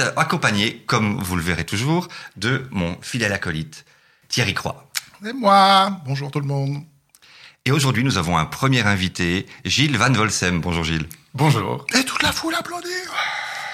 suis 0.00 0.10
accompagné, 0.16 0.82
comme 0.86 1.18
vous 1.22 1.36
le 1.36 1.42
verrez 1.42 1.64
toujours, 1.64 2.08
de 2.36 2.66
mon 2.70 2.96
fidèle 3.02 3.32
acolyte, 3.32 3.84
Thierry 4.28 4.54
Croix. 4.54 4.88
Et 5.26 5.32
moi, 5.32 6.00
bonjour 6.06 6.30
tout 6.30 6.40
le 6.40 6.46
monde. 6.46 6.82
Et 7.66 7.72
aujourd'hui, 7.72 8.04
nous 8.04 8.16
avons 8.16 8.38
un 8.38 8.46
premier 8.46 8.82
invité, 8.82 9.46
Gilles 9.64 9.96
Van 9.96 10.10
Volsem. 10.10 10.60
Bonjour 10.60 10.84
Gilles. 10.84 11.06
Bonjour. 11.34 11.86
Et 11.94 12.04
toute 12.04 12.22
la 12.22 12.32
foule 12.32 12.54
applaudit. 12.54 12.88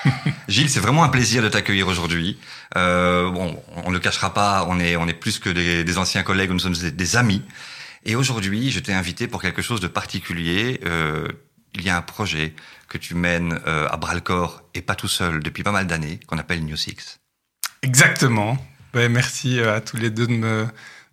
Gilles, 0.48 0.68
c'est 0.68 0.80
vraiment 0.80 1.04
un 1.04 1.08
plaisir 1.08 1.42
de 1.42 1.48
t'accueillir 1.48 1.86
aujourd'hui. 1.86 2.38
Euh, 2.76 3.30
bon, 3.30 3.62
on 3.84 3.90
ne 3.90 3.94
le 3.94 4.00
cachera 4.00 4.34
pas, 4.34 4.66
on 4.68 4.80
est, 4.80 4.96
on 4.96 5.06
est 5.06 5.14
plus 5.14 5.38
que 5.38 5.50
des, 5.50 5.98
anciens 5.98 6.24
collègues, 6.24 6.50
nous 6.50 6.58
sommes 6.58 6.74
des, 6.74 7.16
amis. 7.16 7.42
Et 8.04 8.16
aujourd'hui, 8.16 8.70
je 8.70 8.80
t'ai 8.80 8.92
invité 8.92 9.28
pour 9.28 9.40
quelque 9.40 9.62
chose 9.62 9.80
de 9.80 9.88
particulier. 9.88 10.80
Euh, 10.84 11.28
il 11.74 11.82
y 11.82 11.90
a 11.90 11.96
un 11.96 12.02
projet 12.02 12.54
que 12.88 12.98
tu 12.98 13.14
mènes 13.14 13.60
euh, 13.66 13.88
à 13.88 13.96
bras-le-corps 13.96 14.62
et 14.74 14.82
pas 14.82 14.94
tout 14.94 15.08
seul 15.08 15.42
depuis 15.42 15.62
pas 15.62 15.72
mal 15.72 15.86
d'années, 15.86 16.20
qu'on 16.26 16.38
appelle 16.38 16.64
New 16.64 16.76
Six. 16.76 17.20
Exactement. 17.82 18.56
Ben, 18.92 19.10
merci 19.10 19.60
à 19.60 19.80
tous 19.80 19.96
les 19.96 20.10
deux 20.10 20.26
de 20.26 20.32
me 20.32 20.66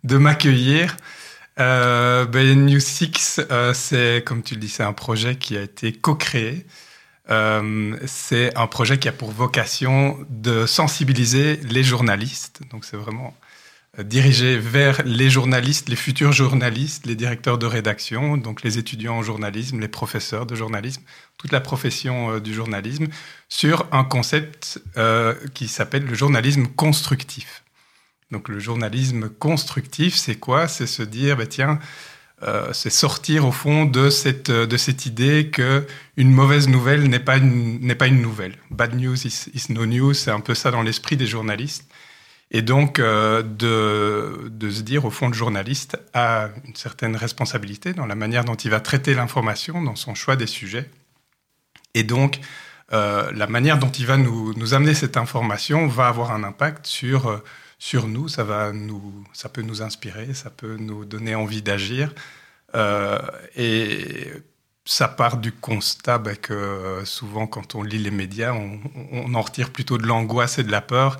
de 0.04 0.18
m'accueillir. 0.18 0.96
Euh, 1.60 2.26
ben, 2.26 2.66
New 2.66 2.80
Six, 2.80 3.40
euh, 3.50 3.72
c'est, 3.72 4.22
comme 4.24 4.42
tu 4.42 4.54
le 4.54 4.60
dis, 4.60 4.68
c'est 4.68 4.82
un 4.82 4.92
projet 4.92 5.36
qui 5.36 5.56
a 5.56 5.62
été 5.62 5.92
co-créé. 5.92 6.66
Euh, 7.30 7.96
c'est 8.06 8.54
un 8.56 8.66
projet 8.66 8.98
qui 8.98 9.08
a 9.08 9.12
pour 9.12 9.30
vocation 9.30 10.18
de 10.28 10.66
sensibiliser 10.66 11.56
les 11.56 11.82
journalistes. 11.82 12.60
Donc, 12.70 12.84
c'est 12.84 12.96
vraiment 12.96 13.28
euh, 13.28 13.43
dirigé 14.02 14.58
vers 14.58 15.02
les 15.04 15.30
journalistes, 15.30 15.88
les 15.88 15.96
futurs 15.96 16.32
journalistes, 16.32 17.06
les 17.06 17.14
directeurs 17.14 17.58
de 17.58 17.66
rédaction, 17.66 18.36
donc 18.36 18.62
les 18.62 18.78
étudiants 18.78 19.16
en 19.16 19.22
journalisme, 19.22 19.80
les 19.80 19.88
professeurs 19.88 20.46
de 20.46 20.54
journalisme, 20.54 21.02
toute 21.38 21.52
la 21.52 21.60
profession 21.60 22.32
euh, 22.32 22.40
du 22.40 22.52
journalisme, 22.54 23.06
sur 23.48 23.86
un 23.92 24.04
concept 24.04 24.82
qui 25.54 25.68
s'appelle 25.68 26.04
le 26.04 26.14
journalisme 26.14 26.66
constructif. 26.66 27.62
Donc 28.30 28.48
le 28.48 28.58
journalisme 28.58 29.28
constructif, 29.28 30.16
c'est 30.16 30.36
quoi? 30.36 30.66
C'est 30.66 30.86
se 30.86 31.02
dire, 31.02 31.36
bah, 31.36 31.46
tiens, 31.46 31.78
euh, 32.42 32.72
c'est 32.72 32.90
sortir 32.90 33.46
au 33.46 33.52
fond 33.52 33.84
de 33.84 34.10
cette, 34.10 34.50
idée 35.06 35.50
que 35.50 35.86
une 36.16 36.32
mauvaise 36.32 36.68
nouvelle 36.68 37.08
n'est 37.08 37.20
pas 37.20 37.36
une, 37.36 37.80
n'est 37.80 37.94
pas 37.94 38.06
une 38.06 38.20
nouvelle. 38.20 38.56
Bad 38.70 38.94
news 38.94 39.16
is, 39.26 39.66
no 39.70 39.86
news, 39.86 40.14
c'est 40.14 40.30
un 40.30 40.40
peu 40.40 40.54
ça 40.54 40.70
dans 40.70 40.82
l'esprit 40.82 41.16
des 41.16 41.26
journalistes. 41.26 41.88
Et 42.50 42.62
donc 42.62 42.98
euh, 42.98 43.42
de, 43.42 44.70
se 44.70 44.82
dire, 44.82 45.04
au 45.04 45.10
fond, 45.10 45.28
le 45.28 45.34
journaliste 45.34 45.98
a 46.12 46.48
une 46.66 46.76
certaine 46.76 47.16
responsabilité 47.16 47.92
dans 47.92 48.06
la 48.06 48.14
manière 48.14 48.44
dont 48.44 48.54
il 48.54 48.70
va 48.70 48.80
traiter 48.80 49.14
l'information, 49.14 49.82
dans 49.82 49.96
son 49.96 50.14
choix 50.14 50.36
des 50.36 50.46
sujets. 50.46 50.88
Et 51.94 52.04
donc, 52.04 52.40
euh, 52.92 53.30
la 53.32 53.46
manière 53.46 53.78
dont 53.78 53.90
il 53.90 54.06
va 54.06 54.16
nous, 54.16 54.74
amener 54.74 54.94
cette 54.94 55.16
information 55.16 55.86
va 55.86 56.08
avoir 56.08 56.32
un 56.32 56.44
impact 56.44 56.86
sur 56.86 57.42
sur 57.78 58.06
nous, 58.08 58.28
ça, 58.28 58.44
va 58.44 58.72
nous, 58.72 59.26
ça 59.34 59.50
peut 59.50 59.60
nous 59.60 59.82
inspirer, 59.82 60.32
ça 60.32 60.48
peut 60.48 60.76
nous 60.76 61.04
donner 61.04 61.34
envie 61.34 61.60
d'agir. 61.60 62.14
Euh, 62.74 63.18
et 63.56 64.32
ça 64.86 65.08
part 65.08 65.36
du 65.36 65.52
constat 65.52 66.18
bah, 66.18 66.34
que 66.34 67.02
souvent, 67.04 67.46
quand 67.46 67.74
on 67.74 67.82
lit 67.82 67.98
les 67.98 68.10
médias, 68.10 68.54
on, 68.54 69.34
en 69.34 69.42
retire 69.42 69.70
plutôt 69.70 69.98
de 69.98 70.06
l'angoisse 70.06 70.58
et 70.58 70.64
de 70.64 70.70
la 70.70 70.80
peur 70.80 71.18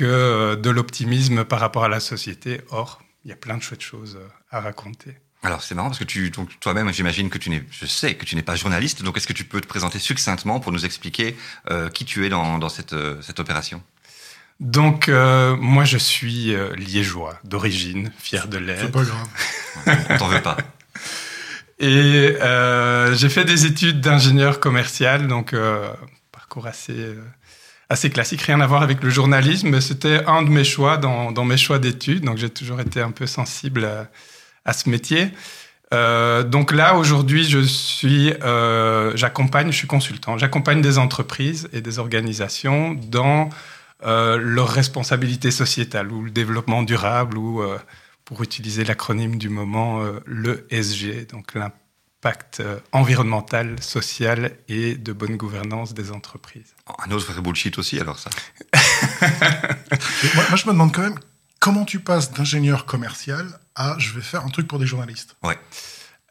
que 0.00 0.54
de 0.54 0.70
l'optimisme 0.70 1.44
par 1.44 1.60
rapport 1.60 1.84
à 1.84 1.88
la 1.88 2.00
société. 2.00 2.60
Or, 2.70 3.02
il 3.24 3.30
y 3.30 3.32
a 3.32 3.36
plein 3.36 3.56
de 3.56 3.62
chouettes 3.62 3.82
choses 3.82 4.18
à 4.50 4.60
raconter. 4.60 5.16
Alors 5.42 5.62
c'est 5.62 5.74
marrant 5.74 5.88
parce 5.88 5.98
que 5.98 6.04
tu, 6.04 6.30
toi-même, 6.60 6.92
j'imagine 6.92 7.30
que 7.30 7.38
tu 7.38 7.48
n'es, 7.48 7.64
je 7.70 7.86
sais 7.86 8.14
que 8.14 8.26
tu 8.26 8.36
n'es 8.36 8.42
pas 8.42 8.56
journaliste, 8.56 9.02
donc 9.02 9.16
est-ce 9.16 9.26
que 9.26 9.32
tu 9.32 9.44
peux 9.44 9.60
te 9.60 9.66
présenter 9.66 9.98
succinctement 9.98 10.60
pour 10.60 10.70
nous 10.70 10.84
expliquer 10.84 11.34
euh, 11.70 11.88
qui 11.88 12.04
tu 12.04 12.26
es 12.26 12.28
dans, 12.28 12.68
cette, 12.68 12.92
euh, 12.92 13.20
cette 13.22 13.40
opération? 13.40 13.82
Donc, 14.60 15.08
euh, 15.08 15.56
moi, 15.56 15.84
je 15.84 15.96
suis 15.96 16.54
euh, 16.54 16.74
liégeois 16.76 17.38
d'origine, 17.44 18.12
fier 18.18 18.46
de 18.46 18.58
l'être. 18.58 18.82
C'est 18.82 18.92
pas 18.92 19.04
grave. 19.04 20.06
On 20.10 20.18
t'en 20.18 20.28
veut 20.28 20.42
pas. 20.42 20.58
Et 21.78 22.36
euh, 22.42 23.14
j'ai 23.14 23.30
fait 23.30 23.46
des 23.46 23.64
études 23.64 24.02
d'ingénieur 24.02 24.60
commercial, 24.60 25.26
donc 25.26 25.54
parcours 26.30 26.66
assez, 26.66 27.14
assez 27.90 28.08
classique, 28.08 28.40
rien 28.42 28.60
à 28.60 28.66
voir 28.66 28.82
avec 28.82 29.02
le 29.02 29.10
journalisme, 29.10 29.68
mais 29.68 29.82
c'était 29.82 30.24
un 30.26 30.42
de 30.42 30.48
mes 30.48 30.64
choix 30.64 30.96
dans, 30.96 31.44
mes 31.44 31.58
choix 31.58 31.78
d'études, 31.78 32.24
donc 32.24 32.38
j'ai 32.38 32.48
toujours 32.48 32.80
été 32.80 33.00
un 33.02 33.10
peu 33.10 33.26
sensible 33.26 33.86
à, 34.64 34.72
ce 34.72 34.88
métier. 34.88 35.28
donc 35.92 36.72
là, 36.72 36.96
aujourd'hui, 36.96 37.44
je 37.44 37.58
suis, 37.58 38.32
j'accompagne, 39.14 39.72
je 39.72 39.76
suis 39.76 39.88
consultant, 39.88 40.38
j'accompagne 40.38 40.80
des 40.80 40.96
entreprises 40.96 41.68
et 41.72 41.82
des 41.82 41.98
organisations 41.98 42.94
dans 42.94 43.50
euh, 44.02 44.38
leur 44.38 44.68
responsabilité 44.68 45.50
sociétale 45.50 46.10
ou 46.10 46.22
le 46.22 46.30
développement 46.30 46.82
durable 46.82 47.36
ou, 47.36 47.60
euh, 47.60 47.78
pour 48.24 48.42
utiliser 48.42 48.82
l'acronyme 48.82 49.36
du 49.36 49.50
moment, 49.50 50.00
euh, 50.00 50.20
le 50.24 50.66
SG, 50.70 51.26
donc 51.26 51.54
l'impact 51.54 51.76
environnemental, 52.92 53.82
social 53.82 54.52
et 54.68 54.94
de 54.94 55.12
bonne 55.12 55.36
gouvernance 55.36 55.94
des 55.94 56.10
entreprises. 56.12 56.74
Un 57.06 57.10
autre 57.12 57.32
vrai 57.32 57.40
bullshit 57.40 57.78
aussi, 57.78 57.98
alors 57.98 58.18
ça. 58.18 58.30
moi, 60.34 60.44
moi, 60.48 60.56
je 60.56 60.66
me 60.66 60.72
demande 60.72 60.92
quand 60.92 61.02
même 61.02 61.18
comment 61.58 61.84
tu 61.84 62.00
passes 62.00 62.32
d'ingénieur 62.32 62.86
commercial 62.86 63.46
à 63.74 63.96
je 63.98 64.12
vais 64.12 64.20
faire 64.22 64.44
un 64.44 64.48
truc 64.48 64.68
pour 64.68 64.78
des 64.78 64.86
journalistes. 64.86 65.36
Ouais. 65.42 65.58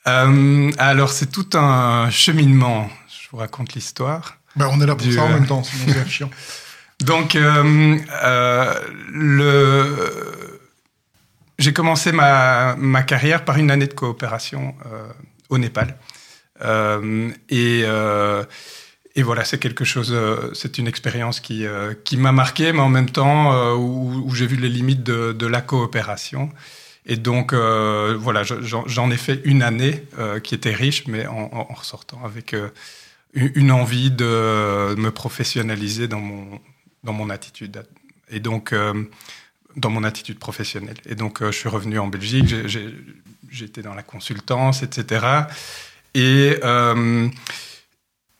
alors, 0.05 1.11
c'est 1.11 1.31
tout 1.31 1.49
un 1.57 2.09
cheminement. 2.09 2.89
Je 3.07 3.29
vous 3.31 3.37
raconte 3.37 3.73
l'histoire. 3.73 4.37
Ben, 4.55 4.69
on 4.71 4.81
est 4.81 4.85
là 4.85 4.95
pour 4.95 5.11
ça 5.11 5.23
en 5.23 5.29
même 5.29 5.47
temps, 5.47 5.63
sinon 5.63 5.93
c'est 5.93 6.09
chiant. 6.09 6.29
Donc, 7.01 7.35
euh, 7.35 7.97
euh, 8.23 8.73
le... 9.11 10.59
j'ai 11.57 11.71
commencé 11.71 12.11
ma, 12.11 12.75
ma, 12.75 13.03
carrière 13.03 13.45
par 13.45 13.57
une 13.57 13.71
année 13.71 13.87
de 13.87 13.93
coopération 13.93 14.75
euh, 14.85 15.07
au 15.49 15.57
Népal. 15.57 15.97
Euh, 16.61 17.29
et, 17.49 17.81
euh, 17.85 18.43
et, 19.15 19.23
voilà, 19.23 19.43
c'est 19.45 19.59
quelque 19.59 19.85
chose, 19.85 20.11
euh, 20.13 20.51
c'est 20.53 20.77
une 20.77 20.87
expérience 20.87 21.39
qui, 21.39 21.65
qui 22.03 22.17
m'a 22.17 22.31
marqué, 22.31 22.71
mais 22.73 22.81
en 22.81 22.89
même 22.89 23.09
temps 23.09 23.75
où, 23.75 24.33
j'ai 24.33 24.47
vu 24.47 24.55
les 24.55 24.69
limites 24.69 25.03
de, 25.03 25.45
la 25.45 25.61
coopération. 25.61 26.49
Et 27.05 27.15
donc, 27.15 27.53
voilà, 27.53 28.43
j'en 28.43 29.11
ai 29.11 29.17
fait 29.17 29.41
une 29.43 29.63
année 29.63 30.03
qui 30.43 30.55
était 30.55 30.73
riche, 30.73 31.07
mais 31.07 31.25
en, 31.27 31.49
en 31.51 31.73
ressortant 31.73 32.21
avec 32.23 32.55
une 33.33 33.71
envie 33.71 34.11
de 34.11 34.95
me 34.95 35.09
professionnaliser 35.09 36.07
dans 36.07 36.19
mon, 36.19 36.59
dans 37.03 37.13
mon 37.13 37.29
attitude 37.29 37.83
et 38.29 38.39
donc 38.39 38.75
dans 39.75 39.89
mon 39.89 40.03
attitude 40.03 40.39
professionnelle. 40.39 40.97
Et 41.07 41.15
donc 41.15 41.43
je 41.43 41.51
suis 41.51 41.69
revenu 41.69 41.99
en 41.99 42.07
Belgique, 42.07 42.53
j'étais 43.51 43.81
dans 43.81 43.93
la 43.93 44.03
consultance, 44.03 44.83
etc. 44.83 45.25
Et 46.13 46.57
euh, 46.63 47.27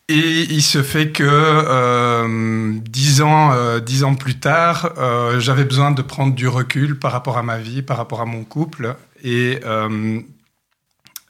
et 0.08 0.42
il 0.50 0.64
se 0.64 0.82
fait 0.82 1.12
que 1.12 2.80
dix 2.80 3.22
ans, 3.22 3.80
dix 3.80 4.04
ans 4.04 4.16
plus 4.16 4.40
tard, 4.40 4.92
j'avais 5.38 5.66
besoin 5.66 5.92
de 5.92 6.02
prendre 6.02 6.34
du 6.34 6.48
recul 6.48 6.98
par 6.98 7.12
rapport 7.12 7.38
à 7.38 7.44
ma 7.44 7.60
vie, 7.60 7.84
par 7.84 7.98
rapport 7.98 8.20
à 8.20 8.26
mon 8.26 8.44
couple, 8.44 8.96
et 9.24 9.60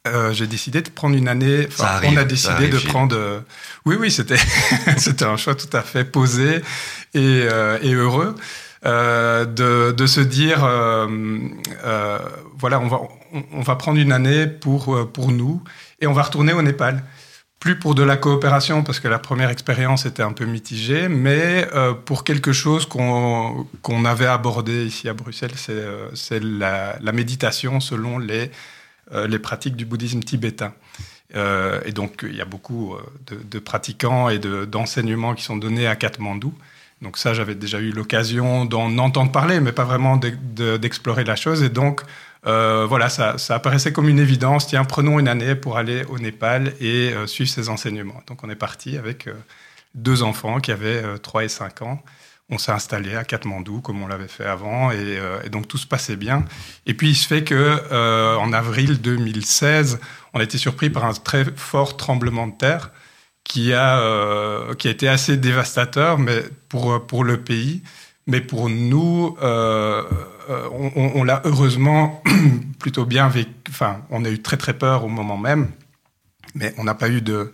euh, 0.07 0.31
j'ai 0.31 0.47
décidé 0.47 0.81
de 0.81 0.89
prendre 0.89 1.15
une 1.15 1.27
année. 1.27 1.67
on 2.03 2.17
a 2.17 2.23
décidé 2.23 2.69
de 2.69 2.77
prendre. 2.79 3.15
Euh, 3.15 3.41
oui, 3.85 3.95
oui, 3.99 4.09
c'était 4.11 4.37
c'était 4.97 5.25
un 5.25 5.37
choix 5.37 5.55
tout 5.55 5.69
à 5.73 5.81
fait 5.81 6.05
posé 6.05 6.61
et, 7.13 7.47
euh, 7.51 7.77
et 7.81 7.93
heureux 7.93 8.35
de, 8.85 9.91
de, 9.91 10.07
se 10.07 10.21
dire 10.21 10.59
voilà, 12.57 12.79
on 12.79 12.87
va 12.87 13.01
on, 13.53 13.61
va 13.61 13.75
prendre 13.75 13.99
une 13.99 14.11
année 14.11 14.47
pour 14.47 15.11
pour 15.11 15.31
nous 15.31 15.63
et 16.01 16.07
on 16.07 16.13
va 16.13 16.23
retourner 16.23 16.53
au 16.53 16.61
Népal. 16.61 17.03
Plus 17.59 17.77
pour 17.77 17.93
de 17.93 18.03
la 18.03 18.15
coopération 18.15 18.83
parce 18.83 19.01
que 19.01 19.09
la 19.09 19.19
première 19.19 19.49
expérience 19.49 20.05
était 20.05 20.23
un 20.23 20.31
peu 20.31 20.45
mitigée, 20.45 21.09
mais 21.09 21.67
pour 22.05 22.23
quelque 22.23 22.53
chose 22.53 22.85
qu'on 22.85 24.05
avait 24.05 24.27
abordé 24.27 24.85
ici 24.85 25.09
à 25.09 25.13
Bruxelles, 25.13 25.51
c'est 26.13 26.41
la, 26.41 26.97
la 27.01 27.11
méditation 27.11 27.81
selon 27.81 28.17
les 28.17 28.49
euh, 29.11 29.25
les 29.25 29.39
pratiques 29.39 29.75
du 29.75 29.85
bouddhisme 29.85 30.19
tibétain. 30.19 30.71
Euh, 31.35 31.81
et 31.83 31.91
donc, 31.93 32.23
il 32.23 32.35
y 32.35 32.41
a 32.41 32.45
beaucoup 32.45 32.93
euh, 32.93 33.01
de, 33.43 33.57
pratiquants 33.57 34.29
et 34.29 34.37
d'enseignements 34.37 35.33
qui 35.33 35.43
sont 35.43 35.57
donnés 35.57 35.87
à 35.87 35.95
Katmandou. 35.95 36.53
Donc 37.01 37.17
ça, 37.17 37.33
j'avais 37.33 37.55
déjà 37.55 37.79
eu 37.79 37.89
l'occasion 37.89 38.65
d'en 38.65 38.95
entendre 38.99 39.31
parler, 39.31 39.61
mais 39.61 39.71
pas 39.71 39.83
vraiment 39.83 40.17
d'explorer 40.17 41.23
la 41.23 41.35
chose. 41.35 41.63
Et 41.63 41.69
donc, 41.69 42.01
voilà, 42.43 43.09
ça, 43.09 43.35
apparaissait 43.49 43.93
comme 43.93 44.09
une 44.09 44.19
évidence. 44.19 44.67
Tiens, 44.67 44.85
prenons 44.85 45.19
une 45.19 45.27
année 45.27 45.55
pour 45.55 45.77
aller 45.77 46.03
au 46.05 46.19
Népal 46.19 46.73
et 46.79 47.13
suivre 47.25 47.49
ces 47.49 47.69
enseignements. 47.69 48.21
Donc 48.27 48.43
on 48.43 48.49
est 48.49 48.55
parti 48.55 48.97
avec 48.97 49.27
deux 49.95 50.23
enfants 50.23 50.59
qui 50.59 50.71
avaient 50.71 51.03
3 51.19 51.43
et 51.43 51.49
5 51.49 51.81
ans 51.81 52.03
on 52.49 52.57
s'est 52.57 52.71
installé 52.71 53.15
à 53.15 53.23
Katmandou 53.23 53.81
comme 53.81 54.01
on 54.01 54.07
l'avait 54.07 54.27
fait 54.27 54.45
avant 54.45 54.91
euh, 54.91 55.41
et, 55.43 55.49
donc 55.49 55.67
tout 55.67 55.77
se 55.77 55.87
passait 55.87 56.15
bien. 56.15 56.45
Et 56.85 56.93
puis 56.93 57.09
il 57.09 57.15
se 57.15 57.27
fait 57.27 57.43
que 57.43 57.81
euh, 57.91 58.35
en 58.35 58.53
avril 58.53 58.99
2016, 59.01 59.99
on 60.33 60.39
a 60.39 60.43
été 60.43 60.57
surpris 60.57 60.89
par 60.89 61.05
un 61.05 61.13
très 61.13 61.45
fort 61.55 61.97
tremblement 61.97 62.47
de 62.47 62.53
terre 62.53 62.91
qui 63.43 63.73
a, 63.73 64.75
qui 64.75 64.87
a 64.87 64.91
été 64.91 65.07
assez 65.07 65.37
dévastateur 65.37 66.19
mais 66.19 66.43
pour, 66.67 67.05
pour 67.07 67.23
le 67.23 67.41
pays. 67.41 67.81
Mais 68.27 68.41
pour 68.41 68.69
nous, 68.69 69.35
on, 70.49 71.11
on 71.15 71.23
l'a 71.23 71.41
heureusement 71.45 72.23
plutôt 72.79 73.05
bien 73.05 73.27
vécu. 73.29 73.51
Enfin, 73.69 74.01
on 74.09 74.25
a 74.25 74.29
eu 74.29 74.41
très 74.41 74.57
très 74.57 74.73
peur 74.73 75.03
au 75.03 75.07
moment 75.07 75.37
même, 75.37 75.69
mais 76.55 76.73
on 76.77 76.83
n'a 76.83 76.95
pas 76.95 77.09
eu 77.09 77.21
de, 77.21 77.51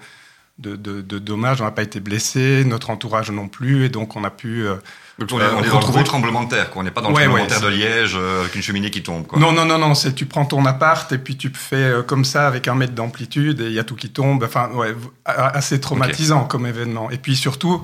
de, 0.57 0.75
de, 0.75 1.19
dommages, 1.19 1.61
on 1.61 1.65
n'a 1.65 1.71
pas 1.71 1.83
été 1.83 1.99
blessé, 1.99 2.63
notre 2.65 2.89
entourage 2.89 3.29
non 3.29 3.47
plus, 3.47 3.85
et 3.85 3.89
donc 3.89 4.15
on 4.15 4.23
a 4.23 4.29
pu. 4.29 4.65
Euh, 4.65 4.75
donc 5.19 5.29
on 5.31 5.39
est, 5.39 5.45
on 5.45 5.63
est 5.63 5.69
dans 5.69 5.79
le 5.79 5.85
gros 5.85 6.03
tremblement 6.03 6.43
de 6.43 6.49
terre, 6.49 6.69
quoi. 6.71 6.81
on 6.81 6.85
n'est 6.85 6.91
pas 6.91 7.01
dans 7.01 7.09
le 7.09 7.15
tremblement 7.15 7.43
de 7.43 7.49
terre 7.49 7.61
de 7.61 7.67
Liège 7.67 8.15
euh, 8.15 8.41
avec 8.41 8.55
une 8.55 8.61
cheminée 8.61 8.89
qui 8.89 9.03
tombe. 9.03 9.27
Quoi. 9.27 9.39
Non, 9.39 9.51
non, 9.51 9.65
non, 9.65 9.77
non, 9.77 9.95
c'est 9.95 10.13
tu 10.13 10.25
prends 10.25 10.45
ton 10.45 10.65
appart 10.65 11.11
et 11.11 11.17
puis 11.17 11.35
tu 11.35 11.51
fais 11.53 11.75
euh, 11.75 12.03
comme 12.03 12.23
ça 12.23 12.47
avec 12.47 12.67
un 12.67 12.75
mètre 12.75 12.93
d'amplitude 12.93 13.61
et 13.61 13.65
il 13.65 13.73
y 13.73 13.79
a 13.79 13.83
tout 13.83 13.95
qui 13.95 14.09
tombe. 14.09 14.43
Enfin, 14.43 14.69
ouais, 14.73 14.95
assez 15.25 15.79
traumatisant 15.79 16.45
comme 16.45 16.65
événement. 16.65 17.11
Et 17.11 17.17
puis 17.17 17.35
surtout, 17.35 17.81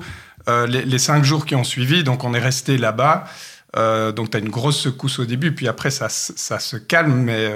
les, 0.48 0.84
les, 0.84 0.98
cinq 0.98 1.24
jours 1.24 1.46
qui 1.46 1.54
ont 1.54 1.64
suivi, 1.64 2.04
donc 2.04 2.24
on 2.24 2.34
est 2.34 2.40
resté 2.40 2.78
là-bas. 2.78 3.26
Donc 3.74 4.30
tu 4.30 4.36
as 4.36 4.40
une 4.40 4.50
grosse 4.50 4.78
secousse 4.78 5.18
au 5.18 5.24
début, 5.24 5.54
puis 5.54 5.68
après 5.68 5.90
ça, 5.90 6.08
ça 6.08 6.58
se 6.58 6.76
calme, 6.76 7.22
mais, 7.22 7.52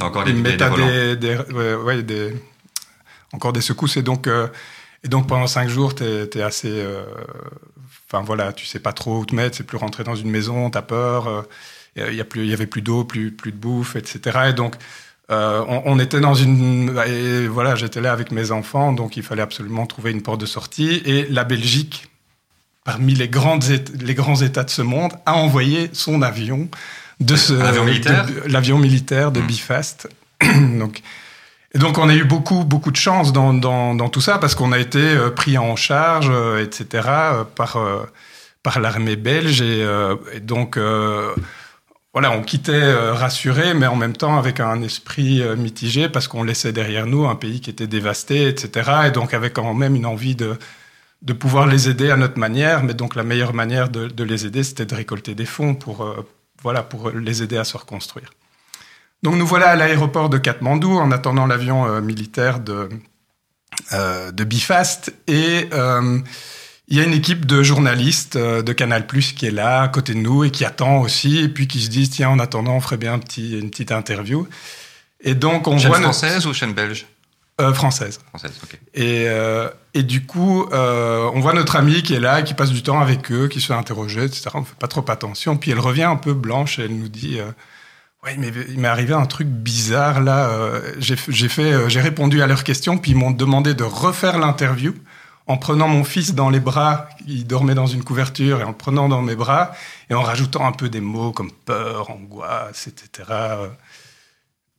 encore 0.00 0.24
des, 0.24 0.32
mais 0.32 0.56
des, 0.56 1.16
des, 1.16 1.36
ouais, 1.82 2.02
des 2.02 2.34
encore 3.32 3.52
des 3.52 3.60
secousses. 3.60 3.96
Et 3.96 4.02
donc, 4.02 4.26
euh, 4.26 4.48
et 5.04 5.08
donc 5.08 5.28
pendant 5.28 5.46
cinq 5.46 5.68
jours, 5.68 5.94
tu 5.94 6.04
es, 6.04 6.42
assez. 6.42 6.70
Euh, 6.70 7.04
enfin 8.08 8.22
voilà, 8.24 8.52
tu 8.52 8.66
sais 8.66 8.80
pas 8.80 8.92
trop 8.92 9.20
où 9.20 9.26
te 9.26 9.34
mettre, 9.34 9.56
c'est 9.56 9.66
plus 9.66 9.78
rentrer 9.78 10.04
dans 10.04 10.16
une 10.16 10.30
maison, 10.30 10.70
tu 10.70 10.78
as 10.78 10.82
peur. 10.82 11.28
Euh, 11.28 11.42
il 11.96 12.14
y, 12.14 12.20
a 12.20 12.24
plus, 12.24 12.46
y 12.46 12.52
avait 12.52 12.66
plus 12.66 12.82
d'eau, 12.82 13.04
plus, 13.04 13.32
plus 13.32 13.52
de 13.52 13.56
bouffe, 13.56 13.96
etc. 13.96 14.48
Et 14.50 14.52
donc, 14.52 14.74
on, 15.30 15.98
était 15.98 16.20
dans 16.20 16.34
une. 16.34 16.94
Et 17.06 17.48
voilà, 17.48 17.74
j'étais 17.74 18.02
là 18.02 18.12
avec 18.12 18.32
mes 18.32 18.50
enfants, 18.50 18.92
donc 18.92 19.16
il 19.16 19.22
fallait 19.22 19.40
absolument 19.40 19.86
trouver 19.86 20.10
une 20.10 20.20
porte 20.20 20.38
de 20.38 20.44
sortie. 20.44 21.00
Et 21.06 21.26
la 21.30 21.44
Belgique, 21.44 22.10
parmi 22.86 23.14
les, 23.14 23.28
grandes, 23.28 23.64
les 24.00 24.14
grands 24.14 24.40
États 24.40 24.64
de 24.64 24.70
ce 24.70 24.80
monde, 24.80 25.12
a 25.26 25.34
envoyé 25.34 25.90
son 25.92 26.22
avion 26.22 26.68
de 27.20 27.36
ce. 27.36 27.52
L'avion 27.52 27.84
militaire 27.84 28.26
L'avion 28.46 28.78
militaire 28.78 29.32
de 29.32 29.40
mmh. 29.40 29.46
Bifast. 29.46 30.08
donc, 30.78 31.02
et 31.74 31.78
donc 31.78 31.98
on 31.98 32.08
a 32.08 32.14
eu 32.14 32.24
beaucoup 32.24 32.64
beaucoup 32.64 32.92
de 32.92 32.96
chance 32.96 33.32
dans, 33.32 33.52
dans, 33.52 33.94
dans 33.94 34.08
tout 34.08 34.20
ça 34.20 34.38
parce 34.38 34.54
qu'on 34.54 34.72
a 34.72 34.78
été 34.78 35.00
euh, 35.00 35.30
pris 35.30 35.58
en 35.58 35.74
charge, 35.74 36.28
euh, 36.30 36.62
etc. 36.62 37.08
Euh, 37.08 37.44
par 37.44 37.76
par 38.62 38.80
l'armée 38.80 39.16
belge 39.16 39.60
et, 39.60 39.86
et 40.32 40.40
donc 40.40 40.78
voilà, 42.12 42.30
on 42.32 42.42
quittait 42.42 42.92
rassuré, 43.12 43.74
mais 43.74 43.86
en 43.86 43.94
même 43.94 44.16
temps 44.16 44.38
avec 44.38 44.58
un 44.58 44.82
esprit 44.82 45.40
mitigé 45.56 46.08
parce 46.08 46.26
qu'on 46.26 46.42
laissait 46.42 46.72
derrière 46.72 47.06
nous 47.06 47.26
un 47.28 47.36
pays 47.36 47.60
qui 47.60 47.70
était 47.70 47.86
dévasté, 47.86 48.48
etc. 48.48 48.90
Et 49.06 49.10
donc 49.12 49.34
avec 49.34 49.52
quand 49.52 49.72
même 49.72 49.94
une 49.94 50.06
envie 50.06 50.34
de 50.34 50.58
de 51.26 51.32
pouvoir 51.34 51.66
les 51.66 51.88
aider 51.88 52.10
à 52.10 52.16
notre 52.16 52.38
manière, 52.38 52.82
mais 52.82 52.94
donc 52.94 53.14
la 53.14 53.22
meilleure 53.22 53.52
manière 53.52 53.90
de, 53.90 54.08
de 54.08 54.24
les 54.24 54.46
aider, 54.46 54.62
c'était 54.64 54.86
de 54.86 54.94
récolter 54.94 55.34
des 55.34 55.46
fonds 55.46 55.74
pour 55.74 56.06
voilà 56.62 56.82
pour 56.82 57.10
les 57.10 57.42
aider 57.42 57.58
à 57.58 57.64
se 57.64 57.76
reconstruire. 57.76 58.30
Donc 59.22 59.34
nous 59.36 59.46
voilà 59.46 59.70
à 59.70 59.76
l'aéroport 59.76 60.28
de 60.28 60.38
Katmandou 60.38 60.92
en 60.92 61.10
attendant 61.10 61.46
l'avion 61.46 61.86
euh, 61.86 62.00
militaire 62.00 62.60
de, 62.60 62.88
euh, 63.92 64.30
de 64.30 64.44
Bifast. 64.44 65.14
Et 65.26 65.68
euh, 65.72 66.20
il 66.88 66.96
y 66.96 67.00
a 67.00 67.04
une 67.04 67.12
équipe 67.12 67.46
de 67.46 67.62
journalistes 67.62 68.36
de 68.36 68.72
Canal 68.72 69.06
Plus 69.06 69.32
qui 69.32 69.46
est 69.46 69.50
là 69.50 69.82
à 69.82 69.88
côté 69.88 70.14
de 70.14 70.20
nous 70.20 70.44
et 70.44 70.50
qui 70.50 70.64
attend 70.64 71.00
aussi 71.00 71.38
et 71.38 71.48
puis 71.48 71.66
qui 71.66 71.80
se 71.82 71.90
disent 71.90 72.10
tiens 72.10 72.28
en 72.28 72.38
attendant 72.38 72.76
on 72.76 72.80
ferait 72.80 72.96
bien 72.96 73.14
un 73.14 73.18
petit, 73.18 73.58
une 73.58 73.70
petite 73.70 73.90
interview. 73.90 74.46
Et 75.20 75.34
donc 75.34 75.66
on 75.66 75.78
chaîne 75.78 75.88
voit 75.88 76.00
française 76.00 76.46
ou 76.46 76.54
chaîne 76.54 76.74
belge? 76.74 77.06
Française. 77.74 78.20
Française, 78.28 78.52
ok. 78.62 78.78
Et, 78.94 79.26
et 79.94 80.02
du 80.02 80.26
coup, 80.26 80.66
on 80.70 81.40
voit 81.40 81.54
notre 81.54 81.76
amie 81.76 82.02
qui 82.02 82.14
est 82.14 82.20
là, 82.20 82.42
qui 82.42 82.54
passe 82.54 82.70
du 82.70 82.82
temps 82.82 83.00
avec 83.00 83.32
eux, 83.32 83.48
qui 83.48 83.60
se 83.60 83.68
fait 83.68 83.74
interroger, 83.74 84.24
etc. 84.24 84.50
On 84.54 84.60
ne 84.60 84.64
fait 84.64 84.78
pas 84.78 84.88
trop 84.88 85.04
attention. 85.08 85.56
Puis 85.56 85.70
elle 85.70 85.80
revient 85.80 86.02
un 86.02 86.16
peu 86.16 86.34
blanche 86.34 86.78
et 86.78 86.84
elle 86.84 86.96
nous 86.96 87.08
dit 87.08 87.40
Ouais, 88.26 88.34
mais 88.38 88.50
il 88.68 88.80
m'est 88.80 88.88
arrivé 88.88 89.14
un 89.14 89.26
truc 89.26 89.46
bizarre 89.46 90.20
là. 90.20 90.48
Euh, 90.48 90.80
j'ai 90.98 91.16
fait, 91.48 91.72
euh, 91.72 91.88
j'ai 91.88 92.00
répondu 92.00 92.42
à 92.42 92.48
leurs 92.48 92.64
questions, 92.64 92.98
puis 92.98 93.12
ils 93.12 93.16
m'ont 93.16 93.30
demandé 93.30 93.72
de 93.72 93.84
refaire 93.84 94.38
l'interview 94.38 94.94
en 95.46 95.56
prenant 95.56 95.86
mon 95.86 96.02
fils 96.02 96.34
dans 96.34 96.50
les 96.50 96.58
bras. 96.58 97.08
Il 97.28 97.46
dormait 97.46 97.76
dans 97.76 97.86
une 97.86 98.02
couverture 98.02 98.60
et 98.60 98.64
en 98.64 98.70
le 98.70 98.74
prenant 98.74 99.08
dans 99.08 99.22
mes 99.22 99.36
bras 99.36 99.70
et 100.10 100.14
en 100.14 100.22
rajoutant 100.22 100.66
un 100.66 100.72
peu 100.72 100.88
des 100.88 101.00
mots 101.00 101.30
comme 101.30 101.52
peur, 101.52 102.10
angoisse, 102.10 102.88
etc. 102.88 103.30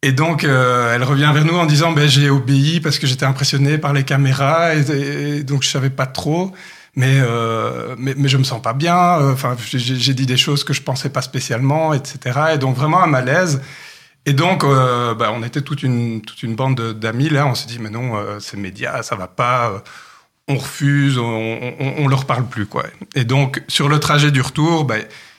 Et 0.04 0.12
donc, 0.12 0.44
euh, 0.44 0.94
elle 0.94 1.04
revient 1.04 1.32
vers 1.34 1.46
nous 1.46 1.58
en 1.58 1.66
disant 1.66 1.92
ben, 1.92 2.08
J'ai 2.08 2.30
obéi 2.30 2.80
parce 2.80 3.00
que 3.00 3.08
j'étais 3.08 3.26
impressionné 3.26 3.78
par 3.78 3.94
les 3.94 4.04
caméras 4.04 4.76
et, 4.76 5.44
donc 5.44 5.64
je 5.64 5.70
savais 5.70 5.90
pas 5.90 6.06
trop 6.06 6.52
mais, 6.96 7.20
euh, 7.22 7.96
mais, 8.00 8.16
mais, 8.18 8.28
je 8.28 8.38
me 8.38 8.44
sens 8.44 8.60
pas 8.60 8.74
bien. 8.74 9.20
Euh, 9.20 9.34
enfin, 9.34 9.56
j'ai 9.60 10.14
dit 10.16 10.26
des 10.26 10.36
choses 10.36 10.64
que 10.64 10.74
je 10.74 10.82
pensais 10.82 11.10
pas 11.10 11.22
spécialement, 11.22 11.94
etc. 11.94 12.40
Et 12.56 12.58
donc 12.58 12.76
vraiment 12.76 13.04
un 13.04 13.08
malaise. 13.08 13.62
Et 14.28 14.34
donc, 14.34 14.66
euh, 14.66 15.16
bah, 15.16 15.32
on 15.34 15.42
était 15.42 15.62
toute 15.62 15.84
une, 15.84 16.22
toute 16.22 16.44
une 16.44 16.54
bande 16.54 16.94
d'amis 17.00 17.30
là. 17.30 17.48
On 17.48 17.56
s'est 17.56 17.66
dit, 17.66 17.80
mais 17.80 17.90
non, 17.90 18.18
euh, 18.18 18.42
ces 18.42 18.58
médias, 18.58 19.02
ça 19.02 19.16
va 19.16 19.28
pas. 19.28 19.70
Euh, 19.70 19.80
on 20.50 20.58
refuse, 20.58 21.18
on, 21.18 21.74
on, 21.80 22.08
leur 22.10 22.26
parle 22.26 22.46
plus, 22.46 22.66
quoi. 22.66 22.84
Et 23.16 23.24
donc, 23.24 23.64
sur 23.70 23.88
le 23.88 24.00
trajet 24.00 24.32
du 24.32 24.42
retour, 24.42 24.86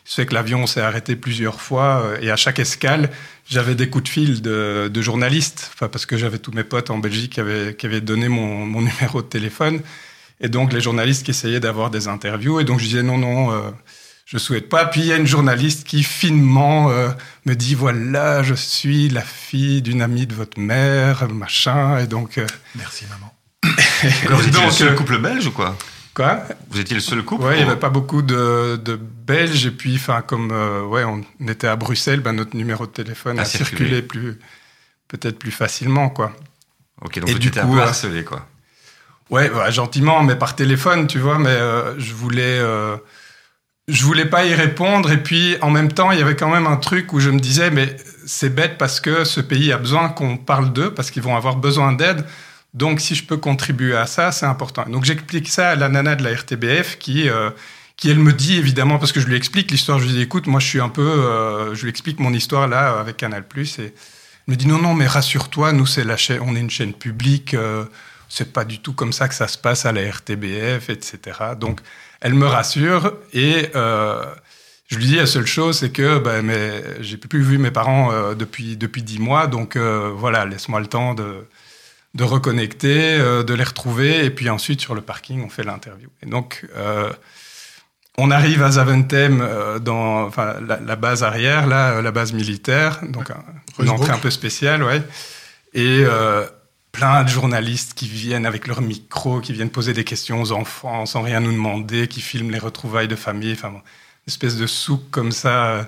bah, 0.08 0.14
c'est 0.14 0.26
que 0.26 0.34
l'avion 0.34 0.66
s'est 0.66 0.80
arrêté 0.80 1.16
plusieurs 1.16 1.60
fois 1.60 2.14
et 2.20 2.30
à 2.30 2.36
chaque 2.36 2.58
escale, 2.58 3.10
j'avais 3.48 3.74
des 3.74 3.88
coups 3.88 4.04
de 4.04 4.08
fil 4.08 4.42
de, 4.42 4.90
de 4.92 5.02
journalistes, 5.02 5.70
enfin, 5.74 5.88
parce 5.88 6.06
que 6.06 6.16
j'avais 6.16 6.38
tous 6.38 6.52
mes 6.52 6.64
potes 6.64 6.90
en 6.90 6.98
Belgique 6.98 7.34
qui 7.34 7.40
avaient, 7.40 7.74
qui 7.74 7.86
avaient 7.86 8.00
donné 8.00 8.28
mon, 8.28 8.66
mon 8.66 8.80
numéro 9.00 9.22
de 9.22 9.28
téléphone. 9.28 9.80
Et 10.40 10.48
donc, 10.48 10.72
les 10.72 10.80
journalistes 10.80 11.24
qui 11.24 11.32
essayaient 11.32 11.60
d'avoir 11.60 11.90
des 11.90 12.08
interviews. 12.08 12.60
Et 12.60 12.64
donc, 12.64 12.78
je 12.78 12.84
disais 12.84 13.02
non, 13.02 13.18
non, 13.18 13.52
euh, 13.52 13.70
je 14.24 14.38
souhaite 14.38 14.68
pas. 14.68 14.86
Puis, 14.86 15.00
il 15.00 15.06
y 15.06 15.12
a 15.12 15.16
une 15.16 15.26
journaliste 15.26 15.86
qui, 15.86 16.02
finement, 16.02 16.90
euh, 16.90 17.08
me 17.44 17.54
dit 17.54 17.74
voilà, 17.74 18.42
je 18.42 18.54
suis 18.54 19.08
la 19.08 19.22
fille 19.22 19.82
d'une 19.82 20.02
amie 20.02 20.26
de 20.26 20.34
votre 20.34 20.60
mère, 20.60 21.28
machin. 21.28 21.98
Et 21.98 22.06
donc. 22.06 22.38
Euh, 22.38 22.46
Merci, 22.76 23.04
maman. 23.10 23.34
vous 24.30 24.48
étiez 24.48 24.86
le 24.86 24.94
couple 24.94 25.18
belge 25.18 25.46
ou 25.46 25.52
quoi? 25.52 25.76
Quoi 26.18 26.42
Vous 26.70 26.80
étiez 26.80 26.96
le 26.96 27.00
seul 27.00 27.22
couple 27.22 27.44
Oui, 27.44 27.52
il 27.58 27.64
n'y 27.64 27.70
avait 27.70 27.78
pas 27.78 27.90
beaucoup 27.90 28.22
de, 28.22 28.74
de, 28.74 28.96
Belges. 28.96 29.66
Et 29.66 29.70
puis, 29.70 29.94
enfin, 29.94 30.20
comme 30.20 30.50
ouais, 30.90 31.04
on 31.04 31.22
était 31.46 31.68
à 31.68 31.76
Bruxelles, 31.76 32.18
ben, 32.18 32.32
notre 32.32 32.56
numéro 32.56 32.86
de 32.86 32.90
téléphone 32.90 33.38
a, 33.38 33.44
circulé 33.44 34.02
plus, 34.02 34.36
peut-être 35.06 35.38
plus 35.38 35.52
facilement, 35.52 36.08
quoi. 36.08 36.32
Ok, 37.02 37.20
donc 37.20 37.28
et 37.28 37.34
vous 37.34 37.46
étiez 37.46 37.60
un 37.60 37.68
peu 37.68 37.80
harcelé, 37.80 38.24
quoi. 38.24 38.44
Ouais, 39.30 39.48
gentiment, 39.70 40.24
mais 40.24 40.34
par 40.34 40.56
téléphone, 40.56 41.06
tu 41.06 41.20
vois. 41.20 41.38
Mais 41.38 41.50
euh, 41.50 41.96
je 42.00 42.14
voulais, 42.14 42.58
euh, 42.58 42.96
je 43.86 44.02
voulais 44.02 44.24
pas 44.24 44.44
y 44.44 44.54
répondre. 44.54 45.12
Et 45.12 45.22
puis, 45.22 45.56
en 45.60 45.70
même 45.70 45.92
temps, 45.92 46.10
il 46.10 46.18
y 46.18 46.22
avait 46.22 46.34
quand 46.34 46.50
même 46.50 46.66
un 46.66 46.78
truc 46.78 47.12
où 47.12 47.20
je 47.20 47.30
me 47.30 47.38
disais, 47.38 47.70
mais 47.70 47.96
c'est 48.26 48.52
bête 48.52 48.76
parce 48.76 48.98
que 48.98 49.22
ce 49.22 49.40
pays 49.40 49.70
a 49.70 49.78
besoin 49.78 50.08
qu'on 50.08 50.36
parle 50.36 50.72
d'eux, 50.72 50.92
parce 50.92 51.12
qu'ils 51.12 51.22
vont 51.22 51.36
avoir 51.36 51.54
besoin 51.54 51.92
d'aide. 51.92 52.24
Donc, 52.74 53.00
si 53.00 53.14
je 53.14 53.24
peux 53.24 53.38
contribuer 53.38 53.96
à 53.96 54.06
ça, 54.06 54.30
c'est 54.32 54.46
important. 54.46 54.84
Donc, 54.88 55.04
j'explique 55.04 55.48
ça 55.48 55.70
à 55.70 55.74
la 55.74 55.88
nana 55.88 56.16
de 56.16 56.22
la 56.22 56.34
RTBF 56.34 56.98
qui, 56.98 57.28
euh, 57.28 57.50
qui 57.98 58.10
elle 58.10 58.20
me 58.20 58.32
dit 58.32 58.56
évidemment, 58.56 58.98
parce 58.98 59.12
que 59.12 59.20
je 59.20 59.26
lui 59.26 59.36
explique 59.36 59.70
l'histoire. 59.70 59.98
Je 59.98 60.06
lui 60.06 60.12
dis, 60.12 60.22
écoute, 60.22 60.46
moi, 60.46 60.60
je 60.60 60.66
suis 60.66 60.80
un 60.80 60.88
peu, 60.88 61.02
euh, 61.02 61.74
je 61.74 61.82
lui 61.82 61.90
explique 61.90 62.20
mon 62.20 62.32
histoire 62.32 62.68
là 62.68 62.98
avec 62.98 63.16
Canal+. 63.16 63.44
Et 63.56 63.66
elle 63.78 63.92
me 64.46 64.54
dit, 64.54 64.68
non, 64.68 64.78
non, 64.78 64.94
mais 64.94 65.06
rassure-toi, 65.06 65.72
nous, 65.72 65.84
c'est 65.84 66.04
la 66.04 66.16
on 66.40 66.54
est 66.54 66.60
une 66.60 66.70
chaîne 66.70 66.94
publique. 66.94 67.54
Euh, 67.54 67.84
c'est 68.28 68.52
pas 68.52 68.64
du 68.64 68.78
tout 68.78 68.92
comme 68.92 69.12
ça 69.12 69.26
que 69.26 69.34
ça 69.34 69.48
se 69.48 69.58
passe 69.58 69.84
à 69.84 69.92
la 69.92 70.08
RTBF, 70.08 70.90
etc. 70.90 71.18
Donc, 71.58 71.80
elle 72.20 72.34
me 72.34 72.46
rassure 72.46 73.14
et 73.32 73.70
euh, 73.74 74.22
je 74.86 74.96
lui 74.96 75.06
dis 75.06 75.16
la 75.16 75.26
seule 75.26 75.46
chose, 75.46 75.78
c'est 75.78 75.90
que 75.90 76.18
ben, 76.18 76.42
mais 76.42 76.82
j'ai 77.00 77.16
plus 77.16 77.42
vu 77.42 77.56
mes 77.58 77.70
parents 77.70 78.34
depuis 78.34 78.76
depuis 78.76 79.02
dix 79.02 79.18
mois, 79.18 79.46
donc 79.46 79.78
voilà, 79.78 80.44
laisse-moi 80.44 80.80
le 80.80 80.88
temps 80.88 81.14
de 81.14 81.46
de 82.14 82.24
reconnecter, 82.24 83.14
euh, 83.14 83.42
de 83.42 83.54
les 83.54 83.64
retrouver, 83.64 84.24
et 84.24 84.30
puis 84.30 84.48
ensuite 84.50 84.80
sur 84.80 84.94
le 84.94 85.00
parking, 85.00 85.44
on 85.44 85.48
fait 85.48 85.64
l'interview. 85.64 86.08
Et 86.22 86.26
donc, 86.26 86.66
euh, 86.76 87.12
on 88.16 88.30
arrive 88.30 88.62
à 88.62 88.72
Zaventem 88.72 89.46
dans 89.80 90.24
enfin, 90.24 90.54
la, 90.66 90.80
la, 90.80 90.96
base 90.96 91.22
arrière, 91.22 91.66
là, 91.66 92.02
la 92.02 92.10
base 92.10 92.32
militaire, 92.32 93.00
donc 93.02 93.30
un, 93.30 93.44
une 93.80 93.90
entrée 93.90 94.10
un 94.10 94.18
peu 94.18 94.30
spéciale, 94.30 94.82
ouais. 94.82 95.02
Et 95.72 96.04
plein 96.98 97.22
de 97.22 97.28
journalistes 97.28 97.94
qui 97.94 98.08
viennent 98.08 98.46
avec 98.46 98.66
leur 98.66 98.80
micro, 98.80 99.40
qui 99.40 99.52
viennent 99.52 99.70
poser 99.70 99.92
des 99.92 100.02
questions 100.02 100.42
aux 100.42 100.50
enfants 100.50 101.06
sans 101.06 101.22
rien 101.22 101.38
nous 101.38 101.52
demander, 101.52 102.08
qui 102.08 102.20
filment 102.20 102.50
les 102.50 102.58
retrouvailles 102.58 103.06
de 103.06 103.14
famille, 103.14 103.52
enfin, 103.52 103.68
une 103.68 103.82
espèce 104.26 104.56
de 104.56 104.66
souk 104.66 105.02
comme 105.10 105.32
ça, 105.32 105.66
euh, 105.66 105.84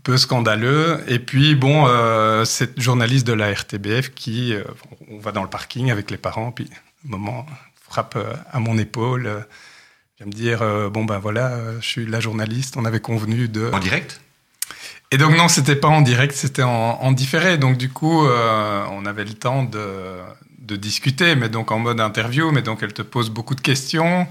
un 0.00 0.02
peu 0.02 0.16
scandaleux. 0.16 1.04
Et 1.08 1.18
puis, 1.18 1.54
bon, 1.54 1.84
euh, 1.86 2.46
cette 2.46 2.80
journaliste 2.80 3.26
de 3.26 3.34
la 3.34 3.52
RTBF 3.52 4.14
qui, 4.14 4.54
euh, 4.54 4.64
on 5.10 5.18
va 5.18 5.30
dans 5.30 5.42
le 5.42 5.50
parking 5.50 5.90
avec 5.90 6.10
les 6.10 6.16
parents, 6.16 6.52
puis, 6.52 6.68
un 7.06 7.10
moment, 7.10 7.44
frappe 7.88 8.14
euh, 8.16 8.32
à 8.50 8.60
mon 8.60 8.78
épaule, 8.78 9.26
euh, 9.26 9.40
vient 10.18 10.26
me 10.26 10.32
dire, 10.32 10.90
bon, 10.90 11.04
ben 11.04 11.18
voilà, 11.18 11.78
je 11.80 11.86
suis 11.86 12.06
la 12.06 12.20
journaliste, 12.20 12.76
on 12.78 12.84
avait 12.86 13.00
convenu 13.00 13.48
de... 13.48 13.70
En 13.72 13.78
direct? 13.78 14.20
Et 15.10 15.18
donc 15.18 15.36
non, 15.36 15.48
c'était 15.48 15.76
pas 15.76 15.88
en 15.88 16.02
direct, 16.02 16.34
c'était 16.34 16.62
en, 16.62 16.70
en, 16.70 17.12
différé. 17.12 17.58
Donc 17.58 17.76
du 17.76 17.88
coup, 17.88 18.26
on 18.26 19.06
avait 19.06 19.24
le 19.24 19.32
temps 19.32 19.64
de, 19.64 20.18
de, 20.58 20.76
discuter, 20.76 21.34
mais 21.36 21.48
donc 21.48 21.72
en 21.72 21.78
mode 21.78 22.00
interview, 22.00 22.52
mais 22.52 22.62
donc 22.62 22.82
elle 22.82 22.92
te 22.92 23.02
pose 23.02 23.30
beaucoup 23.30 23.54
de 23.54 23.62
questions. 23.62 24.28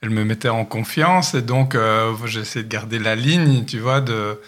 Elle 0.00 0.10
me 0.10 0.24
mettait 0.24 0.48
en 0.48 0.64
confiance 0.64 1.34
et 1.34 1.42
donc 1.42 1.76
j'essayais 2.24 2.64
de 2.64 2.68
garder 2.68 3.00
la 3.00 3.16
ligne, 3.16 3.64
tu 3.66 3.80
vois, 3.80 4.00
de 4.00 4.40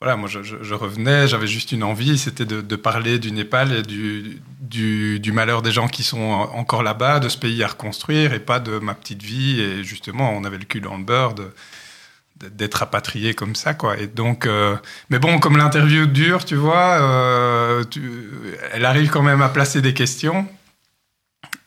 voilà, 0.00 0.16
moi 0.16 0.28
je, 0.28 0.74
revenais, 0.74 1.26
j'avais 1.26 1.48
juste 1.48 1.72
une 1.72 1.82
envie, 1.82 2.18
c'était 2.18 2.46
de, 2.46 2.76
parler 2.76 3.18
du 3.18 3.32
Népal 3.32 3.72
et 3.72 3.82
du, 3.82 4.40
du, 4.60 5.32
malheur 5.32 5.60
des 5.60 5.72
gens 5.72 5.88
qui 5.88 6.04
sont 6.04 6.18
encore 6.18 6.84
là-bas, 6.84 7.18
de 7.18 7.28
ce 7.28 7.36
pays 7.36 7.64
à 7.64 7.68
reconstruire 7.68 8.32
et 8.32 8.38
pas 8.38 8.60
de 8.60 8.78
ma 8.78 8.94
petite 8.94 9.22
vie. 9.22 9.60
Et 9.60 9.82
justement, 9.82 10.30
on 10.30 10.44
avait 10.44 10.58
le 10.58 10.64
cul 10.64 10.80
dans 10.80 10.96
le 10.96 11.02
beurre 11.02 11.34
d'être 12.36 12.74
rapatrié 12.76 13.34
comme 13.34 13.56
ça, 13.56 13.74
quoi. 13.74 13.98
Et 13.98 14.06
donc, 14.06 14.46
euh, 14.46 14.76
mais 15.10 15.18
bon, 15.18 15.40
comme 15.40 15.56
l'interview 15.56 16.06
dure, 16.06 16.44
tu 16.44 16.54
vois, 16.54 17.00
euh, 17.00 17.84
elle 18.72 18.84
arrive 18.84 19.10
quand 19.10 19.22
même 19.22 19.42
à 19.42 19.48
placer 19.48 19.82
des 19.82 19.94
questions 19.94 20.46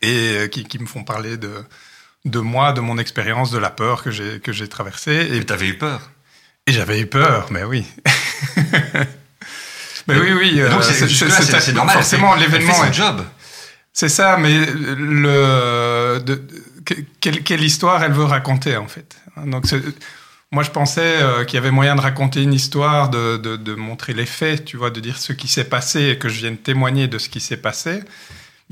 et 0.00 0.38
euh, 0.38 0.48
qui, 0.48 0.78
me 0.78 0.86
font 0.86 1.04
parler 1.04 1.36
de, 1.36 1.52
de 2.24 2.38
moi, 2.38 2.72
de 2.72 2.80
mon 2.80 2.96
expérience, 2.96 3.50
de 3.50 3.58
la 3.58 3.68
peur 3.68 4.02
que 4.02 4.10
j'ai 4.10 4.40
que 4.40 4.52
j'ai 4.52 4.68
traversée. 4.68 5.36
Et 5.36 5.44
tu 5.44 5.52
avais 5.52 5.68
eu 5.68 5.76
peur 5.76 6.11
et 6.66 6.72
j'avais 6.72 7.00
eu 7.00 7.06
peur, 7.06 7.48
mais 7.50 7.64
oui. 7.64 7.84
mais 10.06 10.18
oui, 10.18 10.32
oui. 10.32 10.60
donc 10.60 10.82
c'est 10.84 11.72
normal. 11.72 11.94
Forcément, 11.94 12.34
l'événement. 12.34 12.74
C'est 12.74 12.92
job. 12.92 13.22
C'est 13.92 14.08
ça, 14.08 14.36
mais 14.38 14.58
le, 14.58 16.18
de, 16.24 16.42
quelle, 17.20 17.42
quelle, 17.42 17.62
histoire 17.62 18.02
elle 18.02 18.12
veut 18.12 18.24
raconter 18.24 18.76
en 18.76 18.88
fait. 18.88 19.16
Donc 19.44 19.64
moi 20.50 20.62
je 20.62 20.70
pensais 20.70 21.20
euh, 21.20 21.44
qu'il 21.44 21.56
y 21.56 21.58
avait 21.58 21.70
moyen 21.70 21.94
de 21.94 22.00
raconter 22.00 22.42
une 22.42 22.54
histoire, 22.54 23.10
de, 23.10 23.36
de, 23.36 23.56
de, 23.56 23.74
montrer 23.74 24.14
les 24.14 24.24
faits, 24.24 24.64
tu 24.64 24.78
vois, 24.78 24.90
de 24.90 25.00
dire 25.00 25.18
ce 25.18 25.32
qui 25.34 25.48
s'est 25.48 25.64
passé 25.64 26.10
et 26.10 26.18
que 26.18 26.28
je 26.28 26.38
vienne 26.38 26.56
témoigner 26.56 27.06
de 27.06 27.18
ce 27.18 27.28
qui 27.28 27.40
s'est 27.40 27.58
passé 27.58 28.02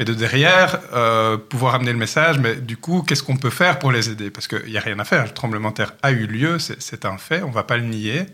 mais 0.01 0.07
de 0.07 0.15
derrière, 0.15 0.81
euh, 0.95 1.37
pouvoir 1.37 1.75
amener 1.75 1.93
le 1.93 1.99
message, 1.99 2.39
mais 2.39 2.57
du 2.57 2.79
coup, 2.79 3.03
qu'est-ce 3.03 3.23
qu'on 3.23 3.37
peut 3.37 3.51
faire 3.51 3.79
pour 3.79 3.93
les 3.93 4.09
aider? 4.09 4.31
Parce 4.31 4.49
qu'il 4.49 4.65
n'y 4.65 4.79
a 4.79 4.81
rien 4.81 4.99
à 4.99 5.05
faire. 5.05 5.25
Le 5.25 5.31
tremblement 5.31 5.69
de 5.69 5.75
terre 5.75 5.93
a 6.03 6.11
eu 6.11 6.27
lieu, 6.27 6.59
c'est 6.59 7.05
un 7.05 7.19
fait, 7.19 7.43
on 7.43 7.49
ne 7.49 7.53
va 7.53 7.65
pas 7.65 7.77
le 7.77 7.85
nier. 7.85 8.25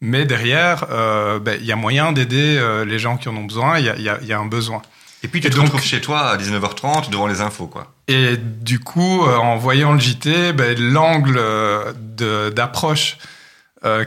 Mais 0.00 0.24
derrière, 0.24 0.86
euh, 0.90 1.38
ben, 1.38 1.58
il 1.60 1.66
y 1.66 1.72
a 1.72 1.76
moyen 1.76 2.12
d'aider 2.12 2.56
euh, 2.56 2.86
les 2.86 2.98
gens 2.98 3.18
qui 3.18 3.28
en 3.28 3.36
ont 3.36 3.44
besoin, 3.44 3.78
il 3.78 3.84
y, 3.84 4.26
y 4.26 4.32
a, 4.32 4.38
un 4.38 4.46
besoin. 4.46 4.80
Et 5.22 5.28
puis 5.28 5.42
tu 5.42 5.50
te 5.50 5.60
retrouves 5.60 5.82
chez 5.82 6.00
toi 6.00 6.30
à 6.30 6.38
19h30 6.38 7.10
devant 7.10 7.26
les 7.26 7.42
infos, 7.42 7.66
quoi. 7.66 7.92
Et 8.08 8.38
du 8.38 8.80
coup, 8.80 9.20
en 9.20 9.58
voyant 9.58 9.92
le 9.92 10.00
JT, 10.00 10.54
ben, 10.54 10.80
l'angle 10.80 11.38
d'approche 12.54 13.18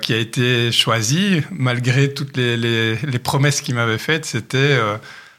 qui 0.01 0.11
a 0.11 0.17
été 0.17 0.71
choisi, 0.71 1.43
malgré 1.51 2.15
toutes 2.15 2.35
les, 2.35 2.57
les, 2.57 2.95
les 2.95 3.19
promesses 3.19 3.61
qu'il 3.61 3.75
m'avait 3.75 3.99
faites, 3.99 4.25
c'était 4.25 4.79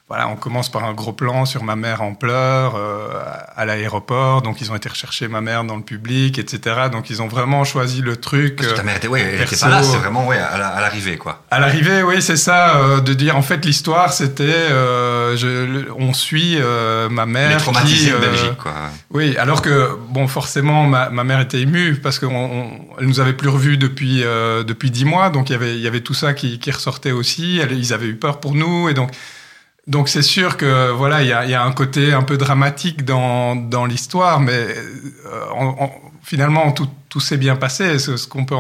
voilà, 0.09 0.29
on 0.29 0.37
commence 0.37 0.71
par 0.71 0.85
un 0.85 0.93
gros 0.93 1.13
plan 1.13 1.47
sur 1.47 1.65
ma 1.65 1.75
mère 1.75 2.01
en 2.01 2.15
pleurs 2.15 2.77
euh, 2.77 3.09
à 3.57 3.65
l'aéroport. 3.65 4.41
Donc, 4.41 4.61
ils 4.61 4.71
ont 4.71 4.77
été 4.77 4.89
rechercher 4.89 5.27
ma 5.27 5.41
mère 5.41 5.65
dans 5.65 5.75
le 5.75 5.83
public, 5.83 6.39
etc. 6.39 6.83
Donc, 6.93 7.11
ils 7.11 7.23
ont 7.23 7.27
vraiment 7.27 7.65
choisi 7.65 8.03
le 8.03 8.17
truc. 8.17 8.55
Parce 8.55 8.69
que 8.69 8.77
ta 8.77 8.85
mère 8.85 8.99
était, 8.99 9.09
ouais, 9.09 9.23
elle 9.23 9.43
était 9.43 9.57
pas 9.57 9.69
là, 9.69 9.83
c'est 9.83 9.97
vraiment 9.97 10.25
ouais, 10.29 10.39
à 10.39 10.81
l'arrivée, 10.81 11.17
quoi. 11.17 11.43
À 11.51 11.59
l'arrivée, 11.59 12.05
oui, 12.05 12.23
c'est 12.23 12.37
ça. 12.37 12.77
Euh, 12.77 13.01
de 13.01 13.15
dire, 13.15 13.37
en 13.37 13.43
fait, 13.43 13.65
l'histoire, 13.65 14.13
c'était, 14.13 14.45
euh, 14.45 15.37
je, 15.37 15.91
on 15.99 16.13
suit 16.13 16.55
euh, 16.57 17.09
ma 17.09 17.27
mère. 17.27 17.51
Les 17.51 17.57
traumatisée 17.57 18.15
en 18.15 18.21
Belgique, 18.21 18.59
quoi. 18.63 18.75
Oui, 19.11 19.37
alors 19.39 19.61
que, 19.61 19.99
bon, 20.11 20.29
forcément, 20.29 20.85
ma, 20.85 21.11
ma 21.11 21.25
mère 21.25 21.41
était 21.41 21.61
émue 21.63 21.97
parce 21.97 22.21
qu'elle 22.21 22.31
nous 23.01 23.19
avait 23.19 23.33
plus 23.33 23.49
revus 23.49 23.77
depuis 23.77 24.21
depuis 24.21 24.93
dix 24.93 25.05
mois. 25.05 25.31
Donc, 25.31 25.51
il 25.51 25.55
y 25.55 25.57
avait 25.57 25.75
il 25.75 25.81
y 25.81 25.89
avait 25.89 26.01
tout 26.01 26.15
ça 26.15 26.33
qui, 26.33 26.61
qui 26.61 26.71
ressortait 26.71 27.11
aussi. 27.11 27.57
ils 27.57 27.93
avaient 27.93 28.07
eu 28.07 28.15
peur 28.15 28.39
pour 28.39 28.55
nous 28.55 28.89
et 28.89 28.95
donc. 28.95 29.11
Donc 29.87 30.09
c'est 30.09 30.23
sûr 30.23 30.57
que 30.57 30.91
voilà, 30.91 31.23
il 31.23 31.29
y 31.29 31.55
a, 31.55 31.63
un 31.63 31.73
côté 31.73 32.13
un 32.13 32.23
peu 32.23 32.37
dramatique 32.37 33.05
dans, 33.05 33.55
dans 33.55 33.87
l'histoire, 33.87 34.41
mais 34.41 34.67
euh, 35.27 35.87
finalement 36.23 36.73
tout, 36.73 36.89
tout 37.09 37.21
s'est 37.21 37.37
bien 37.37 37.55
passé. 37.55 38.01
Ce, 38.01 38.27
qu'on 38.27 38.45
peut 38.45 38.57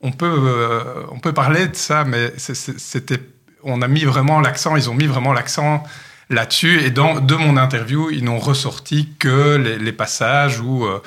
on 0.00 0.12
peut 0.12 0.26
euh, 0.26 1.02
on 1.10 1.18
peut 1.18 1.34
parler 1.34 1.68
de 1.68 1.76
ça, 1.76 2.04
mais 2.04 2.32
c'était 2.38 3.20
on 3.62 3.82
a 3.82 3.88
mis 3.88 4.04
vraiment 4.04 4.40
l'accent, 4.40 4.76
ils 4.76 4.88
ont 4.88 4.94
mis 4.94 5.06
vraiment 5.06 5.34
l'accent 5.34 5.84
là-dessus. 6.30 6.80
Et 6.80 6.90
dans 6.90 7.20
de 7.20 7.34
mon 7.34 7.58
interview, 7.58 8.08
ils 8.10 8.24
n'ont 8.24 8.38
ressorti 8.38 9.10
que 9.18 9.56
les, 9.56 9.92
passages 9.92 10.60
où 10.60 10.86
euh, 10.86 11.02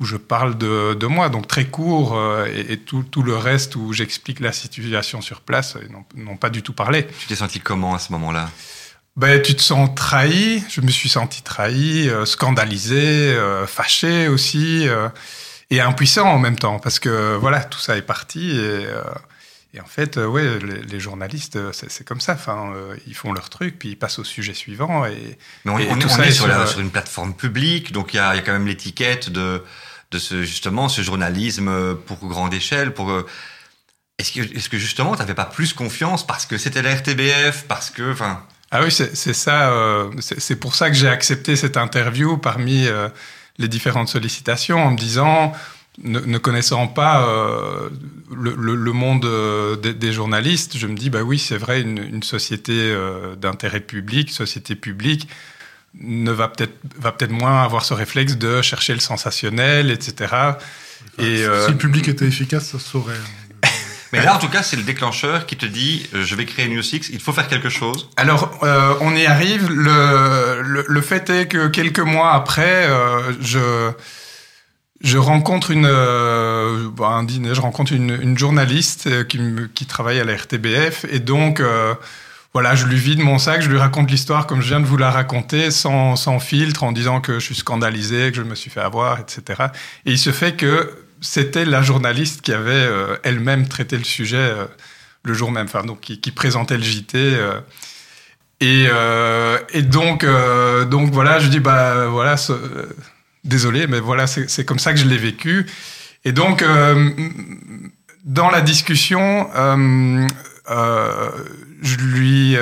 où 0.00 0.06
je 0.06 0.16
parle 0.16 0.58
de, 0.58 0.94
de, 0.94 1.06
moi, 1.06 1.28
donc 1.28 1.46
très 1.46 1.66
court, 1.66 2.16
et, 2.46 2.72
et, 2.72 2.76
tout, 2.78 3.02
tout, 3.02 3.24
le 3.24 3.36
reste 3.36 3.74
où 3.74 3.92
j'explique 3.92 4.38
la 4.38 4.52
situation 4.52 5.20
sur 5.20 5.40
place, 5.40 5.76
ils 6.14 6.22
n'ont 6.22 6.36
pas 6.36 6.50
du 6.50 6.62
tout 6.62 6.72
parlé. 6.72 7.08
Tu 7.18 7.26
t'es 7.26 7.34
senti 7.34 7.58
comment 7.58 7.94
à 7.94 7.98
ce 7.98 8.12
moment-là? 8.12 8.48
Ben, 9.18 9.42
tu 9.42 9.56
te 9.56 9.62
sens 9.62 9.90
trahi. 9.96 10.62
Je 10.70 10.80
me 10.80 10.90
suis 10.90 11.08
senti 11.08 11.42
trahi, 11.42 12.08
euh, 12.08 12.24
scandalisé, 12.24 13.34
euh, 13.34 13.66
fâché 13.66 14.28
aussi, 14.28 14.88
euh, 14.88 15.08
et 15.70 15.80
impuissant 15.80 16.28
en 16.28 16.38
même 16.38 16.56
temps, 16.56 16.78
parce 16.78 17.00
que 17.00 17.34
voilà, 17.34 17.64
tout 17.64 17.80
ça 17.80 17.96
est 17.96 18.02
parti. 18.02 18.52
Et, 18.56 18.86
et 19.74 19.80
en 19.80 19.86
fait, 19.86 20.16
ouais, 20.16 20.60
les, 20.60 21.00
journalistes, 21.00 21.58
c'est 21.72 22.06
comme 22.06 22.20
ça. 22.20 22.34
Enfin, 22.34 22.72
ils 23.06 23.14
font 23.14 23.32
leur 23.32 23.50
truc, 23.50 23.78
puis 23.78 23.90
ils 23.90 23.96
passent 23.96 24.20
au 24.20 24.24
sujet 24.24 24.54
suivant. 24.54 25.04
Et, 25.04 25.36
Mais 25.64 25.72
on, 25.72 25.78
est 25.78 26.30
sur, 26.30 26.68
sur, 26.68 26.80
une 26.80 26.90
plateforme 26.90 27.34
publique, 27.34 27.92
donc 27.92 28.14
il 28.14 28.16
y 28.16 28.20
a, 28.20 28.34
y 28.34 28.38
a, 28.38 28.42
quand 28.42 28.52
même 28.52 28.66
l'étiquette 28.66 29.30
de, 29.30 29.62
de 30.10 30.18
ce, 30.18 30.42
justement 30.42 30.88
ce 30.88 31.02
journalisme 31.02 31.96
pour 32.06 32.16
grande 32.28 32.54
échelle, 32.54 32.94
pour 32.94 33.12
est-ce 34.18 34.32
que, 34.32 34.40
est-ce 34.56 34.70
que 34.70 34.78
justement, 34.78 35.14
tu 35.16 35.18
n'avais 35.18 35.34
pas 35.34 35.44
plus 35.44 35.74
confiance 35.74 36.26
parce 36.26 36.46
que 36.46 36.56
c'était 36.56 36.80
la 36.80 36.94
RTBF, 36.94 37.64
parce 37.66 37.90
que, 37.90 38.12
enfin. 38.12 38.42
Ah 38.70 38.82
oui, 38.82 38.90
c'est 38.90 39.32
ça. 39.32 39.72
Euh, 39.72 40.10
c'est 40.20 40.56
pour 40.56 40.74
ça 40.74 40.90
que 40.90 40.96
j'ai 40.96 41.08
accepté 41.08 41.56
cette 41.56 41.76
interview 41.76 42.36
parmi 42.36 42.86
euh, 42.86 43.08
les 43.56 43.68
différentes 43.68 44.08
sollicitations 44.08 44.84
en 44.84 44.90
me 44.90 44.96
disant, 44.96 45.52
ne, 46.02 46.36
connaissant 46.38 46.86
pas 46.86 47.26
euh, 47.26 47.88
le, 48.30 48.92
monde 48.92 49.26
des, 49.80 50.12
journalistes, 50.12 50.76
je 50.76 50.86
me 50.86 50.96
dis, 50.96 51.08
bah 51.08 51.22
oui, 51.22 51.38
c'est 51.38 51.56
vrai, 51.56 51.80
une, 51.80 52.22
société 52.22 52.94
d'intérêt 53.40 53.80
public, 53.80 54.30
société 54.30 54.74
publique, 54.74 55.28
ne 56.00 56.30
va 56.30 56.48
peut-être 56.48 56.74
va 57.00 57.12
peut-être 57.12 57.32
moins 57.32 57.62
avoir 57.62 57.84
ce 57.86 57.94
réflexe 57.94 58.36
de 58.36 58.60
chercher 58.60 58.92
le 58.92 59.00
sensationnel, 59.00 59.90
etc. 59.90 60.34
et, 61.18 61.38
si 61.38 61.70
le 61.70 61.76
public 61.78 62.06
était 62.08 62.26
efficace, 62.26 62.66
ça 62.66 62.78
saurait. 62.78 63.14
Mais 64.12 64.22
là, 64.22 64.36
en 64.36 64.38
tout 64.38 64.48
cas, 64.48 64.62
c'est 64.62 64.76
le 64.76 64.82
déclencheur 64.82 65.46
qui 65.46 65.56
te 65.56 65.66
dit 65.66 66.06
euh, 66.14 66.24
je 66.24 66.34
vais 66.34 66.46
créer 66.46 66.68
New 66.68 66.82
Six, 66.82 67.10
il 67.12 67.20
faut 67.20 67.32
faire 67.32 67.48
quelque 67.48 67.68
chose. 67.68 68.08
Alors, 68.16 68.58
euh, 68.62 68.94
on 69.00 69.14
y 69.14 69.26
arrive. 69.26 69.68
Le, 69.70 70.62
le, 70.62 70.84
le, 70.88 71.00
fait 71.00 71.28
est 71.30 71.46
que 71.46 71.68
quelques 71.68 72.00
mois 72.00 72.32
après, 72.32 72.86
euh, 72.88 73.32
je 73.40 73.92
je 75.00 75.18
rencontre 75.18 75.70
une 75.70 75.86
euh, 75.86 76.88
un 77.00 77.22
dîner, 77.22 77.54
je 77.54 77.60
rencontre 77.60 77.92
une, 77.92 78.18
une 78.20 78.36
journaliste 78.36 79.28
qui, 79.28 79.40
qui 79.74 79.86
travaille 79.86 80.18
à 80.18 80.24
la 80.24 80.34
RTBF 80.34 81.04
et 81.10 81.20
donc 81.20 81.62
voilà, 82.54 82.74
je 82.74 82.86
lui 82.86 82.96
vide 82.96 83.20
mon 83.20 83.38
sac, 83.38 83.60
je 83.60 83.68
lui 83.68 83.78
raconte 83.78 84.10
l'histoire 84.10 84.46
comme 84.46 84.62
je 84.62 84.68
viens 84.68 84.80
de 84.80 84.86
vous 84.86 84.96
la 84.96 85.10
raconter, 85.10 85.70
sans, 85.70 86.16
sans 86.16 86.40
filtre, 86.40 86.82
en 86.82 86.92
disant 86.92 87.20
que 87.20 87.34
je 87.34 87.44
suis 87.44 87.54
scandalisé, 87.54 88.30
que 88.30 88.38
je 88.38 88.42
me 88.42 88.54
suis 88.54 88.70
fait 88.70 88.80
avoir, 88.80 89.20
etc. 89.20 89.66
Et 90.06 90.12
il 90.12 90.18
se 90.18 90.32
fait 90.32 90.56
que 90.56 90.90
c'était 91.20 91.64
la 91.64 91.82
journaliste 91.82 92.40
qui 92.42 92.52
avait 92.52 92.72
euh, 92.72 93.16
elle-même 93.22 93.68
traité 93.68 93.96
le 93.96 94.04
sujet 94.04 94.36
euh, 94.36 94.66
le 95.24 95.34
jour 95.34 95.50
même, 95.50 95.66
enfin 95.66 95.84
donc 95.84 96.00
qui, 96.00 96.30
présentait 96.30 96.76
le 96.76 96.82
JT. 96.82 97.16
Euh, 98.62 99.58
et, 99.72 99.82
donc 99.82 100.24
donc 100.90 101.12
voilà, 101.12 101.38
je 101.38 101.48
dis 101.48 101.60
bah 101.60 102.06
voilà, 102.06 102.36
désolé, 103.44 103.86
mais 103.86 104.00
voilà 104.00 104.26
c'est 104.26 104.64
comme 104.64 104.78
ça 104.78 104.92
que 104.92 104.98
je 104.98 105.06
l'ai 105.06 105.18
vécu. 105.18 105.66
Et 106.24 106.32
donc 106.32 106.64
dans 108.24 108.50
la 108.50 108.60
discussion, 108.62 109.50
je 110.66 111.96
lui 111.96 112.56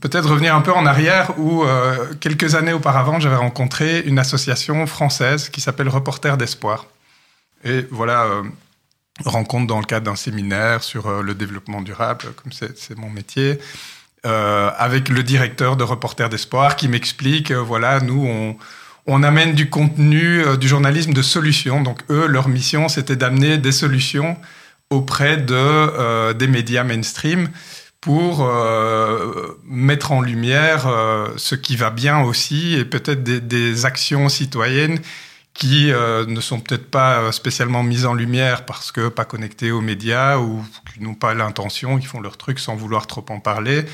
peut-être 0.00 0.28
revenir 0.28 0.56
un 0.56 0.62
peu 0.62 0.72
en 0.72 0.86
arrière 0.86 1.38
où 1.38 1.64
quelques 2.20 2.56
années 2.56 2.72
auparavant, 2.72 3.20
j'avais 3.20 3.36
rencontré 3.36 4.00
une 4.00 4.18
association 4.18 4.86
française 4.86 5.50
qui 5.50 5.60
s'appelle 5.60 5.88
Reporters 5.88 6.36
d'espoir. 6.36 6.86
Et 7.64 7.86
voilà, 7.90 8.24
euh, 8.24 8.42
rencontre 9.24 9.66
dans 9.66 9.78
le 9.78 9.84
cadre 9.84 10.06
d'un 10.06 10.16
séminaire 10.16 10.82
sur 10.82 11.06
euh, 11.06 11.22
le 11.22 11.34
développement 11.34 11.80
durable, 11.80 12.24
comme 12.42 12.52
c'est 12.52 12.98
mon 12.98 13.10
métier, 13.10 13.58
euh, 14.26 14.70
avec 14.76 15.08
le 15.08 15.22
directeur 15.22 15.76
de 15.76 15.84
Reporters 15.84 16.28
d'Espoir 16.28 16.76
qui 16.76 16.88
m'explique, 16.88 17.52
voilà, 17.52 18.00
nous, 18.00 18.56
on, 19.06 19.22
amène 19.22 19.54
du 19.54 19.68
contenu, 19.68 20.42
du 20.58 20.68
journalisme 20.68 21.12
de 21.12 21.22
solutions. 21.22 21.82
Donc 21.82 22.00
eux, 22.10 22.26
leur 22.26 22.48
mission, 22.48 22.88
c'était 22.88 23.16
d'amener 23.16 23.58
des 23.58 23.72
solutions 23.72 24.36
auprès 24.90 25.36
de, 25.38 26.32
des 26.34 26.46
médias 26.46 26.84
mainstream 26.84 27.48
pour 28.00 28.48
mettre 29.64 30.12
en 30.12 30.20
lumière 30.20 30.88
ce 31.36 31.56
qui 31.56 31.74
va 31.74 31.90
bien 31.90 32.20
aussi 32.20 32.74
et 32.74 32.84
peut-être 32.84 33.24
des 33.24 33.86
actions 33.86 34.28
citoyennes 34.28 35.00
qui 35.54 35.92
euh, 35.92 36.24
ne 36.26 36.40
sont 36.40 36.60
peut-être 36.60 36.90
pas 36.90 37.18
euh, 37.18 37.32
spécialement 37.32 37.82
mises 37.82 38.06
en 38.06 38.14
lumière 38.14 38.64
parce 38.64 38.90
que 38.90 39.08
pas 39.08 39.24
connectés 39.24 39.70
aux 39.70 39.80
médias 39.80 40.38
ou 40.38 40.64
qui 40.92 41.02
n'ont 41.02 41.14
pas 41.14 41.34
l'intention, 41.34 41.98
qui 41.98 42.06
font 42.06 42.20
leur 42.20 42.36
truc 42.36 42.58
sans 42.58 42.74
vouloir 42.74 43.06
trop 43.06 43.24
en 43.28 43.38
parler, 43.38 43.84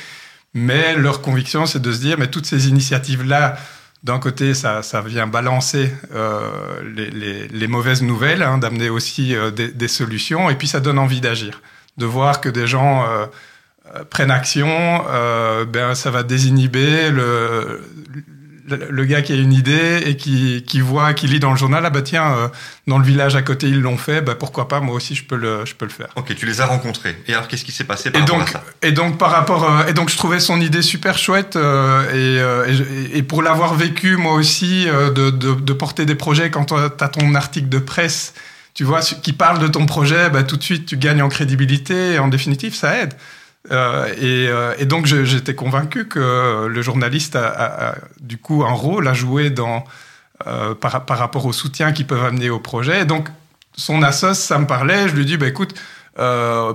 Mais 0.55 0.97
leur 0.97 1.21
conviction, 1.21 1.67
c'est 1.67 1.83
de 1.83 1.93
se 1.93 1.99
dire, 1.99 2.17
mais 2.19 2.29
toutes 2.29 2.47
ces 2.47 2.69
initiatives-là, 2.69 3.57
d'un 4.05 4.21
côté, 4.21 4.55
ça, 4.55 4.83
ça, 4.83 5.01
vient 5.01 5.27
balancer 5.27 5.93
euh, 6.15 6.81
les, 7.51 7.67
mauvaises 7.67 8.03
nouvelles, 8.03 8.43
hein, 8.43 8.59
d'amener 8.59 8.89
aussi 8.89 9.35
des, 9.57 9.69
des, 9.73 9.89
solutions, 9.89 10.49
et 10.51 10.55
puis 10.55 10.69
ça 10.69 10.79
donne 10.79 10.99
envie 10.99 11.21
d'agir, 11.21 11.61
de 11.97 12.07
voir 12.07 12.41
que 12.41 12.49
des 12.49 12.69
gens 12.69 13.05
prennent 14.09 14.31
action, 14.31 15.05
ben 15.69 15.95
ça 15.95 16.11
va 16.13 16.23
désinhiber 16.23 17.11
le, 17.11 17.83
le 18.69 19.05
gars 19.05 19.23
qui 19.23 19.33
a 19.33 19.37
une 19.37 19.53
idée 19.53 20.03
et 20.05 20.17
qui, 20.17 20.65
qui 20.67 20.81
voit, 20.81 21.15
qui 21.15 21.27
lit 21.27 21.41
dans 21.41 21.51
le 21.51 21.57
journal, 21.57 21.85
ah 21.85 21.91
bah 21.91 22.03
tiens, 22.03 22.33
euh, 22.33 22.49
dans 22.87 22.99
le 22.99 23.05
village 23.05 23.37
à 23.37 23.43
côté 23.43 23.69
ils 23.69 23.81
l'ont 23.81 23.97
fait, 23.97 24.21
bah 24.21 24.35
pourquoi 24.35 24.69
pas, 24.69 24.81
moi 24.81 24.95
aussi 24.95 25.15
je 25.15 25.25
peux 25.25 25.37
le, 25.37 25.65
je 25.65 25.75
peux 25.75 25.85
le 25.85 25.91
faire. 25.91 26.09
Ok, 26.17 26.35
tu 26.35 26.47
les 26.47 26.61
as 26.61 26.67
rencontrés. 26.67 27.17
Et 27.27 27.35
alors 27.35 27.49
qu'est-ce 27.49 27.65
qui 27.65 27.73
s'est 27.73 27.85
passé 27.85 28.11
par 28.11 28.21
et 28.21 28.25
rapport 28.25 28.39
donc, 28.39 28.49
à 28.49 28.53
ça? 28.53 28.65
Et 28.83 28.93
donc 28.93 29.19
par 29.19 29.31
rapport, 29.31 29.65
euh, 29.65 29.87
et 29.87 29.93
donc 29.93 30.11
je 30.11 30.17
trouvais 30.17 30.41
son 30.41 30.61
idée 30.61 30.83
super 30.83 31.19
chouette 31.19 31.57
euh, 31.57 32.65
et, 33.15 33.23
pour 33.23 33.43
l'avoir 33.43 33.75
vécu 33.75 34.17
moi 34.17 34.35
aussi, 34.35 34.87
de, 34.87 35.31
de, 35.31 35.55
de, 35.55 35.73
porter 35.73 36.07
des 36.07 36.15
projets 36.15 36.51
quand 36.51 36.67
tu 36.67 36.75
as 36.75 37.09
ton 37.09 37.35
article 37.35 37.69
de 37.69 37.79
presse, 37.79 38.35
tu 38.75 38.85
vois, 38.85 39.01
qui 39.01 39.33
parle 39.33 39.59
de 39.59 39.69
ton 39.69 39.87
projet, 39.87 40.31
bah 40.31 40.43
tout 40.43 40.57
de 40.57 40.63
suite 40.63 40.87
tu 40.87 40.97
gagnes 40.97 41.23
en 41.23 41.29
crédibilité 41.29 42.15
et 42.15 42.19
en 42.19 42.29
définitive 42.29 42.75
ça 42.75 42.97
aide. 42.99 43.15
Euh, 43.71 44.07
et, 44.17 44.49
euh, 44.49 44.75
et, 44.79 44.87
donc 44.87 45.07
j'étais 45.07 45.55
convaincu 45.55 46.09
que 46.09 46.67
le 46.67 46.83
journaliste 46.83 47.37
a, 47.37 47.97
du 48.21 48.39
coup 48.39 48.65
un 48.65 48.73
rôle 48.73 49.07
à 49.09 49.13
jouer 49.13 49.53
euh, 50.47 50.75
par, 50.75 51.19
rapport 51.19 51.45
au 51.45 51.53
soutien 51.53 51.93
qu'ils 51.93 52.07
peuvent 52.07 52.25
amener 52.25 52.51
au 52.51 52.61
projet. 52.61 53.03
Et 53.03 53.05
donc 53.05 53.29
son 53.75 54.03
assos, 54.03 54.35
ça 54.35 54.59
me 54.59 54.67
parlait. 54.67 55.09
Je 55.09 55.15
lui 55.15 55.25
dis, 55.25 55.37
bah, 55.37 55.47
écoute, 55.47 55.75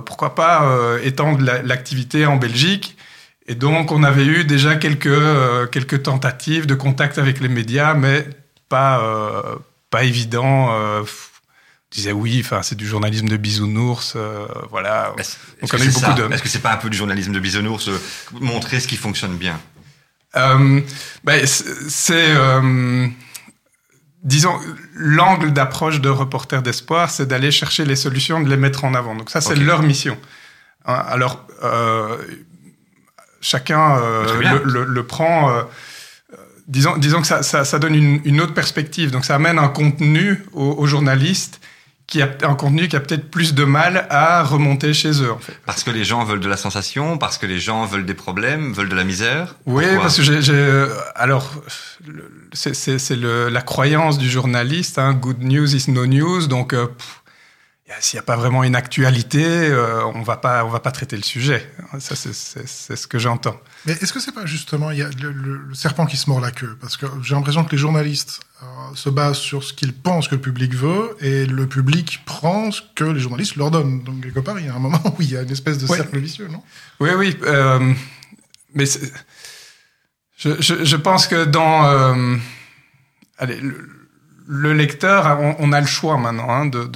pourquoi 0.06 0.34
pas 0.34 0.66
étendre 1.02 1.44
l'activité 1.64 2.26
en 2.26 2.36
Belgique 2.36 2.96
Et 3.46 3.54
donc 3.54 3.92
on 3.92 4.02
avait 4.02 4.24
eu 4.24 4.44
déjà 4.44 4.76
quelques, 4.76 5.70
quelques 5.70 6.02
tentatives 6.02 6.66
de 6.66 6.74
contact 6.74 7.18
avec 7.18 7.40
les 7.40 7.48
médias, 7.48 7.94
mais 7.94 8.26
pas, 8.68 9.02
pas 9.90 10.04
évident 10.04 10.70
disait 11.94 12.12
oui, 12.12 12.42
enfin 12.44 12.62
c'est 12.62 12.74
du 12.74 12.86
journalisme 12.86 13.28
de 13.28 13.36
bisounours, 13.36 14.14
euh, 14.16 14.46
voilà. 14.70 15.14
On 15.62 15.66
eu 15.66 15.90
beaucoup 15.90 16.12
de. 16.14 16.34
Est-ce 16.34 16.42
que 16.42 16.48
c'est 16.48 16.58
pas 16.58 16.72
un 16.72 16.76
peu 16.76 16.90
du 16.90 16.96
journalisme 16.96 17.32
de 17.32 17.38
bisounours, 17.40 17.88
euh, 17.88 18.00
montrer 18.32 18.80
ce 18.80 18.88
qui 18.88 18.96
fonctionne 18.96 19.36
bien 19.36 19.60
euh, 20.36 20.80
ben, 21.22 21.46
C'est 21.46 22.34
disons 24.24 24.58
l'angle 24.94 25.52
d'approche 25.52 26.00
de 26.00 26.08
reporter 26.08 26.62
d'espoir, 26.62 27.10
c'est 27.10 27.26
d'aller 27.26 27.50
chercher 27.50 27.84
les 27.84 27.96
solutions, 27.96 28.40
de 28.40 28.48
les 28.48 28.56
mettre 28.56 28.84
en 28.84 28.94
avant. 28.94 29.14
Donc 29.14 29.30
ça 29.30 29.40
c'est 29.40 29.52
okay. 29.52 29.62
leur 29.62 29.82
mission. 29.82 30.18
Hein, 30.86 31.02
alors 31.06 31.46
chacun 33.40 34.00
le, 34.00 34.62
le, 34.64 34.84
le, 34.84 35.06
prend 35.06 35.64
disons, 36.66 36.96
disons 36.96 37.20
que 37.20 37.26
ça, 37.26 37.42
ça, 37.42 37.64
ça 37.64 37.78
donne 37.78 37.94
une, 37.94 38.20
une, 38.24 38.40
autre 38.40 38.54
perspective. 38.54 39.10
Donc 39.10 39.26
ça 39.26 39.34
amène 39.34 39.58
un 39.58 39.68
contenu 39.68 40.42
aux, 40.52 40.72
aux 40.72 40.86
journalistes 40.86 41.60
qui 42.06 42.20
a 42.20 42.28
un 42.42 42.54
contenu 42.54 42.88
qui 42.88 42.96
a 42.96 43.00
peut-être 43.00 43.30
plus 43.30 43.54
de 43.54 43.64
mal 43.64 44.06
à 44.10 44.42
remonter 44.42 44.92
chez 44.92 45.22
eux. 45.22 45.32
En 45.32 45.38
fait. 45.38 45.58
Parce 45.64 45.82
que 45.84 45.90
les 45.90 46.04
gens 46.04 46.24
veulent 46.24 46.40
de 46.40 46.48
la 46.48 46.56
sensation, 46.56 47.18
parce 47.18 47.38
que 47.38 47.46
les 47.46 47.58
gens 47.58 47.86
veulent 47.86 48.06
des 48.06 48.14
problèmes, 48.14 48.72
veulent 48.72 48.88
de 48.88 48.94
la 48.94 49.04
misère. 49.04 49.56
Oui, 49.66 49.84
Pourquoi 49.84 50.02
parce 50.02 50.16
que 50.16 50.22
j'ai, 50.22 50.86
alors 51.14 51.50
c'est 52.52 53.16
la 53.16 53.62
croyance 53.62 54.18
du 54.18 54.28
journaliste. 54.28 54.98
Hein, 54.98 55.14
good 55.14 55.42
news 55.42 55.74
is 55.74 55.90
no 55.90 56.06
news, 56.06 56.46
donc. 56.46 56.72
Euh, 56.72 56.86
s'il 58.00 58.16
n'y 58.16 58.20
a 58.20 58.24
pas 58.24 58.36
vraiment 58.36 58.64
une 58.64 58.76
actualité, 58.76 59.44
euh, 59.44 60.04
on 60.14 60.22
va 60.22 60.36
pas, 60.36 60.64
on 60.64 60.68
va 60.68 60.80
pas 60.80 60.90
traiter 60.90 61.16
le 61.16 61.22
sujet. 61.22 61.70
Ça, 61.98 62.14
c'est 62.16 62.96
ce 62.96 63.06
que 63.06 63.18
j'entends. 63.18 63.60
Mais 63.86 63.92
est-ce 63.92 64.12
que 64.12 64.20
c'est 64.20 64.32
pas 64.32 64.46
justement 64.46 64.90
il 64.90 64.98
y 64.98 65.02
a 65.02 65.10
le, 65.20 65.32
le, 65.32 65.56
le, 65.58 65.74
serpent 65.74 66.06
qui 66.06 66.16
se 66.16 66.28
mord 66.28 66.40
la 66.40 66.50
queue? 66.50 66.76
Parce 66.80 66.96
que 66.96 67.06
j'ai 67.22 67.34
l'impression 67.34 67.64
que 67.64 67.72
les 67.72 67.78
journalistes 67.78 68.40
euh, 68.53 68.53
se 68.94 69.08
basent 69.08 69.38
sur 69.38 69.64
ce 69.64 69.72
qu'ils 69.72 69.92
pensent 69.92 70.28
que 70.28 70.34
le 70.34 70.40
public 70.40 70.74
veut 70.74 71.16
et 71.20 71.46
le 71.46 71.66
public 71.66 72.20
prend 72.24 72.70
ce 72.70 72.82
que 72.94 73.04
les 73.04 73.20
journalistes 73.20 73.56
leur 73.56 73.70
donnent. 73.70 74.02
Donc 74.02 74.22
quelque 74.22 74.40
part, 74.40 74.58
il 74.60 74.66
y 74.66 74.68
a 74.68 74.74
un 74.74 74.78
moment 74.78 75.00
où 75.18 75.22
il 75.22 75.30
y 75.30 75.36
a 75.36 75.42
une 75.42 75.50
espèce 75.50 75.78
de 75.78 75.86
cercle 75.86 76.18
vicieux, 76.18 76.48
non? 76.48 76.62
Oui, 77.00 77.10
oui. 77.16 77.36
Euh, 77.42 77.92
mais 78.74 78.84
je, 80.36 80.60
je, 80.60 80.84
je, 80.84 80.96
pense 80.96 81.26
que 81.26 81.44
dans 81.44 81.86
euh, 81.86 82.36
allez, 83.38 83.60
le, 83.60 83.88
le, 84.46 84.72
lecteur, 84.72 85.38
on, 85.40 85.56
on, 85.58 85.72
a 85.72 85.80
le 85.80 85.86
choix 85.86 86.18
maintenant 86.18 86.50
hein, 86.50 86.66
de, 86.66 86.88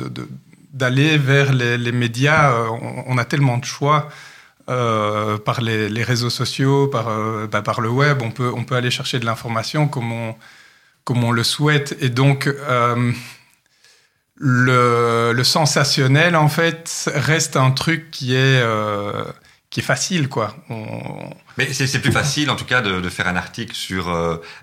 d'aller 0.72 1.18
vers 1.18 1.52
les, 1.52 1.78
les 1.78 1.92
médias. 1.92 2.52
Euh, 2.52 2.68
on, 2.68 3.04
on, 3.06 3.18
a 3.18 3.24
tellement 3.24 3.58
de 3.58 3.64
choix 3.64 4.08
euh, 4.68 5.38
par 5.38 5.60
les, 5.60 5.88
les, 5.88 6.02
réseaux 6.02 6.30
sociaux, 6.30 6.88
par, 6.88 7.08
euh, 7.08 7.46
bah, 7.46 7.62
par 7.62 7.80
le 7.80 7.88
web. 7.88 8.20
On 8.22 8.30
peut, 8.30 8.52
on 8.54 8.64
peut 8.64 8.76
aller 8.76 8.90
chercher 8.90 9.18
de 9.18 9.24
l'information 9.24 9.88
comme 9.88 10.12
on, 10.12 10.34
comme 11.08 11.24
on 11.24 11.32
le 11.32 11.42
souhaite. 11.42 11.96
Et 12.02 12.10
donc, 12.10 12.46
euh, 12.48 13.12
le, 14.34 15.32
le, 15.32 15.44
sensationnel, 15.44 16.36
en 16.36 16.50
fait, 16.50 17.10
reste 17.14 17.56
un 17.56 17.70
truc 17.70 18.10
qui 18.10 18.34
est, 18.34 18.60
euh, 18.60 19.24
qui 19.70 19.80
est 19.80 19.82
facile, 19.82 20.28
quoi. 20.28 20.54
On... 20.68 21.30
Mais 21.56 21.72
c'est 21.72 21.98
plus 22.00 22.12
facile, 22.12 22.50
en 22.50 22.56
tout 22.56 22.66
cas, 22.66 22.82
de, 22.82 23.00
de 23.00 23.08
faire 23.08 23.26
un 23.26 23.36
article 23.36 23.74
sur 23.74 24.14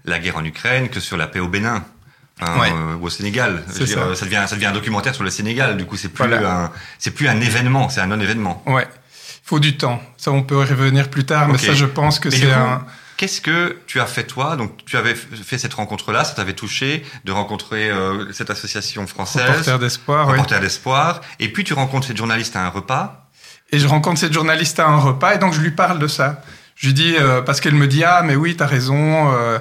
la 0.06 0.20
guerre 0.20 0.38
en 0.38 0.46
Ukraine 0.46 0.90
que 0.90 1.00
sur 1.00 1.18
la 1.18 1.26
paix 1.26 1.40
au 1.40 1.48
Bénin. 1.48 1.84
Hein, 2.42 2.60
ouais. 2.60 2.72
euh, 2.72 2.96
au 3.02 3.10
Sénégal. 3.10 3.64
Ça. 3.68 3.80
Devient, 3.80 4.44
ça 4.46 4.56
devient 4.56 4.68
un 4.68 4.72
documentaire 4.72 5.16
sur 5.16 5.24
le 5.24 5.32
Sénégal. 5.32 5.78
Du 5.78 5.86
coup, 5.86 5.98
c'est 5.98 6.10
plus 6.10 6.28
voilà. 6.28 6.66
un, 6.66 6.72
c'est 7.00 7.12
plus 7.12 7.28
un 7.28 7.42
événement, 7.42 7.90
c'est 7.90 8.02
un 8.02 8.08
non-événement. 8.08 8.62
Ouais. 8.68 8.88
Il 8.88 9.48
faut 9.48 9.60
du 9.60 9.78
temps. 9.78 10.00
Ça, 10.18 10.32
on 10.32 10.44
peut 10.44 10.62
y 10.62 10.66
revenir 10.66 11.10
plus 11.10 11.26
tard, 11.26 11.48
mais 11.50 11.58
ça, 11.58 11.74
je 11.74 11.86
pense 11.86 12.20
que 12.20 12.30
c'est 12.30 12.52
un. 12.52 12.86
Qu'est-ce 13.18 13.40
que 13.42 13.78
tu 13.88 14.00
as 14.00 14.06
fait 14.06 14.24
toi? 14.24 14.56
Donc, 14.58 14.86
tu 14.86 14.98
avais 14.98 15.16
fait 15.16 15.58
cette 15.58 15.74
rencontre-là, 15.74 16.24
ça 16.24 16.34
t'avait 16.34 16.54
touché 16.54 17.06
de 17.24 17.32
rencontrer 17.32 17.90
euh, 17.90 18.32
cette 18.34 18.50
association 18.50 19.08
française. 19.08 19.48
Reporter 19.48 19.80
d'espoir. 19.80 20.28
Reporter 20.28 20.58
oui. 20.58 20.64
d'espoir. 20.64 21.22
Et 21.40 21.52
puis, 21.52 21.64
tu 21.64 21.74
rencontres 21.74 22.08
cette 22.08 22.18
journaliste 22.18 22.56
à 22.56 22.66
un 22.66 22.70
repas. 22.70 23.26
Et 23.72 23.80
je 23.80 23.88
rencontre 23.88 24.20
cette 24.20 24.34
journaliste 24.34 24.80
à 24.80 24.88
un 24.88 24.98
repas, 24.98 25.36
et 25.36 25.38
donc 25.38 25.54
je 25.54 25.60
lui 25.60 25.72
parle 25.72 26.00
de 26.00 26.08
ça. 26.08 26.42
Je 26.76 26.88
lui 26.88 26.94
dis 26.94 27.16
euh, 27.18 27.42
parce 27.42 27.62
qu'elle 27.62 27.74
me 27.74 27.88
dit 27.88 28.04
ah 28.04 28.22
mais 28.24 28.36
oui 28.36 28.56
t'as 28.56 28.68
raison. 28.68 29.34
Euh, 29.34 29.60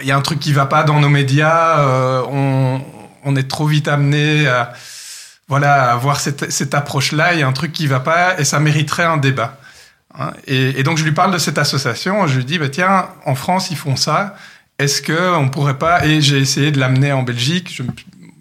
il 0.00 0.06
y 0.06 0.10
a 0.10 0.16
un 0.16 0.22
truc 0.22 0.40
qui 0.40 0.52
va 0.52 0.66
pas 0.66 0.82
dans 0.82 0.98
nos 0.98 1.08
médias, 1.08 1.78
euh, 1.78 2.22
on, 2.28 2.84
on, 3.24 3.36
est 3.36 3.48
trop 3.48 3.66
vite 3.66 3.86
amené 3.86 4.48
à 4.48 4.72
voilà 5.48 5.92
à 5.92 5.96
voir 5.96 6.18
cette, 6.18 6.50
cette 6.50 6.74
approche-là, 6.74 7.34
il 7.34 7.40
y 7.40 7.42
a 7.42 7.46
un 7.46 7.52
truc 7.52 7.72
qui 7.72 7.86
va 7.86 8.00
pas 8.00 8.38
et 8.40 8.44
ça 8.44 8.58
mériterait 8.58 9.04
un 9.04 9.16
débat. 9.16 9.58
Hein 10.18 10.32
et, 10.46 10.82
donc 10.82 10.98
je 10.98 11.04
lui 11.04 11.12
parle 11.12 11.32
de 11.32 11.38
cette 11.38 11.58
association, 11.58 12.26
je 12.26 12.38
lui 12.38 12.44
dis 12.44 12.58
bah 12.58 12.68
tiens 12.68 13.08
en 13.24 13.34
France 13.34 13.70
ils 13.70 13.76
font 13.76 13.96
ça, 13.96 14.36
est-ce 14.78 15.02
que 15.02 15.34
on 15.36 15.48
pourrait 15.48 15.78
pas 15.78 16.06
et 16.06 16.20
j'ai 16.20 16.38
essayé 16.38 16.70
de 16.70 16.78
l'amener 16.78 17.12
en 17.12 17.22
Belgique, 17.22 17.80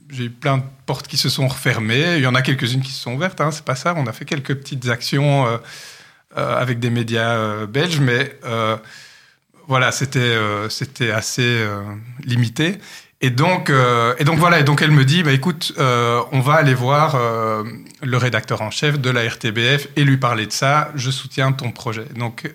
j'ai 0.09 0.25
eu 0.25 0.29
plein 0.29 0.57
de 0.59 0.63
portes 0.85 1.07
qui 1.07 1.17
se 1.17 1.27
sont 1.27 1.47
refermées, 1.47 2.15
il 2.15 2.23
y 2.23 2.27
en 2.27 2.35
a 2.35 2.41
quelques-unes 2.41 2.81
qui 2.81 2.91
se 2.91 3.01
sont 3.01 3.13
ouvertes, 3.13 3.41
hein, 3.41 3.51
c'est 3.51 3.65
pas 3.65 3.75
ça, 3.75 3.93
on 3.97 4.07
a 4.07 4.13
fait 4.13 4.25
quelques 4.25 4.55
petites 4.55 4.87
actions 4.87 5.47
euh, 5.47 5.57
euh, 6.37 6.57
avec 6.57 6.79
des 6.79 6.89
médias 6.89 7.35
euh, 7.35 7.67
belges, 7.67 7.99
mais 7.99 8.37
voilà, 9.67 9.91
c'était 9.91 11.11
assez 11.11 11.65
limité. 12.23 12.77
Et 13.25 13.31
donc, 13.31 13.69
euh, 13.71 14.13
et 14.19 14.23
donc 14.23 14.37
voilà, 14.37 14.59
et 14.59 14.63
donc 14.63 14.83
elle 14.83 14.91
me 14.91 15.03
dit, 15.03 15.23
bah 15.23 15.31
écoute, 15.31 15.73
on 15.77 16.39
va 16.41 16.53
aller 16.53 16.75
voir 16.75 17.17
le 18.01 18.17
rédacteur 18.17 18.61
en 18.61 18.69
chef 18.69 18.99
de 18.99 19.09
la 19.09 19.27
RTBF 19.27 19.87
et 19.95 20.03
lui 20.03 20.17
parler 20.17 20.45
de 20.45 20.51
ça. 20.51 20.91
Je 20.95 21.09
soutiens 21.09 21.51
ton 21.51 21.71
projet. 21.71 22.05
Donc, 22.15 22.53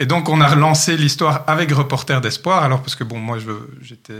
et 0.00 0.06
donc 0.06 0.28
on 0.28 0.40
a 0.40 0.48
relancé 0.48 0.96
l'histoire 0.96 1.44
avec 1.46 1.70
Reporter 1.70 2.20
d'espoir. 2.20 2.64
Alors 2.64 2.80
parce 2.80 2.96
que 2.96 3.04
bon, 3.04 3.18
moi 3.18 3.38
j'étais 3.80 4.14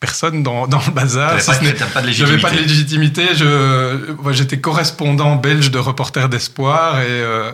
personne 0.00 0.42
dans, 0.42 0.66
dans 0.66 0.82
le 0.86 0.92
bazar. 0.92 1.40
Si 1.40 1.50
je 1.52 2.24
n'avais 2.24 2.38
pas 2.38 2.50
de 2.50 2.58
légitimité. 2.58 3.26
J'étais 4.32 4.60
correspondant 4.60 5.36
belge 5.36 5.70
de 5.70 5.78
Reporter 5.78 6.28
d'espoir 6.28 7.00
et 7.00 7.06
euh, 7.08 7.52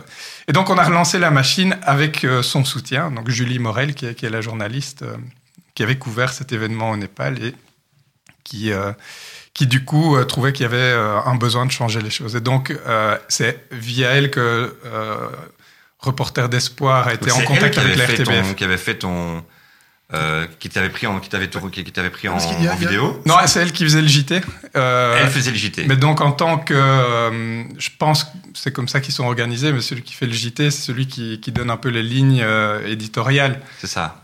et 0.49 0.53
donc, 0.53 0.69
on 0.69 0.77
a 0.77 0.83
relancé 0.83 1.19
la 1.19 1.29
machine 1.29 1.77
avec 1.81 2.23
euh, 2.23 2.41
son 2.41 2.63
soutien, 2.63 3.11
donc 3.11 3.29
Julie 3.29 3.59
Morel, 3.59 3.93
qui 3.93 4.05
est, 4.05 4.15
qui 4.15 4.25
est 4.25 4.29
la 4.29 4.39
journaliste 4.39 5.01
euh, 5.01 5.17
qui 5.77 5.83
avait 5.83 5.99
couvert 5.99 6.33
cet 6.33 6.53
événement 6.53 6.89
au 6.89 6.97
Népal 6.97 7.37
et 7.43 7.53
qui, 8.43 8.71
euh, 8.71 8.93
qui 9.53 9.67
du 9.67 9.85
coup, 9.85 10.17
euh, 10.17 10.23
trouvait 10.23 10.51
qu'il 10.51 10.63
y 10.63 10.65
avait 10.65 10.77
euh, 10.77 11.19
un 11.23 11.35
besoin 11.35 11.67
de 11.67 11.71
changer 11.71 12.01
les 12.01 12.09
choses. 12.09 12.35
Et 12.35 12.41
donc, 12.41 12.75
c'est 13.27 13.63
via 13.71 14.09
elle 14.09 14.31
que 14.31 14.75
Reporter 15.99 16.49
d'Espoir 16.49 17.07
a 17.07 17.13
été 17.13 17.31
en 17.31 17.41
contact 17.41 17.77
avec 17.77 17.95
la 17.95 18.05
RTBF. 18.05 18.47
Ton, 18.47 18.53
qui 18.55 18.63
avait 18.63 18.77
fait 18.77 18.95
ton 18.95 19.45
euh, 20.13 20.47
qui 20.59 20.69
t'avait 20.69 20.89
pris 20.89 21.05
en 21.05 21.19
qui 21.19 21.27
t'avait 21.27 21.49
qui 21.49 21.91
t'avait 21.91 22.09
pris 22.09 22.29
en, 22.29 22.37
a, 22.37 22.41
en 22.41 22.75
vidéo. 22.77 23.21
Non, 23.25 23.35
c'est 23.45 23.59
elle 23.59 23.73
qui 23.73 23.83
faisait 23.83 24.01
le 24.01 24.07
JT. 24.07 24.39
Euh, 24.77 25.19
elle 25.21 25.29
faisait 25.29 25.51
le 25.51 25.57
JT. 25.57 25.85
Mais 25.85 25.97
donc 25.97 26.21
en 26.21 26.31
tant 26.31 26.59
que, 26.59 26.73
euh, 26.73 27.63
je 27.77 27.89
pense, 27.99 28.25
c'est 28.53 28.71
comme 28.71 28.87
ça 28.87 29.01
qu'ils 29.01 29.13
sont 29.13 29.25
organisés. 29.25 29.73
Mais 29.73 29.81
celui 29.81 30.03
qui 30.03 30.13
fait 30.13 30.25
le 30.25 30.31
JT, 30.31 30.71
c'est 30.71 30.81
celui 30.81 31.07
qui, 31.07 31.41
qui 31.41 31.51
donne 31.51 31.69
un 31.69 31.75
peu 31.75 31.89
les 31.89 32.03
lignes 32.03 32.45
éditoriales. 32.85 33.59
C'est 33.79 33.87
ça. 33.87 34.21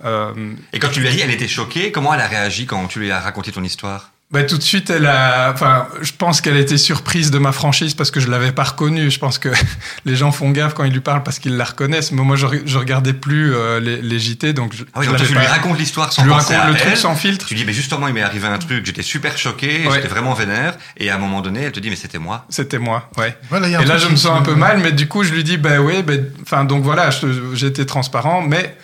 Et 0.72 0.80
quand 0.80 0.90
tu 0.90 1.02
lui 1.02 1.10
as 1.10 1.12
dit, 1.12 1.20
elle 1.22 1.32
était 1.32 1.50
choquée. 1.50 1.92
Comment 1.92 2.14
elle 2.14 2.22
a 2.22 2.28
réagi 2.28 2.66
quand 2.66 2.88
tu 2.88 3.00
lui 3.00 3.12
as 3.12 3.20
raconté 3.20 3.52
ton 3.52 3.64
histoire? 3.64 4.12
Bah, 4.32 4.42
tout 4.44 4.58
de 4.58 4.64
suite, 4.64 4.90
elle 4.90 5.06
a, 5.06 5.52
enfin, 5.54 5.88
je 6.02 6.12
pense 6.18 6.42
qu'elle 6.42 6.58
était 6.58 6.80
surprise 6.80 7.30
de 7.30 7.38
ma 7.38 7.52
franchise 7.52 7.94
parce 7.94 8.10
que 8.10 8.20
je 8.20 8.28
l'avais 8.30 8.52
pas 8.52 8.64
reconnue. 8.64 9.12
Je 9.12 9.20
pense 9.20 9.38
que 9.38 9.50
les 10.06 10.16
gens 10.16 10.32
font 10.32 10.50
gaffe 10.50 10.74
quand 10.74 10.84
ils 10.86 10.92
lui 10.94 11.02
parlent 11.02 11.22
parce 11.22 11.38
qu'ils 11.38 11.56
la 11.56 11.66
reconnaissent. 11.66 12.12
Mais 12.12 12.24
moi, 12.24 12.36
je, 12.36 12.48
je 12.66 12.78
regardais 12.80 13.14
plus 13.14 13.54
euh, 13.54 13.80
les, 13.80 14.02
les, 14.02 14.18
JT, 14.20 14.54
donc 14.54 14.74
je, 14.74 14.86
ah 14.94 15.00
oui, 15.02 15.06
je 15.06 15.12
donc 15.12 15.20
tu 15.22 15.34
pas... 15.36 15.40
lui 15.42 15.46
racontes 15.48 15.78
l'histoire 15.78 16.12
sans 16.12 16.24
je 16.24 16.28
lui 16.28 16.34
penser 16.34 16.56
raconte 16.56 16.76
à 16.76 16.80
le 16.80 16.80
truc 16.84 16.98
sans 16.98 17.16
filtre. 17.16 17.46
Tu 17.46 17.54
dis, 17.54 17.64
mais 17.64 17.74
justement, 17.74 18.08
il 18.08 18.16
m'est 18.16 18.24
arrivé 18.24 18.48
un 18.48 18.58
truc, 18.58 18.84
j'étais 18.86 19.04
super 19.04 19.38
choqué, 19.38 19.86
Ouais. 19.86 19.94
j'étais 19.96 20.08
vraiment 20.08 20.34
vénère, 20.34 20.78
et 20.98 21.12
à 21.12 21.16
un 21.16 21.20
moment 21.20 21.42
donné, 21.42 21.62
elle 21.64 21.72
te 21.72 21.80
dit, 21.80 21.92
mais 21.92 21.96
c'était 21.96 22.18
moi. 22.18 22.46
C'était 22.50 22.80
moi, 22.80 23.12
ouais. 23.18 23.38
Voilà, 23.50 23.68
a 23.78 23.82
Et 23.84 23.86
là, 23.86 23.98
je 23.98 24.08
me 24.08 24.16
sens 24.16 24.36
un 24.40 24.42
peu 24.42 24.56
mal, 24.56 24.80
mais 24.80 24.94
du 24.94 25.08
coup, 25.08 25.24
je 25.24 25.32
lui 25.32 25.44
dis, 25.44 25.58
ben 25.58 25.80
oui, 25.80 26.02
ben, 26.02 26.26
enfin, 26.42 26.64
donc 26.66 26.84
voilà, 26.84 27.12
je- 27.12 27.66
été 27.68 27.86
transparent, 27.86 28.42
mais 28.42 28.76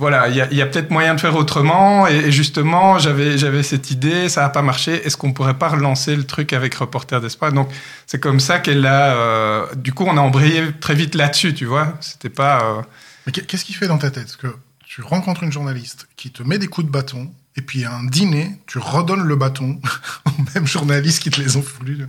voilà, 0.00 0.28
il 0.28 0.34
y 0.56 0.62
a, 0.62 0.66
peut-être 0.66 0.90
moyen 0.90 1.14
de 1.14 1.20
faire 1.20 1.36
autrement. 1.36 2.06
Et, 2.08 2.32
justement, 2.32 2.98
j'avais, 2.98 3.36
j'avais 3.38 3.62
cette 3.62 3.90
idée, 3.90 4.28
ça 4.30 4.40
n'a 4.40 4.48
pas 4.48 4.62
marché. 4.62 5.06
Est-ce 5.06 5.16
qu'on 5.16 5.32
pourrait 5.32 5.58
pas 5.58 5.68
relancer 5.68 6.16
le 6.16 6.24
truc 6.24 6.52
avec 6.54 6.74
Reporter 6.74 7.20
d'Espoir? 7.20 7.52
Donc, 7.52 7.68
c'est 8.06 8.18
comme 8.18 8.40
ça 8.40 8.58
qu'elle 8.58 8.84
a. 8.86 9.14
euh, 9.14 9.66
du 9.76 9.92
coup, 9.92 10.04
on 10.08 10.16
a 10.16 10.20
embrayé 10.20 10.72
très 10.80 10.94
vite 10.94 11.14
là-dessus, 11.14 11.54
tu 11.54 11.66
vois. 11.66 11.94
C'était 12.00 12.30
pas. 12.30 12.64
euh, 12.64 12.82
Mais 13.26 13.32
qu'est- 13.32 13.46
qu'est-ce 13.46 13.64
qui 13.64 13.74
fait 13.74 13.86
dans 13.88 13.98
ta 13.98 14.10
tête? 14.10 14.36
Que 14.36 14.48
tu 14.86 15.02
rencontres 15.02 15.42
une 15.42 15.52
journaliste 15.52 16.08
qui 16.16 16.30
te 16.32 16.42
met 16.42 16.58
des 16.58 16.66
coups 16.66 16.86
de 16.86 16.90
bâton, 16.90 17.30
et 17.56 17.62
puis 17.62 17.84
à 17.84 17.92
un 17.92 18.04
dîner, 18.04 18.52
tu 18.66 18.78
redonnes 18.78 19.24
le 19.24 19.36
bâton 19.36 19.80
aux 20.26 20.42
mêmes 20.54 20.66
journalistes 20.66 21.20
qui 21.22 21.30
te 21.30 21.40
les 21.40 21.56
ont 21.56 21.62
foulus. 21.62 22.06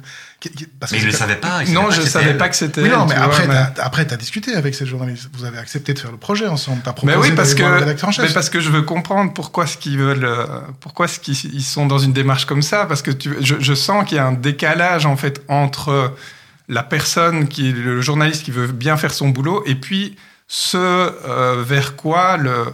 Parce 0.80 0.92
Mais 0.92 0.98
que 1.00 1.04
il 1.04 1.08
ne 1.08 1.12
le 1.12 1.12
pas- 1.12 1.18
savait 1.18 1.36
pas. 1.36 1.64
il 1.64 1.74
non, 1.74 1.86
pas 1.86 1.90
je 1.92 2.02
que 2.02 2.08
savais 2.08 2.34
pas 2.36 2.50
que 2.50 2.56
c'était. 2.56 2.82
Oui, 2.82 2.90
non, 2.90 3.02
elle, 3.04 3.10
mais 3.10 3.16
tu 3.16 3.22
après, 3.22 3.48
mais- 3.48 3.80
après, 3.82 4.06
t'as 4.08 4.18
discuté 4.18 4.54
avec 4.56 4.74
cette 4.76 4.88
journaliste. 4.88 5.30
Vous 5.34 5.46
avez 5.46 5.58
accepté 5.58 5.94
de 5.94 6.00
faire 6.00 6.12
le 6.12 6.18
projet 6.18 6.48
ensemble. 6.48 6.82
T'as 6.84 6.92
Mais 7.04 7.14
proposé 7.14 7.30
oui, 7.32 7.36
parce 7.36 7.54
que, 7.54 8.06
en 8.06 8.12
chef. 8.12 8.28
mais 8.28 8.34
parce 8.34 8.50
que 8.50 8.60
je 8.60 8.70
veux 8.70 8.82
comprendre 8.84 9.34
pourquoi 9.34 9.68
ce 9.68 9.78
qu'ils 9.78 9.98
veulent, 9.98 10.26
euh, 10.26 10.46
pourquoi 10.80 11.08
ce 11.08 11.20
qu'ils 11.20 11.36
ils 11.54 11.64
sont 11.64 11.86
dans 11.86 12.00
une 12.00 12.14
démarche 12.14 12.46
comme 12.46 12.62
ça, 12.62 12.86
parce 12.86 13.02
que 13.02 13.12
tu, 13.12 13.36
je, 13.42 13.56
je 13.60 13.74
sens 13.74 14.08
qu'il 14.08 14.18
y 14.18 14.20
a 14.20 14.26
un 14.26 14.34
décalage 14.34 15.06
en 15.06 15.18
fait 15.18 15.42
entre 15.48 16.14
la 16.70 16.84
personne 16.84 17.48
qui, 17.48 17.72
le 17.74 18.00
journaliste 18.02 18.44
qui 18.44 18.52
veut 18.52 18.68
bien 18.68 18.96
faire 18.98 19.14
son 19.14 19.30
boulot, 19.30 19.64
et 19.66 19.76
puis 19.76 20.16
ce 20.48 20.78
euh, 20.78 21.64
vers 21.66 21.96
quoi 21.96 22.38
le 22.38 22.66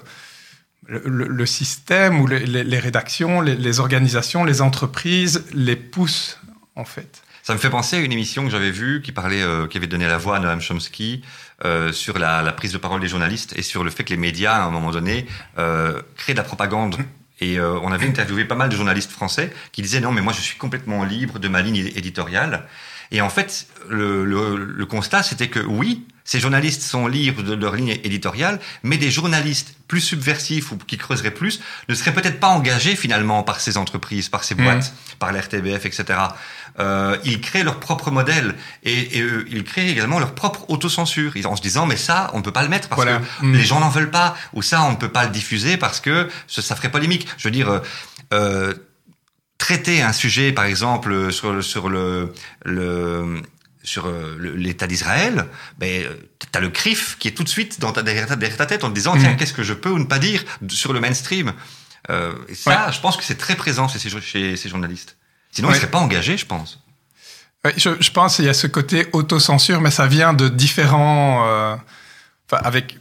le, 0.88 1.46
système 1.46 2.22
ou 2.22 2.28
les, 2.28 2.80
rédactions, 2.80 3.42
les, 3.42 3.80
organisations, 3.80 4.44
les 4.44 4.62
entreprises 4.62 5.46
les 5.54 5.76
poussent 5.76 6.40
en 6.76 6.86
fait. 6.86 7.22
Ça 7.44 7.54
me 7.54 7.60
fait 7.60 7.70
penser 7.70 7.98
à 7.98 8.00
une 8.00 8.12
émission 8.12 8.44
que 8.44 8.50
j'avais 8.50 8.72
vue 8.72 9.02
qui 9.02 9.12
parlait, 9.12 9.42
euh, 9.42 9.68
qui 9.68 9.78
avait 9.78 9.88
donné 9.88 10.06
la 10.06 10.18
voix 10.18 10.38
à 10.38 10.40
Noam 10.40 10.60
Chomsky 10.62 11.24
euh, 11.64 11.94
sur 11.94 12.20
la, 12.20 12.44
prise 12.52 12.74
de 12.74 12.78
parole 12.78 13.00
des 13.00 13.08
journalistes 13.08 13.54
et 13.58 13.62
sur 13.62 13.84
le 13.84 13.90
fait 13.90 14.04
que 14.04 14.10
les 14.10 14.18
médias, 14.18 14.56
à 14.56 14.66
un 14.66 14.70
moment 14.70 14.92
donné, 14.92 15.28
euh, 15.58 16.02
créent 16.18 16.34
de 16.34 16.38
la 16.38 16.44
propagande. 16.44 16.98
Et 17.40 17.62
on 17.62 17.92
avait 17.92 18.08
interviewé 18.08 18.46
pas 18.46 18.56
mal 18.56 18.68
de 18.68 18.76
journalistes 18.76 19.12
français 19.12 19.54
qui 19.72 19.84
disaient 19.84 20.00
non, 20.00 20.12
mais 20.12 20.22
moi 20.22 20.34
je 20.34 20.42
suis 20.42 20.58
complètement 20.58 21.04
libre 21.04 21.38
de 21.38 21.48
ma 21.48 21.62
ligne 21.62 21.76
éditoriale. 21.96 22.66
Et 23.12 23.22
en 23.22 23.30
fait, 23.30 23.68
le, 23.90 24.26
le, 24.26 24.56
le 24.66 24.86
constat, 24.86 25.24
c'était 25.24 25.48
que 25.50 25.60
oui, 25.60 26.06
ces 26.26 26.42
journalistes 26.42 26.82
sont 26.82 27.08
libres 27.08 27.42
de 27.42 27.54
leur 27.54 27.76
ligne 27.76 27.98
éditoriale, 28.04 28.60
mais 28.84 28.98
des 28.98 29.10
journalistes 29.12 29.76
plus 29.88 30.02
subversifs 30.02 30.74
ou 30.74 30.78
qui 30.78 30.98
creuseraient 30.98 31.32
plus 31.32 31.62
ne 31.88 31.96
seraient 31.96 32.14
peut-être 32.14 32.42
pas 32.42 32.50
engagés 32.50 32.98
finalement 32.98 33.44
par 33.44 33.62
ces 33.62 33.78
entreprises, 33.78 34.28
par 34.28 34.44
ces 34.44 34.54
boîtes, 34.56 34.94
par 35.20 35.32
l'RTBF, 35.32 35.86
etc. 35.86 36.04
Euh, 36.80 37.18
ils 37.24 37.40
créent 37.40 37.64
leur 37.64 37.80
propre 37.80 38.12
modèle 38.12 38.56
et, 38.84 39.18
et 39.18 39.22
euh, 39.22 39.46
ils 39.50 39.64
créent 39.64 39.90
également 39.90 40.20
leur 40.20 40.36
propre 40.36 40.70
autocensure 40.70 41.34
en 41.46 41.56
se 41.56 41.62
disant 41.62 41.86
mais 41.88 41.96
ça 41.96 42.30
on 42.34 42.40
ne 42.40 42.44
peut 42.44 42.52
pas 42.52 42.62
le 42.62 42.70
mettre 42.70 42.90
parce 42.90 43.02
Voilà. 43.02 43.20
que 43.40 43.46
Mm. 43.46 43.54
les 43.56 43.64
gens 43.64 43.80
n'en 43.80 43.90
veulent 43.90 44.12
pas 44.12 44.36
ou 44.54 44.62
ça 44.62 44.84
on 44.84 44.92
ne 44.92 44.96
peut 44.98 45.08
pas 45.10 45.24
le 45.24 45.32
diffuser 45.32 45.78
parce 45.78 46.02
que 46.02 46.28
ça, 46.48 46.62
ça 46.62 46.76
ferait 46.76 46.92
polémique. 46.92 47.26
Je 47.38 47.48
veux 47.48 47.52
dire. 47.52 47.70
euh, 47.70 47.80
euh, 48.34 48.74
traiter 49.58 50.02
un 50.02 50.14
sujet, 50.14 50.52
par 50.52 50.66
exemple, 50.66 51.32
sur 51.32 51.54
le, 51.54 51.62
sur 51.62 51.90
le, 51.90 52.34
le 52.66 53.42
sur 53.84 54.06
euh, 54.08 54.38
l'État 54.56 54.86
d'Israël, 54.86 55.46
ben, 55.78 56.04
tu 56.40 56.48
as 56.58 56.60
le 56.60 56.70
CRIF 56.70 57.18
qui 57.20 57.30
est 57.30 57.32
tout 57.32 57.44
de 57.44 57.50
suite 57.50 57.80
dans 57.80 57.94
ta, 57.94 58.04
derrière, 58.04 58.28
ta, 58.28 58.36
derrière 58.36 58.58
ta 58.58 58.66
tête 58.66 58.84
en 58.84 58.90
te 58.90 58.96
disant, 58.96 59.16
tiens, 59.18 59.36
qu'est-ce 59.36 59.54
que 59.54 59.64
je 59.64 59.74
peux 59.74 59.90
ou 59.90 59.98
ne 59.98 60.04
pas 60.06 60.20
dire 60.20 60.44
sur 60.70 60.92
le 60.94 61.00
mainstream? 61.00 61.54
Euh, 62.10 62.34
Et 62.50 62.56
ça, 62.56 62.92
je 62.92 63.00
pense 63.00 63.16
que 63.18 63.24
c'est 63.24 63.38
très 63.38 63.56
présent 63.56 63.88
chez 63.88 64.00
ces, 64.00 64.10
chez 64.22 64.58
ces 64.58 64.70
journalistes. 64.70 65.16
Sinon, 65.52 65.70
ils 65.70 65.72
ne 65.74 65.78
seraient 65.78 65.90
pas 65.92 66.00
engagés, 66.00 66.38
je 66.38 66.46
pense. 66.46 66.80
Ouais, 67.66 67.74
je, 67.78 67.90
je 68.00 68.12
pense 68.12 68.36
qu'il 68.36 68.46
y 68.46 68.50
a 68.50 68.54
ce 68.54 68.68
côté 68.68 69.08
autocensure, 69.14 69.80
mais 69.82 69.92
ça 69.92 70.06
vient 70.08 70.34
de 70.34 70.50
différents. 70.50 71.46
euh, 71.48 71.76
Enfin, 72.50 72.62
avec 72.64 72.98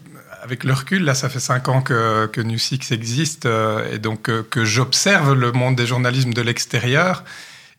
avec 0.47 0.65
le 0.65 0.73
recul, 0.73 1.03
là, 1.05 1.15
ça 1.15 1.29
fait 1.29 1.41
cinq 1.53 1.69
ans 1.69 1.83
que 1.83 2.27
que 2.35 2.41
New 2.41 2.59
Six 2.59 2.93
existe 2.93 3.47
euh, 3.47 3.93
et 3.93 3.99
donc 3.99 4.29
euh, 4.29 4.43
que 4.49 4.65
j'observe 4.65 5.35
le 5.35 5.51
monde 5.53 5.75
des 5.77 5.87
journalismes 5.93 6.33
de 6.33 6.43
l'extérieur. 6.49 7.25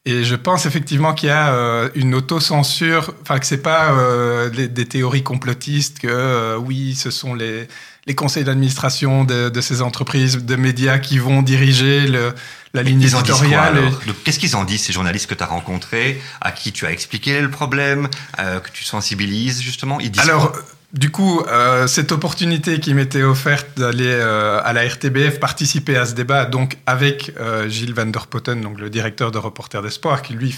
Et 0.06 0.24
je 0.24 0.36
pense 0.36 0.66
effectivement 0.66 1.14
qu'il 1.14 1.28
y 1.30 1.32
a 1.34 1.50
euh, 1.54 1.90
une 1.96 2.14
autocensure, 2.16 3.14
enfin 3.24 3.40
que 3.40 3.46
c'est 3.46 3.64
pas 3.74 3.92
euh, 3.92 4.50
des, 4.50 4.68
des 4.70 4.86
théories 4.86 5.24
complotistes 5.24 6.00
que 6.00 6.08
euh, 6.10 6.58
oui, 6.68 6.96
ce 6.96 7.10
sont 7.12 7.34
les 7.34 7.68
les 8.06 8.16
conseils 8.16 8.46
d'administration 8.46 9.26
de, 9.26 9.50
de 9.50 9.62
ces 9.62 9.82
entreprises, 9.82 10.38
de 10.46 10.56
médias 10.56 10.98
qui 10.98 11.18
vont 11.20 11.42
diriger 11.42 12.08
le, 12.08 12.34
la 12.74 12.82
ligne 12.82 13.02
Ils 13.02 13.14
éditoriale. 13.14 13.80
et- 14.08 14.14
Qu'est-ce 14.24 14.40
qu'ils 14.40 14.56
en 14.56 14.64
disent, 14.64 14.84
ces 14.86 14.94
journalistes 14.94 15.28
que 15.30 15.36
tu 15.36 15.44
as 15.44 15.52
rencontrés, 15.58 16.22
à 16.40 16.54
qui 16.54 16.72
tu 16.72 16.86
as 16.86 16.92
expliqué 16.94 17.42
le 17.42 17.52
problème, 17.52 18.08
euh, 18.40 18.62
que 18.62 18.70
tu 18.72 18.86
sensibilises, 18.86 19.62
justement? 19.62 20.00
Ils 20.00 20.10
disent 20.12 20.22
Alors, 20.24 20.54
quoi? 20.54 20.62
Du 20.93 21.12
coup, 21.12 21.41
euh, 21.41 21.86
cette 21.88 22.12
opportunité 22.12 22.80
qui 22.80 22.93
m'était 22.93 23.23
offerte 23.23 23.67
d'aller 23.78 24.08
euh, 24.08 24.62
à 24.63 24.71
la 24.73 24.88
RTBF 24.88 25.39
participer 25.39 25.97
à 25.97 26.06
ce 26.06 26.13
débat, 26.13 26.45
donc 26.45 26.78
avec 26.86 27.34
euh, 27.39 27.67
Gilles 27.67 27.93
Van 27.93 28.06
der 28.06 28.28
Potten, 28.28 28.62
donc 28.62 28.80
le 28.80 28.89
directeur 28.89 29.32
de 29.32 29.38
Reporters 29.38 29.82
d'Espoir, 29.82 30.21
qui 30.21 30.34
lui, 30.34 30.56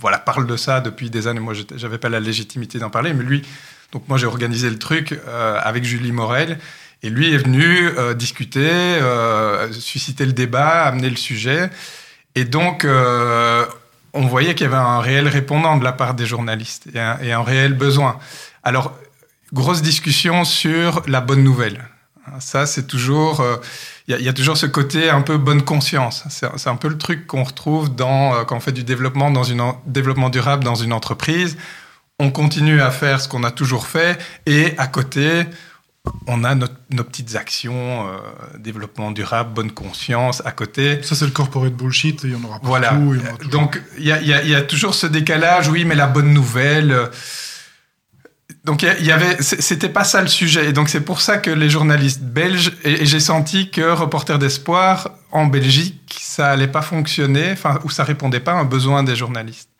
voilà, 0.00 0.18
parle 0.18 0.46
de 0.46 0.56
ça 0.56 0.80
depuis 0.80 1.10
des 1.10 1.26
années. 1.26 1.40
Moi, 1.40 1.54
j'étais- 1.54 1.76
j'avais 1.76 1.98
pas 1.98 2.08
la 2.08 2.20
légitimité 2.20 2.78
d'en 2.78 2.90
parler, 2.90 3.12
mais 3.12 3.24
lui, 3.24 3.42
donc 3.92 4.08
moi, 4.08 4.16
j'ai 4.16 4.26
organisé 4.26 4.70
le 4.70 4.78
truc 4.78 5.18
avec 5.62 5.84
Julie 5.84 6.12
Morel. 6.12 6.58
Et 7.02 7.10
lui 7.10 7.32
est 7.32 7.38
venu 7.38 7.90
discuter, 8.16 9.00
susciter 9.72 10.26
le 10.26 10.32
débat, 10.32 10.82
amener 10.84 11.08
le 11.08 11.16
sujet. 11.16 11.70
Et 12.34 12.44
donc, 12.44 12.84
on 12.84 14.26
voyait 14.26 14.54
qu'il 14.54 14.64
y 14.64 14.68
avait 14.68 14.76
un 14.76 15.00
réel 15.00 15.26
répondant 15.26 15.78
de 15.78 15.84
la 15.84 15.92
part 15.92 16.12
des 16.14 16.26
journalistes 16.26 16.88
et 16.94 17.00
un, 17.00 17.18
et 17.22 17.32
un 17.32 17.42
réel 17.42 17.72
besoin. 17.72 18.18
Alors, 18.62 18.94
grosse 19.52 19.82
discussion 19.82 20.44
sur 20.44 21.02
la 21.06 21.20
bonne 21.20 21.42
nouvelle. 21.42 21.84
Ça, 22.40 22.66
c'est 22.66 22.86
toujours, 22.86 23.40
euh, 23.40 23.56
il 24.06 24.12
y, 24.12 24.14
a- 24.14 24.18
il 24.20 24.24
y 24.24 24.28
a 24.28 24.34
toujours 24.34 24.58
ce 24.58 24.66
côté 24.66 25.08
un 25.08 25.22
peu 25.22 25.38
bonne 25.38 25.62
conscience. 25.62 26.24
C'est 26.28 26.68
un 26.68 26.76
peu 26.76 26.88
le 26.88 26.98
truc 26.98 27.26
qu'on 27.26 27.42
retrouve 27.42 27.94
dans 27.94 28.34
euh, 28.34 28.44
quand 28.44 28.56
on 28.56 28.60
fait 28.60 28.72
du 28.72 28.84
développement 28.84 29.30
dans 29.30 29.44
une 29.44 29.62
en- 29.62 29.80
développement 29.86 30.28
durable 30.28 30.62
dans 30.62 30.74
une 30.74 30.92
entreprise. 30.92 31.56
On 32.18 32.30
continue 32.30 32.82
à 32.82 32.90
faire 32.90 33.20
ce 33.22 33.28
qu'on 33.28 33.44
a 33.44 33.50
toujours 33.50 33.86
fait 33.86 34.18
et 34.44 34.74
à 34.76 34.88
côté, 34.88 35.44
on 36.26 36.44
a 36.44 36.54
notre- 36.54 36.74
nos 36.90 37.04
petites 37.04 37.34
actions, 37.34 38.06
euh, 38.08 38.18
développement 38.58 39.10
durable, 39.10 39.54
bonne 39.54 39.70
conscience 39.70 40.42
à 40.44 40.50
côté. 40.52 41.02
Ça, 41.02 41.14
c'est 41.14 41.24
le 41.24 41.30
corporate 41.30 41.72
bullshit, 41.72 42.20
il 42.24 42.32
y 42.32 42.34
en 42.34 42.44
aura 42.44 42.54
partout. 42.60 42.66
Voilà. 42.66 42.92
il 42.92 42.98
y 42.98 43.20
en 43.22 43.28
aura 43.28 43.36
toujours. 43.38 43.50
Donc, 43.52 43.82
y 43.98 44.10
y 44.10 44.40
il 44.44 44.50
y 44.50 44.54
a 44.54 44.62
toujours 44.62 44.94
ce 44.94 45.06
décalage, 45.06 45.68
oui, 45.68 45.84
mais 45.86 45.94
la 45.94 46.06
bonne 46.08 46.32
nouvelle. 46.34 47.08
Donc, 48.68 48.82
il 48.82 49.06
y 49.06 49.12
avait, 49.12 49.38
c'était 49.40 49.88
pas 49.88 50.04
ça 50.04 50.20
le 50.20 50.28
sujet. 50.28 50.68
Et 50.68 50.72
donc, 50.74 50.90
c'est 50.90 51.00
pour 51.00 51.22
ça 51.22 51.38
que 51.38 51.50
les 51.50 51.70
journalistes 51.70 52.20
belges, 52.20 52.74
et, 52.84 53.06
j'ai 53.06 53.18
senti 53.18 53.70
que 53.70 53.80
Reporter 53.80 54.38
d'Espoir, 54.38 55.12
en 55.32 55.46
Belgique, 55.46 56.18
ça 56.20 56.50
allait 56.50 56.68
pas 56.68 56.82
fonctionner, 56.82 57.52
enfin, 57.52 57.78
ou 57.84 57.88
ça 57.88 58.04
répondait 58.04 58.40
pas 58.40 58.52
à 58.52 58.56
un 58.56 58.66
besoin 58.66 59.04
des 59.04 59.16
journalistes. 59.16 59.70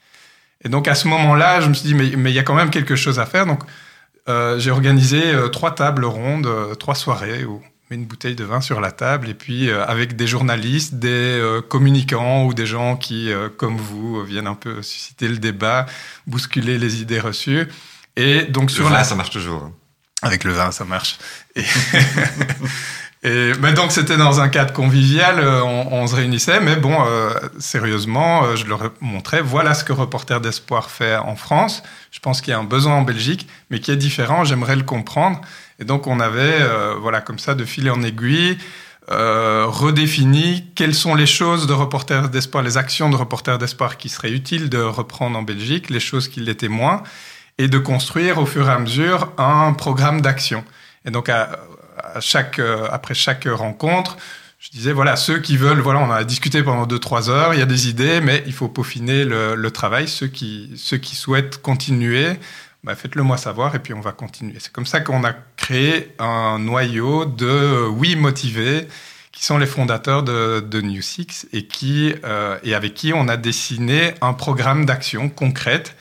Et 0.64 0.70
donc, 0.70 0.88
à 0.88 0.94
ce 0.94 1.06
moment-là, 1.08 1.60
je 1.60 1.68
me 1.68 1.74
suis 1.74 1.88
dit, 1.88 1.94
mais, 1.94 2.30
il 2.30 2.34
y 2.34 2.38
a 2.38 2.42
quand 2.42 2.54
même 2.54 2.70
quelque 2.70 2.96
chose 2.96 3.18
à 3.18 3.26
faire. 3.26 3.44
Donc, 3.44 3.60
euh, 4.30 4.58
j'ai 4.58 4.70
organisé 4.70 5.34
euh, 5.34 5.48
trois 5.48 5.74
tables 5.74 6.06
rondes, 6.06 6.46
euh, 6.46 6.74
trois 6.74 6.94
soirées 6.94 7.44
où 7.44 7.56
on 7.56 7.90
met 7.90 7.96
une 7.96 8.06
bouteille 8.06 8.36
de 8.36 8.44
vin 8.44 8.62
sur 8.62 8.80
la 8.80 8.90
table 8.90 9.28
et 9.28 9.34
puis 9.34 9.70
avec 9.70 10.16
des 10.16 10.26
journalistes, 10.26 10.94
des 10.94 11.42
communicants 11.68 12.46
ou 12.46 12.54
des 12.54 12.66
gens 12.66 12.96
qui, 12.96 13.30
comme 13.58 13.76
vous, 13.76 14.22
viennent 14.24 14.46
un 14.46 14.54
peu 14.54 14.82
susciter 14.82 15.28
le 15.28 15.38
débat, 15.38 15.84
bousculer 16.26 16.78
les 16.78 17.02
idées 17.02 17.20
reçues. 17.20 17.68
Et 18.18 18.42
donc 18.44 18.70
Le 18.70 18.74
sur 18.74 18.84
vin, 18.88 18.90
la 18.90 19.04
ça 19.04 19.14
marche 19.14 19.30
toujours. 19.30 19.62
hein. 19.62 19.72
avec 20.22 20.42
le 20.44 20.52
vin, 20.52 20.72
ça 20.72 20.84
marche. 20.84 21.18
Et, 21.56 21.62
et 23.22 23.52
donc 23.76 23.92
c'était 23.92 24.16
dans 24.16 24.40
un 24.40 24.48
cadre 24.48 24.72
convivial, 24.72 25.38
euh, 25.38 25.62
on, 25.62 25.88
on 25.92 26.06
se 26.06 26.16
réunissait, 26.16 26.60
mais 26.60 26.74
bon, 26.76 26.96
euh, 27.06 27.30
sérieusement, 27.60 28.42
euh, 28.44 28.56
je 28.56 28.66
leur 28.66 28.90
montrais, 29.00 29.40
voilà 29.40 29.72
ce 29.74 29.84
que 29.84 29.92
Reporter 29.92 30.40
d'Espoir 30.40 30.90
fait 30.90 31.16
en 31.16 31.36
France. 31.36 31.82
Je 32.10 32.18
pense 32.18 32.40
qu'il 32.40 32.50
y 32.50 32.54
a 32.54 32.58
un 32.58 32.64
besoin 32.64 32.94
en 32.94 33.02
Belgique, 33.02 33.46
mais 33.70 33.78
qui 33.80 33.90
est 33.92 33.96
différent, 33.96 34.44
j'aimerais 34.44 34.76
le 34.76 34.82
comprendre. 34.82 35.40
Et 35.80 35.84
donc 35.84 36.06
on 36.08 36.18
avait, 36.20 36.58
euh, 36.60 36.96
voilà, 37.00 37.20
comme 37.20 37.38
ça, 37.38 37.54
de 37.54 37.64
fil 37.64 37.88
en 37.90 38.02
aiguille, 38.02 38.58
euh, 39.10 39.64
redéfini 39.68 40.64
quelles 40.74 40.94
sont 40.94 41.14
les 41.14 41.26
choses 41.26 41.66
de 41.66 41.72
Reporter 41.72 42.28
d'Espoir, 42.28 42.62
les 42.64 42.76
actions 42.76 43.08
de 43.08 43.16
Reporter 43.16 43.56
d'Espoir 43.58 43.96
qui 43.96 44.08
seraient 44.08 44.32
utiles 44.32 44.68
de 44.68 44.78
reprendre 44.80 45.38
en 45.38 45.42
Belgique, 45.42 45.88
les 45.88 46.00
choses 46.00 46.28
qui 46.28 46.40
l'étaient 46.40 46.68
moins, 46.68 47.02
et 47.58 47.68
de 47.68 47.78
construire 47.78 48.38
au 48.38 48.46
fur 48.46 48.68
et 48.68 48.72
à 48.72 48.78
mesure 48.78 49.32
un 49.36 49.72
programme 49.72 50.20
d'action. 50.20 50.64
Et 51.04 51.10
donc, 51.10 51.28
à, 51.28 51.58
chaque, 52.20 52.58
euh, 52.58 52.88
après 52.90 53.14
chaque 53.14 53.44
rencontre, 53.46 54.16
je 54.58 54.70
disais, 54.70 54.92
voilà, 54.92 55.16
ceux 55.16 55.38
qui 55.38 55.56
veulent, 55.56 55.80
voilà, 55.80 56.00
on 56.00 56.10
a 56.10 56.24
discuté 56.24 56.62
pendant 56.62 56.86
2-3 56.86 57.30
heures, 57.30 57.54
il 57.54 57.60
y 57.60 57.62
a 57.62 57.66
des 57.66 57.88
idées, 57.88 58.20
mais 58.20 58.42
il 58.46 58.52
faut 58.52 58.68
peaufiner 58.68 59.24
le, 59.24 59.54
le 59.54 59.70
travail. 59.70 60.08
Ceux 60.08 60.26
qui, 60.26 60.72
ceux 60.76 60.96
qui 60.96 61.14
souhaitent 61.14 61.62
continuer, 61.62 62.38
bah, 62.84 62.94
faites-le 62.94 63.22
moi 63.22 63.36
savoir 63.36 63.74
et 63.74 63.80
puis 63.80 63.94
on 63.94 64.00
va 64.00 64.12
continuer. 64.12 64.56
C'est 64.58 64.72
comme 64.72 64.86
ça 64.86 65.00
qu'on 65.00 65.24
a 65.24 65.32
créé 65.56 66.14
un 66.18 66.58
noyau 66.58 67.24
de 67.24 67.86
oui 67.88 68.16
motivés 68.16 68.88
qui 69.32 69.44
sont 69.44 69.58
les 69.58 69.66
fondateurs 69.66 70.22
de, 70.22 70.60
de 70.60 70.80
New 70.80 71.02
Six 71.02 71.46
et, 71.52 71.66
qui, 71.66 72.14
euh, 72.24 72.58
et 72.64 72.74
avec 72.74 72.94
qui 72.94 73.12
on 73.12 73.28
a 73.28 73.36
dessiné 73.36 74.14
un 74.20 74.32
programme 74.32 74.84
d'action 74.84 75.28
concrète. 75.28 75.96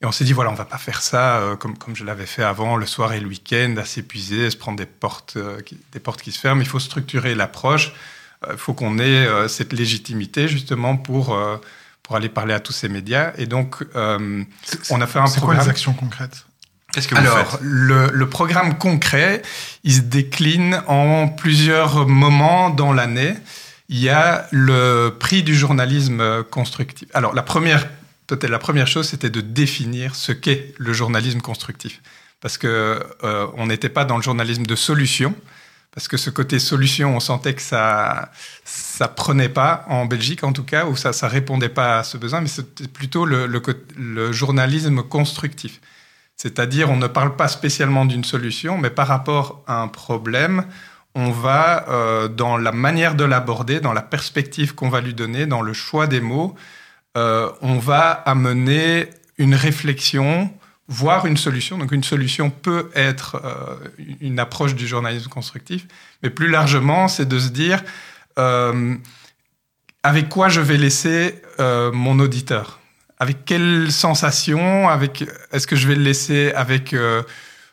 Et 0.00 0.06
on 0.06 0.12
s'est 0.12 0.24
dit, 0.24 0.32
voilà, 0.32 0.50
on 0.50 0.54
va 0.54 0.64
pas 0.64 0.78
faire 0.78 1.02
ça 1.02 1.38
euh, 1.38 1.56
comme, 1.56 1.76
comme 1.76 1.96
je 1.96 2.04
l'avais 2.04 2.26
fait 2.26 2.44
avant, 2.44 2.76
le 2.76 2.86
soir 2.86 3.12
et 3.14 3.20
le 3.20 3.26
week-end, 3.26 3.74
à 3.78 3.84
s'épuiser, 3.84 4.48
se 4.50 4.56
prendre 4.56 4.78
des 4.78 4.86
portes, 4.86 5.34
euh, 5.36 5.60
qui, 5.60 5.76
des 5.92 5.98
portes 5.98 6.22
qui 6.22 6.30
se 6.32 6.38
ferment. 6.38 6.60
Il 6.60 6.68
faut 6.68 6.78
structurer 6.78 7.34
l'approche. 7.34 7.92
Il 8.48 8.56
faut 8.56 8.72
qu'on 8.74 9.00
ait 9.00 9.26
cette 9.48 9.72
légitimité 9.72 10.46
justement 10.46 10.96
pour, 10.96 11.36
pour 12.04 12.14
aller 12.14 12.28
parler 12.28 12.54
à 12.54 12.60
tous 12.60 12.72
ces 12.72 12.88
médias. 12.88 13.32
Et 13.36 13.46
donc, 13.46 13.84
on 13.96 15.00
a 15.00 15.06
fait 15.08 15.18
un 15.18 15.26
C'est 15.26 15.40
quoi 15.40 15.48
programme. 15.48 15.64
les 15.64 15.68
actions 15.68 15.92
concrètes? 15.92 16.46
Qu'est-ce 16.92 17.08
que 17.08 17.16
vous 17.16 17.20
Alors, 17.20 17.50
faites? 17.50 17.60
le, 17.62 18.06
le 18.12 18.28
programme 18.28 18.78
concret, 18.78 19.42
il 19.82 19.92
se 19.92 20.00
décline 20.02 20.82
en 20.86 21.26
plusieurs 21.26 22.06
moments 22.06 22.70
dans 22.70 22.92
l'année. 22.92 23.34
Il 23.88 23.98
y 23.98 24.08
a 24.08 24.46
le 24.52 25.16
prix 25.18 25.42
du 25.42 25.56
journalisme 25.56 26.44
constructif. 26.44 27.08
Alors, 27.14 27.34
la 27.34 27.42
première, 27.42 27.88
la 28.30 28.58
première 28.58 28.86
chose, 28.86 29.08
c'était 29.08 29.30
de 29.30 29.40
définir 29.40 30.14
ce 30.14 30.32
qu'est 30.32 30.74
le 30.78 30.92
journalisme 30.92 31.40
constructif. 31.40 32.00
Parce 32.40 32.58
que 32.58 33.02
euh, 33.24 33.46
on 33.54 33.66
n'était 33.66 33.88
pas 33.88 34.04
dans 34.04 34.16
le 34.16 34.22
journalisme 34.22 34.64
de 34.64 34.76
solution. 34.76 35.34
Parce 35.92 36.06
que 36.06 36.16
ce 36.16 36.30
côté 36.30 36.58
solution, 36.58 37.16
on 37.16 37.20
sentait 37.20 37.54
que 37.54 37.62
ça, 37.62 38.30
ça 38.64 39.08
prenait 39.08 39.48
pas 39.48 39.84
en 39.88 40.04
Belgique 40.04 40.44
en 40.44 40.52
tout 40.52 40.62
cas, 40.62 40.86
ou 40.86 40.96
ça, 40.96 41.12
ça 41.12 41.26
répondait 41.26 41.70
pas 41.70 41.98
à 41.98 42.04
ce 42.04 42.18
besoin, 42.18 42.40
mais 42.40 42.48
c'était 42.48 42.86
plutôt 42.86 43.24
le 43.24 44.32
journalisme 44.32 45.02
constructif. 45.02 45.80
C'est-à-dire, 46.38 46.88
on 46.88 46.96
ne 46.96 47.08
parle 47.08 47.34
pas 47.34 47.48
spécialement 47.48 48.06
d'une 48.06 48.22
solution, 48.22 48.78
mais 48.78 48.90
par 48.90 49.08
rapport 49.08 49.64
à 49.66 49.82
un 49.82 49.88
problème, 49.88 50.66
on 51.16 51.32
va, 51.32 51.88
euh, 51.88 52.28
dans 52.28 52.56
la 52.56 52.70
manière 52.70 53.16
de 53.16 53.24
l'aborder, 53.24 53.80
dans 53.80 53.92
la 53.92 54.02
perspective 54.02 54.76
qu'on 54.76 54.88
va 54.88 55.00
lui 55.00 55.14
donner, 55.14 55.46
dans 55.46 55.62
le 55.62 55.72
choix 55.72 56.06
des 56.06 56.20
mots, 56.20 56.54
euh, 57.18 57.50
on 57.62 57.78
va 57.78 58.10
amener 58.10 59.08
une 59.38 59.54
réflexion, 59.54 60.52
voire 60.86 61.26
une 61.26 61.36
solution. 61.36 61.76
Donc 61.76 61.90
une 61.90 62.04
solution 62.04 62.48
peut 62.48 62.90
être 62.94 63.40
euh, 63.44 63.76
une 64.20 64.38
approche 64.38 64.76
du 64.76 64.86
journalisme 64.86 65.28
constructif, 65.28 65.86
mais 66.22 66.30
plus 66.30 66.48
largement, 66.48 67.08
c'est 67.08 67.26
de 67.26 67.38
se 67.38 67.48
dire 67.48 67.82
euh, 68.38 68.94
avec 70.04 70.28
quoi 70.28 70.48
je 70.48 70.60
vais 70.60 70.76
laisser 70.76 71.42
mon 71.58 72.20
auditeur? 72.20 72.78
Avec 73.18 73.44
quelle 73.44 73.90
sensation? 73.90 74.88
Avec 74.88 75.24
est-ce 75.50 75.66
que 75.66 75.74
je 75.74 75.88
vais 75.88 75.96
le 75.96 76.04
laisser 76.04 76.52
avec 76.52 76.94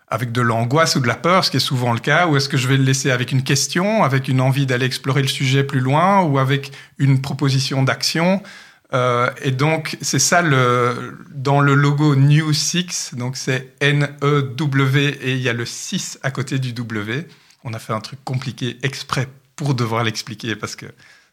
avec 0.07 0.31
de 0.31 0.41
l'angoisse 0.41 0.95
ou 0.95 1.01
de 1.01 1.07
la 1.07 1.15
peur 1.15 1.45
ce 1.45 1.51
qui 1.51 1.57
est 1.57 1.67
souvent 1.71 1.93
le 1.93 1.99
cas 1.99 2.25
ou 2.25 2.35
est-ce 2.35 2.49
que 2.49 2.57
je 2.57 2.67
vais 2.67 2.77
le 2.77 2.83
laisser 2.83 3.11
avec 3.11 3.31
une 3.31 3.43
question 3.43 4.03
avec 4.03 4.27
une 4.27 4.41
envie 4.41 4.65
d'aller 4.65 4.87
explorer 4.87 5.21
le 5.21 5.27
sujet 5.27 5.63
plus 5.63 5.81
loin 5.81 6.21
ou 6.21 6.39
avec 6.39 6.71
une 6.97 7.21
proposition 7.21 7.83
d'action? 7.83 8.41
Euh, 8.93 9.31
et 9.41 9.51
donc 9.51 9.97
c'est 10.01 10.19
ça 10.19 10.41
le 10.41 11.17
dans 11.31 11.59
le 11.59 11.73
logo 11.73 12.15
New 12.15 12.53
Six 12.53 13.11
donc 13.15 13.35
c'est 13.35 13.73
N 13.79 14.09
E 14.23 14.53
W 14.55 15.17
et 15.21 15.33
il 15.33 15.41
y 15.41 15.49
a 15.49 15.53
le 15.53 15.65
6 15.65 16.19
à 16.21 16.31
côté 16.31 16.59
du 16.59 16.71
W 16.73 17.27
on 17.63 17.73
a 17.73 17.79
fait 17.79 17.93
un 17.93 17.99
truc 17.99 18.19
compliqué 18.23 18.77
exprès 18.83 19.27
pour 19.55 19.73
devoir 19.73 20.03
l'expliquer 20.03 20.55
parce 20.55 20.75
que 20.75 20.85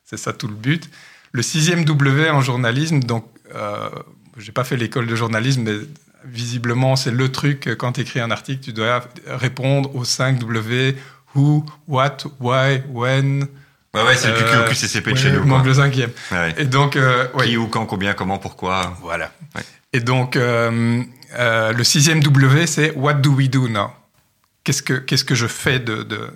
c'est 0.05 0.17
ça 0.17 0.33
tout 0.33 0.49
le 0.49 0.55
but 0.55 0.89
le 1.33 1.43
sixième 1.43 1.85
W 1.85 2.31
en 2.31 2.41
journalisme 2.41 3.01
donc 3.01 3.27
euh, 3.55 3.91
j'ai 4.39 4.53
pas 4.53 4.65
fait 4.65 4.77
l'école 4.77 5.07
de 5.07 5.15
journalisme, 5.15 5.63
mais 5.63 5.77
visiblement, 6.25 6.97
c'est 6.97 7.11
le 7.11 7.31
truc, 7.31 7.69
quand 7.79 7.93
tu 7.93 8.01
écris 8.01 8.21
un 8.21 8.31
article, 8.31 8.63
tu 8.63 8.73
dois 8.73 9.05
répondre 9.27 9.95
aux 9.95 10.05
5 10.05 10.39
W, 10.39 10.97
who, 11.35 11.65
what, 11.89 12.19
why, 12.41 12.83
when. 12.91 13.47
Ouais, 13.95 14.03
ouais, 14.05 14.17
c'est 14.17 14.29
le 14.29 14.35
QQ 14.35 14.57
au 14.59 14.71
QCCP 14.71 15.05
de 15.11 15.11
ouais, 15.15 15.21
chez 15.21 15.31
nous. 15.33 15.41
Il 15.43 15.47
manque 15.47 15.67
le 15.67 15.75
cinquième. 15.75 16.11
Ouais. 16.31 16.55
Et 16.57 16.65
donc, 16.65 16.97
euh, 16.97 17.29
ouais. 17.35 17.47
Qui, 17.47 17.57
où, 17.59 17.67
quand, 17.69 17.85
combien, 17.85 18.15
comment, 18.15 18.39
pourquoi. 18.39 18.97
Voilà. 19.03 19.31
Ouais. 19.55 19.63
Et 19.93 20.01
donc, 20.01 20.37
euh, 20.37 21.03
euh, 21.35 21.73
le 21.73 21.85
sixième 21.85 22.23
W, 22.23 22.67
c'est 22.67 22.93
what 22.97 23.15
do 23.15 23.31
we 23.33 23.51
do 23.51 23.69
now? 23.69 23.91
Qu'est-ce 24.65 24.83
que 24.83 24.95
qu'est-ce 24.95 25.25
que 25.25 25.35
je 25.35 25.47
fais 25.47 25.79
de 25.79 26.03
de 26.05 26.31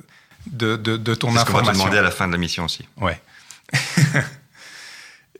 de, 0.48 0.76
de, 0.76 0.96
de 0.98 1.14
ton 1.14 1.32
C'est 1.32 1.38
ce 1.38 1.44
qu'on 1.46 1.52
va 1.52 1.58
te 1.58 1.62
information? 1.62 1.84
demander 1.84 1.98
à 1.98 2.02
la 2.02 2.10
fin 2.10 2.26
de 2.26 2.32
la 2.32 2.38
mission 2.38 2.64
aussi. 2.64 2.86
Ouais. 3.00 3.18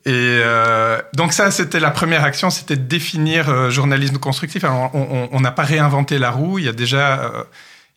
Et 0.07 0.13
euh, 0.41 1.01
donc 1.15 1.33
ça, 1.33 1.51
c'était 1.51 1.81
la 1.81 1.91
première 1.91 2.23
action, 2.23 2.49
c'était 2.49 2.77
de 2.77 2.83
définir 2.85 3.49
euh, 3.49 3.71
journalisme 3.71 4.19
constructif. 4.19 4.63
Alors, 4.63 4.91
on 4.95 5.41
n'a 5.41 5.51
pas 5.51 5.65
réinventé 5.65 6.19
la 6.21 6.31
roue. 6.31 6.61
Il 6.61 6.65
y 6.65 6.69
a 6.69 6.73
déjà, 6.73 7.25
euh, 7.25 7.43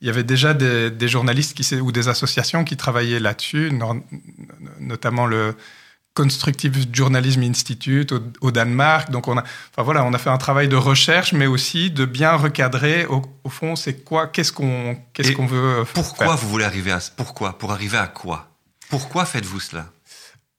il 0.02 0.08
y 0.08 0.10
avait 0.10 0.24
déjà 0.24 0.54
des, 0.54 0.92
des 0.92 1.08
journalistes 1.08 1.56
qui, 1.56 1.76
ou 1.76 1.92
des 1.92 2.08
associations 2.08 2.64
qui 2.64 2.78
travaillaient 2.78 3.20
là-dessus, 3.20 3.72
no 3.72 4.04
notamment 4.80 5.26
le 5.26 5.56
Constructive 6.16 6.88
Journalism 6.92 7.44
Institute 7.44 8.12
au, 8.12 8.20
au, 8.42 8.52
Danemark. 8.52 9.10
Donc 9.10 9.28
on 9.28 9.38
a, 9.38 9.44
enfin 9.44 9.84
voilà, 9.84 10.04
on 10.04 10.14
a 10.14 10.18
fait 10.18 10.30
un 10.30 10.38
travail 10.38 10.68
de 10.68 10.76
recherche, 10.76 11.34
mais 11.34 11.46
aussi 11.46 11.92
de 11.92 12.04
bien 12.04 12.34
recadrer. 12.34 13.06
Au, 13.06 13.22
au 13.44 13.50
fond, 13.50 13.76
c'est 13.76 14.04
quoi, 14.04 14.28
qu'est-ce 14.28 14.52
qu'on, 14.52 14.98
qu'est-ce 15.14 15.32
qu'on 15.32 15.46
veut 15.46 15.84
Pourquoi 15.94 16.28
faire. 16.28 16.38
vous 16.38 16.50
voulez 16.50 16.66
arriver 16.66 16.92
à 16.92 17.00
pourquoi 17.16 17.58
Pour 17.58 17.72
arriver 17.72 17.98
à 17.98 18.08
quoi? 18.08 18.50
Pourquoi 18.90 19.24
faites-vous 19.26 19.60
cela? 19.60 19.92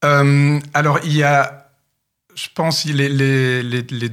Euh, 0.05 0.59
alors, 0.73 1.01
il 1.05 1.13
y 1.13 1.23
a, 1.23 1.71
je 2.35 2.47
pense, 2.55 2.85
les, 2.85 3.09
les, 3.09 3.63
les, 3.63 3.83
les 3.83 4.11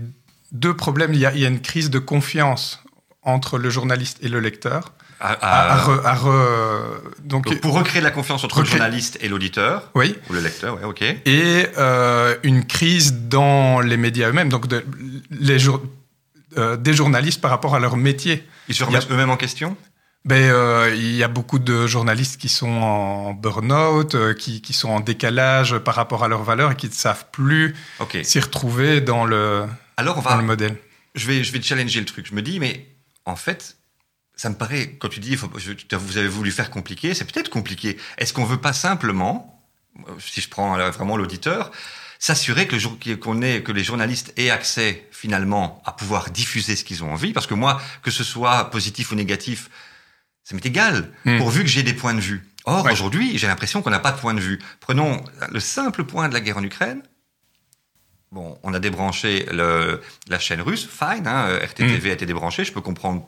deux 0.51 0.75
problèmes. 0.75 1.13
Il 1.13 1.19
y, 1.19 1.25
a, 1.25 1.33
il 1.33 1.39
y, 1.39 1.45
a, 1.45 1.49
une 1.49 1.61
crise 1.61 1.89
de 1.89 1.99
confiance 1.99 2.83
entre 3.21 3.57
le 3.57 3.69
journaliste 3.69 4.17
et 4.21 4.27
le 4.27 4.39
lecteur. 4.39 4.93
À, 5.19 5.34
à, 5.34 5.73
à, 5.73 5.77
re, 5.77 6.06
à 6.06 6.13
re, 6.13 7.01
donc, 7.23 7.45
donc, 7.45 7.60
pour 7.62 7.73
recréer 7.73 8.01
de 8.01 8.06
la 8.06 8.12
confiance 8.12 8.43
entre 8.43 8.58
recréer... 8.58 8.73
le 8.73 8.77
journaliste 8.77 9.17
et 9.21 9.30
l'auditeur, 9.30 9.89
oui, 9.95 10.15
ou 10.30 10.34
le 10.34 10.41
lecteur, 10.41 10.75
ouais, 10.75 10.84
ok. 10.84 11.01
Et 11.01 11.65
euh, 11.77 12.36
une 12.43 12.65
crise 12.65 13.13
dans 13.27 13.80
les 13.80 13.97
médias 13.97 14.30
eux-mêmes, 14.30 14.49
donc 14.49 14.67
de, 14.67 14.86
les 15.32 15.58
jour, 15.58 15.82
euh, 16.58 16.77
des 16.77 16.93
journalistes 16.93 17.41
par 17.41 17.51
rapport 17.51 17.75
à 17.75 17.80
leur 17.80 17.97
métier. 17.97 18.47
Ils 18.67 18.75
se 18.75 18.84
remettent 18.84 19.10
eux-mêmes 19.12 19.30
en 19.30 19.38
question? 19.38 19.75
Ben, 20.27 20.49
euh, 20.51 20.93
il 20.93 21.15
y 21.15 21.23
a 21.23 21.30
beaucoup 21.30 21.58
de 21.58 21.88
journalistes 21.88 22.39
qui 22.39 22.49
sont 22.49 22.67
en 22.67 23.34
burn-out, 23.34 24.13
euh, 24.15 24.34
qui, 24.34 24.62
qui, 24.62 24.73
sont 24.73 24.89
en 24.89 24.99
décalage 24.99 25.77
par 25.77 25.95
rapport 25.95 26.23
à 26.23 26.27
leurs 26.27 26.43
valeurs 26.43 26.71
et 26.71 26.75
qui 26.75 26.88
ne 26.88 26.93
savent 26.93 27.25
plus 27.32 27.75
okay. 27.99 28.25
s'y 28.25 28.39
retrouver 28.39 28.99
dans 28.99 29.23
le, 29.23 29.65
Alors 29.95 30.17
on 30.17 30.21
va, 30.21 30.32
dans 30.32 30.38
le 30.38 30.43
modèle. 30.43 30.75
Je 31.15 31.27
vais, 31.27 31.45
je 31.45 31.53
vais 31.53 31.62
challenger 31.62 32.01
le 32.01 32.06
truc. 32.06 32.27
Je 32.27 32.36
me 32.36 32.41
dis, 32.41 32.60
mais 32.60 32.88
en 33.23 33.38
fait, 33.38 33.77
ça 34.38 34.50
me 34.50 34.56
paraît, 34.56 34.95
quand 35.00 35.10
tu 35.10 35.19
dis, 35.19 35.36
faut, 35.36 35.50
je, 35.58 35.73
vous 35.95 36.17
avez 36.17 36.28
voulu 36.28 36.52
faire 36.52 36.69
compliqué, 36.69 37.13
c'est 37.15 37.26
peut-être 37.26 37.50
compliqué. 37.50 37.97
Est-ce 38.19 38.34
qu'on 38.34 38.45
veut 38.45 38.62
pas 38.62 38.71
simplement, 38.71 39.62
si 40.19 40.41
je 40.41 40.47
prends 40.47 40.78
vraiment 40.91 41.17
l'auditeur, 41.17 41.71
s'assurer 42.19 42.67
que, 42.67 43.15
qu'on 43.15 43.41
ait, 43.41 43.63
que 43.63 43.71
les 43.71 43.84
journalistes 43.84 44.34
aient 44.38 44.52
accès 44.52 45.08
finalement 45.12 45.82
à 45.86 45.91
pouvoir 45.91 46.30
diffuser 46.30 46.76
ce 46.76 46.84
qu'ils 46.84 47.04
ont 47.04 47.12
envie? 47.12 47.34
Parce 47.34 47.47
que 47.47 47.56
moi, 47.56 47.82
que 48.04 48.12
ce 48.12 48.23
soit 48.23 48.69
positif 48.69 49.12
ou 49.12 49.15
négatif, 49.15 49.71
ça 50.43 50.54
m'est 50.54 50.65
égal, 50.65 51.12
mmh. 51.26 51.39
pourvu 51.39 51.63
que 51.63 51.69
j'ai 51.69 51.84
des 51.84 51.93
points 51.93 52.13
de 52.13 52.21
vue. 52.21 52.47
Or, 52.65 52.86
ouais. 52.86 52.91
aujourd'hui, 52.91 53.39
j'ai 53.39 53.47
l'impression 53.47 53.82
qu'on 53.82 53.89
n'a 53.89 54.00
pas 54.00 54.12
de 54.12 54.19
point 54.19 54.36
de 54.36 54.39
vue. 54.39 54.60
Prenons 54.80 55.23
le 55.50 55.60
simple 55.60 56.04
point 56.04 56.30
de 56.30 56.34
la 56.34 56.41
guerre 56.41 56.58
en 56.58 56.63
Ukraine. 56.63 57.02
Bon, 58.32 58.60
on 58.62 58.73
a 58.73 58.80
débranché 58.80 59.47
le, 59.52 60.02
la 60.28 60.38
chaîne 60.38 60.62
russe, 60.62 60.88
fine, 60.88 61.26
hein, 61.26 61.58
RTTV 61.63 62.08
mmh. 62.08 62.12
a 62.12 62.13
été 62.13 62.26
débranché, 62.28 62.65
je 62.65 62.71
peux 62.71 62.82
comprendre. 62.82 63.28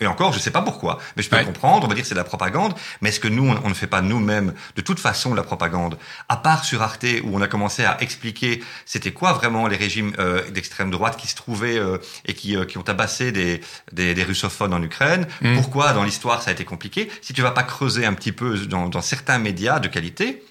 Et 0.00 0.08
encore, 0.08 0.32
je 0.32 0.38
ne 0.38 0.42
sais 0.42 0.50
pas 0.50 0.62
pourquoi, 0.62 0.98
mais 1.16 1.22
je 1.22 1.30
peux 1.30 1.36
ouais. 1.36 1.44
comprendre, 1.44 1.84
on 1.86 1.88
va 1.88 1.94
dire 1.94 2.04
c'est 2.04 2.14
de 2.14 2.18
la 2.18 2.24
propagande, 2.24 2.74
mais 3.00 3.10
est-ce 3.10 3.20
que 3.20 3.28
nous, 3.28 3.48
on, 3.48 3.60
on 3.64 3.68
ne 3.68 3.74
fait 3.74 3.86
pas 3.86 4.02
nous-mêmes 4.02 4.52
de 4.74 4.82
toute 4.82 4.98
façon 4.98 5.30
de 5.30 5.36
la 5.36 5.44
propagande? 5.44 5.98
À 6.28 6.36
part 6.36 6.64
sur 6.64 6.82
Arte, 6.82 7.06
où 7.22 7.36
on 7.36 7.40
a 7.40 7.46
commencé 7.46 7.84
à 7.84 8.02
expliquer 8.02 8.62
c'était 8.86 9.12
quoi 9.12 9.32
vraiment 9.34 9.68
les 9.68 9.76
régimes 9.76 10.12
euh, 10.18 10.50
d'extrême 10.50 10.90
droite 10.90 11.16
qui 11.16 11.28
se 11.28 11.36
trouvaient 11.36 11.78
euh, 11.78 11.98
et 12.24 12.34
qui, 12.34 12.56
euh, 12.56 12.64
qui 12.64 12.76
ont 12.76 12.82
tabassé 12.82 13.30
des, 13.30 13.60
des, 13.92 14.14
des 14.14 14.24
russophones 14.24 14.74
en 14.74 14.82
Ukraine, 14.82 15.28
mmh. 15.42 15.54
pourquoi 15.54 15.92
dans 15.92 16.02
l'histoire 16.02 16.42
ça 16.42 16.50
a 16.50 16.52
été 16.52 16.64
compliqué? 16.64 17.08
Si 17.22 17.32
tu 17.32 17.42
vas 17.42 17.52
pas 17.52 17.62
creuser 17.62 18.04
un 18.04 18.14
petit 18.14 18.32
peu 18.32 18.58
dans, 18.66 18.88
dans 18.88 19.00
certains 19.02 19.38
médias 19.38 19.78
de 19.78 19.86
qualité, 19.86 20.42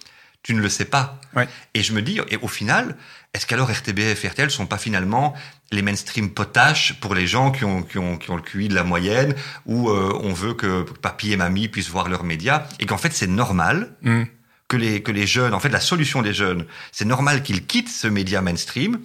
tu 0.43 0.53
ne 0.53 0.62
le 0.62 0.69
sais 0.69 0.86
pas. 0.86 1.19
Ouais. 1.36 1.47
Et 1.73 1.82
je 1.82 1.93
me 1.93 2.01
dis, 2.01 2.19
et 2.29 2.38
au 2.38 2.47
final, 2.47 2.97
est-ce 3.34 3.47
qu'alors 3.47 3.71
RTBF 3.71 4.25
et 4.25 4.27
RTL 4.27 4.51
sont 4.51 4.67
pas 4.67 4.77
finalement 4.77 5.34
les 5.71 5.82
mainstream 5.82 6.32
potaches 6.32 6.93
pour 6.99 7.15
les 7.15 7.25
gens 7.25 7.51
qui 7.51 7.65
ont, 7.65 7.82
qui 7.82 7.97
ont, 7.97 8.17
qui 8.17 8.29
ont 8.29 8.36
le 8.36 8.41
QI 8.41 8.67
de 8.67 8.75
la 8.75 8.84
moyenne, 8.84 9.34
où 9.65 9.89
euh, 9.89 10.13
on 10.21 10.34
veut 10.34 10.53
que 10.53 10.84
papy 11.01 11.32
et 11.32 11.38
mamie 11.38 11.69
puissent 11.69 11.89
voir 11.89 12.10
leurs 12.10 12.25
médias, 12.25 12.67
et 12.79 12.86
qu'en 12.86 12.97
fait 12.97 13.13
c'est 13.13 13.27
normal 13.27 13.95
mm. 14.01 14.23
que, 14.67 14.77
les, 14.77 15.01
que 15.01 15.12
les 15.12 15.25
jeunes, 15.25 15.53
en 15.53 15.60
fait 15.60 15.69
la 15.69 15.79
solution 15.79 16.21
des 16.21 16.34
jeunes, 16.34 16.65
c'est 16.91 17.06
normal 17.06 17.41
qu'ils 17.41 17.65
quittent 17.65 17.89
ce 17.89 18.08
média 18.08 18.41
mainstream, 18.41 18.99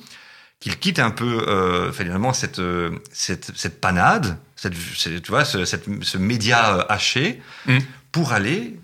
qu'ils 0.61 0.79
quittent 0.79 0.99
un 0.99 1.13
peu 1.13 1.49
euh, 1.49 1.93
finalement 1.93 2.33
cette, 2.33 2.59
euh, 2.59 2.99
cette, 3.13 3.57
cette 3.57 3.81
panade, 3.81 4.39
cette, 4.57 4.75
tu 4.75 5.31
vois, 5.31 5.45
ce, 5.45 5.65
cette, 5.65 5.87
ce 6.03 6.19
média 6.19 6.85
haché, 6.91 7.41
mm. 7.67 7.79
pour 8.13 8.33
aller 8.33 8.77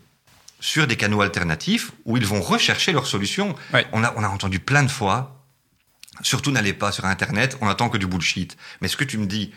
sur 0.64 0.86
des 0.86 0.96
canaux 0.96 1.20
alternatifs 1.20 1.92
où 2.06 2.16
ils 2.16 2.24
vont 2.24 2.40
rechercher 2.40 2.92
leurs 2.92 3.06
solutions. 3.06 3.54
Ouais. 3.74 3.86
On, 3.92 4.02
a, 4.02 4.14
on 4.16 4.24
a 4.24 4.28
entendu 4.28 4.60
plein 4.60 4.82
de 4.82 4.90
fois, 4.90 5.44
surtout 6.22 6.50
n'allez 6.50 6.72
pas 6.72 6.90
sur 6.90 7.04
Internet, 7.04 7.58
on 7.60 7.68
attend 7.68 7.90
que 7.90 7.98
du 7.98 8.06
bullshit. 8.06 8.56
Mais 8.80 8.88
ce 8.88 8.96
que 8.96 9.04
tu 9.04 9.18
me 9.18 9.26
dis, 9.26 9.52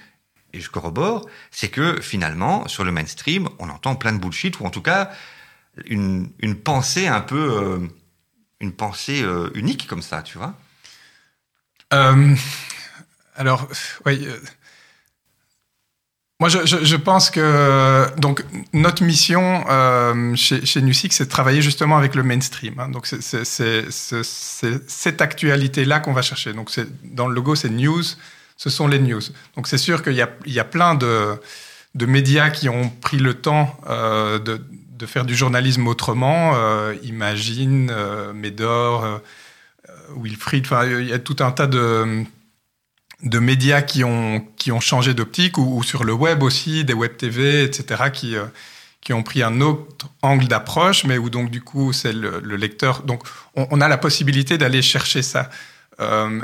et 0.51 0.59
je 0.59 0.69
corrobore, 0.69 1.29
c'est 1.49 1.69
que 1.69 2.01
finalement, 2.01 2.67
sur 2.67 2.83
le 2.83 2.91
mainstream, 2.91 3.47
on 3.59 3.69
entend 3.69 3.95
plein 3.95 4.11
de 4.11 4.17
bullshit, 4.17 4.59
ou 4.59 4.65
en 4.65 4.69
tout 4.69 4.81
cas, 4.81 5.09
une, 5.85 6.29
une 6.39 6.55
pensée 6.55 7.07
un 7.07 7.21
peu... 7.21 7.37
euh, 7.63 7.87
une 8.59 8.73
pensée 8.73 9.21
euh, 9.23 9.49
unique 9.53 9.87
comme 9.87 10.01
ça, 10.01 10.23
tu 10.23 10.37
vois 10.37 10.55
Euh, 11.93 12.35
alors, 13.35 13.69
oui. 14.05 14.27
Moi, 16.39 16.49
je, 16.49 16.95
pense 16.95 17.31
que 17.31 18.05
donc 18.19 18.45
notre 18.71 19.03
mission 19.03 19.65
euh, 19.69 20.35
chez, 20.35 20.63
chez 20.67 20.83
Nusix, 20.83 21.15
c'est 21.15 21.25
de 21.25 21.29
travailler 21.31 21.63
justement 21.63 21.97
avec 21.97 22.13
le 22.13 22.21
mainstream. 22.21 22.79
hein. 22.79 22.89
donc, 22.89 23.07
c'est 23.07 23.91
cette 24.87 25.21
actualité-là 25.21 25.99
qu'on 25.99 26.13
va 26.13 26.21
chercher. 26.21 26.53
Donc, 26.53 26.69
dans 27.03 27.27
le 27.27 27.33
logo, 27.33 27.55
c'est 27.55 27.69
news. 27.69 28.03
Ce 28.55 28.69
sont 28.69 28.87
les 28.87 28.99
news. 28.99 29.21
Donc, 29.55 29.67
c'est 29.67 29.79
sûr 29.79 30.03
qu'il 30.03 30.13
y 30.13 30.21
a, 30.59 30.63
plein 30.63 30.93
de, 30.93 31.39
médias 32.05 32.51
qui 32.51 32.69
ont 32.69 32.89
pris 32.89 33.17
le 33.17 33.33
temps 33.33 33.75
euh, 33.89 34.37
de, 34.37 35.05
faire 35.07 35.25
du 35.25 35.35
journalisme 35.35 35.87
autrement. 35.87 36.53
Euh, 36.53 36.93
Imagine, 37.01 37.89
euh, 37.91 38.31
Médor, 38.33 39.21
Wilfried. 40.15 40.65
Enfin, 40.65 40.85
il 40.85 41.07
y 41.07 41.13
a 41.13 41.19
tout 41.19 41.37
un 41.39 41.49
tas 41.49 41.65
de 41.65 42.25
de 43.23 43.39
médias 43.39 43.81
qui 43.81 44.03
ont, 44.03 44.45
qui 44.57 44.71
ont 44.71 44.79
changé 44.79 45.13
d'optique 45.13 45.57
ou, 45.57 45.77
ou 45.77 45.83
sur 45.83 46.03
le 46.03 46.13
web 46.13 46.43
aussi, 46.43 46.83
des 46.85 46.93
web 46.93 47.17
TV, 47.17 47.63
etc., 47.63 48.03
qui, 48.13 48.35
euh, 48.35 48.45
qui 49.01 49.13
ont 49.13 49.23
pris 49.23 49.41
un 49.41 49.59
autre 49.61 50.07
angle 50.21 50.47
d'approche, 50.47 51.03
mais 51.05 51.17
où 51.17 51.29
donc 51.29 51.49
du 51.49 51.61
coup 51.61 51.93
c'est 51.93 52.13
le, 52.13 52.39
le 52.43 52.55
lecteur. 52.57 53.01
Donc 53.03 53.23
on, 53.55 53.67
on 53.71 53.81
a 53.81 53.87
la 53.87 53.97
possibilité 53.97 54.57
d'aller 54.57 54.81
chercher 54.81 55.21
ça. 55.23 55.49
Euh, 55.99 56.41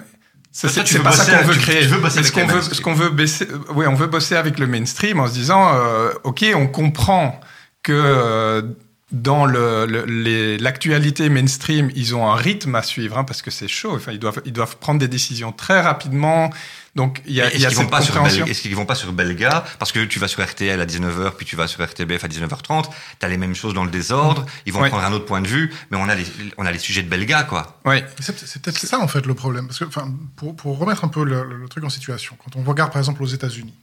ça, 0.51 0.69
Toi, 0.69 0.83
c'est 0.85 0.99
pas 0.99 1.11
ça 1.11 1.37
qu'on 1.39 1.47
veut 1.47 1.53
tu- 1.55 1.59
créer. 1.61 1.81
tu 1.81 1.87
veux 1.87 1.99
bosser 1.99 2.19
Mais 2.21 2.23
ce 2.27 2.31
qu'on 2.31 2.45
veut, 2.45 2.61
ce 2.61 2.81
qu'on 2.81 2.93
veut 2.93 3.09
baisser, 3.09 3.47
euh, 3.49 3.57
oui, 3.75 3.85
on 3.87 3.95
veut 3.95 4.07
bosser 4.07 4.35
avec 4.35 4.59
le 4.59 4.67
mainstream 4.67 5.19
en 5.19 5.27
se 5.27 5.33
disant, 5.33 5.73
euh, 5.75 6.11
ok, 6.23 6.45
on 6.55 6.67
comprend 6.67 7.39
que 7.81 8.75
dans 9.13 9.45
le- 9.45 9.85
le- 9.85 10.05
les- 10.05 10.57
l'actualité 10.57 11.29
mainstream, 11.29 11.91
ils 11.95 12.15
ont 12.15 12.27
un 12.29 12.35
rythme 12.35 12.73
à 12.75 12.81
suivre 12.83 13.17
hein, 13.17 13.23
parce 13.23 13.41
que 13.41 13.51
c'est 13.51 13.67
chaud. 13.67 13.93
Enfin, 13.95 14.11
ils 14.11 14.19
doivent, 14.19 14.41
ils 14.45 14.51
doivent 14.53 14.77
prendre 14.77 14.99
des 14.99 15.07
décisions 15.07 15.51
très 15.51 15.81
rapidement. 15.81 16.51
Donc 16.95 17.21
il 17.25 17.33
y 17.33 17.41
a, 17.41 17.45
y 17.51 17.55
Est-ce 17.55 17.65
a 17.67 17.69
cette 17.71 17.89
pas 17.89 18.01
sur 18.01 18.13
compréhension. 18.13 18.45
Est-ce 18.45 18.61
qu'ils 18.61 18.75
vont 18.75 18.85
pas 18.85 18.93
sur 18.95 19.11
Belga? 19.13 19.63
Parce 19.79 19.91
que 19.91 20.03
tu 20.05 20.19
vas 20.19 20.27
sur 20.27 20.43
RTL 20.43 20.79
à 20.79 20.85
19h 20.85 21.31
puis 21.37 21.45
tu 21.45 21.55
vas 21.55 21.67
sur 21.67 21.83
RTBF 21.83 22.23
à 22.23 22.27
19h30, 22.27 22.85
tu 23.19 23.25
as 23.25 23.29
les 23.29 23.37
mêmes 23.37 23.55
choses 23.55 23.73
dans 23.73 23.83
le 23.83 23.89
désordre, 23.89 24.45
ils 24.67 24.73
vont 24.73 24.81
Ouais. 24.81 24.89
prendre 24.89 25.03
un 25.03 25.11
autre 25.11 25.25
point 25.25 25.41
de 25.41 25.47
vue, 25.47 25.71
mais 25.89 25.97
on 25.97 26.07
a 26.09 26.13
les 26.15 26.25
on 26.57 26.65
a 26.67 26.71
les 26.71 26.77
sujets 26.77 27.01
de 27.01 27.09
Belga 27.09 27.43
quoi. 27.43 27.79
Oui, 27.85 28.03
C'est 28.19 28.61
peut-être 28.61 28.77
ça 28.79 28.99
en 28.99 29.07
fait 29.07 29.25
le 29.25 29.33
problème. 29.33 29.65
Parce 29.67 29.79
que, 29.79 29.85
enfin, 29.85 30.11
pour, 30.35 30.55
pour 30.55 30.77
remettre 30.77 31.03
un 31.03 31.07
peu 31.07 31.23
le, 31.23 31.43
le- 31.43 31.57
le 31.57 31.67
truc 31.67 31.83
en 31.83 31.89
situation, 31.89 32.35
quand 32.43 32.59
on 32.59 32.63
regarde 32.63 32.91
par 32.91 32.99
exemple 32.99 33.23
aux 33.23 33.27
États-Unis, 33.27 33.73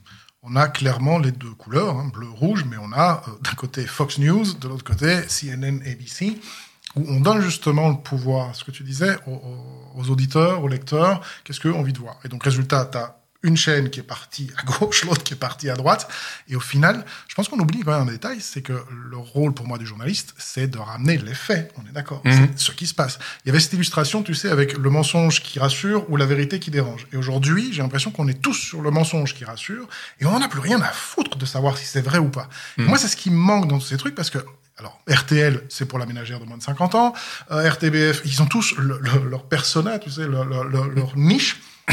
on 0.42 0.57
a 0.57 0.68
clairement 0.68 1.18
les 1.18 1.33
deux 1.33 1.50
couleurs, 1.50 1.96
hein, 1.98 2.11
bleu, 2.12 2.29
rouge, 2.29 2.64
mais 2.68 2.76
on 2.79 2.92
a 2.92 3.22
euh, 3.29 3.33
d'un 3.42 3.53
côté 3.53 3.87
Fox 3.87 4.18
News, 4.18 4.55
de 4.55 4.68
l'autre 4.68 4.85
côté 4.85 5.20
CNN, 5.29 5.81
ABC, 5.87 6.38
où 6.96 7.05
on 7.09 7.20
donne 7.20 7.40
justement 7.40 7.88
le 7.90 7.96
pouvoir, 7.96 8.55
ce 8.57 8.64
que 8.64 8.70
tu 8.70 8.83
disais, 8.83 9.16
aux, 9.26 9.40
aux- 9.96 10.11
auditeurs, 10.11 10.64
aux 10.64 10.68
lecteurs, 10.68 11.20
qu'est-ce 11.44 11.61
qu'eux 11.61 11.72
ont 11.72 11.81
envie 11.81 11.92
de 11.92 11.98
voir. 11.98 12.16
Et 12.24 12.29
donc 12.29 12.42
résultat, 12.42 12.87
tu 12.87 12.98
as 12.98 13.19
une 13.42 13.57
chaîne 13.57 13.88
qui 13.90 14.00
est 14.00 14.05
partie 14.05 14.50
à 14.59 14.62
gauche, 14.64 15.05
l'autre 15.07 15.22
qui 15.22 15.35
est 15.35 15.37
partie 15.37 15.70
à 15.70 15.74
droite. 15.74 16.09
Et 16.48 16.57
au 16.57 16.61
final, 16.61 17.05
je 17.29 17.35
pense 17.35 17.48
qu'on 17.48 17.59
oublie 17.59 17.81
quand 17.81 17.92
même 17.98 18.09
un 18.09 18.11
détail, 18.12 18.38
c'est 18.40 18.62
que 18.62 18.72
le 19.11 19.16
rôle 19.16 19.55
pour 19.55 19.66
moi 19.66 19.79
du 19.79 19.87
journaliste, 19.87 20.35
c'est 20.38 20.66
de 20.66 20.79
ramener 20.79 21.16
les 21.18 21.35
faits. 21.35 21.72
On 21.83 21.88
est 21.88 21.92
d'accord. 21.92 22.20
Mhm. 22.24 22.48
C'est 22.57 22.59
ce 22.66 22.72
qui 22.72 22.87
se 22.87 22.94
passe. 22.94 23.18
Il 23.44 23.48
y 23.48 23.50
avait 23.50 23.61
cette 23.61 23.72
illustration, 23.72 24.22
tu 24.22 24.35
sais, 24.35 24.48
avec 24.50 24.76
le 24.76 24.90
mensonge 24.90 25.42
qui 25.42 25.59
rassure 25.59 26.09
ou 26.11 26.16
la 26.16 26.26
vérité 26.26 26.59
qui 26.61 26.70
dérange. 26.70 27.07
Et 27.12 27.16
aujourd'hui, 27.16 27.72
j'ai 27.72 27.83
l'impression 27.83 28.11
qu'on 28.11 28.29
est 28.29 28.40
tous 28.42 28.55
sur 28.55 28.83
le 28.83 28.90
mensonge 28.90 29.35
qui 29.35 29.44
rassure 29.44 29.88
et 30.20 30.26
on 30.26 30.33
n'en 30.33 30.42
a 30.42 30.48
plus 30.48 30.61
rien 30.61 30.81
à 30.83 30.88
foutre 30.90 31.37
de 31.38 31.46
savoir 31.46 31.79
si 31.79 31.87
c'est 31.87 32.03
vrai 32.03 32.18
ou 32.18 32.29
pas. 32.29 32.48
Et 32.79 32.83
moi, 32.83 32.98
c'est 32.98 33.09
ce 33.09 33.16
qui 33.16 33.31
me 33.31 33.37
manque 33.37 33.68
dans 33.68 33.79
tous 33.79 33.87
ces 33.87 33.96
trucs 33.96 34.14
parce 34.14 34.31
que 34.31 34.38
alors, 34.79 34.98
RTL, 35.11 35.62
c'est 35.68 35.85
pour 35.85 35.98
la 35.98 36.07
ménagère 36.07 36.40
de 36.40 36.46
moins 36.46 36.57
de 36.57 36.62
50 36.62 36.94
ans. 36.94 37.12
Euh, 37.50 37.68
RTBF, 37.70 38.22
ils 38.24 38.40
ont 38.40 38.46
tous 38.46 38.74
le- 38.79 38.98
le- 38.98 39.29
leur 39.29 39.44
persona, 39.44 39.98
tu 39.98 40.11
sais, 40.11 40.26
leur 40.26 41.12
niche. 41.16 41.61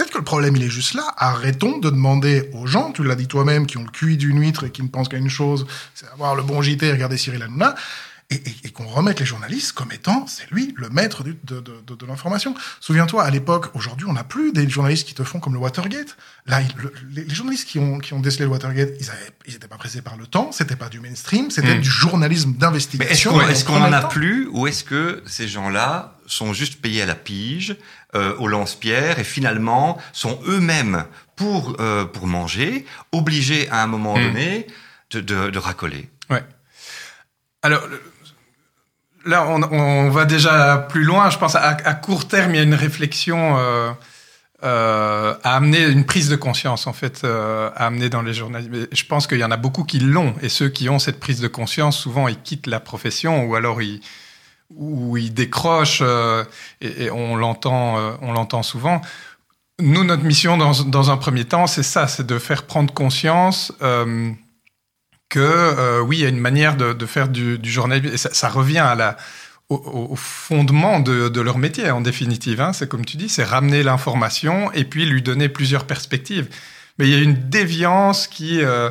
Peut-être 0.00 0.12
que 0.14 0.18
le 0.18 0.24
problème, 0.24 0.56
il 0.56 0.62
est 0.62 0.70
juste 0.70 0.94
là. 0.94 1.04
Arrêtons 1.18 1.76
de 1.76 1.90
demander 1.90 2.48
aux 2.54 2.66
gens, 2.66 2.90
tu 2.90 3.04
l'as 3.04 3.14
dit 3.16 3.26
toi-même, 3.28 3.66
qui 3.66 3.76
ont 3.76 3.84
le 3.84 3.90
QI 3.90 4.16
d'une 4.16 4.40
huître 4.40 4.64
et 4.64 4.70
qui 4.70 4.82
ne 4.82 4.88
pensent 4.88 5.10
qu'à 5.10 5.18
une 5.18 5.28
chose, 5.28 5.66
c'est 5.94 6.08
avoir 6.10 6.34
le 6.34 6.42
bon 6.42 6.62
JT 6.62 6.86
et 6.86 6.92
regarder 6.92 7.18
Cyril 7.18 7.42
Hanouna, 7.42 7.74
et, 8.30 8.36
et- 8.36 8.54
et 8.64 8.70
qu'on 8.70 8.86
remette 8.86 9.18
les 9.20 9.26
journalistes 9.26 9.72
comme 9.72 9.90
étant, 9.92 10.24
c'est 10.26 10.48
lui, 10.52 10.72
le 10.78 10.88
maître 10.88 11.22
du- 11.24 11.36
de, 11.44 11.60
de- 11.60 11.82
de- 11.86 11.94
de 11.96 12.06
l'information. 12.06 12.54
Souviens-toi, 12.80 13.24
à 13.24 13.30
l'époque, 13.30 13.70
aujourd'hui, 13.74 14.06
on 14.08 14.12
n'a 14.14 14.22
plus 14.24 14.52
des 14.52 14.66
journalistes 14.70 15.06
qui 15.06 15.14
te 15.14 15.24
font 15.24 15.38
comme 15.40 15.52
le 15.52 15.58
Watergate. 15.58 16.16
Là, 16.46 16.60
le- 16.78 16.92
les, 17.10 17.24
les 17.24 17.34
journalistes 17.34 17.68
qui 17.68 17.78
ont, 17.80 17.98
qui 17.98 18.14
ont 18.14 18.20
décelé 18.20 18.44
le 18.46 18.50
Watergate, 18.52 18.90
ils 19.46 19.52
n'étaient 19.52 19.66
pas 19.68 19.76
pressés 19.78 20.00
par 20.00 20.16
le 20.16 20.26
temps, 20.28 20.50
c'était 20.52 20.76
pas 20.76 20.88
du 20.88 21.00
mainstream, 21.00 21.50
c'était 21.50 21.74
Mm. 21.74 21.80
du 21.80 21.90
journalisme 21.90 22.50
est-ce 22.50 22.58
d'investigation. 22.58 23.32
qu'on 23.32 23.40
est-ce 23.48 23.64
qu'on 23.66 23.72
prenait 23.80 23.88
en 23.88 23.92
a 23.92 24.02
plus 24.04 24.48
ou 24.52 24.66
est-ce 24.68 24.84
que 24.84 25.22
ces 25.26 25.46
gens-là 25.48 26.16
sont 26.26 26.52
juste 26.52 26.80
payés 26.80 27.02
à 27.02 27.06
la 27.06 27.16
pige, 27.16 27.76
euh, 28.14 28.34
au 28.38 28.48
lance-pierre 28.48 29.18
et 29.18 29.24
finalement 29.24 29.98
sont 30.12 30.38
eux-mêmes 30.46 31.04
pour 31.36 31.76
euh, 31.80 32.04
pour 32.04 32.26
manger, 32.26 32.84
obligés 33.12 33.68
à 33.70 33.82
un 33.82 33.86
moment 33.86 34.16
Mm. 34.16 34.22
donné 34.22 34.66
de, 35.12 35.20
de, 35.20 35.50
de 35.50 35.58
racoler. 35.58 36.08
Alors 37.62 37.86
le- 37.88 38.02
là, 39.26 39.46
on, 39.48 39.62
on 39.62 40.08
va 40.10 40.24
déjà 40.24 40.78
plus 40.88 41.04
loin. 41.04 41.28
Je 41.30 41.38
pense 41.38 41.54
à, 41.54 41.60
à 41.68 41.94
court 41.94 42.26
terme, 42.26 42.54
il 42.54 42.56
y 42.56 42.60
a 42.60 42.62
une 42.62 42.74
réflexion 42.74 43.58
euh, 43.58 43.92
euh, 44.64 45.34
à 45.42 45.56
amener, 45.56 45.84
une 45.86 46.04
prise 46.06 46.28
de 46.30 46.36
conscience 46.36 46.86
en 46.86 46.92
fait, 46.94 47.22
euh, 47.24 47.70
à 47.76 47.86
amener 47.86 48.08
dans 48.08 48.22
les 48.22 48.32
journalistes. 48.34 48.88
Je 48.92 49.04
pense 49.04 49.26
qu'il 49.26 49.38
y 49.38 49.44
en 49.44 49.50
a 49.50 49.56
beaucoup 49.56 49.84
qui 49.84 50.00
l'ont, 50.00 50.34
et 50.42 50.48
ceux 50.48 50.68
qui 50.70 50.88
ont 50.88 50.98
cette 50.98 51.20
prise 51.20 51.40
de 51.40 51.48
conscience, 51.48 51.98
souvent 51.98 52.28
ils 52.28 52.40
quittent 52.40 52.66
la 52.66 52.80
profession 52.80 53.44
ou 53.44 53.54
alors 53.54 53.82
ils 53.82 54.00
ou 54.74 55.16
ils 55.16 55.32
décrochent. 55.32 56.02
euh, 56.02 56.44
et, 56.80 57.04
et 57.04 57.10
on 57.10 57.36
l'entend, 57.36 57.98
euh, 57.98 58.12
on 58.22 58.32
l'entend 58.32 58.62
souvent. 58.62 59.00
Nous, 59.78 60.04
notre 60.04 60.24
mission 60.24 60.56
dans, 60.58 60.72
dans 60.84 61.10
un 61.10 61.16
premier 61.16 61.44
temps, 61.44 61.66
c'est 61.66 61.82
ça, 61.82 62.06
c'est 62.06 62.26
de 62.26 62.38
faire 62.38 62.64
prendre 62.66 62.92
conscience. 62.92 63.72
euh, 63.82 64.30
que 65.28 65.38
euh, 65.38 66.00
oui, 66.00 66.18
il 66.18 66.22
y 66.22 66.26
a 66.26 66.28
une 66.28 66.40
manière 66.40 66.76
de, 66.76 66.92
de 66.92 67.06
faire 67.06 67.28
du, 67.28 67.56
du 67.56 67.70
journalisme, 67.70 68.12
et 68.12 68.16
ça, 68.18 68.30
ça 68.32 68.48
revient 68.48 68.78
à 68.80 68.96
la, 68.96 69.16
au, 69.68 69.76
au 70.10 70.16
fondement 70.16 70.98
de, 70.98 71.28
de 71.28 71.40
leur 71.40 71.56
métier, 71.56 71.88
en 71.92 72.00
définitive. 72.00 72.60
Hein. 72.60 72.72
C'est 72.72 72.88
comme 72.88 73.04
tu 73.04 73.16
dis, 73.16 73.28
c'est 73.28 73.44
ramener 73.44 73.84
l'information 73.84 74.72
et 74.72 74.84
puis 74.84 75.06
lui 75.06 75.22
donner 75.22 75.48
plusieurs 75.48 75.84
perspectives. 75.86 76.48
Mais 76.98 77.06
il 77.06 77.12
y 77.12 77.14
a 77.14 77.22
une 77.22 77.48
déviance 77.48 78.26
qui, 78.26 78.60
euh, 78.60 78.90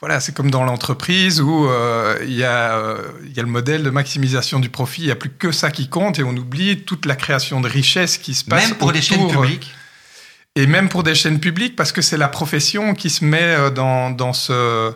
voilà, 0.00 0.20
c'est 0.20 0.34
comme 0.34 0.50
dans 0.50 0.64
l'entreprise 0.64 1.40
où 1.40 1.66
euh, 1.66 2.18
il, 2.22 2.34
y 2.34 2.44
a, 2.44 2.76
euh, 2.76 2.98
il 3.24 3.34
y 3.34 3.40
a 3.40 3.42
le 3.42 3.48
modèle 3.48 3.82
de 3.82 3.90
maximisation 3.90 4.60
du 4.60 4.68
profit, 4.68 5.02
il 5.02 5.06
n'y 5.06 5.12
a 5.12 5.16
plus 5.16 5.30
que 5.30 5.52
ça 5.52 5.70
qui 5.70 5.88
compte 5.88 6.18
et 6.18 6.22
on 6.24 6.36
oublie 6.36 6.82
toute 6.82 7.06
la 7.06 7.16
création 7.16 7.60
de 7.60 7.68
richesse 7.68 8.18
qui 8.18 8.34
se 8.34 8.44
passe 8.44 8.68
Même 8.68 8.76
pour 8.78 8.92
des 8.92 9.00
chaînes 9.00 9.22
autour, 9.22 9.42
publiques. 9.42 9.72
et 10.56 10.66
même 10.66 10.88
pour 10.88 11.04
des 11.04 11.14
chaînes 11.14 11.40
publiques, 11.40 11.76
parce 11.76 11.92
que 11.92 12.02
c'est 12.02 12.18
la 12.18 12.28
profession 12.28 12.94
qui 12.94 13.08
se 13.08 13.24
met 13.24 13.42
euh, 13.42 13.70
dans, 13.70 14.10
dans, 14.10 14.32
ce, 14.32 14.92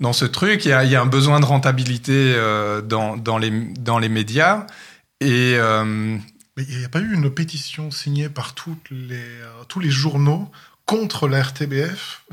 dans 0.00 0.12
ce 0.12 0.24
truc. 0.24 0.64
Il 0.64 0.68
y 0.68 0.72
a, 0.72 0.84
il 0.84 0.90
y 0.90 0.96
a 0.96 1.00
un 1.02 1.06
besoin 1.06 1.38
de 1.40 1.44
rentabilité 1.44 2.12
euh, 2.36 2.80
dans, 2.80 3.16
dans, 3.16 3.38
les, 3.38 3.50
dans 3.50 3.98
les 3.98 4.08
médias. 4.08 4.66
Et 5.20 5.54
euh, 5.56 5.84
Mais 6.56 6.64
il 6.68 6.78
n'y 6.78 6.84
a 6.84 6.88
pas 6.88 7.00
eu 7.00 7.14
une 7.14 7.30
pétition 7.30 7.90
signée 7.90 8.28
par 8.28 8.54
toutes 8.54 8.90
les, 8.90 9.16
euh, 9.16 9.64
tous 9.68 9.80
les 9.80 9.90
journaux 9.90 10.50
contre 10.84 11.28
la 11.28 11.42
RTBF 11.42 12.24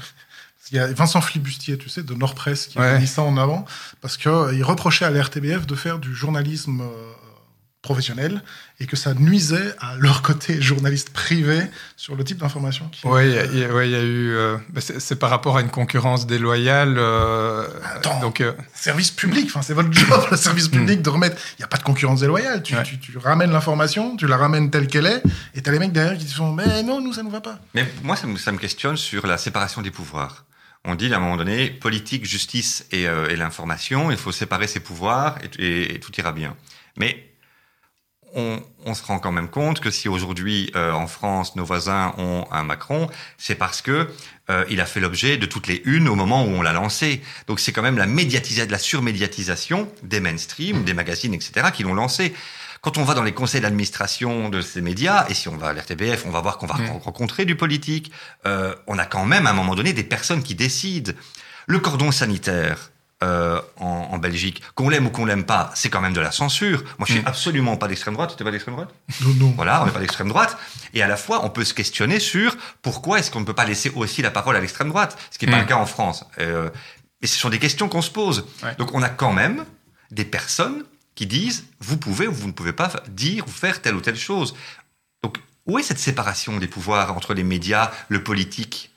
Il 0.73 0.77
y 0.77 0.79
a 0.79 0.87
Vincent 0.87 1.21
Flibustier, 1.21 1.77
tu 1.77 1.87
sais, 1.87 2.01
de 2.03 2.13
Nord-Presse, 2.15 2.65
qui 2.67 2.79
a 2.79 2.97
mis 2.97 3.05
ça 3.07 3.21
en 3.21 3.37
avant, 3.37 3.63
parce 4.01 4.17
qu'il 4.17 4.63
reprochait 4.63 5.05
à 5.05 5.11
la 5.11 5.21
RTBF 5.21 5.67
de 5.67 5.75
faire 5.75 5.99
du 5.99 6.13
journalisme 6.15 6.81
euh, 6.81 6.87
professionnel 7.83 8.41
et 8.79 8.85
que 8.85 8.95
ça 8.95 9.13
nuisait 9.13 9.75
à 9.79 9.95
leur 9.97 10.21
côté 10.21 10.61
journaliste 10.61 11.09
privé 11.11 11.59
sur 11.97 12.15
le 12.15 12.23
type 12.23 12.37
d'information 12.37 12.87
qui 12.89 13.05
ouais, 13.05 13.27
il 13.29 13.35
y 13.35 13.37
a- 13.37 13.45
il 13.45 13.59
y, 13.59 13.63
a- 13.65 13.73
ouais, 13.73 13.89
il 13.89 13.91
y 13.91 13.95
a 13.95 14.01
eu. 14.01 14.31
euh, 14.31 14.57
bah, 14.69 14.79
c'est 14.81 15.01
c'est 15.01 15.17
par 15.17 15.29
rapport 15.29 15.57
à 15.57 15.61
une 15.61 15.69
concurrence 15.69 16.25
déloyale. 16.25 16.95
euh, 16.97 17.67
Attends. 17.93 18.19
donc, 18.21 18.39
euh, 18.39 18.53
service 18.73 19.11
public, 19.11 19.47
enfin 19.47 19.61
c'est 19.61 19.73
votre 19.73 19.91
job, 19.91 20.07
le 20.31 20.37
service 20.37 20.69
public, 20.69 21.01
de 21.01 21.09
remettre. 21.09 21.35
Il 21.59 21.61
n'y 21.61 21.65
a 21.65 21.67
pas 21.67 21.77
de 21.77 21.83
concurrence 21.83 22.21
déloyale. 22.21 22.63
Tu, 22.63 22.73
Ouais. 22.75 22.83
tu, 22.83 22.97
tu 22.99 23.17
ramènes 23.17 23.51
l'information, 23.51 24.15
tu 24.15 24.27
la 24.27 24.37
ramènes 24.37 24.71
telle 24.71 24.87
qu'elle 24.87 25.05
est, 25.05 25.21
et 25.53 25.61
t'as 25.61 25.71
les 25.71 25.79
mecs 25.79 25.91
derrière 25.91 26.17
qui 26.17 26.25
te 26.25 26.33
font 26.33 26.51
Mais 26.53 26.81
non, 26.83 27.01
nous, 27.01 27.11
ça 27.13 27.21
nous 27.21 27.29
va 27.29 27.41
pas. 27.41 27.59
Mais 27.75 27.85
moi, 28.01 28.15
ça 28.15 28.25
me, 28.27 28.37
ça 28.37 28.51
me 28.53 28.57
questionne 28.57 28.95
sur 28.97 29.27
la 29.27 29.37
séparation 29.37 29.81
des 29.81 29.91
pouvoirs. 29.91 30.45
On 30.85 30.95
dit 30.95 31.13
à 31.13 31.17
un 31.17 31.19
moment 31.19 31.37
donné, 31.37 31.69
politique, 31.69 32.25
justice 32.25 32.85
et, 32.91 33.07
euh, 33.07 33.29
et 33.29 33.37
l'information, 33.37 34.11
il 34.11 34.17
faut 34.17 34.33
séparer 34.33 34.67
ces 34.67 34.81
pouvoirs 34.81 35.37
et, 35.57 35.95
et- 35.95 35.99
tout 35.99 36.11
ira 36.17 36.33
bien. 36.33 36.57
Mais 36.97 37.29
on, 38.35 38.61
on, 38.85 38.93
se 38.93 39.03
rend 39.05 39.19
quand 39.19 39.31
même 39.31 39.47
compte 39.47 39.79
que 39.79 39.91
si 39.91 40.09
aujourd'hui 40.09 40.71
euh, 40.75 40.91
en 40.91 41.07
France 41.07 41.55
nos 41.55 41.63
voisins 41.63 42.13
ont 42.17 42.45
un 42.51 42.63
Macron, 42.63 43.09
c'est 43.37 43.55
parce 43.55 43.81
que 43.81 44.09
euh, 44.49 44.65
il 44.69 44.81
a 44.81 44.85
fait 44.85 44.99
l'objet 44.99 45.37
de 45.37 45.45
toutes 45.45 45.67
les 45.67 45.81
unes 45.85 46.09
au 46.09 46.15
moment 46.15 46.43
où 46.43 46.49
on 46.49 46.61
l'a 46.61 46.73
lancé. 46.73 47.21
Donc 47.47 47.59
c'est 47.61 47.71
quand 47.71 47.83
même 47.83 47.97
la 47.97 48.07
médiatisation, 48.07 48.71
la 48.71 48.79
surmédiatisation 48.79 49.89
des 50.01 50.19
mainstream, 50.19 50.83
des 50.83 50.93
magazines, 50.93 51.33
etc. 51.33 51.67
qui 51.73 51.83
l'ont 51.83 51.93
lancé. 51.93 52.33
Quand 52.83 52.97
on 52.97 53.05
va 53.05 53.13
dans 53.13 53.23
les 53.23 53.31
conseils 53.31 53.61
d'administration 53.61 54.49
de 54.49 54.59
ces 54.59 54.81
médias, 54.81 55.25
et 55.29 55.33
si 55.33 55.47
on 55.47 55.55
va 55.55 55.69
à 55.69 55.73
l'RTBF, 55.73 56.25
on 56.25 56.31
va 56.31 56.41
voir 56.41 56.57
qu'on 56.57 56.67
va 56.67 56.75
mmh. 56.75 56.99
rencontrer 57.05 57.45
du 57.45 57.55
politique. 57.55 58.11
Euh, 58.45 58.75
on 58.87 58.99
a 58.99 59.05
quand 59.05 59.25
même 59.25 59.47
à 59.47 59.51
un 59.51 59.53
moment 59.53 59.73
donné 59.73 59.93
des 59.93 60.03
personnes 60.03 60.43
qui 60.43 60.53
décident. 60.53 61.13
Le 61.65 61.79
cordon 61.79 62.11
sanitaire, 62.11 62.91
euh, 63.23 63.61
en, 63.79 64.09
en, 64.11 64.17
Belgique, 64.17 64.61
qu'on 64.75 64.89
l'aime 64.89 65.05
ou 65.05 65.11
qu'on 65.11 65.23
l'aime 65.23 65.45
pas, 65.45 65.71
c'est 65.75 65.89
quand 65.89 66.01
même 66.01 66.11
de 66.11 66.19
la 66.19 66.33
censure. 66.33 66.83
Moi, 66.97 67.07
je 67.07 67.13
suis 67.13 67.23
absolument 67.25 67.77
pas 67.77 67.87
d'extrême 67.87 68.15
droite. 68.15 68.35
Tu 68.37 68.43
pas 68.43 68.51
d'extrême 68.51 68.75
droite? 68.75 68.89
Non, 69.21 69.33
non. 69.35 69.53
Voilà, 69.55 69.81
on 69.81 69.85
n'est 69.85 69.93
pas 69.93 70.01
d'extrême 70.01 70.27
droite. 70.27 70.57
Et 70.93 71.01
à 71.01 71.07
la 71.07 71.15
fois, 71.15 71.45
on 71.45 71.49
peut 71.49 71.63
se 71.63 71.73
questionner 71.73 72.19
sur 72.19 72.53
pourquoi 72.81 73.19
est-ce 73.19 73.31
qu'on 73.31 73.39
ne 73.39 73.45
peut 73.45 73.53
pas 73.53 73.63
laisser 73.63 73.93
aussi 73.95 74.21
la 74.21 74.29
parole 74.29 74.57
à 74.57 74.59
l'extrême 74.59 74.89
droite, 74.89 75.17
ce 75.31 75.37
qui 75.37 75.45
n'est 75.45 75.53
pas 75.53 75.59
le 75.59 75.65
cas 75.65 75.77
en 75.77 75.85
France. 75.85 76.25
Euh, 76.39 76.69
et 77.21 77.27
ce 77.27 77.39
sont 77.39 77.49
des 77.49 77.59
questions 77.59 77.87
qu'on 77.87 78.01
se 78.01 78.11
pose. 78.11 78.45
Donc, 78.77 78.93
on 78.93 79.01
a 79.01 79.09
quand 79.09 79.31
même 79.31 79.63
des 80.11 80.25
personnes 80.25 80.83
qui 81.15 81.27
disent 81.27 81.65
vous 81.79 81.97
pouvez 81.97 82.27
ou 82.27 82.33
vous 82.33 82.47
ne 82.47 82.53
pouvez 82.53 82.73
pas 82.73 82.91
dire 83.09 83.47
ou 83.47 83.51
faire 83.51 83.81
telle 83.81 83.95
ou 83.95 84.01
telle 84.01 84.17
chose. 84.17 84.55
Donc, 85.23 85.37
où 85.65 85.79
est 85.79 85.83
cette 85.83 85.99
séparation 85.99 86.57
des 86.57 86.67
pouvoirs 86.67 87.15
entre 87.15 87.33
les 87.33 87.43
médias, 87.43 87.91
le 88.09 88.23
politique 88.23 88.91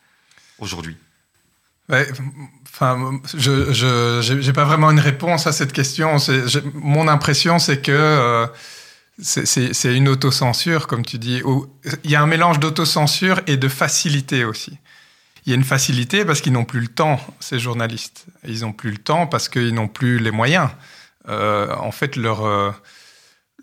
aujourd'hui? 0.59 0.97
Enfin, 2.69 3.21
je 3.35 4.21
j'ai 4.41 4.53
pas 4.53 4.65
vraiment 4.65 4.91
une 4.91 5.01
réponse 5.01 5.47
à 5.47 5.53
cette 5.53 5.73
question. 5.73 6.17
Mon 6.75 7.07
impression, 7.07 7.61
c'est 7.61 7.81
que 7.81 7.93
euh, 7.93 8.47
c'est 9.23 9.97
une 9.97 10.09
autocensure, 10.09 10.89
comme 10.89 11.05
tu 11.05 11.19
dis. 11.19 11.43
Il 12.03 12.11
y 12.11 12.17
a 12.17 12.23
un 12.23 12.27
mélange 12.27 12.59
d'autocensure 12.59 13.41
et 13.47 13.57
de 13.57 13.69
facilité 13.69 14.45
aussi. 14.45 14.79
Il 15.45 15.51
y 15.51 15.53
a 15.53 15.57
une 15.57 15.65
facilité 15.65 16.25
parce 16.25 16.41
qu'ils 16.41 16.53
n'ont 16.53 16.65
plus 16.65 16.81
le 16.81 16.89
temps, 16.89 17.21
ces 17.39 17.61
journalistes. 17.61 18.27
Ils 18.49 18.63
n'ont 18.63 18.73
plus 18.73 18.91
le 18.91 18.99
temps 18.99 19.29
parce 19.29 19.49
qu'ils 19.49 19.75
n'ont 19.75 19.87
plus 19.87 20.19
les 20.19 20.33
moyens. 20.33 20.69
Euh, 21.29 21.75
en 21.77 21.93
fait, 21.93 22.17
leur 22.17 22.47
euh, 22.47 22.71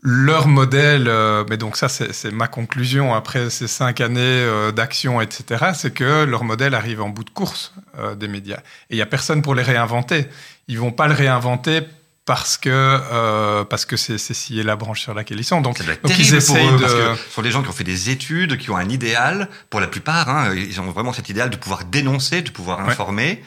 leur 0.04 0.50
modèle, 0.50 1.08
euh, 1.08 1.46
mais 1.50 1.56
donc 1.56 1.78
ça 1.78 1.88
c'est 1.88 2.32
ma 2.32 2.48
conclusion 2.48 3.16
après 3.16 3.50
ces 3.50 3.68
cinq 3.68 4.02
années 4.02 4.20
euh, 4.22 4.74
d'action, 4.74 5.22
etc., 5.22 5.68
c'est 5.74 5.94
que 5.94 6.26
leur 6.26 6.44
modèle 6.44 6.76
arrive 6.76 7.02
en 7.02 7.08
bout 7.08 7.24
de 7.24 7.30
course 7.30 7.74
euh, 7.98 8.14
des 8.14 8.28
médias. 8.28 8.58
Et 8.90 8.92
il 8.92 8.96
n'y 8.98 9.02
a 9.02 9.06
personne 9.06 9.42
pour 9.42 9.56
les 9.56 9.64
réinventer. 9.64 10.28
Ils 10.68 10.78
vont 10.78 10.92
pas 10.92 11.08
le 11.08 11.14
réinventer 11.14 11.84
parce 12.26 12.58
que 12.58 13.64
parce 13.64 13.86
que 13.86 13.96
c'est 13.98 14.18
scier 14.18 14.64
la 14.64 14.76
branche 14.76 15.02
sur 15.02 15.14
laquelle 15.14 15.40
ils 15.40 15.46
sont. 15.46 15.62
Donc, 15.62 15.78
donc 15.78 16.20
ils 16.20 16.36
essayent 16.36 16.72
de... 16.72 16.78
parce 16.78 16.94
que 16.94 17.16
ce 17.16 17.32
sont 17.32 17.42
des 17.42 17.52
gens 17.52 17.64
qui 17.64 17.70
ont 17.70 17.74
fait 17.74 17.84
des 17.84 18.10
études, 18.10 18.58
qui 18.58 18.70
ont 18.72 18.78
un 18.78 18.90
idéal. 18.90 19.50
Pour 19.70 19.80
la 19.80 19.88
plupart, 19.88 20.30
hein, 20.30 20.54
ils 20.56 20.80
ont 20.80 20.90
vraiment 20.92 21.12
cet 21.12 21.30
idéal 21.30 21.50
de 21.50 21.58
pouvoir 21.58 21.84
dénoncer, 21.86 22.42
de 22.42 22.50
pouvoir 22.50 22.80
informer. 22.82 23.44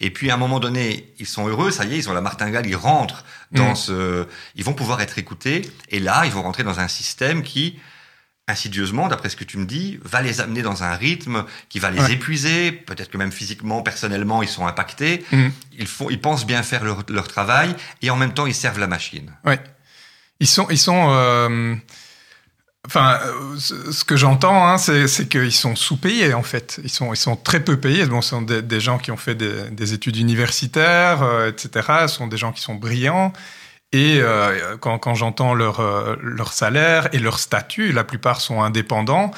Et 0.00 0.10
puis 0.10 0.30
à 0.30 0.34
un 0.34 0.36
moment 0.38 0.60
donné, 0.60 1.12
ils 1.18 1.26
sont 1.26 1.46
heureux, 1.46 1.70
ça 1.70 1.84
y 1.84 1.94
est, 1.94 1.98
ils 1.98 2.08
ont 2.08 2.14
la 2.14 2.20
martingale, 2.20 2.66
ils 2.66 2.76
rentrent 2.76 3.24
dans 3.52 3.72
mm. 3.72 3.76
ce, 3.76 4.26
ils 4.56 4.64
vont 4.64 4.72
pouvoir 4.72 5.00
être 5.02 5.18
écoutés. 5.18 5.62
Et 5.90 6.00
là, 6.00 6.22
ils 6.24 6.32
vont 6.32 6.42
rentrer 6.42 6.62
dans 6.62 6.80
un 6.80 6.88
système 6.88 7.42
qui, 7.42 7.78
insidieusement, 8.48 9.08
d'après 9.08 9.28
ce 9.28 9.36
que 9.36 9.44
tu 9.44 9.58
me 9.58 9.66
dis, 9.66 10.00
va 10.02 10.22
les 10.22 10.40
amener 10.40 10.62
dans 10.62 10.82
un 10.82 10.94
rythme 10.94 11.44
qui 11.68 11.78
va 11.78 11.90
les 11.90 12.12
épuiser. 12.12 12.72
Peut-être 12.72 13.10
que 13.10 13.18
même 13.18 13.32
physiquement, 13.32 13.82
personnellement, 13.82 14.42
ils 14.42 14.48
sont 14.48 14.66
impactés. 14.66 15.24
Mm. 15.32 15.48
Ils 15.78 15.86
font, 15.86 16.08
ils 16.08 16.20
pensent 16.20 16.46
bien 16.46 16.62
faire 16.62 16.82
leur, 16.82 17.04
leur, 17.08 17.28
travail 17.28 17.74
et 18.00 18.10
en 18.10 18.16
même 18.16 18.32
temps, 18.32 18.46
ils 18.46 18.54
servent 18.54 18.80
la 18.80 18.86
machine. 18.86 19.32
Ouais. 19.44 19.60
Ils 20.40 20.48
sont, 20.48 20.66
ils 20.70 20.78
sont. 20.78 21.08
Euh 21.10 21.76
Enfin, 22.86 23.18
euh, 23.26 23.58
ce 23.58 24.04
que 24.04 24.16
j'entends, 24.16 24.66
hein, 24.66 24.78
c'est 24.78 25.28
qu'ils 25.28 25.52
sont 25.52 25.76
sous-payés 25.76 26.32
en 26.32 26.42
fait. 26.42 26.80
Ils 26.82 26.90
sont, 26.90 27.12
ils 27.12 27.18
sont 27.18 27.36
très 27.36 27.60
peu 27.60 27.78
payés. 27.78 28.06
Bon, 28.06 28.22
ce 28.22 28.30
sont 28.30 28.42
des, 28.42 28.80
gens 28.80 28.98
qui 28.98 29.10
ont 29.12 29.16
fait 29.18 29.34
des, 29.34 29.92
études 29.94 30.16
universitaires, 30.16 31.22
euh, 31.22 31.50
etc. 31.50 31.86
Ce 32.02 32.16
sont 32.16 32.26
des 32.26 32.38
gens 32.38 32.52
qui 32.52 32.62
sont 32.62 32.74
brillants. 32.74 33.32
Et 33.92 34.20
euh, 34.20 34.76
quand, 34.78 34.98
quand 34.98 35.14
j'entends 35.14 35.52
leur, 35.52 35.82
leur 36.22 36.52
salaire 36.52 37.08
et 37.12 37.18
leur 37.18 37.38
statut, 37.38 37.92
la 37.92 38.04
plupart 38.04 38.40
sont 38.40 38.62
indépendants. 38.62 39.32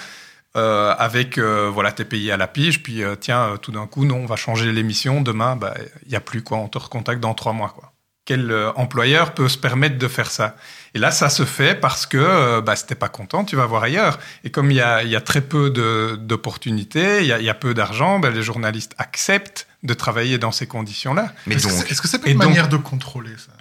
avec 0.54 1.38
voilà, 1.38 1.92
t'es 1.92 2.04
payé 2.04 2.32
à 2.32 2.36
la 2.36 2.46
pige, 2.46 2.82
puis 2.82 3.02
tiens, 3.20 3.56
tout 3.62 3.72
d'un 3.72 3.86
coup, 3.86 4.04
non, 4.04 4.16
on 4.16 4.26
va 4.26 4.36
changer 4.36 4.70
l'émission. 4.72 5.20
Demain, 5.22 5.56
bah, 5.56 5.74
il 6.04 6.10
n'y 6.10 6.16
a 6.16 6.20
plus 6.20 6.42
quoi, 6.42 6.58
on 6.58 6.68
te 6.68 6.78
recontacte 6.78 7.20
dans 7.20 7.34
trois 7.34 7.54
mois 7.54 7.70
quoi. 7.70 7.91
Quel 8.24 8.54
employeur 8.76 9.34
peut 9.34 9.48
se 9.48 9.58
permettre 9.58 9.98
de 9.98 10.08
faire 10.08 10.30
ça 10.30 10.56
et 10.94 10.98
là, 10.98 11.10
ça 11.10 11.30
se 11.30 11.44
fait 11.44 11.74
parce 11.74 12.04
que 12.04 12.18
euh, 12.18 12.60
bah, 12.60 12.76
si 12.76 12.86
t'es 12.86 12.94
pas 12.94 13.08
content, 13.08 13.44
tu 13.44 13.56
vas 13.56 13.64
voir 13.64 13.82
ailleurs. 13.82 14.18
Et 14.44 14.50
comme 14.50 14.70
il 14.70 14.76
y 14.76 14.80
a, 14.80 15.02
y 15.02 15.16
a, 15.16 15.20
très 15.20 15.40
peu 15.40 15.70
d'opportunités, 15.70 17.20
il 17.20 17.24
y, 17.24 17.44
y 17.44 17.50
a, 17.50 17.54
peu 17.54 17.72
d'argent, 17.72 18.18
bah, 18.18 18.30
les 18.30 18.42
journalistes 18.42 18.94
acceptent 18.98 19.66
de 19.82 19.94
travailler 19.94 20.36
dans 20.36 20.52
ces 20.52 20.66
conditions-là. 20.66 21.32
Mais 21.46 21.54
est-ce 21.54 21.66
que 21.66 22.08
c'est 22.08 22.18
-ce 22.18 22.20
pas 22.20 22.28
une 22.28 22.38
manière 22.38 22.68
de 22.68 22.76
contrôler 22.76 23.32
ça? 23.38 23.52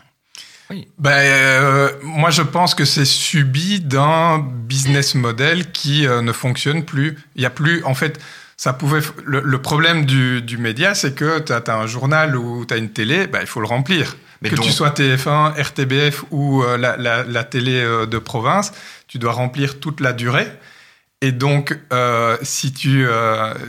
Oui. 0.69 0.87
Ben, 0.97 1.11
euh, 1.11 1.89
moi, 2.03 2.29
je 2.29 2.41
pense 2.41 2.75
que 2.75 2.85
c'est 2.85 3.05
subi 3.05 3.79
d'un 3.79 4.39
business 4.39 5.15
model 5.15 5.71
qui 5.71 6.07
euh, 6.07 6.21
ne 6.21 6.31
fonctionne 6.31 6.83
plus. 6.83 7.17
Il 7.35 7.41
y 7.41 7.45
a 7.45 7.49
plus, 7.49 7.83
en 7.83 7.93
fait, 7.93 8.19
ça 8.61 8.73
pouvait. 8.73 9.01
Le, 9.25 9.41
le 9.43 9.57
problème 9.59 10.05
du, 10.05 10.43
du 10.43 10.59
média, 10.59 10.93
c'est 10.93 11.15
que 11.15 11.39
tu 11.39 11.51
as, 11.51 11.63
as, 11.65 11.75
un 11.75 11.87
journal 11.87 12.35
ou 12.35 12.63
tu 12.63 12.75
as 12.75 12.77
une 12.77 12.91
télé, 12.91 13.25
ben, 13.25 13.39
il 13.41 13.47
faut 13.47 13.59
le 13.59 13.65
remplir 13.65 14.15
que 14.43 14.55
tu 14.55 14.69
sois 14.69 14.89
TF1, 14.89 15.59
RTBF 15.59 16.25
ou 16.29 16.61
euh, 16.61 16.77
la, 16.77 16.95
la, 16.95 17.23
la, 17.23 17.43
télé 17.43 17.81
euh, 17.81 18.05
de 18.05 18.19
province, 18.19 18.71
tu 19.07 19.17
dois 19.17 19.31
remplir 19.31 19.79
toute 19.79 19.99
la 19.99 20.13
durée. 20.13 20.45
Et 21.21 21.31
donc, 21.31 21.75
euh, 21.91 22.37
si 22.43 22.71
tu 22.71 23.07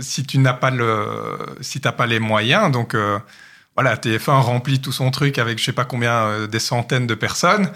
si 0.00 0.26
tu 0.26 0.36
n'as 0.36 0.52
pas 0.52 0.70
le 0.70 1.38
si 1.62 1.80
t'as 1.80 1.92
pas 1.92 2.06
les 2.06 2.18
moyens, 2.18 2.70
donc 2.70 2.94
voilà, 3.74 3.96
TF1 3.96 4.40
remplit 4.40 4.80
tout 4.80 4.92
son 4.92 5.10
truc 5.10 5.38
avec 5.38 5.58
je 5.58 5.64
sais 5.64 5.72
pas 5.72 5.86
combien 5.86 6.46
des 6.46 6.60
centaines 6.60 7.06
de 7.06 7.14
personnes. 7.14 7.70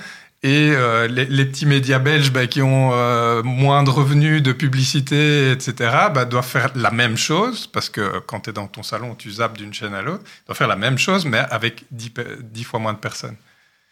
Et 0.47 0.71
euh, 0.71 1.09
les, 1.09 1.25
les, 1.25 1.45
petits 1.45 1.67
médias 1.67 1.99
belges 1.99 2.31
bah, 2.31 2.47
qui 2.47 2.63
ont 2.63 2.93
euh, 2.93 3.43
moins 3.43 3.83
de 3.83 3.91
revenus 3.91 4.41
de 4.41 4.53
publicité, 4.53 5.51
etc., 5.51 5.75
bah, 6.15 6.25
doivent 6.25 6.47
faire 6.47 6.71
la 6.77 6.93
même 6.93 7.17
chose, 7.17 7.67
parce 7.67 7.91
que 7.91 8.21
quand 8.21 8.43
tu 8.43 8.51
es 8.51 8.53
dans 8.53 8.69
ton 8.69 8.85
salon, 8.85 9.17
tu 9.17 9.29
zappes 9.29 9.59
d'une 9.59 9.75
chaîne 9.75 9.93
à 9.93 10.03
l'autre, 10.03 10.23
doivent 10.47 10.57
faire 10.57 10.69
la 10.69 10.77
même 10.77 10.99
chose, 10.99 11.25
mais 11.25 11.39
avec 11.39 11.85
dix, 11.91 12.63
fois 12.63 12.79
moins 12.79 12.93
de 12.93 12.99
personnes. 12.99 13.35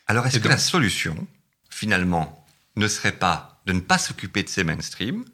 Alors, 0.07 0.29
est-ce 0.29 0.39
que 0.39 0.47
la 0.47 0.59
solution, 0.59 1.27
finalement, 1.71 2.47
ne 2.77 2.87
serait 2.87 3.11
pas 3.11 3.61
de 3.67 3.73
ne 3.73 3.81
pas 3.81 3.99
s'occuper 3.99 4.45
de 4.45 4.49
ces 4.49 4.63
mainstream 4.63 5.25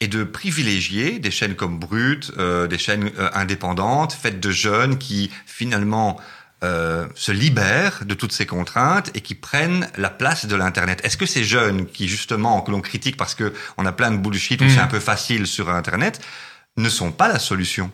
et 0.00 0.08
de 0.08 0.24
privilégier 0.24 1.20
des 1.20 1.30
chaînes 1.30 1.54
comme 1.54 1.78
Brut, 1.78 2.32
euh, 2.36 2.66
des 2.66 2.78
chaînes 2.78 3.12
indépendantes, 3.32 4.12
faites 4.12 4.40
de 4.40 4.50
jeunes 4.50 4.98
qui, 4.98 5.30
finalement, 5.46 6.20
euh, 6.64 7.06
se 7.14 7.32
libèrent 7.32 8.04
de 8.06 8.14
toutes 8.14 8.32
ces 8.32 8.46
contraintes 8.46 9.10
et 9.14 9.20
qui 9.20 9.34
prennent 9.34 9.88
la 9.98 10.08
place 10.08 10.46
de 10.46 10.56
l'internet. 10.56 11.00
Est-ce 11.04 11.18
que 11.18 11.26
ces 11.26 11.44
jeunes 11.44 11.86
qui 11.86 12.08
justement 12.08 12.62
que 12.62 12.70
l'on 12.70 12.80
critique 12.80 13.18
parce 13.18 13.34
que 13.34 13.52
on 13.76 13.84
a 13.84 13.92
plein 13.92 14.10
de 14.10 14.16
bullshit 14.16 14.62
ou 14.62 14.68
c'est 14.68 14.76
mm. 14.76 14.84
un 14.84 14.86
peu 14.86 15.00
facile 15.00 15.46
sur 15.46 15.68
internet 15.68 16.20
ne 16.78 16.88
sont 16.88 17.12
pas 17.12 17.28
la 17.28 17.38
solution? 17.38 17.90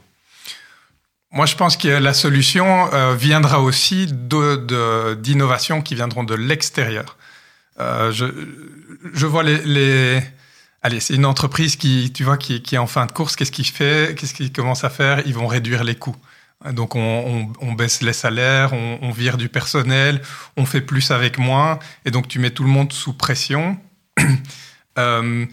Moi, 1.32 1.46
je 1.46 1.56
pense 1.56 1.76
que 1.76 1.88
la 1.88 2.12
solution 2.12 2.92
euh, 2.92 3.14
viendra 3.14 3.60
aussi 3.60 4.06
d'innovations 4.06 5.78
de, 5.78 5.82
qui 5.82 5.94
viendront 5.94 6.24
de 6.24 6.34
l'extérieur. 6.34 7.16
Euh, 7.80 8.12
je, 8.12 8.26
je 9.14 9.26
vois 9.26 9.42
les, 9.42 9.58
les... 9.62 10.22
Allez, 10.82 11.00
c'est 11.00 11.14
une 11.14 11.24
entreprise 11.24 11.76
qui, 11.76 12.12
tu 12.12 12.22
vois, 12.22 12.36
qui, 12.36 12.62
qui 12.62 12.74
est 12.74 12.78
en 12.78 12.86
fin 12.86 13.06
de 13.06 13.12
course. 13.12 13.34
Qu'est-ce 13.34 13.50
qu'il 13.52 13.66
fait 13.66 14.14
Qu'est-ce 14.16 14.34
qu'il 14.34 14.52
commence 14.52 14.84
à 14.84 14.90
faire? 14.90 15.22
Ils 15.26 15.34
vont 15.34 15.46
réduire 15.46 15.84
les 15.84 15.94
coûts. 15.94 16.16
Donc 16.70 16.94
on, 16.94 17.72
baisse 17.76 18.02
les 18.02 18.12
salaires, 18.12 18.72
on, 18.72 19.10
vire 19.10 19.36
du 19.36 19.48
personnel, 19.48 20.22
on 20.56 20.64
fait 20.64 20.80
plus 20.80 21.10
avec 21.10 21.38
moins, 21.38 21.78
et 22.04 22.10
donc 22.10 22.28
tu 22.28 22.38
mets 22.38 22.50
tout 22.50 22.62
le 22.62 22.70
monde 22.70 22.92
sous 22.92 23.12
pression. 23.12 23.78
Euh, 24.98 25.46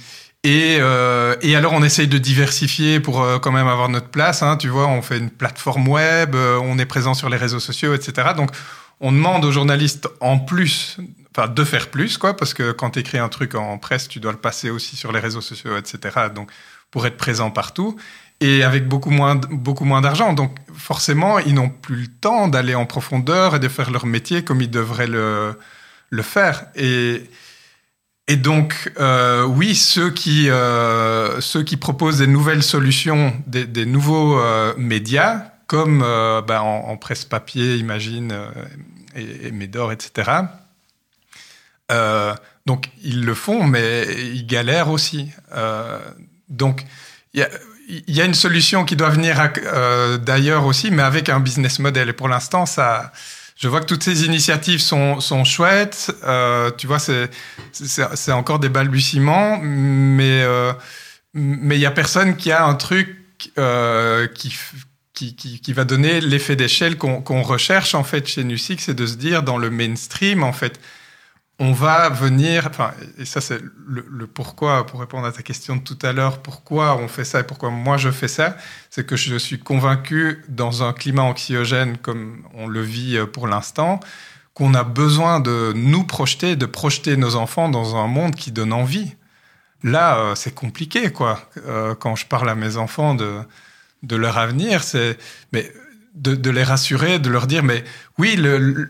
euh, 0.46 1.36
et, 1.42 1.56
alors 1.56 1.72
on 1.72 1.82
essaye 1.82 2.10
de 2.10 2.18
diversifier 2.18 3.00
pour 3.00 3.22
euh, 3.22 3.40
quand 3.40 3.54
même 3.54 3.70
avoir 3.70 3.88
notre 3.88 4.10
place. 4.10 4.44
Hein, 4.44 4.58
tu 4.58 4.68
vois, 4.68 4.86
on 4.88 5.02
fait 5.02 5.18
une 5.18 5.30
plateforme 5.30 5.88
web, 5.88 6.36
on 6.36 6.78
est 6.78 6.86
présent 6.86 7.14
sur 7.14 7.30
les 7.30 7.38
réseaux 7.38 7.62
sociaux, 7.62 7.94
etc. 7.94 8.32
Donc 8.36 8.52
on 9.00 9.14
demande 9.14 9.46
aux 9.46 9.52
journalistes 9.54 10.10
en 10.20 10.38
plus, 10.38 10.98
enfin 11.34 11.48
de 11.48 11.64
faire 11.64 11.90
plus, 11.90 12.18
quoi, 12.18 12.36
parce 12.36 12.54
que 12.54 12.74
quand 12.74 12.90
tu 12.90 13.00
écris 13.00 13.18
un 13.18 13.30
truc 13.30 13.56
en 13.56 13.78
presse, 13.78 14.10
tu 14.10 14.20
dois 14.20 14.34
le 14.34 14.38
passer 14.38 14.70
aussi 14.70 14.98
sur 14.98 15.14
les 15.14 15.22
réseaux 15.22 15.40
sociaux, 15.40 15.78
etc. 15.78 16.28
Donc 16.36 16.52
pour 16.92 17.08
être 17.08 17.16
présent 17.16 17.50
partout 17.50 17.98
et 18.42 18.64
avec 18.64 18.88
beaucoup 18.88 19.10
moins, 19.10 19.36
beaucoup 19.36 19.86
moins 19.86 20.02
d'argent. 20.02 20.34
Donc 20.34 20.56
forcément, 20.74 21.40
ils 21.40 21.54
n'ont 21.54 21.70
plus 21.70 21.96
le 21.96 22.08
temps 22.08 22.48
d'aller 22.48 22.76
en 22.76 22.86
profondeur 22.86 23.56
et 23.56 23.60
de 23.60 23.68
faire 23.68 23.92
leur 23.92 24.06
métier 24.06 24.44
comme 24.44 24.62
ils 24.62 24.72
devraient 24.72 25.08
le, 25.08 25.58
le 26.10 26.22
faire. 26.22 26.66
Et, 26.76 27.24
et 28.28 28.36
donc, 28.36 28.92
euh, 29.00 29.44
oui, 29.44 29.76
ceux 29.76 30.12
qui, 30.12 30.50
euh, 30.50 31.42
ceux 31.42 31.64
qui 31.64 31.78
proposent 31.78 32.20
des 32.20 32.28
nouvelles 32.28 32.64
solutions, 32.64 33.34
des, 33.48 33.86
nouveaux 33.86 34.40
euh, 34.40 34.74
médias, 34.78 35.46
comme 35.68 36.00
ben, 36.00 36.62
en, 36.62 36.90
en, 36.90 36.98
presse 36.98 37.26
papier, 37.26 37.76
imagine, 37.78 38.34
et, 39.16 39.48
et 39.48 39.52
Médor, 39.52 39.92
etc., 39.92 40.32
donc 42.66 42.92
ils 43.02 43.26
le 43.26 43.34
font, 43.34 43.64
mais 43.64 44.06
ils 44.32 44.46
galèrent 44.46 44.92
aussi. 44.92 45.32
Donc 46.50 46.86
il 47.34 47.40
y 47.40 47.44
a, 47.44 47.50
y 48.08 48.22
a, 48.22 48.26
une 48.26 48.34
solution 48.34 48.86
qui 48.86 48.96
doit 48.96 49.10
venir 49.10 49.52
euh, 49.66 50.18
d'ailleurs 50.18 50.66
aussi, 50.66 50.92
mais 50.92 51.04
avec 51.04 51.30
un 51.30 51.40
business 51.40 51.80
model. 51.80 52.10
Et 52.10 52.14
pour 52.14 52.28
l'instant, 52.28 52.66
ça, 52.66 53.12
je 53.56 53.68
vois 53.68 53.82
que 53.82 53.86
toutes 53.86 54.04
ces 54.04 54.26
initiatives 54.26 54.80
sont, 54.80 55.20
sont 55.20 55.44
chouettes. 55.44 56.12
Euh, 56.24 56.72
tu 56.78 56.88
vois, 56.88 57.00
c'est 57.00 58.32
encore 58.32 58.60
des 58.60 58.70
balbutiements, 58.70 59.60
mais 59.62 60.42
euh, 60.44 60.74
mais 61.34 61.78
il 61.78 61.82
y 61.82 61.86
a 61.86 61.92
personne 61.92 62.36
qui 62.38 62.52
a 62.52 62.66
un 62.66 62.74
truc 62.74 63.16
qui, 63.38 64.54
qui, 65.14 65.36
qui, 65.36 65.74
va 65.74 65.86
donner 65.86 66.22
l'effet 66.22 66.56
d'échelle 66.56 66.98
qu'on 66.98 67.42
recherche 67.42 67.94
en 67.94 68.04
fait 68.04 68.28
chez 68.28 68.44
Nusix, 68.44 68.84
c'est 68.84 68.96
de 68.96 69.06
se 69.06 69.16
dire 69.16 69.44
dans 69.44 69.58
le 69.58 69.70
mainstream 69.70 70.44
en 70.44 70.54
fait 70.54 70.80
on 71.60 71.74
va 71.74 72.08
venir, 72.08 72.68
enfin, 72.70 72.94
et 73.18 73.26
ça 73.26 73.42
c'est 73.42 73.60
le, 73.86 74.28
pourquoi, 74.28 74.86
pour 74.86 75.02
répondre 75.02 75.26
à 75.28 75.32
ta 75.34 75.44
question 75.44 75.76
de 75.76 75.82
tout 75.82 76.00
à 76.02 76.14
l'heure, 76.14 76.42
pourquoi 76.42 76.96
on 76.96 77.10
fait 77.10 77.26
ça 77.26 77.42
et 77.42 77.44
pourquoi 77.44 77.70
moi 77.70 77.98
je 77.98 78.10
fais 78.10 78.30
ça, 78.30 78.56
c'est 78.90 79.06
que 79.06 79.18
je 79.18 79.36
suis 79.36 79.60
convaincu 79.60 80.44
dans 80.48 80.84
un 80.84 80.94
climat 80.94 81.24
anxiogène 81.24 81.98
comme 81.98 82.44
on 82.54 82.68
le 82.68 82.82
vit 82.82 83.18
euh, 83.18 83.26
pour 83.26 83.46
l'instant, 83.48 84.00
qu'on 84.54 84.74
a 84.74 84.84
besoin 84.84 85.42
de 85.42 85.74
nous 85.76 86.06
projeter, 86.06 86.56
de 86.56 86.66
projeter 86.66 87.18
nos 87.18 87.36
enfants 87.36 87.68
dans 87.68 87.98
un 87.98 88.08
monde 88.08 88.36
qui 88.36 88.52
donne 88.52 88.72
envie. 88.72 89.16
Là, 89.84 90.18
euh, 90.18 90.36
c'est 90.36 90.54
compliqué, 90.54 91.12
quoi. 91.12 91.42
Euh, 91.66 91.94
quand 91.96 92.16
je 92.16 92.26
parle 92.26 92.50
à 92.50 92.56
mes 92.56 92.78
enfants 92.78 93.16
de, 93.16 93.40
de 94.04 94.16
leur 94.16 94.38
avenir, 94.38 94.84
c'est, 94.84 95.18
mais 95.54 95.72
de, 96.20 96.50
les 96.50 96.64
rassurer, 96.64 97.20
de 97.20 97.30
leur 97.30 97.48
dire, 97.48 97.64
mais 97.64 97.84
oui, 98.18 98.38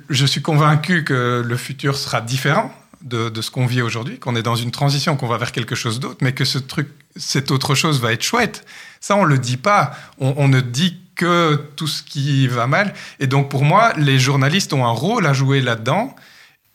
je 0.10 0.26
suis 0.26 0.42
convaincu 0.42 1.04
que 1.04 1.44
le 1.46 1.58
futur 1.58 1.98
sera 1.98 2.22
différent 2.22 2.74
de, 3.02 3.42
ce 3.42 3.52
qu'on 3.52 3.66
vit 3.66 3.82
aujourd'hui, 3.82 4.20
qu'on 4.20 4.36
est 4.36 4.44
dans 4.44 4.56
une 4.56 4.72
transition, 4.72 5.16
qu'on 5.16 5.28
va 5.28 5.38
vers 5.38 5.52
quelque 5.52 5.76
chose 5.76 6.00
d'autre, 6.00 6.18
mais 6.22 6.34
que 6.34 6.46
ce 6.46 6.58
truc, 6.58 6.90
cette 7.16 7.52
autre 7.52 7.76
chose 7.76 8.02
va 8.02 8.14
être 8.14 8.24
chouette. 8.24 8.66
Ça, 9.00 9.16
on 9.16 9.24
le 9.24 9.38
dit 9.38 9.58
pas. 9.58 9.96
On, 10.18 10.48
ne 10.48 10.60
dit 10.60 10.98
que 11.16 11.56
tout 11.76 11.88
ce 11.88 12.04
qui 12.04 12.48
va 12.48 12.68
mal. 12.68 12.94
Et 13.20 13.28
donc, 13.28 13.50
pour 13.50 13.64
moi, 13.64 13.94
les 13.98 14.20
journalistes 14.20 14.74
ont 14.74 14.86
un 14.86 14.92
rôle 14.92 15.26
à 15.26 15.34
jouer 15.34 15.62
là-dedans. 15.62 16.16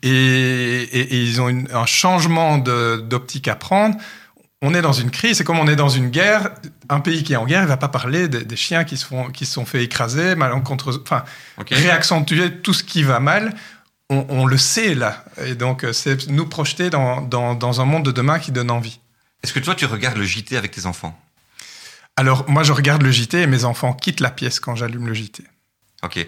Et, 0.02 1.22
ils 1.22 1.40
ont 1.40 1.64
un 1.72 1.86
changement 1.86 2.58
d'optique 2.58 3.48
à 3.48 3.56
prendre 3.56 3.96
on 4.64 4.72
est 4.72 4.80
dans 4.80 4.94
une 4.94 5.10
crise, 5.10 5.36
c'est 5.36 5.44
comme 5.44 5.58
on 5.58 5.68
est 5.68 5.76
dans 5.76 5.90
une 5.90 6.08
guerre. 6.08 6.50
Un 6.88 7.00
pays 7.00 7.22
qui 7.22 7.34
est 7.34 7.36
en 7.36 7.44
guerre, 7.44 7.62
il 7.62 7.68
va 7.68 7.76
pas 7.76 7.88
parler 7.88 8.28
des, 8.28 8.56
chiens 8.56 8.84
qui 8.84 8.96
se, 8.96 9.04
font, 9.04 9.30
qui 9.30 9.44
se 9.44 9.52
sont 9.52 9.66
fait 9.66 9.84
écraser, 9.84 10.36
malencontreux, 10.36 11.02
enfin, 11.02 11.22
réaccentuer 11.70 12.50
tout 12.62 12.72
ce 12.72 12.82
qui 12.82 13.02
va 13.02 13.20
mal. 13.20 13.54
On, 14.08 14.46
le 14.46 14.56
sait 14.56 14.94
là. 14.94 15.24
Et 15.44 15.54
donc, 15.54 15.84
euh, 15.84 15.92
c'est 15.92 16.28
nous 16.28 16.46
projeter 16.46 16.88
dans, 16.88 17.20
dans, 17.20 17.80
un 17.80 17.84
monde 17.84 18.04
de 18.04 18.12
demain 18.12 18.38
qui 18.38 18.52
donne 18.52 18.70
envie. 18.70 19.00
Est-ce 19.42 19.52
que 19.52 19.60
toi, 19.60 19.74
tu 19.74 19.84
regardes 19.84 20.16
le 20.16 20.24
JT 20.24 20.56
avec 20.56 20.70
tes 20.70 20.86
enfants? 20.86 21.18
Alors, 22.16 22.48
moi, 22.48 22.62
je 22.62 22.72
regarde 22.72 23.02
le 23.02 23.10
JT 23.10 23.42
et 23.42 23.46
mes 23.46 23.64
enfants 23.64 23.92
quittent 23.92 24.20
la 24.20 24.30
pièce 24.30 24.60
quand 24.60 24.76
j'allume 24.76 25.08
le 25.08 25.14
JT. 25.14 25.44
Ok. 26.04 26.18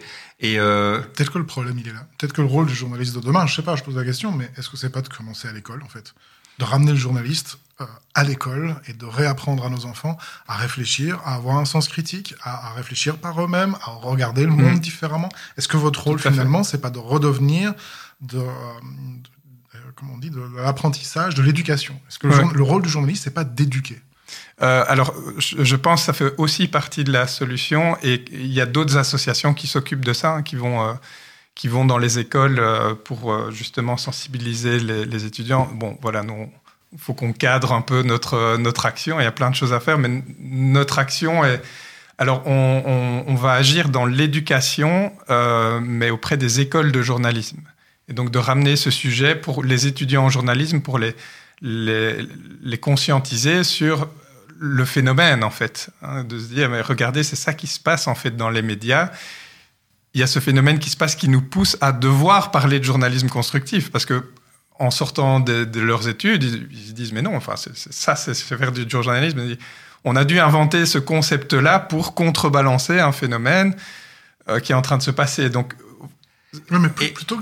Et 0.41 0.59
euh... 0.59 1.01
Peut-être 1.01 1.33
que 1.33 1.39
le 1.39 1.47
problème, 1.47 1.79
il 1.79 1.89
est 1.89 1.93
là. 1.93 2.07
Peut-être 2.19 2.33
que 2.33 2.43
le 2.43 2.49
rôle 2.49 2.67
du 2.67 2.75
journaliste 2.75 3.15
de 3.15 3.21
demain, 3.21 3.47
je 3.47 3.55
sais 3.55 3.63
pas, 3.63 3.77
je 3.77 3.83
pose 3.83 3.97
la 3.97 4.05
question, 4.05 4.33
mais 4.33 4.51
est-ce 4.59 4.69
que 4.69 4.77
c'est 4.77 4.91
pas 4.91 5.03
de 5.03 5.09
commencer 5.09 5.49
à 5.49 5.53
l'école, 5.53 5.83
en 5.83 5.89
fait? 5.89 6.15
De 6.59 6.65
ramener 6.65 6.93
le 6.93 6.99
journaliste 6.99 7.59
à 8.15 8.25
l'école 8.25 8.77
et 8.89 8.95
de 8.95 9.05
réapprendre 9.05 9.65
à 9.65 9.69
nos 9.69 9.85
enfants 9.85 10.17
à 10.49 10.57
réfléchir, 10.57 11.21
à 11.25 11.35
avoir 11.35 11.57
un 11.57 11.67
sens 11.67 11.89
critique, 11.89 12.35
à, 12.43 12.73
réfléchir 12.75 13.19
par 13.19 13.43
eux-mêmes, 13.43 13.77
à 13.85 13.91
regarder 13.91 14.45
le 14.45 14.51
monde 14.51 14.77
mmh. 14.77 14.81
différemment. 14.81 15.29
Est-ce 15.59 15.69
que 15.69 15.77
votre 15.77 16.03
rôle 16.03 16.19
finalement, 16.19 16.65
c'est 16.65 16.81
pas 16.81 16.91
de 16.91 16.99
redevenir 16.99 17.75
de, 18.23 18.39
euh, 18.39 19.79
comment 19.95 20.15
on 20.15 20.19
dit, 20.19 20.31
de 20.31 20.41
l'apprentissage, 20.57 21.35
de 21.35 21.43
l'éducation? 21.43 22.01
Est-ce 22.09 22.19
que 22.19 22.29
le, 22.29 22.63
rôle 22.63 22.83
du 22.83 22.89
journaliste, 22.89 23.25
c'est 23.25 23.35
pas 23.35 23.45
d'éduquer? 23.45 24.01
Euh, 24.63 24.85
alors, 24.89 25.15
je 25.39 25.77
pense 25.77 26.01
que 26.01 26.07
ça 26.07 26.13
fait 26.15 26.33
aussi 26.39 26.69
partie 26.69 27.05
de 27.05 27.13
la 27.13 27.27
solution 27.27 27.97
et 28.03 28.25
il 28.33 28.53
y 28.53 28.61
a 28.63 28.67
d'autres 28.67 28.97
associations 28.97 29.53
qui 29.53 29.67
s'occupent 29.67 30.05
de 30.05 30.15
ça, 30.15 30.37
hein, 30.37 30.43
qui 30.43 30.57
vont 30.57 30.99
qui 31.55 31.69
vont 31.69 31.87
dans 31.87 31.97
les 31.97 32.19
écoles 32.19 32.63
pour 33.05 33.51
justement 33.51 33.97
sensibiliser 33.97 34.79
les, 34.79 35.07
les 35.07 35.25
étudiants. 35.25 35.71
Bon, 35.73 35.97
voilà, 36.03 36.23
nous, 36.23 36.51
faut 36.99 37.15
qu'on 37.15 37.33
cadre 37.33 37.73
un 37.73 37.83
peu 37.83 38.03
notre, 38.03 38.57
notre 38.59 38.87
action. 38.87 39.21
Il 39.21 39.25
y 39.25 39.27
a 39.27 39.33
plein 39.33 39.51
de 39.51 39.55
choses 39.55 39.73
à 39.73 39.81
faire, 39.81 39.99
mais 39.99 40.23
notre 40.39 40.99
action 40.99 41.45
est... 41.45 41.61
Alors, 42.19 42.47
on, 42.47 43.35
va 43.35 43.53
agir 43.53 43.91
dans 43.91 44.07
l'éducation, 44.07 45.13
euh, 45.29 45.81
mais 45.83 46.09
auprès 46.09 46.39
des 46.39 46.61
écoles 46.61 46.91
de 46.91 47.03
journalisme. 47.03 47.61
Et 48.09 48.15
donc, 48.15 48.31
de 48.31 48.39
ramener 48.39 48.77
ce 48.77 48.91
sujet 48.91 49.35
pour 49.35 49.63
les 49.63 49.87
étudiants 49.87 50.25
en 50.25 50.31
journalisme, 50.31 50.81
pour 50.81 50.99
les, 50.99 51.15
les, 51.61 52.17
les 52.63 52.79
conscientiser 52.79 53.65
sur 53.65 54.09
le 54.59 54.85
phénomène, 54.87 55.45
en 55.45 55.51
fait. 55.51 55.91
Hein, 56.01 56.25
de 56.25 56.39
se 56.39 56.47
dire, 56.47 56.71
mais 56.71 56.81
regardez, 56.81 57.23
c'est 57.23 57.37
ça 57.37 57.53
qui 57.53 57.67
se 57.67 57.79
passe, 57.79 58.07
en 58.07 58.15
fait, 58.15 58.35
dans 58.35 58.49
les 58.49 58.63
médias. 58.63 59.11
Il 60.15 60.21
y 60.21 60.23
a 60.23 60.27
ce 60.27 60.41
phénomène 60.41 60.79
qui 60.79 60.89
se 60.89 60.97
passe 60.97 61.17
qui 61.17 61.29
nous 61.29 61.43
pousse 61.43 61.77
à 61.83 61.93
devoir 61.93 62.51
parler 62.51 62.79
de 62.79 62.85
journalisme 62.85 63.29
constructif, 63.29 63.91
parce 63.91 64.07
que 64.07 64.25
en 64.79 64.91
sortant 64.91 65.41
de, 65.41 65.81
leurs 65.81 66.09
études, 66.09 66.43
ils, 66.43 66.89
se 66.89 66.93
disent 66.93 67.13
mais 67.13 67.23
non, 67.23 67.37
enfin 67.37 67.55
ça 67.57 68.17
c'est 68.17 68.35
faire 68.35 68.73
du 68.73 68.89
journalisme. 68.89 69.57
On 70.05 70.17
a 70.17 70.25
dû 70.25 70.39
inventer 70.39 70.87
ce 70.87 70.99
concept-là 70.99 71.81
pour 71.81 72.15
contrebalancer 72.15 73.01
un 73.01 73.13
phénomène 73.13 73.75
euh, 74.49 74.61
qui 74.61 74.73
est 74.73 74.75
en 74.75 74.83
train 74.83 74.99
de 74.99 75.03
se 75.03 75.11
passer. 75.11 75.51
Donc 75.51 75.75
mais, 76.71 76.89
plutôt, 76.89 77.39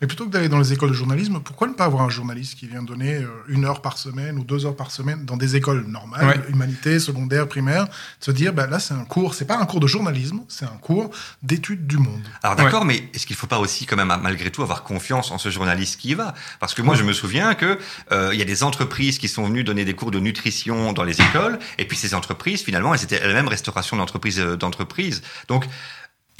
mais 0.00 0.06
plutôt 0.06 0.26
que 0.26 0.30
d'aller 0.30 0.48
dans 0.48 0.58
les 0.58 0.72
écoles 0.72 0.90
de 0.90 0.94
journalisme, 0.94 1.40
pourquoi 1.40 1.68
ne 1.68 1.74
pas 1.74 1.84
avoir 1.84 2.02
un 2.02 2.10
journaliste 2.10 2.58
qui 2.58 2.66
vient 2.66 2.82
donner 2.82 3.14
euh, 3.14 3.28
une 3.48 3.64
heure 3.64 3.82
par 3.82 3.98
semaine 3.98 4.38
ou 4.38 4.44
deux 4.44 4.66
heures 4.66 4.76
par 4.76 4.90
semaine 4.90 5.24
dans 5.24 5.36
des 5.36 5.56
écoles 5.56 5.84
normales, 5.86 6.44
humanité, 6.48 6.98
secondaire, 6.98 7.48
primaire, 7.48 7.86
se 8.20 8.30
dire, 8.30 8.52
ben 8.52 8.66
là, 8.66 8.78
c'est 8.78 8.94
un 8.94 9.04
cours, 9.04 9.34
c'est 9.34 9.44
pas 9.44 9.58
un 9.58 9.66
cours 9.66 9.80
de 9.80 9.86
journalisme, 9.86 10.40
c'est 10.48 10.64
un 10.64 10.78
cours 10.80 11.10
d'étude 11.42 11.86
du 11.86 11.98
monde. 11.98 12.22
Alors 12.42 12.56
d'accord, 12.56 12.84
mais 12.84 13.08
est-ce 13.14 13.26
qu'il 13.26 13.36
faut 13.36 13.46
pas 13.46 13.58
aussi, 13.58 13.86
quand 13.86 13.96
même, 13.96 14.12
malgré 14.22 14.50
tout, 14.50 14.62
avoir 14.62 14.82
confiance 14.82 15.30
en 15.30 15.38
ce 15.38 15.50
journaliste 15.50 16.00
qui 16.00 16.10
y 16.10 16.14
va? 16.14 16.34
Parce 16.60 16.74
que 16.74 16.82
moi, 16.82 16.94
je 16.94 17.04
me 17.04 17.12
souviens 17.12 17.54
que 17.54 17.78
euh, 18.10 18.30
il 18.32 18.38
y 18.38 18.42
a 18.42 18.46
des 18.46 18.62
entreprises 18.62 19.18
qui 19.18 19.28
sont 19.28 19.44
venues 19.44 19.64
donner 19.64 19.84
des 19.84 19.94
cours 19.94 20.10
de 20.10 20.20
nutrition 20.20 20.92
dans 20.92 21.04
les 21.04 21.20
écoles, 21.20 21.58
et 21.78 21.86
puis 21.86 21.96
ces 21.96 22.14
entreprises, 22.14 22.62
finalement, 22.62 22.94
elles 22.94 23.04
étaient 23.04 23.20
elles-mêmes 23.22 23.48
restauration 23.48 23.96
d'entreprise 23.96 24.40
euh, 24.40 24.56
d'entreprise. 24.56 25.22
Donc 25.48 25.66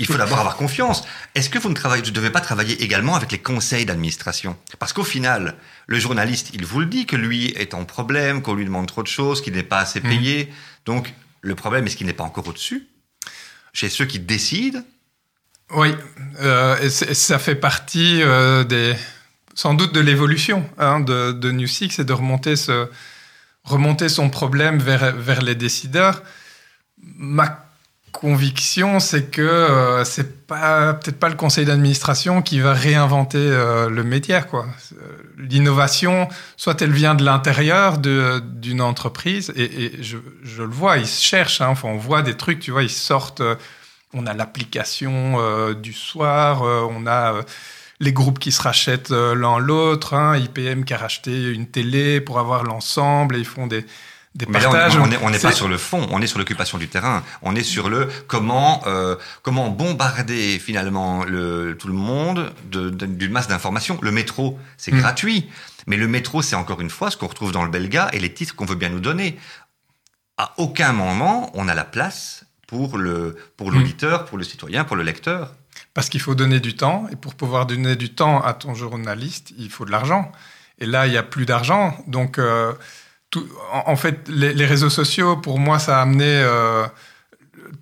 il 0.02 0.06
faut 0.06 0.18
d'abord 0.18 0.40
avoir 0.40 0.56
confiance. 0.56 1.04
Est-ce 1.34 1.48
que 1.48 1.58
vous 1.58 1.68
ne 1.68 1.74
travaillez, 1.74 2.02
devez 2.10 2.30
pas 2.30 2.40
travailler 2.40 2.82
également 2.82 3.14
avec 3.14 3.30
les 3.30 3.38
conseils 3.38 3.86
d'administration? 3.86 4.56
Parce 4.80 4.92
qu'au 4.92 5.04
final, 5.04 5.54
le 5.86 5.98
journaliste, 6.00 6.50
il 6.54 6.66
vous 6.66 6.80
le 6.80 6.86
dit 6.86 7.06
que 7.06 7.14
lui 7.14 7.46
est 7.50 7.72
en 7.72 7.84
problème, 7.84 8.42
qu'on 8.42 8.54
lui 8.54 8.64
demande 8.64 8.88
trop 8.88 9.04
de 9.04 9.08
choses, 9.08 9.40
qu'il 9.40 9.54
n'est 9.54 9.62
pas 9.62 9.78
assez 9.78 10.00
payé. 10.00 10.46
Mmh. 10.46 10.54
Donc, 10.86 11.14
le 11.40 11.54
problème, 11.54 11.86
est-ce 11.86 11.96
qu'il 11.96 12.08
n'est 12.08 12.12
pas 12.12 12.24
encore 12.24 12.48
au-dessus? 12.48 12.88
Chez 13.72 13.88
ceux 13.88 14.04
qui 14.04 14.18
décident? 14.18 14.82
Oui, 15.70 15.94
euh, 16.40 16.88
ça 16.90 17.38
fait 17.38 17.54
partie 17.54 18.22
euh, 18.22 18.64
des, 18.64 18.94
sans 19.54 19.74
doute 19.74 19.94
de 19.94 20.00
l'évolution 20.00 20.68
hein, 20.78 21.00
de, 21.00 21.32
de 21.32 21.50
New 21.52 21.68
Six 21.68 21.98
et 21.98 22.04
de 22.04 22.12
remonter, 22.12 22.56
ce, 22.56 22.90
remonter 23.64 24.08
son 24.08 24.28
problème 24.28 24.78
vers, 24.80 25.14
vers 25.16 25.42
les 25.42 25.54
décideurs. 25.54 26.22
Ma 26.98 27.61
conviction, 28.12 29.00
c'est 29.00 29.30
que 29.30 29.42
euh, 29.42 30.04
c'est 30.04 30.46
pas 30.46 30.94
peut-être 30.94 31.18
pas 31.18 31.30
le 31.30 31.34
conseil 31.34 31.64
d'administration 31.64 32.42
qui 32.42 32.60
va 32.60 32.74
réinventer 32.74 33.38
euh, 33.38 33.88
le 33.88 34.04
média. 34.04 34.42
Quoi. 34.42 34.66
L'innovation, 35.38 36.28
soit 36.56 36.80
elle 36.82 36.92
vient 36.92 37.14
de 37.14 37.24
l'intérieur 37.24 37.98
d'une 37.98 38.82
entreprise, 38.82 39.52
et, 39.56 39.92
je, 40.02 40.18
je, 40.44 40.62
le 40.62 40.68
vois, 40.68 40.98
ils 40.98 41.06
cherchent. 41.06 41.62
Hein, 41.62 41.68
enfin, 41.68 41.88
on 41.88 41.96
voit 41.96 42.22
des 42.22 42.36
trucs, 42.36 42.60
tu 42.60 42.70
vois, 42.70 42.82
ils 42.82 42.90
sortent. 42.90 43.40
Euh, 43.40 43.56
on 44.14 44.26
a 44.26 44.34
l'application 44.34 45.72
du 45.72 45.94
soir, 45.94 46.60
on 46.64 47.06
a 47.06 47.40
les 47.98 48.12
groupes 48.12 48.38
qui 48.38 48.52
se 48.52 48.60
rachètent 48.60 49.08
l'un 49.08 49.58
l'autre. 49.58 50.12
Hein, 50.12 50.36
IPM 50.36 50.84
qui 50.84 50.92
a 50.92 50.98
racheté 50.98 51.50
une 51.50 51.66
télé 51.66 52.20
pour 52.20 52.38
avoir 52.38 52.62
l'ensemble, 52.62 53.36
et 53.36 53.38
ils 53.38 53.46
font 53.46 53.66
des 53.66 53.86
mais 54.48 54.60
Là, 54.60 54.88
on 55.22 55.30
n'est 55.30 55.38
pas 55.38 55.52
sur 55.52 55.68
le 55.68 55.76
fond, 55.76 56.06
on 56.10 56.22
est 56.22 56.26
sur 56.26 56.38
l'occupation 56.38 56.78
du 56.78 56.88
terrain. 56.88 57.22
On 57.42 57.54
est 57.54 57.62
sur 57.62 57.90
le 57.90 58.08
comment 58.28 58.82
euh, 58.86 59.16
comment 59.42 59.68
bombarder 59.68 60.58
finalement 60.58 61.24
le, 61.24 61.76
tout 61.78 61.88
le 61.88 61.94
monde 61.94 62.52
d'une 62.70 63.30
masse 63.30 63.48
d'informations. 63.48 63.98
Le 64.00 64.10
métro, 64.10 64.58
c'est 64.78 64.92
hmm. 64.92 65.00
gratuit, 65.00 65.50
mais 65.86 65.96
le 65.96 66.08
métro, 66.08 66.40
c'est 66.40 66.56
encore 66.56 66.80
une 66.80 66.90
fois 66.90 67.10
ce 67.10 67.16
qu'on 67.16 67.26
retrouve 67.26 67.52
dans 67.52 67.62
le 67.62 67.70
Belga 67.70 68.08
et 68.12 68.20
les 68.20 68.32
titres 68.32 68.56
qu'on 68.56 68.64
veut 68.64 68.74
bien 68.74 68.88
nous 68.88 69.00
donner. 69.00 69.38
À 70.38 70.54
aucun 70.56 70.92
moment, 70.92 71.50
on 71.54 71.68
a 71.68 71.74
la 71.74 71.84
place 71.84 72.46
pour 72.66 72.96
le 72.96 73.36
pour 73.58 73.70
hmm. 73.70 73.74
l'auditeur, 73.74 74.24
pour 74.24 74.38
le 74.38 74.44
citoyen, 74.44 74.84
pour 74.84 74.96
le 74.96 75.02
lecteur. 75.02 75.52
Parce 75.92 76.08
qu'il 76.08 76.20
faut 76.22 76.34
donner 76.34 76.60
du 76.60 76.74
temps, 76.74 77.06
et 77.12 77.16
pour 77.16 77.34
pouvoir 77.34 77.66
donner 77.66 77.96
du 77.96 78.14
temps 78.14 78.40
à 78.42 78.54
ton 78.54 78.74
journaliste, 78.74 79.52
il 79.58 79.68
faut 79.68 79.84
de 79.84 79.90
l'argent. 79.90 80.32
Et 80.78 80.86
là, 80.86 81.06
il 81.06 81.10
n'y 81.10 81.18
a 81.18 81.22
plus 81.22 81.44
d'argent, 81.44 81.94
donc. 82.06 82.38
Euh, 82.38 82.72
en, 83.72 83.96
fait, 83.96 84.28
les, 84.28 84.66
réseaux 84.66 84.90
sociaux, 84.90 85.36
pour 85.36 85.58
moi, 85.58 85.78
ça 85.78 85.98
a 85.98 86.02
amené 86.02 86.26
euh, 86.26 86.86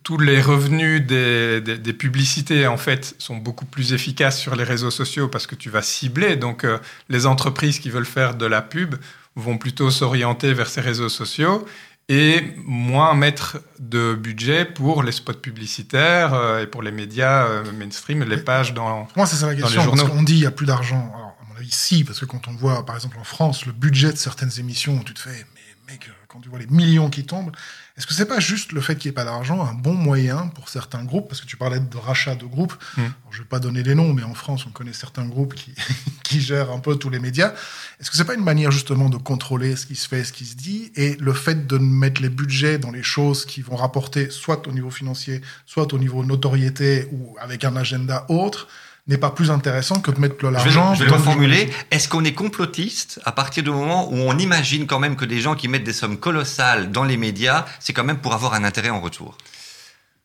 tous 0.02 0.18
les 0.18 0.40
revenus 0.40 1.04
des, 1.04 1.60
des, 1.60 1.92
publicités, 1.92 2.66
en 2.66 2.76
fait, 2.76 3.14
sont 3.18 3.36
beaucoup 3.36 3.64
plus 3.64 3.92
efficaces 3.92 4.38
sur 4.38 4.54
les 4.54 4.64
réseaux 4.64 4.90
sociaux 4.90 5.28
parce 5.28 5.46
que 5.46 5.54
tu 5.54 5.70
vas 5.70 5.82
cibler. 5.82 6.36
Donc, 6.36 6.64
euh, 6.64 6.78
les 7.08 7.26
entreprises 7.26 7.78
qui 7.78 7.90
veulent 7.90 8.06
faire 8.06 8.34
de 8.34 8.46
la 8.46 8.62
pub 8.62 8.96
vont 9.36 9.58
plutôt 9.58 9.90
s'orienter 9.90 10.52
vers 10.52 10.68
ces 10.68 10.80
réseaux 10.80 11.08
sociaux 11.08 11.66
et 12.08 12.42
moins 12.64 13.14
mettre 13.14 13.58
de 13.78 14.14
budget 14.14 14.64
pour 14.64 15.02
les 15.02 15.12
spots 15.12 15.34
publicitaires 15.34 16.34
euh, 16.34 16.62
et 16.62 16.66
pour 16.66 16.82
les 16.82 16.90
médias 16.90 17.62
mainstream, 17.72 18.24
les 18.24 18.38
pages 18.38 18.74
dans, 18.74 19.08
Moi, 19.16 19.26
c'est 19.26 19.36
ça 19.36 19.46
la 19.46 19.54
question. 19.54 19.84
Parce 19.84 20.04
qu'on 20.04 20.22
dit 20.22 20.34
il 20.34 20.40
n'y 20.40 20.46
a 20.46 20.50
plus 20.50 20.66
d'argent. 20.66 21.12
Alors, 21.14 21.29
si, 21.70 22.04
parce 22.04 22.20
que 22.20 22.26
quand 22.26 22.48
on 22.48 22.52
voit, 22.52 22.84
par 22.84 22.96
exemple, 22.96 23.18
en 23.18 23.24
France, 23.24 23.66
le 23.66 23.72
budget 23.72 24.12
de 24.12 24.18
certaines 24.18 24.52
émissions, 24.58 24.98
tu 25.00 25.14
te 25.14 25.20
fais, 25.20 25.46
mais 25.54 25.92
mec, 25.92 26.10
quand 26.28 26.40
tu 26.40 26.48
vois 26.48 26.58
les 26.58 26.66
millions 26.66 27.10
qui 27.10 27.24
tombent, 27.24 27.50
est-ce 27.96 28.06
que 28.06 28.14
c'est 28.14 28.26
pas 28.26 28.40
juste 28.40 28.72
le 28.72 28.80
fait 28.80 28.96
qu'il 28.96 29.08
n'y 29.08 29.12
ait 29.12 29.14
pas 29.14 29.24
d'argent 29.24 29.62
un 29.62 29.74
bon 29.74 29.94
moyen 29.94 30.46
pour 30.48 30.68
certains 30.68 31.04
groupes? 31.04 31.28
Parce 31.28 31.40
que 31.40 31.46
tu 31.46 31.56
parlais 31.56 31.80
de 31.80 31.96
rachat 31.96 32.34
de 32.34 32.44
groupes. 32.44 32.72
Mm. 32.96 33.02
je 33.30 33.38
ne 33.38 33.42
vais 33.42 33.48
pas 33.48 33.58
donner 33.58 33.82
les 33.82 33.94
noms, 33.94 34.12
mais 34.12 34.22
en 34.22 34.34
France, 34.34 34.64
on 34.66 34.70
connaît 34.70 34.92
certains 34.92 35.26
groupes 35.26 35.54
qui, 35.54 35.74
qui 36.24 36.40
gèrent 36.40 36.70
un 36.70 36.78
peu 36.78 36.96
tous 36.96 37.10
les 37.10 37.18
médias. 37.18 37.52
Est-ce 38.00 38.10
que 38.10 38.16
c'est 38.16 38.24
pas 38.24 38.34
une 38.34 38.44
manière 38.44 38.70
justement 38.70 39.08
de 39.08 39.16
contrôler 39.16 39.76
ce 39.76 39.86
qui 39.86 39.96
se 39.96 40.08
fait, 40.08 40.24
ce 40.24 40.32
qui 40.32 40.46
se 40.46 40.54
dit, 40.54 40.92
et 40.94 41.16
le 41.16 41.32
fait 41.32 41.66
de 41.66 41.78
mettre 41.78 42.22
les 42.22 42.30
budgets 42.30 42.78
dans 42.78 42.92
les 42.92 43.02
choses 43.02 43.44
qui 43.44 43.60
vont 43.60 43.76
rapporter 43.76 44.30
soit 44.30 44.66
au 44.68 44.72
niveau 44.72 44.90
financier, 44.90 45.42
soit 45.66 45.92
au 45.92 45.98
niveau 45.98 46.24
notoriété 46.24 47.08
ou 47.12 47.36
avec 47.40 47.64
un 47.64 47.76
agenda 47.76 48.24
autre 48.28 48.68
n'est 49.06 49.18
pas 49.18 49.30
plus 49.30 49.50
intéressant 49.50 50.00
que 50.00 50.10
de 50.10 50.20
mettre 50.20 50.48
l'argent. 50.48 50.94
Je 50.94 51.04
vais, 51.04 51.10
le 51.10 51.16
reformuler. 51.16 51.70
Est-ce 51.90 52.08
qu'on 52.08 52.24
est 52.24 52.34
complotiste 52.34 53.20
à 53.24 53.32
partir 53.32 53.62
du 53.62 53.70
moment 53.70 54.10
où 54.10 54.16
on 54.16 54.38
imagine 54.38 54.86
quand 54.86 54.98
même 54.98 55.16
que 55.16 55.24
des 55.24 55.40
gens 55.40 55.54
qui 55.54 55.68
mettent 55.68 55.84
des 55.84 55.92
sommes 55.92 56.18
colossales 56.18 56.90
dans 56.90 57.04
les 57.04 57.16
médias, 57.16 57.64
c'est 57.80 57.92
quand 57.92 58.04
même 58.04 58.18
pour 58.18 58.34
avoir 58.34 58.54
un 58.54 58.64
intérêt 58.64 58.90
en 58.90 59.00
retour? 59.00 59.36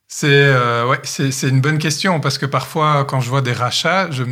C'est 0.08 0.28
euh, 0.30 0.88
ouais, 0.88 1.00
c'est 1.04 1.50
une 1.50 1.62
bonne 1.62 1.80
question 1.80 2.20
parce 2.20 2.38
que 2.38 2.46
parfois, 2.46 3.06
quand 3.06 3.22
je 3.22 3.30
vois 3.30 3.42
des 3.42 3.54
rachats, 3.54 4.12
je, 4.12 4.24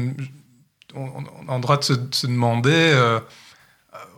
on, 0.93 1.49
a 1.49 1.55
le 1.55 1.61
droit 1.61 1.77
de 1.77 1.83
se, 1.83 2.27
demander. 2.27 2.71
Euh, 2.71 3.19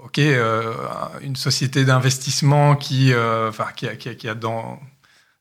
ok, 0.04 0.20
euh, 0.20 0.74
une 1.22 1.36
société 1.36 1.86
d'investissement 1.86 2.76
qui, 2.76 3.14
enfin, 3.16 3.68
qui, 3.76 3.88
qui, 3.98 4.16
qui 4.16 4.28
a 4.28 4.36
dans 4.36 4.80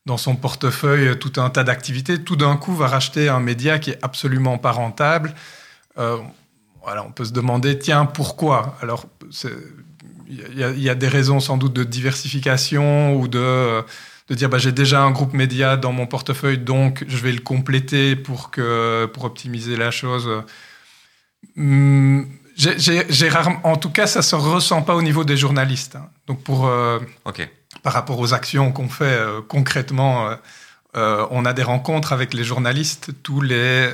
dans 0.07 0.17
son 0.17 0.37
portefeuille 0.37 1.19
tout 1.19 1.41
un 1.41 1.51
tas 1.51 1.65
d'activités, 1.65 2.23
tout 2.23 2.37
d'un 2.37 2.57
coup 2.57 2.75
va 2.75 2.89
racheter 2.89 3.29
un 3.29 3.41
média 3.41 3.79
qui 3.79 3.91
est 3.91 3.99
absolument 4.03 4.59
pas 4.59 4.73
rentable. 4.73 5.35
Euh, 5.99 6.19
voilà, 6.83 7.05
on 7.05 7.11
peut 7.11 7.25
se 7.25 7.33
demander, 7.33 7.79
tiens, 7.79 8.05
pourquoi? 8.05 8.77
Alors, 8.83 9.07
il 10.29 10.59
y, 10.59 10.91
a 10.91 10.95
des 10.95 11.09
raisons 11.09 11.41
sans 11.41 11.57
doute 11.57 11.73
de 11.73 11.85
diversification 11.85 13.17
ou 13.17 13.29
de, 13.29 13.83
dire, 14.31 14.51
bah, 14.51 14.59
j'ai 14.59 14.73
déjà 14.73 15.03
un 15.03 15.11
groupe 15.11 15.33
média 15.33 15.79
dans 15.79 15.93
mon 15.93 16.07
portefeuille, 16.07 16.59
donc 16.59 17.05
je 17.09 17.17
vais 17.17 17.33
le 17.33 17.41
compléter 17.41 18.17
pour, 18.17 18.51
que, 18.51 19.07
pour 19.07 19.25
optimiser 19.25 19.77
la 19.77 19.91
chose. 19.91 20.29
Hum, 21.57 22.29
j'ai 22.57 23.29
rarement, 23.29 23.61
en 23.65 23.77
tout 23.77 23.91
cas, 23.91 24.07
ça 24.07 24.23
se 24.23 24.35
ressent 24.37 24.83
pas 24.83 24.95
au 24.95 25.03
niveau 25.03 25.25
des 25.25 25.37
journalistes. 25.37 25.97
Hein. 25.97 26.09
Donc 26.27 26.43
pour, 26.43 26.67
euh, 26.67 26.99
par 27.85 27.93
rapport 27.93 28.19
aux 28.19 28.33
actions 28.33 28.73
qu'on 28.73 28.89
fait 28.89 29.05
euh, 29.05 29.41
concrètement. 29.47 30.29
Euh, 30.29 30.35
euh, 30.97 31.27
on 31.31 31.45
a 31.45 31.53
des 31.53 31.63
rencontres 31.63 32.13
avec 32.13 32.33
les 32.35 32.45
journalistes 32.45 33.11
tous 33.23 33.41
les, 33.41 33.91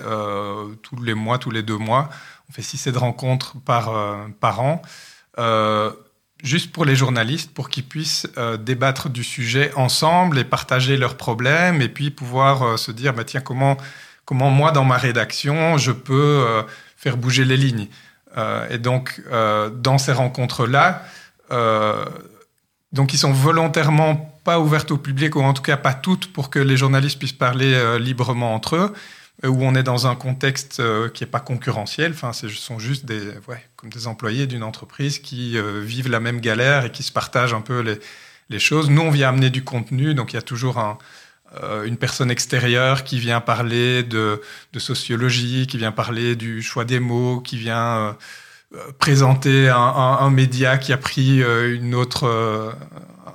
tous 0.83 1.03
les 1.03 1.15
mois, 1.15 1.39
tous 1.39 1.51
les 1.51 1.63
deux 1.63 1.79
mois. 1.79 2.11
On 2.49 2.53
fait 2.53 2.63
six, 2.63 2.77
sept 2.77 2.97
rencontres 2.97 3.57
par, 3.65 3.91
par 4.39 4.61
an, 4.61 4.83
juste 6.43 6.73
pour 6.73 6.85
les 6.85 6.95
journalistes, 6.95 7.55
pour 7.55 7.71
qu'ils 7.71 7.89
puissent 7.89 8.27
débattre 8.59 9.09
du 9.09 9.25
sujet 9.25 9.73
ensemble 9.77 10.39
et 10.39 10.45
partager 10.45 10.99
leurs 10.99 11.17
problèmes, 11.17 11.81
et 11.81 11.89
puis 11.89 12.11
pouvoir 12.11 12.79
se 12.79 12.93
dire, 12.93 13.15
bah, 13.15 13.25
tiens, 13.25 13.41
comment, 13.41 13.79
comment 14.27 14.51
moi, 14.51 14.71
dans 14.71 14.85
ma 14.85 14.99
rédaction, 14.99 15.79
je 15.79 15.93
peux 15.93 16.45
faire 16.99 17.17
bouger 17.17 17.47
les 17.47 17.57
lignes. 17.57 17.89
et 18.69 18.77
donc, 18.77 19.23
dans 19.73 19.97
ces 19.97 20.13
rencontres-là, 20.13 21.03
donc, 22.93 23.15
ils 23.15 23.19
sont 23.19 23.33
volontairement 23.33 24.41
pas 24.43 24.59
ouvertes 24.59 24.91
au 24.91 24.97
public, 24.97 25.37
ou 25.37 25.43
en 25.43 25.53
tout 25.53 25.63
cas 25.63 25.77
pas 25.77 25.95
toutes, 25.95 26.33
pour 26.33 26.51
que 26.51 26.59
les 26.59 26.77
journalistes 26.77 27.19
puissent 27.19 27.33
parler 27.33 27.73
euh, 27.75 27.99
librement 27.99 28.55
entre 28.55 28.77
eux, 28.77 28.93
euh, 29.45 29.49
où 29.49 29.63
on 29.63 29.75
est 29.77 29.85
dans 29.85 30.09
un 30.09 30.17
contexte 30.17 30.81
euh, 30.81 31.09
qui 31.09 31.23
n'est 31.23 31.31
pas 31.31 31.39
concurrentiel. 31.39 32.13
Enfin, 32.13 32.33
ce 32.33 32.49
sont 32.49 32.81
juste 32.81 33.05
des, 33.05 33.21
ouais, 33.47 33.65
comme 33.77 33.91
des 33.91 34.09
employés 34.09 34.47
d'une 34.47 34.65
entreprise 34.65 35.21
qui 35.21 35.57
vivent 35.83 36.09
la 36.09 36.21
même 36.21 36.41
galère 36.41 36.87
et 36.87 36.93
qui 36.93 37.03
se 37.03 37.13
partagent 37.13 37.55
un 37.55 37.61
peu 37.61 37.81
les, 37.81 38.59
choses. 38.59 38.91
Nous, 38.91 39.03
on 39.03 39.11
vient 39.11 39.29
amener 39.29 39.51
du 39.51 39.63
contenu, 39.63 40.15
donc 40.15 40.33
il 40.33 40.37
y 40.37 40.39
a 40.39 40.43
toujours 40.43 40.79
un, 40.79 40.99
une 41.85 41.97
personne 41.97 42.33
extérieure 42.33 43.05
qui 43.05 43.21
vient 43.21 43.41
parler 43.41 44.03
de, 44.03 44.41
sociologie, 44.77 45.69
qui 45.69 45.79
vient 45.79 45.93
parler 45.93 46.35
du 46.35 46.61
choix 46.61 46.85
des 46.85 46.99
mots, 46.99 47.41
qui 47.41 47.57
vient 47.57 48.17
présenter 48.99 49.69
un, 49.69 50.31
média 50.31 50.79
qui 50.79 50.93
a 50.93 50.97
pris 50.97 51.43
euh, 51.43 51.75
une 51.75 51.95
autre, 51.95 52.27
euh, 52.27 52.71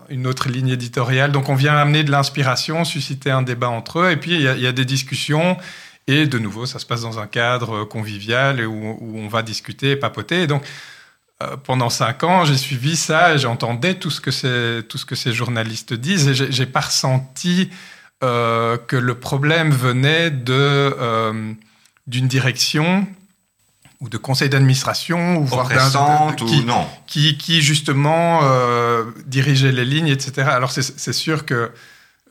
une 0.09 0.27
autre 0.27 0.47
ligne 0.49 0.69
éditoriale. 0.69 1.31
Donc 1.31 1.49
on 1.49 1.55
vient 1.55 1.75
amener 1.75 2.03
de 2.03 2.11
l'inspiration, 2.11 2.85
susciter 2.85 3.31
un 3.31 3.41
débat 3.41 3.69
entre 3.69 3.99
eux, 3.99 4.11
et 4.11 4.17
puis 4.17 4.35
il 4.35 4.41
y, 4.41 4.67
a 4.67 4.71
des 4.71 4.85
discussions. 4.85 5.57
Et 6.07 6.27
de 6.27 6.37
nouveau, 6.37 6.65
ça 6.65 6.79
se 6.79 6.85
passe 6.85 7.01
dans 7.01 7.19
un 7.19 7.27
cadre 7.27 7.83
convivial 7.83 8.65
où, 8.65 8.97
où 9.01 9.17
on 9.17 9.27
va 9.27 9.41
discuter 9.41 9.91
et 9.91 9.95
papoter. 9.95 10.43
Et 10.43 10.47
donc, 10.47 10.63
euh, 11.43 11.57
pendant 11.57 11.89
cinq 11.89 12.23
ans, 12.23 12.45
j'ai 12.45 12.55
suivi 12.55 12.95
ça 12.95 13.33
et 13.33 13.37
j'entendais 13.37 13.95
tout 13.95 14.11
ce 14.11 14.21
que 14.21 14.31
ces, 14.31 14.83
tout 14.87 14.97
ce 14.97 15.05
que 15.05 15.15
ces 15.15 15.33
journalistes 15.33 15.93
disent 15.93 16.29
et 16.29 16.33
j'ai 16.33 16.65
pas 16.65 16.81
ressenti 16.81 17.71
euh, 18.23 18.77
que 18.77 18.95
le 18.95 19.15
problème 19.15 19.71
venait 19.71 20.31
de 20.31 20.95
d'une 22.07 22.27
direction 22.27 23.07
ou 24.01 24.09
de 24.09 24.17
conseil 24.17 24.49
d'administration, 24.49 25.37
ou 25.37 25.45
voire 25.45 25.69
d'un 25.69 26.33
qui, 26.33 26.65
non. 26.65 26.87
qui, 27.07 27.37
qui 27.37 27.61
justement 27.61 28.41
euh, 28.43 29.05
dirigeait 29.25 29.71
les 29.71 29.85
lignes, 29.85 30.07
etc. 30.07 30.49
Alors 30.49 30.71
c'est 30.71 31.13
sûr 31.13 31.45
que 31.45 31.71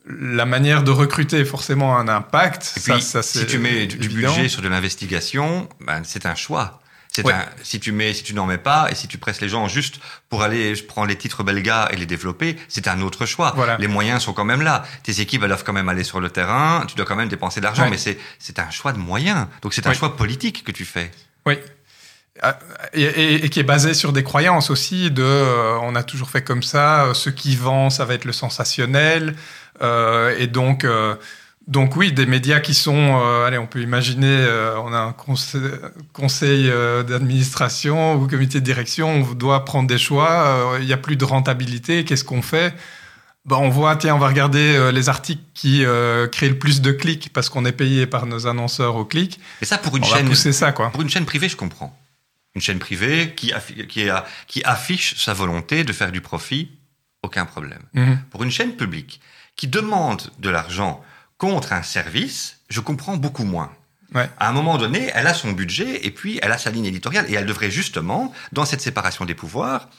la 0.07 0.45
manière 0.45 0.83
de 0.83 0.91
recruter 0.91 1.39
est 1.39 1.45
forcément 1.45 1.97
un 1.97 2.07
impact. 2.07 2.73
Et 2.77 2.79
puis, 2.79 3.01
ça, 3.01 3.23
si 3.23 3.45
tu 3.47 3.57
mets 3.57 3.87
du, 3.87 4.07
budget 4.07 4.49
sur 4.49 4.61
de 4.61 4.67
l'investigation, 4.67 5.67
ben, 5.81 6.01
c'est 6.03 6.25
un 6.25 6.35
choix. 6.35 6.81
Ouais. 7.23 7.31
Un, 7.31 7.45
si 7.63 7.79
tu 7.79 7.93
mets, 7.93 8.13
si 8.13 8.23
tu 8.23 8.33
n'en 8.33 8.45
mets 8.45 8.57
pas, 8.57 8.89
et 8.91 8.95
si 8.95 9.07
tu 9.07 9.17
presses 9.17 9.39
les 9.39 9.47
gens 9.47 9.67
juste 9.69 9.99
pour 10.29 10.43
aller, 10.43 10.75
je 10.75 10.83
prends 10.83 11.05
les 11.05 11.15
titres 11.15 11.43
belgas 11.43 11.87
et 11.91 11.95
les 11.95 12.05
développer, 12.05 12.57
c'est 12.67 12.87
un 12.89 13.01
autre 13.01 13.25
choix. 13.25 13.53
Voilà. 13.55 13.77
Les 13.77 13.87
moyens 13.87 14.21
sont 14.23 14.33
quand 14.33 14.43
même 14.43 14.61
là. 14.61 14.83
Tes 15.03 15.21
équipes, 15.21 15.41
elles 15.43 15.47
doivent 15.47 15.63
quand 15.63 15.73
même 15.73 15.87
aller 15.87 16.03
sur 16.03 16.19
le 16.19 16.29
terrain. 16.29 16.83
Tu 16.87 16.95
dois 16.95 17.05
quand 17.05 17.15
même 17.15 17.29
dépenser 17.29 17.61
de 17.61 17.65
l'argent, 17.65 17.83
ouais. 17.83 17.89
mais 17.89 17.97
c'est, 17.97 18.19
c'est 18.37 18.59
un 18.59 18.69
choix 18.69 18.91
de 18.91 18.99
moyens. 18.99 19.47
Donc 19.61 19.73
c'est 19.73 19.87
un 19.87 19.93
choix 19.93 20.17
politique 20.17 20.63
que 20.63 20.71
tu 20.71 20.83
fais. 20.83 21.09
Oui. 21.45 21.55
Ah, 22.41 22.59
et, 22.93 23.49
qui 23.49 23.61
est 23.61 23.63
basé 23.63 23.93
sur 23.93 24.11
des 24.11 24.23
croyances 24.23 24.69
aussi 24.69 25.09
de 25.09 25.23
euh, 25.23 25.77
on 25.81 25.95
a 25.95 26.03
toujours 26.03 26.29
fait 26.29 26.43
comme 26.43 26.63
ça, 26.63 27.05
euh, 27.05 27.13
ce 27.13 27.29
qui 27.29 27.55
vend, 27.55 27.89
ça 27.89 28.03
va 28.03 28.13
être 28.13 28.25
le 28.25 28.33
sensationnel. 28.33 29.35
Euh, 29.81 30.35
et 30.37 30.47
donc, 30.47 30.83
euh, 30.83 31.15
donc 31.67 31.95
oui, 31.95 32.11
des 32.11 32.25
médias 32.25 32.59
qui 32.59 32.73
sont, 32.73 33.21
euh, 33.21 33.45
allez, 33.45 33.57
on 33.57 33.67
peut 33.67 33.81
imaginer, 33.81 34.45
on 34.83 34.91
a 34.93 34.99
un 34.99 35.13
conseil, 35.13 35.61
conseil 36.13 36.71
d'administration 37.07 38.15
ou 38.15 38.27
comité 38.27 38.59
de 38.59 38.65
direction, 38.65 39.09
on 39.09 39.33
doit 39.33 39.63
prendre 39.65 39.87
des 39.87 39.97
choix, 39.97 40.75
il 40.79 40.85
n'y 40.85 40.93
a 40.93 40.97
plus 40.97 41.15
de 41.15 41.25
rentabilité, 41.25 42.05
qu'est-ce 42.05 42.25
qu'on 42.25 42.41
fait? 42.41 42.73
Ben, 43.45 43.57
on 43.57 43.69
voit, 43.69 43.95
tiens, 43.95 44.15
on 44.15 44.19
va 44.19 44.27
regarder 44.27 44.91
les 44.91 45.09
articles 45.09 45.43
qui 45.53 45.83
créent 46.31 46.49
le 46.49 46.57
plus 46.57 46.81
de 46.81 46.91
clics 46.91 47.31
parce 47.31 47.49
qu'on 47.49 47.65
est 47.65 47.71
payé 47.71 48.07
par 48.07 48.25
nos 48.25 48.47
annonceurs 48.47 48.95
au 48.95 49.05
clic. 49.05 49.39
Et 49.61 49.65
ça, 49.65 49.77
pour 49.77 49.95
une 49.95 50.03
on 50.03 50.07
chaîne, 50.07 50.27
va 50.27 50.51
ça, 50.51 50.71
quoi. 50.71 50.89
Pour 50.89 51.01
une 51.01 51.09
chaîne 51.09 51.25
privée, 51.25 51.47
je 51.47 51.55
comprends 51.55 51.95
une 52.55 52.61
chaîne 52.61 52.79
privée 52.79 53.33
qui, 53.35 53.53
qui, 53.89 54.09
a, 54.09 54.25
qui, 54.47 54.63
affiche 54.63 55.15
sa 55.17 55.33
volonté 55.33 55.83
de 55.83 55.93
faire 55.93 56.11
du 56.11 56.21
profit, 56.21 56.71
aucun 57.21 57.45
problème. 57.45 57.81
Mmh. 57.93 58.13
Pour 58.31 58.43
une 58.43 58.51
chaîne 58.51 58.75
publique 58.75 59.19
qui 59.55 59.67
demande 59.67 60.31
de 60.39 60.49
l'argent 60.49 61.03
contre 61.37 61.73
un 61.73 61.83
service, 61.83 62.59
je 62.69 62.79
comprends 62.79 63.17
beaucoup 63.17 63.43
moins. 63.43 63.71
Ouais. 64.13 64.29
À 64.39 64.49
un 64.49 64.53
moment 64.53 64.77
donné, 64.77 65.11
elle 65.13 65.27
a 65.27 65.33
son 65.33 65.51
budget 65.51 66.05
et 66.05 66.11
puis 66.11 66.39
elle 66.41 66.51
a 66.51 66.57
sa 66.57 66.71
ligne 66.71 66.85
éditoriale 66.85 67.25
et 67.29 67.33
elle 67.33 67.45
devrait 67.45 67.71
justement, 67.71 68.33
dans 68.53 68.63
cette 68.63 68.81
séparation 68.81 69.25
des 69.25 69.35
pouvoirs, 69.35 69.89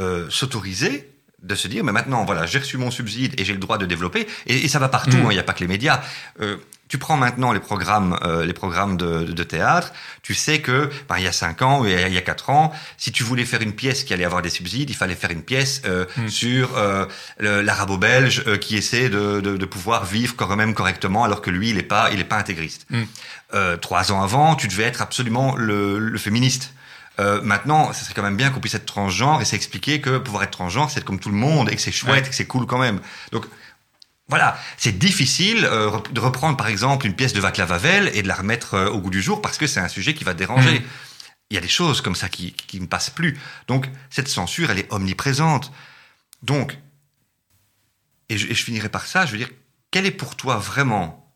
euh, 0.00 0.28
s'autoriser 0.30 1.08
de 1.42 1.54
se 1.54 1.68
dire, 1.68 1.84
mais 1.84 1.92
maintenant, 1.92 2.24
voilà, 2.24 2.46
j'ai 2.46 2.58
reçu 2.58 2.76
mon 2.76 2.90
subside 2.90 3.34
et 3.38 3.44
j'ai 3.44 3.52
le 3.52 3.58
droit 3.58 3.78
de 3.78 3.86
développer, 3.86 4.26
et, 4.46 4.64
et 4.64 4.68
ça 4.68 4.78
va 4.78 4.88
partout, 4.88 5.16
il 5.16 5.22
mmh. 5.22 5.28
n'y 5.30 5.38
a 5.38 5.42
pas 5.42 5.52
que 5.52 5.60
les 5.60 5.68
médias. 5.68 6.00
Euh, 6.40 6.56
tu 6.90 6.98
prends 6.98 7.16
maintenant 7.16 7.52
les 7.52 7.60
programmes, 7.60 8.18
euh, 8.24 8.44
les 8.44 8.52
programmes 8.52 8.96
de, 8.96 9.22
de, 9.22 9.42
théâtre, 9.44 9.92
tu 10.22 10.34
sais 10.34 10.60
que 10.60 10.90
ben, 11.08 11.18
il 11.18 11.22
y 11.22 11.28
a 11.28 11.32
cinq 11.32 11.62
ans 11.62 11.80
ou 11.80 11.86
il 11.86 11.92
y 11.92 12.18
a 12.18 12.20
quatre 12.20 12.50
ans, 12.50 12.72
si 12.96 13.12
tu 13.12 13.22
voulais 13.22 13.44
faire 13.44 13.62
une 13.62 13.74
pièce 13.74 14.02
qui 14.02 14.12
allait 14.12 14.24
avoir 14.24 14.42
des 14.42 14.50
subsides, 14.50 14.90
il 14.90 14.96
fallait 14.96 15.14
faire 15.14 15.30
une 15.30 15.44
pièce 15.44 15.82
euh, 15.84 16.04
mmh. 16.16 16.28
sur 16.28 16.76
euh, 16.76 17.06
l'arabo-belge 17.38 18.42
euh, 18.48 18.56
qui 18.56 18.76
essaie 18.76 19.08
de, 19.08 19.40
de, 19.40 19.56
de, 19.56 19.66
pouvoir 19.66 20.04
vivre 20.04 20.34
quand 20.34 20.54
même 20.56 20.74
correctement, 20.74 21.22
alors 21.22 21.42
que 21.42 21.50
lui, 21.50 21.70
il 21.70 21.78
est 21.78 21.84
pas, 21.84 22.10
il 22.12 22.18
est 22.18 22.24
pas 22.24 22.38
intégriste. 22.38 22.86
Mmh. 22.90 23.76
trois 23.80 24.10
ans 24.10 24.20
avant, 24.20 24.56
tu 24.56 24.66
devais 24.66 24.82
être 24.82 25.00
absolument 25.00 25.54
le, 25.56 26.00
le 26.00 26.18
féministe. 26.18 26.74
Euh, 27.20 27.40
maintenant, 27.42 27.92
ça 27.92 28.02
serait 28.02 28.14
quand 28.14 28.22
même 28.22 28.36
bien 28.36 28.50
qu'on 28.50 28.60
puisse 28.60 28.74
être 28.74 28.86
transgenre 28.86 29.42
et 29.42 29.44
s'expliquer 29.44 30.00
que 30.00 30.18
pouvoir 30.18 30.42
être 30.44 30.52
transgenre, 30.52 30.90
c'est 30.90 31.04
comme 31.04 31.20
tout 31.20 31.30
le 31.30 31.36
monde 31.36 31.70
et 31.70 31.76
que 31.76 31.82
c'est 31.82 31.92
chouette, 31.92 32.14
ouais. 32.14 32.26
et 32.26 32.30
que 32.30 32.34
c'est 32.34 32.46
cool 32.46 32.66
quand 32.66 32.78
même. 32.78 33.00
Donc, 33.30 33.44
Voilà, 34.28 34.56
c'est 34.76 34.96
difficile 34.96 35.64
euh, 35.64 35.90
de 36.12 36.20
reprendre 36.20 36.56
par 36.56 36.68
exemple 36.68 37.04
une 37.06 37.14
pièce 37.14 37.32
de 37.32 37.40
Václav 37.40 37.72
Havel 37.72 38.10
et 38.14 38.22
de 38.22 38.28
la 38.28 38.36
remettre 38.36 38.74
euh, 38.74 38.88
au 38.88 39.00
goût 39.00 39.10
du 39.10 39.20
jour 39.20 39.42
parce 39.42 39.58
que 39.58 39.66
c'est 39.66 39.80
un 39.80 39.88
sujet 39.88 40.14
qui 40.14 40.24
va 40.24 40.34
déranger. 40.34 40.78
Mm. 40.78 40.84
Il 41.50 41.54
y 41.56 41.58
a 41.58 41.60
des 41.60 41.68
choses 41.68 42.00
comme 42.00 42.14
ça 42.14 42.28
qui, 42.28 42.52
qui 42.52 42.80
ne 42.80 42.86
passent 42.86 43.10
plus. 43.10 43.38
Donc 43.66 43.88
cette 44.08 44.28
censure, 44.28 44.70
elle 44.70 44.78
est 44.78 44.92
omniprésente. 44.92 45.72
Donc, 46.42 46.78
et 48.28 48.38
je, 48.38 48.46
et 48.46 48.54
je 48.54 48.64
finirai 48.64 48.88
par 48.88 49.04
ça, 49.06 49.26
je 49.26 49.32
veux 49.32 49.38
dire, 49.38 49.50
quelle 49.90 50.06
est 50.06 50.12
pour 50.12 50.36
toi 50.36 50.58
vraiment 50.58 51.34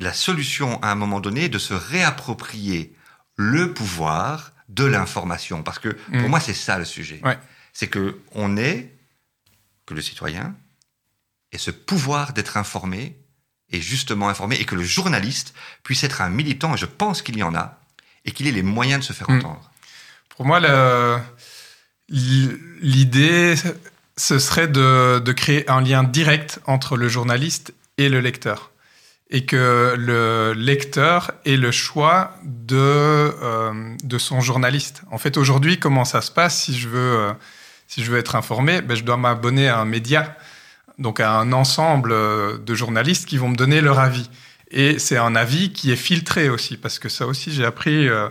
la 0.00 0.12
solution 0.12 0.82
à 0.82 0.90
un 0.90 0.96
moment 0.96 1.20
donné 1.20 1.48
de 1.48 1.58
se 1.58 1.72
réapproprier 1.72 2.96
le 3.36 3.72
pouvoir 3.72 4.53
de 4.74 4.84
l'information 4.84 5.62
Parce 5.62 5.78
que 5.78 5.88
pour 5.90 6.14
Mm. 6.14 6.26
moi, 6.28 6.40
c'est 6.40 6.54
ça 6.54 6.78
le 6.78 6.84
sujet. 6.84 7.20
Ouais. 7.24 7.38
C'est 7.72 7.88
que 7.88 8.20
on 8.32 8.56
est, 8.56 8.92
que 9.86 9.94
le 9.94 10.00
citoyen, 10.02 10.54
et 11.52 11.58
ce 11.58 11.70
pouvoir 11.70 12.32
d'être 12.32 12.56
informé, 12.56 13.16
et 13.70 13.80
justement 13.80 14.28
informé, 14.28 14.56
et 14.56 14.64
que 14.64 14.74
le 14.74 14.82
journaliste 14.84 15.54
puisse 15.82 16.04
être 16.04 16.20
un 16.20 16.28
militant, 16.28 16.74
et 16.74 16.76
je 16.78 16.86
pense 16.86 17.22
qu'il 17.22 17.36
y 17.36 17.42
en 17.42 17.54
a, 17.54 17.78
et 18.24 18.30
qu'il 18.32 18.46
ait 18.46 18.52
les 18.52 18.62
moyens 18.62 19.00
de 19.00 19.04
se 19.04 19.12
faire 19.12 19.28
Mm. 19.30 19.38
entendre. 19.38 19.70
Pour 20.30 20.44
moi, 20.46 20.58
l'idée, 22.08 23.54
ce 24.16 24.38
serait 24.38 24.68
de, 24.68 25.18
de 25.18 25.32
créer 25.32 25.68
un 25.70 25.80
lien 25.80 26.02
direct 26.04 26.60
entre 26.66 26.96
le 26.96 27.08
journaliste 27.08 27.74
et 27.98 28.08
le 28.08 28.20
lecteur. 28.20 28.70
Et 29.30 29.46
que 29.46 29.94
le 29.96 30.52
lecteur 30.52 31.32
ait 31.44 31.56
le 31.56 31.70
choix 31.70 32.34
de, 32.44 32.76
euh, 32.76 33.72
de 34.04 34.18
son 34.18 34.40
journaliste. 34.40 35.02
En 35.10 35.18
fait, 35.18 35.36
aujourd'hui, 35.36 35.78
comment 35.78 36.04
ça 36.04 36.20
se 36.20 36.30
passe 36.30 36.62
si 36.62 36.78
je 36.78 36.88
veux, 36.88 37.18
euh, 37.18 37.32
si 37.88 38.04
je 38.04 38.10
veux 38.10 38.18
être 38.18 38.36
informé? 38.36 38.82
Ben, 38.82 38.96
Je 38.96 39.02
dois 39.02 39.16
m'abonner 39.16 39.68
à 39.68 39.78
un 39.78 39.86
média, 39.86 40.36
donc 40.98 41.20
à 41.20 41.32
un 41.32 41.52
ensemble 41.52 42.12
euh, 42.12 42.58
de 42.58 42.74
journalistes 42.74 43.26
qui 43.26 43.38
vont 43.38 43.48
me 43.48 43.56
donner 43.56 43.80
leur 43.80 43.98
avis. 43.98 44.28
Et 44.70 44.98
c'est 44.98 45.16
un 45.16 45.34
avis 45.34 45.72
qui 45.72 45.90
est 45.90 45.96
filtré 45.96 46.48
aussi, 46.48 46.76
parce 46.76 46.98
que 46.98 47.08
ça 47.08 47.26
aussi, 47.26 47.52
j'ai 47.52 47.64
appris... 47.64 48.08
euh, 48.08 48.28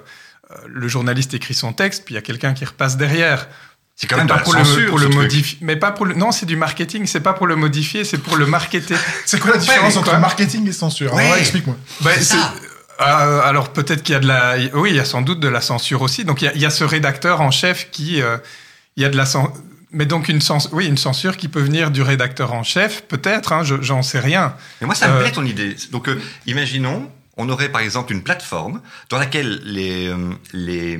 le 0.67 0.87
journaliste 0.87 1.33
écrit 1.33 1.55
son 1.55 1.73
texte, 1.73 2.05
puis 2.05 2.13
il 2.13 2.15
y 2.15 2.19
a 2.19 2.21
quelqu'un 2.21 2.53
qui 2.53 2.63
repasse 2.63 2.95
derrière. 2.95 3.47
C'est 3.95 4.07
quand 4.07 4.17
même 4.17 4.27
pas 4.27 4.39
pour 4.39 4.53
le, 4.55 4.63
censure, 4.63 4.89
pour 4.89 4.99
le 4.99 5.07
modifier. 5.07 5.57
Mais 5.61 5.75
pas 5.75 5.91
pour 5.91 6.05
le. 6.05 6.15
Non, 6.15 6.31
c'est 6.31 6.45
du 6.47 6.55
marketing. 6.55 7.05
C'est 7.05 7.19
pas 7.21 7.33
pour 7.33 7.45
le 7.47 7.55
modifier, 7.55 8.03
c'est 8.03 8.17
pour 8.17 8.35
le 8.37 8.45
marketer. 8.47 8.95
C'est 9.25 9.39
quoi 9.39 9.51
la 9.51 9.57
différence 9.57 9.95
entre 9.97 10.17
marketing 10.19 10.67
et 10.67 10.71
censure? 10.73 11.13
Ouais. 11.13 11.39
Explique-moi. 11.39 11.75
Ben, 12.01 12.19
ça. 12.19 12.53
euh, 13.01 13.41
alors 13.43 13.71
peut-être 13.71 14.01
qu'il 14.03 14.13
y 14.13 14.15
a 14.15 14.19
de 14.19 14.27
la. 14.27 14.55
Oui, 14.73 14.89
il 14.89 14.95
y 14.95 14.99
a 14.99 15.05
sans 15.05 15.21
doute 15.21 15.39
de 15.39 15.47
la 15.47 15.61
censure 15.61 16.01
aussi. 16.01 16.25
Donc 16.25 16.41
il 16.41 16.45
y 16.45 16.47
a, 16.47 16.53
il 16.55 16.61
y 16.61 16.65
a 16.65 16.69
ce 16.71 16.83
rédacteur 16.83 17.41
en 17.41 17.51
chef 17.51 17.89
qui. 17.91 18.21
euh, 18.21 18.37
il 18.97 19.03
y 19.03 19.05
a 19.05 19.09
de 19.09 19.15
la 19.17 19.25
cen- 19.25 19.51
Mais 19.91 20.05
donc 20.07 20.27
une, 20.27 20.39
cens- 20.39 20.69
oui, 20.71 20.87
une 20.87 20.97
censure 20.97 21.37
qui 21.37 21.47
peut 21.47 21.61
venir 21.61 21.91
du 21.91 22.01
rédacteur 22.01 22.53
en 22.53 22.63
chef, 22.63 23.03
peut-être. 23.03 23.53
Hein, 23.53 23.63
je- 23.63 23.81
J'en 23.81 24.01
sais 24.01 24.19
rien. 24.19 24.55
Mais 24.81 24.87
moi, 24.87 24.95
ça 24.95 25.07
me 25.07 25.13
Euh, 25.17 25.21
plaît 25.21 25.31
ton 25.31 25.45
idée. 25.45 25.75
Donc, 25.91 26.09
euh, 26.09 26.19
imaginons, 26.47 27.11
on 27.37 27.47
aurait 27.49 27.69
par 27.69 27.81
exemple 27.81 28.11
une 28.11 28.23
plateforme 28.23 28.81
dans 29.09 29.17
laquelle 29.19 29.61
les, 29.63 30.07
euh, 30.07 30.31
les, 30.51 30.99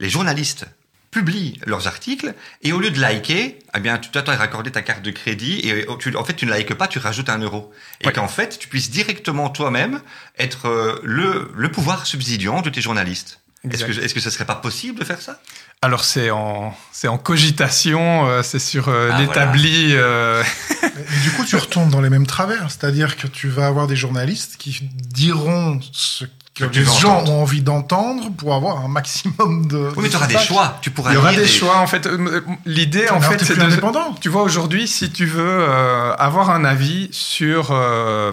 les 0.00 0.10
journalistes 0.10 0.66
publient 1.14 1.58
leurs 1.64 1.86
articles 1.86 2.34
et 2.62 2.72
au 2.72 2.78
lieu 2.80 2.90
de 2.90 3.00
liker, 3.00 3.58
eh 3.76 3.80
bien, 3.80 3.98
tu 3.98 4.10
t'attends 4.10 4.32
à 4.32 4.36
raccorder 4.36 4.70
ta 4.72 4.82
carte 4.82 5.02
de 5.02 5.10
crédit 5.10 5.60
et 5.60 5.72
euh, 5.88 5.96
tu, 5.98 6.14
en 6.16 6.24
fait, 6.24 6.34
tu 6.34 6.44
ne 6.46 6.52
likes 6.54 6.74
pas, 6.74 6.88
tu 6.88 6.98
rajoutes 6.98 7.28
un 7.30 7.38
euro. 7.38 7.72
Et 8.00 8.06
Ouais. 8.08 8.12
qu'en 8.12 8.28
fait, 8.28 8.58
tu 8.58 8.68
puisses 8.68 8.90
directement 8.90 9.48
toi-même 9.48 10.00
être 10.38 10.66
euh, 10.68 11.00
le, 11.04 11.50
le 11.54 11.70
pouvoir 11.70 12.06
subsidiant 12.06 12.60
de 12.62 12.68
tes 12.70 12.80
journalistes. 12.82 13.40
Est-ce 13.70 13.84
que, 13.86 13.92
est-ce 13.92 14.12
que 14.12 14.20
ce 14.20 14.28
serait 14.28 14.44
pas 14.44 14.56
possible 14.56 14.98
de 14.98 15.04
faire 15.06 15.22
ça? 15.22 15.40
Alors 15.80 16.04
c'est 16.04 16.30
en, 16.30 16.76
c'est 16.92 17.08
en 17.08 17.16
cogitation, 17.16 18.26
euh, 18.28 18.42
c'est 18.42 18.58
sur 18.58 18.88
euh, 18.88 19.10
Ah, 19.12 19.20
l'établi. 19.20 19.88
euh, 19.92 20.42
Et 20.82 21.20
du 21.22 21.30
coup, 21.30 21.44
tu 21.46 21.56
retombes 21.56 21.88
dans 21.90 22.02
les 22.02 22.10
mêmes 22.10 22.26
travers. 22.26 22.70
C'est-à-dire 22.70 23.16
que 23.16 23.26
tu 23.26 23.48
vas 23.48 23.66
avoir 23.66 23.86
des 23.86 23.96
journalistes 23.96 24.56
qui 24.58 24.80
diront 24.92 25.80
ce 25.92 26.26
que 26.54 26.64
les 26.64 26.84
gens 26.84 27.16
entendre. 27.18 27.32
ont 27.32 27.42
envie 27.42 27.62
d'entendre 27.62 28.30
pour 28.36 28.54
avoir 28.54 28.84
un 28.84 28.88
maximum 28.88 29.66
de. 29.66 29.88
Oui, 29.96 30.02
mais 30.04 30.08
tu 30.08 30.16
auras 30.16 30.26
des 30.28 30.38
choix. 30.38 30.78
Tu 30.82 30.90
pourras 30.90 31.10
Il 31.10 31.14
y 31.14 31.16
aura 31.16 31.30
lire 31.32 31.40
des 31.40 31.46
des- 31.46 31.52
choix 31.52 31.78
en 31.78 31.86
fait. 31.86 32.06
Euh, 32.06 32.40
L'idée 32.64 33.08
en 33.10 33.20
fait 33.20 33.42
c'est 33.44 33.58
indépendant. 33.60 34.14
Tu 34.20 34.28
vois 34.28 34.42
aujourd'hui, 34.42 34.86
si 34.88 35.10
tu 35.10 35.26
veux 35.26 35.42
euh, 35.44 36.14
avoir 36.14 36.50
un 36.50 36.64
avis 36.64 37.08
sur 37.12 37.68
euh, 37.72 38.30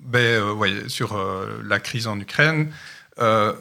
ben, 0.00 0.18
euh, 0.20 0.52
ouais, 0.54 0.72
sur 0.88 1.16
euh, 1.16 1.62
la 1.66 1.78
crise 1.80 2.06
en 2.06 2.18
Ukraine. 2.18 2.70
euh, 3.20 3.52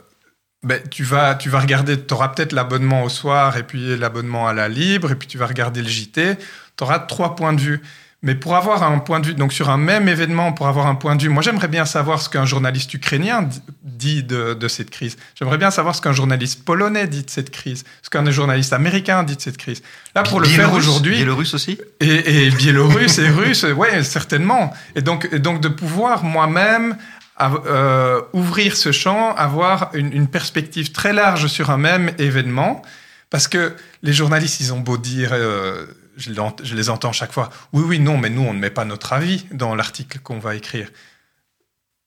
ben, 0.64 0.82
tu 0.90 1.04
vas 1.04 1.36
tu 1.36 1.50
vas 1.50 1.60
regarder, 1.60 2.02
tu 2.04 2.14
auras 2.14 2.30
peut-être 2.30 2.52
l'abonnement 2.52 3.04
au 3.04 3.10
soir 3.10 3.58
et 3.58 3.64
puis 3.64 3.96
l'abonnement 3.98 4.48
à 4.48 4.54
la 4.54 4.68
libre 4.70 5.12
et 5.12 5.16
puis 5.16 5.28
tu 5.28 5.38
vas 5.38 5.46
regarder 5.46 5.82
le 5.82 5.88
JT. 5.90 6.36
Tu 6.78 6.84
auras 6.84 7.00
trois 7.00 7.36
points 7.36 7.54
de 7.54 7.62
vue. 7.62 7.82
Mais 8.24 8.34
pour 8.34 8.56
avoir 8.56 8.82
un 8.82 8.98
point 8.98 9.20
de 9.20 9.28
vue, 9.28 9.34
donc 9.36 9.54
sur 9.54 9.70
un 9.70 9.78
même 9.78 10.08
événement, 10.10 10.52
pour 10.52 10.68
avoir 10.68 10.88
un 10.88 10.96
point 10.96 11.16
de 11.16 11.22
vue, 11.22 11.30
moi 11.30 11.44
j'aimerais 11.44 11.68
bien 11.68 11.86
savoir 11.86 12.20
ce 12.20 12.30
qu'un 12.30 12.46
journaliste 12.46 12.92
ukrainien 12.96 13.44
di- 13.44 13.62
dit 13.84 14.24
de, 14.24 14.56
de 14.56 14.68
cette 14.68 14.90
crise. 14.90 15.18
J'aimerais 15.36 15.60
bien 15.60 15.70
savoir 15.70 15.94
ce 15.94 16.02
qu'un 16.02 16.14
journaliste 16.14 16.66
polonais 16.66 17.06
dit 17.08 17.24
de 17.24 17.30
cette 17.30 17.52
crise, 17.52 17.84
ce 18.02 18.10
qu'un 18.10 18.30
journaliste 18.32 18.74
américain 18.74 19.22
dit 19.22 19.36
de 19.36 19.42
cette 19.42 19.58
crise. 19.58 19.84
Là, 20.16 20.24
pour 20.24 20.40
le 20.40 20.48
faire 20.48 20.74
aujourd'hui, 20.74 21.16
Biélorusse 21.18 21.54
aussi 21.54 21.78
et, 22.00 22.48
et 22.48 22.50
biélorusse 22.50 23.20
et 23.20 23.30
russe, 23.30 23.64
ouais, 23.76 24.04
certainement. 24.04 24.74
Et 24.96 25.04
donc, 25.04 25.30
et 25.32 25.38
donc 25.40 25.62
de 25.62 25.68
pouvoir 25.68 26.24
moi-même 26.24 26.98
euh, 27.40 28.22
ouvrir 28.34 28.76
ce 28.76 28.92
champ, 28.92 29.36
avoir 29.36 29.92
une, 29.94 30.12
une 30.12 30.28
perspective 30.28 30.92
très 30.92 31.14
large 31.14 31.46
sur 31.48 31.70
un 31.70 31.78
même 31.78 32.12
événement, 32.18 32.82
parce 33.30 33.48
que 33.48 33.76
les 34.02 34.14
journalistes, 34.14 34.60
ils 34.60 34.74
ont 34.74 34.80
beau 34.80 34.98
dire, 34.98 35.30
euh, 35.34 35.86
je, 36.18 36.76
les 36.76 36.90
entends 36.90 37.12
chaque 37.12 37.32
fois, 37.32 37.50
oui, 37.74 37.84
oui, 37.86 38.00
non, 38.00 38.18
mais 38.18 38.30
nous, 38.30 38.42
on 38.42 38.54
ne 38.54 38.60
met 38.60 38.70
pas 38.70 38.86
notre 38.86 39.14
avis 39.14 39.46
dans 39.52 39.76
l'article 39.76 40.20
qu'on 40.20 40.40
va 40.40 40.56
écrire. 40.56 40.90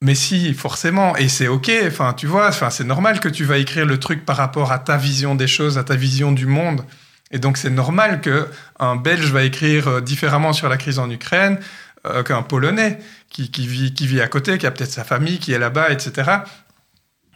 Mais 0.02 0.14
si, 0.14 0.54
forcément, 0.54 1.16
et 1.16 1.28
c'est 1.28 1.48
ok. 1.48 1.70
Enfin, 1.86 2.14
tu 2.14 2.26
vois, 2.26 2.48
enfin, 2.48 2.70
c'est 2.70 2.84
normal 2.84 3.20
que 3.20 3.28
tu 3.28 3.44
vas 3.44 3.58
écrire 3.58 3.86
le 3.86 3.98
truc 3.98 4.24
par 4.24 4.36
rapport 4.36 4.72
à 4.72 4.78
ta 4.78 4.96
vision 4.96 5.34
des 5.34 5.46
choses, 5.46 5.78
à 5.78 5.84
ta 5.84 5.94
vision 5.94 6.32
du 6.32 6.46
monde. 6.46 6.84
Et 7.30 7.38
donc, 7.38 7.58
c'est 7.58 7.70
normal 7.70 8.20
que 8.20 8.48
un 8.78 8.96
Belge 8.96 9.30
va 9.30 9.42
écrire 9.44 9.88
euh, 9.88 10.00
différemment 10.00 10.52
sur 10.52 10.68
la 10.68 10.78
crise 10.78 10.98
en 10.98 11.08
Ukraine 11.10 11.58
euh, 12.06 12.22
qu'un 12.22 12.42
Polonais 12.42 12.98
qui, 13.28 13.48
vit 13.66 13.94
qui 13.94 14.06
vit 14.06 14.20
à 14.20 14.26
côté, 14.26 14.58
qui 14.58 14.66
a 14.66 14.70
peut-être 14.70 14.90
sa 14.90 15.04
famille 15.04 15.38
qui 15.38 15.52
est 15.52 15.58
là-bas, 15.58 15.90
etc. 15.90 16.30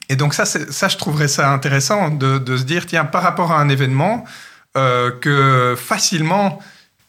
Et 0.08 0.16
donc 0.16 0.34
ça, 0.34 0.44
ça, 0.44 0.88
je 0.88 0.96
trouverais 0.96 1.28
ça 1.28 1.52
intéressant 1.52 2.10
de, 2.10 2.38
de 2.38 2.56
se 2.56 2.64
dire, 2.64 2.86
tiens, 2.86 3.04
par 3.04 3.22
rapport 3.22 3.52
à 3.52 3.60
un 3.60 3.68
événement, 3.68 4.24
euh, 4.76 5.10
que 5.10 5.76
facilement, 5.76 6.60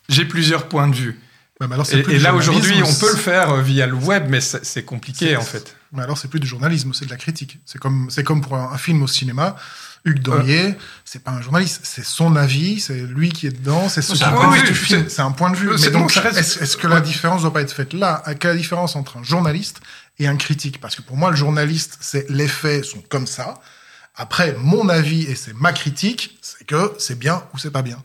j'ai 0.10 0.26
plusieurs 0.26 0.68
points 0.68 0.88
de 0.88 0.96
vue. 0.96 1.20
Alors, 1.62 1.86
Et, 1.94 2.20
là, 2.20 2.36
aujourd'hui, 2.36 2.82
on 2.84 2.94
peut 2.94 3.12
le 3.12 3.18
faire 3.18 3.50
euh, 3.52 3.62
via 3.62 3.88
le 3.88 3.94
web, 3.96 4.26
mais 4.30 4.42
c'est 4.42 4.84
compliqué, 4.84 5.38
en 5.38 5.42
fait. 5.42 5.76
Mais 5.94 6.04
alors, 6.04 6.18
c'est 6.18 6.28
plus 6.28 6.42
du 6.42 6.48
journalisme, 6.48 6.92
c'est 6.94 7.06
de 7.06 7.10
la 7.10 7.16
critique. 7.16 7.60
C'est 7.66 7.80
comme, 7.80 8.10
c'est 8.10 8.24
comme 8.24 8.42
pour 8.42 8.58
un, 8.58 8.72
un 8.74 8.78
film 8.78 9.02
au 9.04 9.08
cinéma. 9.08 9.56
Hugues 10.04 10.20
Damier, 10.22 10.76
c'est 11.04 11.24
pas 11.24 11.32
un 11.32 11.42
journaliste, 11.42 11.80
c'est 11.84 12.06
son 12.06 12.36
avis, 12.36 12.80
c'est 12.80 12.94
lui 13.00 13.30
qui 13.30 13.48
est 13.48 13.52
dedans, 13.52 13.90
c'est 13.90 14.02
un 14.24 14.32
point 14.34 14.52
de 14.62 14.68
vue, 14.68 14.86
c'est- 15.10 15.20
un 15.22 15.32
point 15.32 15.50
de 15.50 15.56
vue. 15.56 15.70
Euh, 15.72 15.78
Mais 15.82 15.90
donc, 15.90 16.16
est-ce 16.16 16.78
que 16.78 16.86
la 16.88 17.00
différence 17.02 17.42
doit 17.42 17.52
pas 17.54 17.62
être 17.62 17.74
faite 17.74 17.94
là? 17.94 18.22
Quelle 18.40 18.52
est 18.52 18.54
la 18.54 18.60
différence 18.60 18.96
entre 18.96 19.18
un 19.18 19.24
journaliste 19.24 19.80
et 20.20 20.28
un 20.28 20.36
critique? 20.36 20.80
Parce 20.80 20.96
que 20.96 21.02
pour 21.02 21.18
moi, 21.18 21.32
le 21.32 21.36
journaliste, 21.38 21.98
c'est 22.02 22.30
les 22.30 22.48
faits 22.48 22.86
sont 22.86 23.02
comme 23.10 23.26
ça. 23.26 23.56
Après, 24.18 24.56
mon 24.60 24.88
avis 24.90 25.24
et 25.24 25.36
c'est 25.36 25.54
ma 25.56 25.74
critique, 25.74 26.38
c'est 26.42 26.66
que 26.66 26.94
c'est 27.00 27.20
bien 27.20 27.44
ou 27.54 27.58
c'est 27.58 27.72
pas 27.72 27.82
bien. 27.82 27.98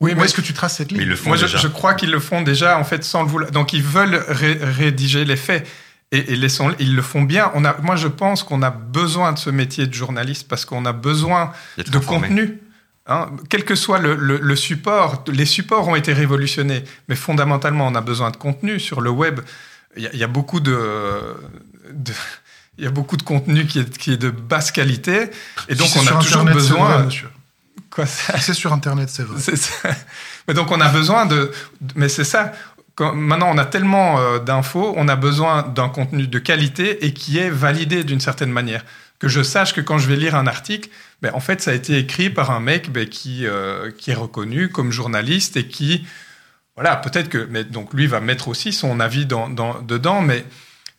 Oui, 0.00 0.12
Où 0.12 0.16
mais 0.16 0.24
est-ce 0.24 0.34
que 0.34 0.40
tu 0.40 0.54
traces 0.54 0.76
cette 0.76 0.92
ils 0.92 0.98
ligne 0.98 1.08
le 1.08 1.16
font 1.16 1.28
Moi, 1.30 1.36
je, 1.36 1.42
déjà. 1.46 1.58
je 1.58 1.68
crois 1.68 1.94
qu'ils 1.94 2.10
le 2.10 2.20
font 2.20 2.40
déjà, 2.42 2.78
en 2.78 2.84
fait, 2.84 3.04
sans 3.04 3.22
le 3.22 3.28
vouloir. 3.28 3.50
Donc, 3.50 3.72
ils 3.72 3.82
veulent 3.82 4.24
ré- 4.28 4.58
rédiger 4.62 5.24
les 5.24 5.36
faits. 5.36 5.66
Et, 6.12 6.32
et 6.32 6.36
laissons 6.36 6.74
ils 6.80 6.96
le 6.96 7.02
font 7.02 7.22
bien. 7.22 7.52
On 7.54 7.64
a, 7.64 7.76
moi, 7.82 7.94
je 7.96 8.08
pense 8.08 8.42
qu'on 8.42 8.62
a 8.62 8.70
besoin 8.70 9.32
de 9.32 9.38
ce 9.38 9.50
métier 9.50 9.86
de 9.86 9.92
journaliste 9.94 10.48
parce 10.48 10.64
qu'on 10.64 10.84
a 10.86 10.92
besoin 10.92 11.52
de 11.76 11.96
informé. 11.96 12.28
contenu. 12.28 12.58
Hein, 13.06 13.30
quel 13.48 13.64
que 13.64 13.74
soit 13.74 13.98
le, 13.98 14.14
le- 14.14 14.38
le 14.38 14.56
support, 14.56 15.24
les 15.28 15.46
supports 15.46 15.86
ont 15.88 15.94
été 15.96 16.12
révolutionnés, 16.12 16.84
mais 17.08 17.14
fondamentalement, 17.16 17.86
on 17.86 17.94
a 17.94 18.00
besoin 18.00 18.30
de 18.30 18.36
contenu. 18.36 18.80
Sur 18.80 19.00
le 19.00 19.10
web, 19.10 19.40
il 19.96 20.02
y, 20.02 20.06
a- 20.06 20.10
il 20.12 20.18
y 20.18 20.24
a 20.24 20.28
beaucoup 20.28 20.60
de, 20.60 21.34
de- 21.92 22.12
il 22.80 22.84
y 22.84 22.86
a 22.88 22.90
beaucoup 22.90 23.16
de 23.16 23.22
contenu 23.22 23.66
qui 23.66 23.78
est, 23.80 23.96
qui 23.98 24.12
est 24.12 24.16
de 24.16 24.30
basse 24.30 24.72
qualité, 24.72 25.30
et 25.68 25.74
donc 25.74 25.88
Si 25.88 25.98
on 25.98 26.02
a 26.06 26.12
toujours 26.20 26.40
Internet, 26.42 26.54
c'est 26.62 26.72
vrai, 26.72 26.80
besoin. 26.80 27.02
monsieur. 27.04 27.28
Quoi, 27.90 28.06
c'est 28.06 28.54
sur 28.54 28.72
Internet, 28.72 29.08
c'est 29.10 29.22
vrai. 29.24 29.38
c'est 29.40 29.56
ça. 29.56 29.90
Mais 30.48 30.54
donc 30.54 30.70
on 30.70 30.80
a 30.80 30.88
besoin 30.88 31.26
de. 31.26 31.52
de- 31.80 31.92
Mais 31.96 32.08
c'est 32.08 32.24
ça. 32.24 32.52
Quand- 32.94 33.14
maintenant, 33.14 33.50
on 33.50 33.58
a 33.58 33.64
tellement 33.64 34.18
euh, 34.20 34.38
d'infos, 34.38 34.94
on 34.96 35.08
a 35.08 35.16
besoin 35.16 35.62
d'un 35.62 35.88
contenu 35.88 36.26
de 36.26 36.38
qualité 36.38 37.04
et 37.06 37.12
qui 37.12 37.38
est 37.38 37.50
validé 37.50 38.02
d'une 38.04 38.20
certaine 38.20 38.50
manière. 38.52 38.84
Que 39.18 39.28
je 39.28 39.42
sache 39.42 39.74
que 39.74 39.80
quand 39.82 39.98
je 39.98 40.08
vais 40.08 40.16
lire 40.16 40.34
un 40.34 40.46
article, 40.46 40.88
ben, 41.20 41.30
en 41.34 41.40
fait, 41.40 41.60
ça 41.60 41.72
a 41.72 41.74
été 41.74 41.98
écrit 41.98 42.30
par 42.30 42.50
un 42.50 42.60
mec 42.60 42.90
ben, 42.90 43.06
qui, 43.06 43.46
euh, 43.46 43.90
qui 43.90 44.10
est 44.12 44.14
reconnu 44.14 44.70
comme 44.70 44.90
journaliste 44.92 45.56
et 45.58 45.66
qui. 45.66 46.06
Voilà, 46.76 46.96
peut-être 46.96 47.28
que. 47.28 47.46
Mais 47.50 47.64
donc 47.64 47.92
lui 47.92 48.06
va 48.06 48.20
mettre 48.20 48.48
aussi 48.48 48.72
son 48.72 48.98
avis 49.00 49.26
dans, 49.26 49.48
dans- 49.48 49.80
dedans, 49.82 50.22
mais. 50.22 50.44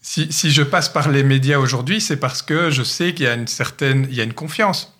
Si, 0.01 0.31
si 0.33 0.51
je 0.51 0.63
passe 0.63 0.89
par 0.89 1.09
les 1.09 1.23
médias 1.23 1.59
aujourd'hui, 1.59 2.01
c'est 2.01 2.17
parce 2.17 2.41
que 2.41 2.71
je 2.71 2.81
sais 2.81 3.13
qu'il 3.13 3.25
y 3.25 3.29
a 3.29 3.35
une 3.35 3.47
certaine, 3.47 4.07
il 4.09 4.15
y 4.15 4.21
a 4.21 4.23
une 4.23 4.33
confiance 4.33 4.93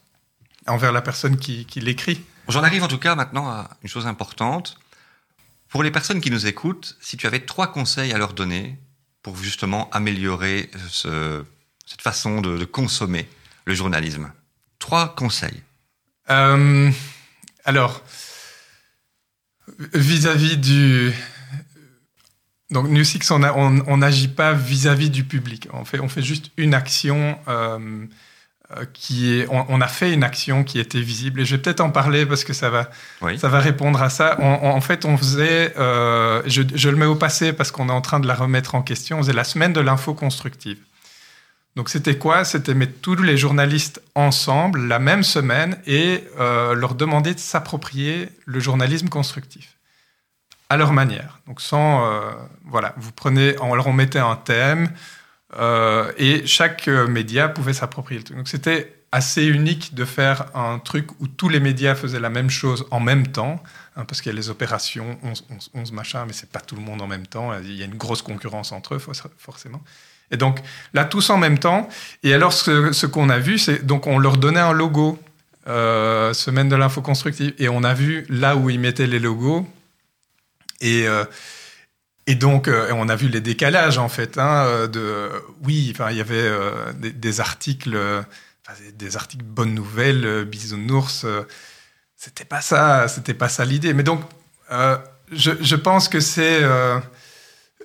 envers 0.68 0.92
la 0.92 1.02
personne 1.02 1.38
qui, 1.38 1.66
qui 1.66 1.82
l'écrit. 1.82 2.24
J'en 2.48 2.64
arrive 2.64 2.84
en 2.84 2.88
tout 2.88 3.00
cas 3.00 3.16
maintenant 3.16 3.50
à 3.50 3.70
une 3.82 3.90
chose 3.90 4.06
importante. 4.06 4.78
Pour 5.70 5.84
les 5.84 5.92
personnes 5.92 6.22
qui 6.22 6.30
nous 6.30 6.48
écoutent, 6.48 6.98
si 7.02 7.18
tu 7.18 7.26
avais 7.26 7.40
trois 7.40 7.72
conseils 7.72 8.12
à 8.14 8.18
leur 8.18 8.34
donner 8.34 8.78
pour 9.24 9.38
justement 9.38 9.90
améliorer 9.92 10.70
ce, 10.90 11.44
cette 11.86 12.02
façon 12.02 12.42
de, 12.42 12.58
de, 12.58 12.66
consommer 12.66 13.28
le 13.66 13.74
journalisme, 13.74 14.32
trois 14.80 15.16
conseils. 15.16 15.62
Euh, 16.30 16.92
alors, 17.64 18.04
vis-à-vis 19.94 20.58
du... 20.58 21.14
Donc, 22.72 22.88
New 22.88 23.04
Six, 23.04 23.30
on 23.32 23.98
n'agit 23.98 24.30
pas 24.30 24.54
vis-à-vis 24.54 25.10
du 25.10 25.26
public. 25.26 25.68
On 25.74 25.84
fait, 25.84 26.00
on 26.00 26.08
fait 26.08 26.22
juste 26.22 26.52
une 26.56 26.74
action 26.74 27.38
euh, 27.50 28.06
qui 28.94 29.34
est... 29.40 29.48
On, 29.50 29.66
on, 29.68 29.82
a 29.82 29.88
fait 29.88 30.14
une 30.14 30.24
action 30.24 30.64
qui 30.64 30.80
était 30.80 31.02
visible. 31.02 31.42
Et 31.42 31.46
je 31.46 31.56
vais 31.56 31.62
peut-être 31.62 31.82
en 31.82 31.90
parler 31.90 32.26
parce 32.26 32.46
que 32.46 32.54
ça 32.54 32.70
va, 32.70 32.90
oui. 33.22 33.38
ça 33.38 33.50
va 33.50 33.60
répondre 33.60 34.02
à 34.02 34.10
ça. 34.10 34.38
On, 34.40 34.70
en 34.70 34.80
fait, 34.80 35.04
on 35.04 35.18
faisait... 35.18 35.74
Euh, 35.78 36.42
je, 36.46 36.62
je, 36.74 36.90
le 36.90 36.96
mets 36.96 37.06
au 37.06 37.16
passé 37.16 37.52
parce 37.52 37.72
qu'on 37.72 37.90
est 37.90 37.94
en 37.94 38.02
train 38.02 38.22
de 38.22 38.28
la 38.28 38.36
remettre 38.36 38.74
en 38.74 38.82
question. 38.82 39.18
On 39.18 39.22
faisait 39.22 39.34
la 39.34 39.44
semaine 39.44 39.74
de 39.74 39.82
l'info 39.82 40.14
constructive. 40.14 40.78
Donc 41.76 41.90
c'était 41.90 42.18
quoi? 42.18 42.46
C'était 42.46 42.74
mettre 42.74 43.00
tous 43.02 43.16
les 43.16 43.38
journalistes 43.38 44.02
ensemble 44.16 44.88
la 44.88 45.00
même 45.00 45.24
semaine 45.24 45.78
et 45.88 46.24
euh, 46.40 46.74
leur 46.74 46.96
demander 46.96 47.34
de 47.34 47.40
s'approprier 47.40 48.30
le 48.46 48.60
journalisme 48.60 49.10
constructif 49.10 49.78
à 50.72 50.78
leur 50.78 50.94
manière. 50.94 51.40
Donc 51.48 51.60
sans 51.60 52.06
euh, 52.06 52.32
voilà, 52.66 52.94
vous 52.96 53.12
prenez, 53.12 53.56
on 53.60 53.76
leur 53.76 53.92
mettait 53.92 54.20
un 54.20 54.38
thème 54.38 54.90
euh, 55.60 56.10
et 56.18 56.48
chaque 56.48 56.88
média 56.88 57.50
pouvait 57.50 57.74
s'approprier 57.74 58.20
le 58.20 58.24
truc. 58.24 58.38
Donc 58.38 58.48
c'était 58.48 59.04
assez 59.12 59.46
unique 59.46 59.94
de 59.94 60.06
faire 60.06 60.46
un 60.56 60.80
truc 60.80 61.10
où 61.20 61.28
tous 61.28 61.50
les 61.50 61.60
médias 61.60 61.94
faisaient 61.94 62.22
la 62.22 62.30
même 62.30 62.50
chose 62.50 62.86
en 62.90 63.02
même 63.02 63.28
temps, 63.28 63.62
hein, 63.98 64.06
parce 64.06 64.22
qu'il 64.22 64.32
y 64.32 64.36
a 64.36 64.38
les 64.38 64.50
opérations 64.50 65.20
11, 65.24 65.46
11, 65.50 65.72
11 65.74 65.92
machin, 65.92 66.24
mais 66.26 66.32
c'est 66.32 66.50
pas 66.50 66.62
tout 66.62 66.78
le 66.78 66.82
monde 66.82 67.02
en 67.02 67.08
même 67.08 67.28
temps. 67.28 67.52
Il 67.62 67.76
y 67.76 67.82
a 67.82 67.86
une 67.86 67.98
grosse 67.98 68.22
concurrence 68.22 68.72
entre 68.72 68.96
eux 68.96 69.02
forcément. 69.38 69.82
Et 70.32 70.38
donc 70.38 70.62
là, 70.94 71.04
tous 71.04 71.30
en 71.32 71.38
même 71.38 71.60
temps. 71.60 71.90
Et 72.24 72.34
alors, 72.34 72.54
ce, 72.54 73.06
qu'on 73.06 73.28
a 73.28 73.40
vu, 73.40 73.60
c'est 73.60 73.86
donc 73.86 74.08
on 74.08 74.18
leur 74.18 74.38
donnait 74.38 74.62
un 74.62 74.72
logo, 74.72 75.20
euh, 75.68 76.34
semaine 76.34 76.70
de 76.70 76.78
l'info 76.78 77.02
constructive, 77.02 77.54
et 77.60 77.68
on 77.68 77.84
a 77.84 77.94
vu 77.94 78.26
là 78.30 78.56
où 78.56 78.70
ils 78.70 78.80
mettaient 78.80 79.08
les 79.08 79.20
logos. 79.20 79.68
Et, 80.82 81.08
euh, 81.08 81.24
et 82.28 82.36
donc, 82.36 82.68
euh, 82.68 82.92
on 82.94 83.10
a 83.10 83.16
vu 83.16 83.30
les 83.30 83.42
décalages 83.42 83.98
en 83.98 84.10
fait. 84.10 84.38
Hein, 84.38 84.88
de, 84.88 85.30
oui, 85.64 85.94
il 86.10 86.18
y 86.18 86.22
avait 86.22 86.36
euh, 86.36 86.92
des, 86.94 87.40
articles, 87.40 87.98
des 88.94 89.16
articles 89.16 89.46
bonnes 89.46 89.74
nouvelles, 89.74 90.46
bisounours. 90.46 91.26
c'était 92.16 92.46
pas 92.46 92.62
ça, 92.62 93.08
c'était 93.08 93.34
pas 93.34 93.50
ça 93.50 93.64
l'idée. 93.64 93.94
Mais 93.94 94.04
donc, 94.04 94.22
je, 95.32 95.76
pense 95.76 96.10
que 96.10 96.20
c'est 96.20 96.62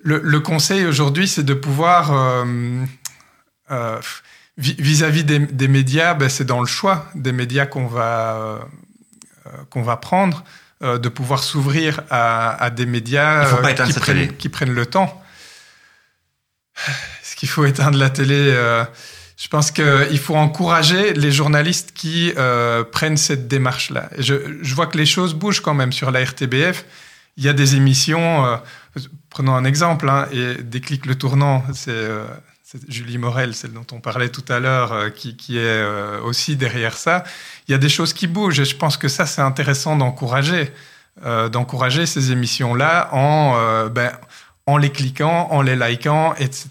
le, 0.06 0.40
conseil 0.40 0.86
aujourd'hui, 0.86 1.28
c'est 1.28 1.42
de 1.42 1.54
pouvoir, 1.54 2.12
euh, 2.12 2.84
euh, 3.70 4.00
vis-à-vis 4.56 5.24
des, 5.24 5.68
médias, 5.68 6.14
ben 6.14 6.28
c'est 6.28 6.44
dans 6.44 6.60
le 6.60 6.66
choix 6.66 7.06
des 7.14 7.32
médias 7.32 7.66
qu'on 7.66 7.86
va, 7.86 8.36
euh, 8.36 8.58
qu'on 9.70 9.82
va 9.82 9.96
prendre, 9.96 10.44
euh, 10.82 10.98
de 10.98 11.08
pouvoir 11.08 11.42
s'ouvrir 11.42 12.02
à, 12.10 12.62
à, 12.62 12.70
des 12.70 12.86
médias 12.86 13.44
qui 13.86 13.92
prennent, 13.92 14.36
qui, 14.36 14.48
prennent, 14.48 14.74
le 14.74 14.86
temps. 14.86 15.22
Est-ce 17.22 17.36
qu'il 17.36 17.48
faut 17.48 17.64
éteindre 17.64 17.98
la 17.98 18.10
télé 18.10 18.52
je 19.36 19.48
pense 19.48 19.70
qu'il 19.70 20.18
faut 20.18 20.34
encourager 20.34 21.12
les 21.12 21.30
journalistes 21.30 21.92
qui 21.94 22.32
euh, 22.38 22.84
prennent 22.84 23.18
cette 23.18 23.48
démarche-là. 23.48 24.08
Je, 24.18 24.34
je, 24.62 24.74
vois 24.74 24.86
que 24.86 24.96
les 24.96 25.04
choses 25.04 25.34
bougent 25.34 25.60
quand 25.60 25.74
même 25.74 25.92
sur 25.92 26.10
la 26.10 26.24
RTBF. 26.24 26.86
Il 27.36 27.44
y 27.44 27.48
a 27.48 27.52
des 27.52 27.76
émissions, 27.76 28.46
euh, 28.46 28.56
prenons 29.28 29.54
un 29.54 29.64
exemple, 29.64 30.08
hein, 30.08 30.26
et 30.32 30.54
Déclic 30.62 31.04
le 31.04 31.16
tournant, 31.16 31.62
c'est 31.74 31.90
euh, 31.90 32.24
Julie 32.88 33.18
Morel, 33.18 33.54
celle 33.54 33.72
dont 33.72 33.86
on 33.92 34.00
parlait 34.00 34.28
tout 34.28 34.44
à 34.48 34.58
l'heure, 34.58 34.92
euh, 34.92 35.10
qui, 35.10 35.56
est 35.56 35.60
euh, 35.60 36.20
aussi 36.22 36.56
derrière 36.56 36.96
ça. 36.96 37.22
Il 37.68 37.72
y 37.72 37.74
a 37.74 37.78
des 37.78 37.88
choses 37.88 38.12
qui 38.12 38.26
bougent 38.26 38.58
et 38.58 38.64
je 38.64 38.76
pense 38.76 38.96
que 38.96 39.06
ça, 39.06 39.24
c'est 39.24 39.40
intéressant 39.40 39.94
d'encourager, 39.94 40.72
euh, 41.24 41.48
d'encourager 41.48 42.06
ces 42.06 42.32
émissions-là 42.32 43.10
en, 43.12 43.86
ben, 43.88 44.12
en 44.66 44.78
les 44.78 44.90
cliquant, 44.90 45.48
en 45.52 45.62
les 45.62 45.76
likant, 45.76 46.34
etc. 46.34 46.68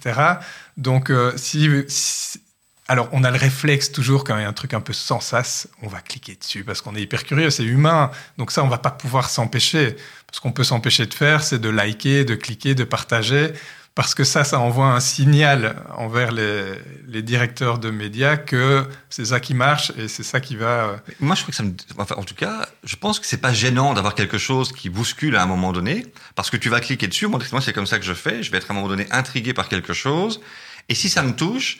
Donc, 0.75 1.11
si, 1.37 1.69
si 1.87 2.41
alors, 2.87 3.09
on 3.13 3.23
a 3.23 3.31
le 3.31 3.37
réflexe 3.37 3.91
toujours 3.91 4.23
quand 4.23 4.37
il 4.37 4.41
y 4.41 4.45
a 4.45 4.47
un 4.47 4.53
truc 4.53 4.73
un 4.73 4.81
peu 4.81 4.93
sans 4.93 5.19
sas, 5.19 5.67
on 5.81 5.87
va 5.87 6.01
cliquer 6.01 6.35
dessus 6.35 6.63
parce 6.63 6.81
qu'on 6.81 6.95
est 6.95 7.01
hyper 7.01 7.23
curieux, 7.23 7.49
c'est 7.49 7.63
humain. 7.63 8.11
Donc 8.37 8.51
ça, 8.51 8.63
on 8.63 8.67
va 8.67 8.77
pas 8.77 8.91
pouvoir 8.91 9.29
s'empêcher. 9.29 9.95
Ce 10.31 10.39
qu'on 10.39 10.51
peut 10.51 10.63
s'empêcher 10.63 11.05
de 11.05 11.13
faire, 11.13 11.41
c'est 11.41 11.57
de 11.57 11.69
liker, 11.69 12.25
de 12.25 12.35
cliquer, 12.35 12.75
de 12.75 12.83
partager, 12.83 13.53
parce 13.95 14.13
que 14.13 14.25
ça, 14.25 14.43
ça 14.43 14.59
envoie 14.59 14.87
un 14.87 14.99
signal 14.99 15.81
envers 15.95 16.33
les, 16.33 17.21
directeurs 17.21 17.79
de 17.79 17.89
médias 17.89 18.35
que 18.35 18.85
c'est 19.09 19.23
ça 19.23 19.39
qui 19.39 19.53
marche 19.53 19.93
et 19.97 20.09
c'est 20.09 20.21
ça 20.21 20.41
qui 20.41 20.57
va. 20.57 20.97
Moi, 21.21 21.33
je 21.35 21.41
trouve 21.41 21.51
que 21.51 21.55
ça 21.55 21.63
me. 21.63 21.73
Enfin, 21.97 22.15
en 22.17 22.23
tout 22.23 22.35
cas, 22.35 22.67
je 22.83 22.97
pense 22.97 23.21
que 23.21 23.25
c'est 23.25 23.37
pas 23.37 23.53
gênant 23.53 23.93
d'avoir 23.93 24.13
quelque 24.13 24.37
chose 24.37 24.73
qui 24.73 24.89
bouscule 24.89 25.37
à 25.37 25.43
un 25.43 25.45
moment 25.45 25.71
donné, 25.71 26.05
parce 26.35 26.49
que 26.49 26.57
tu 26.57 26.67
vas 26.67 26.81
cliquer 26.81 27.07
dessus. 27.07 27.27
Moi, 27.27 27.39
c'est 27.61 27.71
comme 27.71 27.87
ça 27.87 27.97
que 27.97 28.05
je 28.05 28.13
fais. 28.13 28.43
Je 28.43 28.51
vais 28.51 28.57
être 28.57 28.69
à 28.69 28.73
un 28.73 28.75
moment 28.75 28.89
donné 28.89 29.07
intrigué 29.11 29.53
par 29.53 29.69
quelque 29.69 29.93
chose, 29.93 30.41
et 30.89 30.95
si 30.95 31.09
ça 31.09 31.23
me 31.23 31.33
touche 31.33 31.79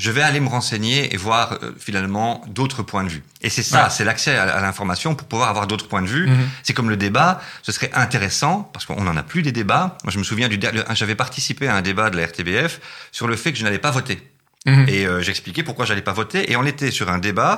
je 0.00 0.10
vais 0.10 0.22
aller 0.22 0.40
me 0.40 0.48
renseigner 0.48 1.12
et 1.12 1.16
voir 1.18 1.52
euh, 1.52 1.72
finalement 1.78 2.42
d'autres 2.48 2.82
points 2.82 3.04
de 3.04 3.10
vue. 3.10 3.22
Et 3.42 3.50
c'est 3.50 3.62
ça, 3.62 3.84
ouais. 3.84 3.90
c'est 3.90 4.04
l'accès 4.04 4.34
à, 4.36 4.44
à 4.58 4.60
l'information 4.62 5.14
pour 5.14 5.26
pouvoir 5.28 5.48
avoir 5.50 5.66
d'autres 5.66 5.88
points 5.88 6.00
de 6.02 6.08
vue. 6.16 6.26
Mm 6.26 6.32
-hmm. 6.32 6.46
C'est 6.64 6.74
comme 6.76 6.88
le 6.88 6.96
débat, 6.96 7.30
ce 7.62 7.70
serait 7.76 7.90
intéressant, 8.06 8.56
parce 8.72 8.84
qu'on 8.86 9.04
n'en 9.08 9.16
a 9.22 9.22
plus 9.32 9.42
des 9.42 9.52
débats. 9.52 9.86
Moi, 10.04 10.10
je 10.14 10.18
me 10.18 10.24
souviens 10.30 10.48
du 10.52 10.58
j'avais 11.00 11.18
participé 11.24 11.64
à 11.68 11.74
un 11.80 11.82
débat 11.90 12.06
de 12.12 12.16
la 12.18 12.24
RTBF 12.30 12.72
sur 13.12 13.26
le 13.28 13.36
fait 13.36 13.50
que 13.52 13.58
je 13.60 13.64
n'allais 13.64 13.84
pas 13.88 13.94
voter. 14.00 14.18
Mm 14.66 14.72
-hmm. 14.72 14.92
Et 14.94 15.00
euh, 15.06 15.22
j'expliquais 15.26 15.64
pourquoi 15.68 15.84
j'allais 15.88 16.06
pas 16.10 16.16
voter. 16.22 16.40
Et 16.50 16.54
on 16.60 16.66
était 16.72 16.92
sur 16.98 17.06
un 17.16 17.20
débat 17.28 17.54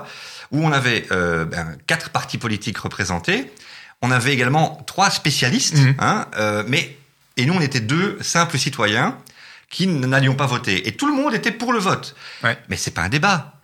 où 0.53 0.59
on 0.69 0.73
avait 0.81 1.01
euh, 1.11 1.45
ben, 1.53 1.67
quatre 1.91 2.09
partis 2.19 2.39
politiques 2.47 2.79
représentés. 2.87 3.41
On 4.05 4.11
avait 4.19 4.33
également 4.37 4.67
trois 4.93 5.11
spécialistes, 5.21 5.79
mm 5.79 5.87
-hmm. 5.87 6.07
hein, 6.07 6.17
mais 6.73 6.83
et 7.39 7.43
nous 7.47 7.55
on 7.61 7.65
était 7.69 7.85
deux 7.95 8.09
simples 8.35 8.59
citoyens 8.67 9.09
qui 9.73 9.87
n'allions 9.89 10.35
pas 10.35 10.47
voter. 10.47 10.87
Et 10.87 10.93
tout 10.93 11.09
le 11.09 11.15
monde 11.15 11.35
était 11.35 11.51
pour 11.51 11.73
le 11.73 11.81
vote. 11.81 12.15
Ouais. 12.45 12.57
Mais 12.69 12.77
c'est 12.77 12.93
pas 12.93 13.03
un 13.03 13.09
débat. 13.09 13.59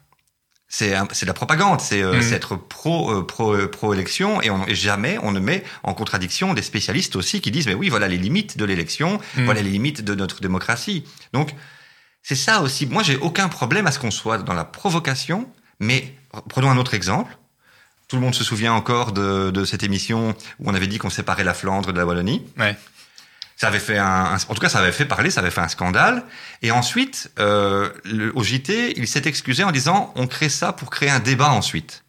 C'est 0.70 0.90
de 0.90 1.26
la 1.26 1.32
propagande, 1.32 1.80
c'est 1.80 2.02
euh, 2.02 2.20
mmh. 2.20 2.32
être 2.34 2.56
pro 2.56 3.10
euh, 3.10 3.26
pro 3.26 3.54
euh, 3.54 3.70
pro 3.70 3.94
élection 3.94 4.42
et, 4.42 4.50
on, 4.50 4.66
et, 4.66 4.74
jamais 4.74 5.16
on 5.22 5.32
ne 5.32 5.40
met 5.40 5.64
en 5.82 5.94
contradiction 5.94 6.52
des 6.52 6.60
spécialistes 6.60 7.16
aussi 7.16 7.40
qui 7.40 7.50
disent 7.50 7.66
mais 7.66 7.72
oui 7.72 7.88
voilà 7.88 8.06
les 8.06 8.18
limites 8.18 8.58
de 8.58 8.66
l'élection, 8.66 9.18
mmh. 9.36 9.44
voilà 9.46 9.62
les 9.62 9.70
limites 9.70 10.04
de 10.04 10.14
notre 10.14 10.42
démocratie. 10.42 11.04
Donc 11.32 11.54
c'est 12.22 12.34
ça 12.34 12.60
aussi. 12.60 12.84
Moi 12.84 13.02
j'ai 13.02 13.16
aucun 13.16 13.48
problème 13.48 13.86
à 13.86 13.92
ce 13.92 13.98
qu'on 13.98 14.10
soit 14.10 14.36
dans 14.36 14.52
la 14.52 14.64
provocation, 14.64 15.48
mais 15.80 16.14
prenons 16.50 16.70
un 16.70 16.76
autre 16.76 16.92
exemple. 16.92 17.38
Tout 18.06 18.16
le 18.16 18.22
monde 18.22 18.34
se 18.34 18.44
souvient 18.44 18.74
encore 18.74 19.12
de, 19.12 19.50
de 19.50 19.64
cette 19.64 19.82
émission 19.82 20.34
où 20.58 20.70
on 20.70 20.74
avait 20.74 20.86
dit 20.86 20.98
qu'on 20.98 21.10
séparait 21.10 21.44
la 21.44 21.54
Flandre 21.54 21.94
de 21.94 21.98
la 21.98 22.04
Wallonie. 22.04 22.42
Ouais. 22.58 22.76
Ça 23.60 23.66
avait 23.66 23.80
fait 23.80 23.98
un, 23.98 24.36
en 24.36 24.54
tout 24.54 24.60
cas, 24.60 24.68
ça 24.68 24.78
avait 24.78 24.92
fait 24.92 25.04
parler, 25.04 25.30
ça 25.30 25.40
avait 25.40 25.50
fait 25.50 25.60
un 25.60 25.68
scandale. 25.68 26.22
Et 26.62 26.70
ensuite, 26.70 27.32
euh, 27.40 27.90
le, 28.04 28.32
au 28.36 28.44
JT, 28.44 28.94
il 28.96 29.08
s'est 29.08 29.26
excusé 29.26 29.64
en 29.64 29.72
disant 29.72 30.12
on 30.14 30.28
crée 30.28 30.48
ça 30.48 30.72
pour 30.72 30.90
créer 30.90 31.10
un 31.10 31.18
débat 31.18 31.50
ensuite. 31.50 32.04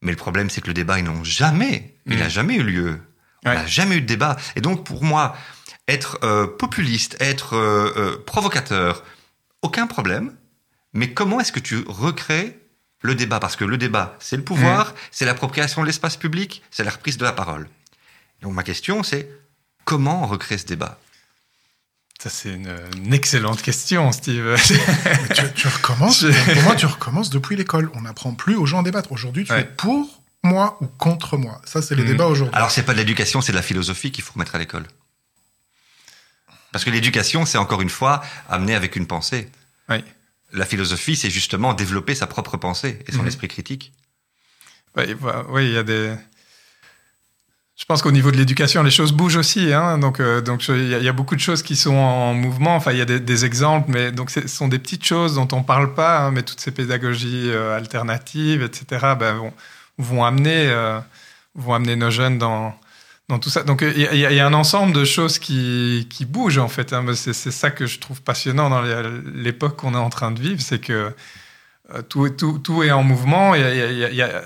Mais 0.00 0.12
le 0.12 0.16
problème, 0.16 0.48
c'est 0.48 0.62
que 0.62 0.68
le 0.68 0.74
débat, 0.74 0.98
ils 0.98 1.04
n'ont 1.04 1.24
jamais, 1.24 1.94
mmh. 2.06 2.12
il 2.12 2.18
n'a 2.18 2.28
jamais 2.28 2.54
eu 2.54 2.62
lieu. 2.62 3.00
On 3.44 3.52
n'a 3.52 3.66
jamais 3.66 3.96
eu 3.96 4.00
de 4.00 4.06
débat. 4.06 4.36
Et 4.56 4.60
donc, 4.60 4.84
pour 4.84 5.04
moi, 5.04 5.36
être 5.88 6.18
euh, 6.22 6.46
populiste, 6.46 7.16
être 7.20 7.54
euh, 7.54 7.92
euh, 7.96 8.24
provocateur, 8.24 9.04
aucun 9.62 9.86
problème. 9.86 10.36
Mais 10.92 11.12
comment 11.12 11.40
est-ce 11.40 11.52
que 11.52 11.60
tu 11.60 11.84
recrées 11.86 12.58
le 13.02 13.14
débat? 13.14 13.40
Parce 13.40 13.56
que 13.56 13.64
le 13.64 13.78
débat, 13.78 14.16
c'est 14.20 14.36
le 14.36 14.44
pouvoir, 14.44 14.92
mmh. 14.92 14.94
c'est 15.10 15.24
l'appropriation 15.24 15.82
de 15.82 15.86
l'espace 15.86 16.16
public, 16.16 16.62
c'est 16.70 16.84
la 16.84 16.90
reprise 16.90 17.18
de 17.18 17.24
la 17.24 17.32
parole. 17.32 17.68
Donc 18.42 18.54
ma 18.54 18.62
question, 18.62 19.02
c'est 19.02 19.28
Comment 19.88 20.24
on 20.24 20.26
recrée 20.26 20.58
ce 20.58 20.66
débat? 20.66 20.98
Ça, 22.20 22.28
c'est 22.28 22.50
une, 22.50 22.70
une, 22.98 23.14
excellente 23.14 23.62
question, 23.62 24.12
Steve. 24.12 24.54
tu, 25.34 25.52
tu, 25.54 25.66
recommences. 25.66 26.26
Pour 26.52 26.62
moi, 26.64 26.76
tu 26.76 26.84
recommences 26.84 27.30
depuis 27.30 27.56
l'école. 27.56 27.90
On 27.94 28.02
n'apprend 28.02 28.34
plus 28.34 28.54
aux 28.54 28.66
gens 28.66 28.80
à 28.80 28.82
débattre. 28.82 29.12
Aujourd'hui, 29.12 29.46
tu 29.46 29.52
ouais. 29.52 29.62
es 29.62 29.64
pour 29.64 30.22
moi 30.42 30.76
ou 30.82 30.88
contre 30.88 31.38
moi. 31.38 31.62
Ça, 31.64 31.80
c'est 31.80 31.94
les 31.94 32.02
mmh. 32.02 32.06
débats 32.06 32.26
aujourd'hui. 32.26 32.54
Alors, 32.54 32.70
c'est 32.70 32.82
pas 32.82 32.92
de 32.92 32.98
l'éducation, 32.98 33.40
c'est 33.40 33.52
de 33.52 33.56
la 33.56 33.62
philosophie 33.62 34.12
qu'il 34.12 34.22
faut 34.22 34.34
remettre 34.34 34.54
à 34.56 34.58
l'école. 34.58 34.84
Parce 36.70 36.84
que 36.84 36.90
l'éducation, 36.90 37.46
c'est 37.46 37.56
encore 37.56 37.80
une 37.80 37.88
fois 37.88 38.22
amener 38.50 38.74
avec 38.74 38.94
une 38.94 39.06
pensée. 39.06 39.50
Oui. 39.88 40.04
La 40.52 40.66
philosophie, 40.66 41.16
c'est 41.16 41.30
justement 41.30 41.72
développer 41.72 42.14
sa 42.14 42.26
propre 42.26 42.58
pensée 42.58 43.02
et 43.06 43.12
son 43.12 43.22
mmh. 43.22 43.28
esprit 43.28 43.48
critique. 43.48 43.94
Oui, 44.98 45.04
oui, 45.48 45.64
il 45.64 45.72
y 45.72 45.78
a 45.78 45.82
des 45.82 46.14
je 47.78 47.84
pense 47.84 48.02
qu'au 48.02 48.10
niveau 48.10 48.32
de 48.32 48.36
l'éducation, 48.36 48.82
les 48.82 48.90
choses 48.90 49.12
bougent 49.12 49.36
aussi. 49.36 49.72
Hein, 49.72 49.98
donc, 49.98 50.18
euh, 50.18 50.40
donc 50.40 50.66
il 50.66 50.88
y, 50.88 51.08
a 51.08 51.12
beaucoup 51.12 51.36
de 51.36 51.40
choses 51.40 51.62
qui 51.62 51.76
sont 51.76 51.94
en 51.94 52.34
mouvement. 52.34 52.74
Enfin, 52.74 52.90
il 52.90 52.98
y 52.98 53.00
a 53.00 53.04
des, 53.04 53.44
exemples, 53.44 53.86
mais 53.88 54.10
donc 54.10 54.30
ce 54.30 54.48
sont 54.48 54.66
des 54.66 54.80
petites 54.80 55.04
choses 55.04 55.36
dont 55.36 55.46
on 55.52 55.62
parle 55.62 55.94
pas. 55.94 56.18
Hein, 56.18 56.32
mais 56.32 56.42
toutes 56.42 56.58
ces 56.58 56.72
pédagogies 56.72 57.50
euh, 57.50 57.76
alternatives, 57.76 58.62
etc., 58.64 59.14
ben, 59.18 59.52
vont, 59.96 60.24
amener 60.24 60.66
euh, 60.66 60.98
vont 61.54 61.72
amener 61.72 61.94
nos 61.94 62.10
jeunes 62.10 62.36
dans 62.36 62.74
tout 63.40 63.48
ça. 63.48 63.62
Donc 63.62 63.82
il 63.82 64.18
y, 64.18 64.40
a 64.40 64.46
un 64.46 64.54
ensemble 64.54 64.92
de 64.92 65.04
choses 65.04 65.38
qui, 65.38 66.08
qui 66.10 66.24
bougent 66.24 66.58
en 66.58 66.68
fait. 66.68 66.92
Hein. 66.92 67.04
C'est 67.14 67.32
ça 67.32 67.70
que 67.70 67.86
je 67.86 68.00
trouve 68.00 68.20
passionnant 68.22 68.70
dans 68.70 68.82
l'époque 69.36 69.76
qu'on 69.76 69.94
est 69.94 69.98
en 69.98 70.10
train 70.10 70.32
de 70.32 70.40
vivre, 70.40 70.60
c'est 70.60 70.80
que 70.80 71.14
tout, 72.08 72.28
tout, 72.28 72.82
est 72.82 72.90
en 72.90 73.02
mouvement. 73.02 73.54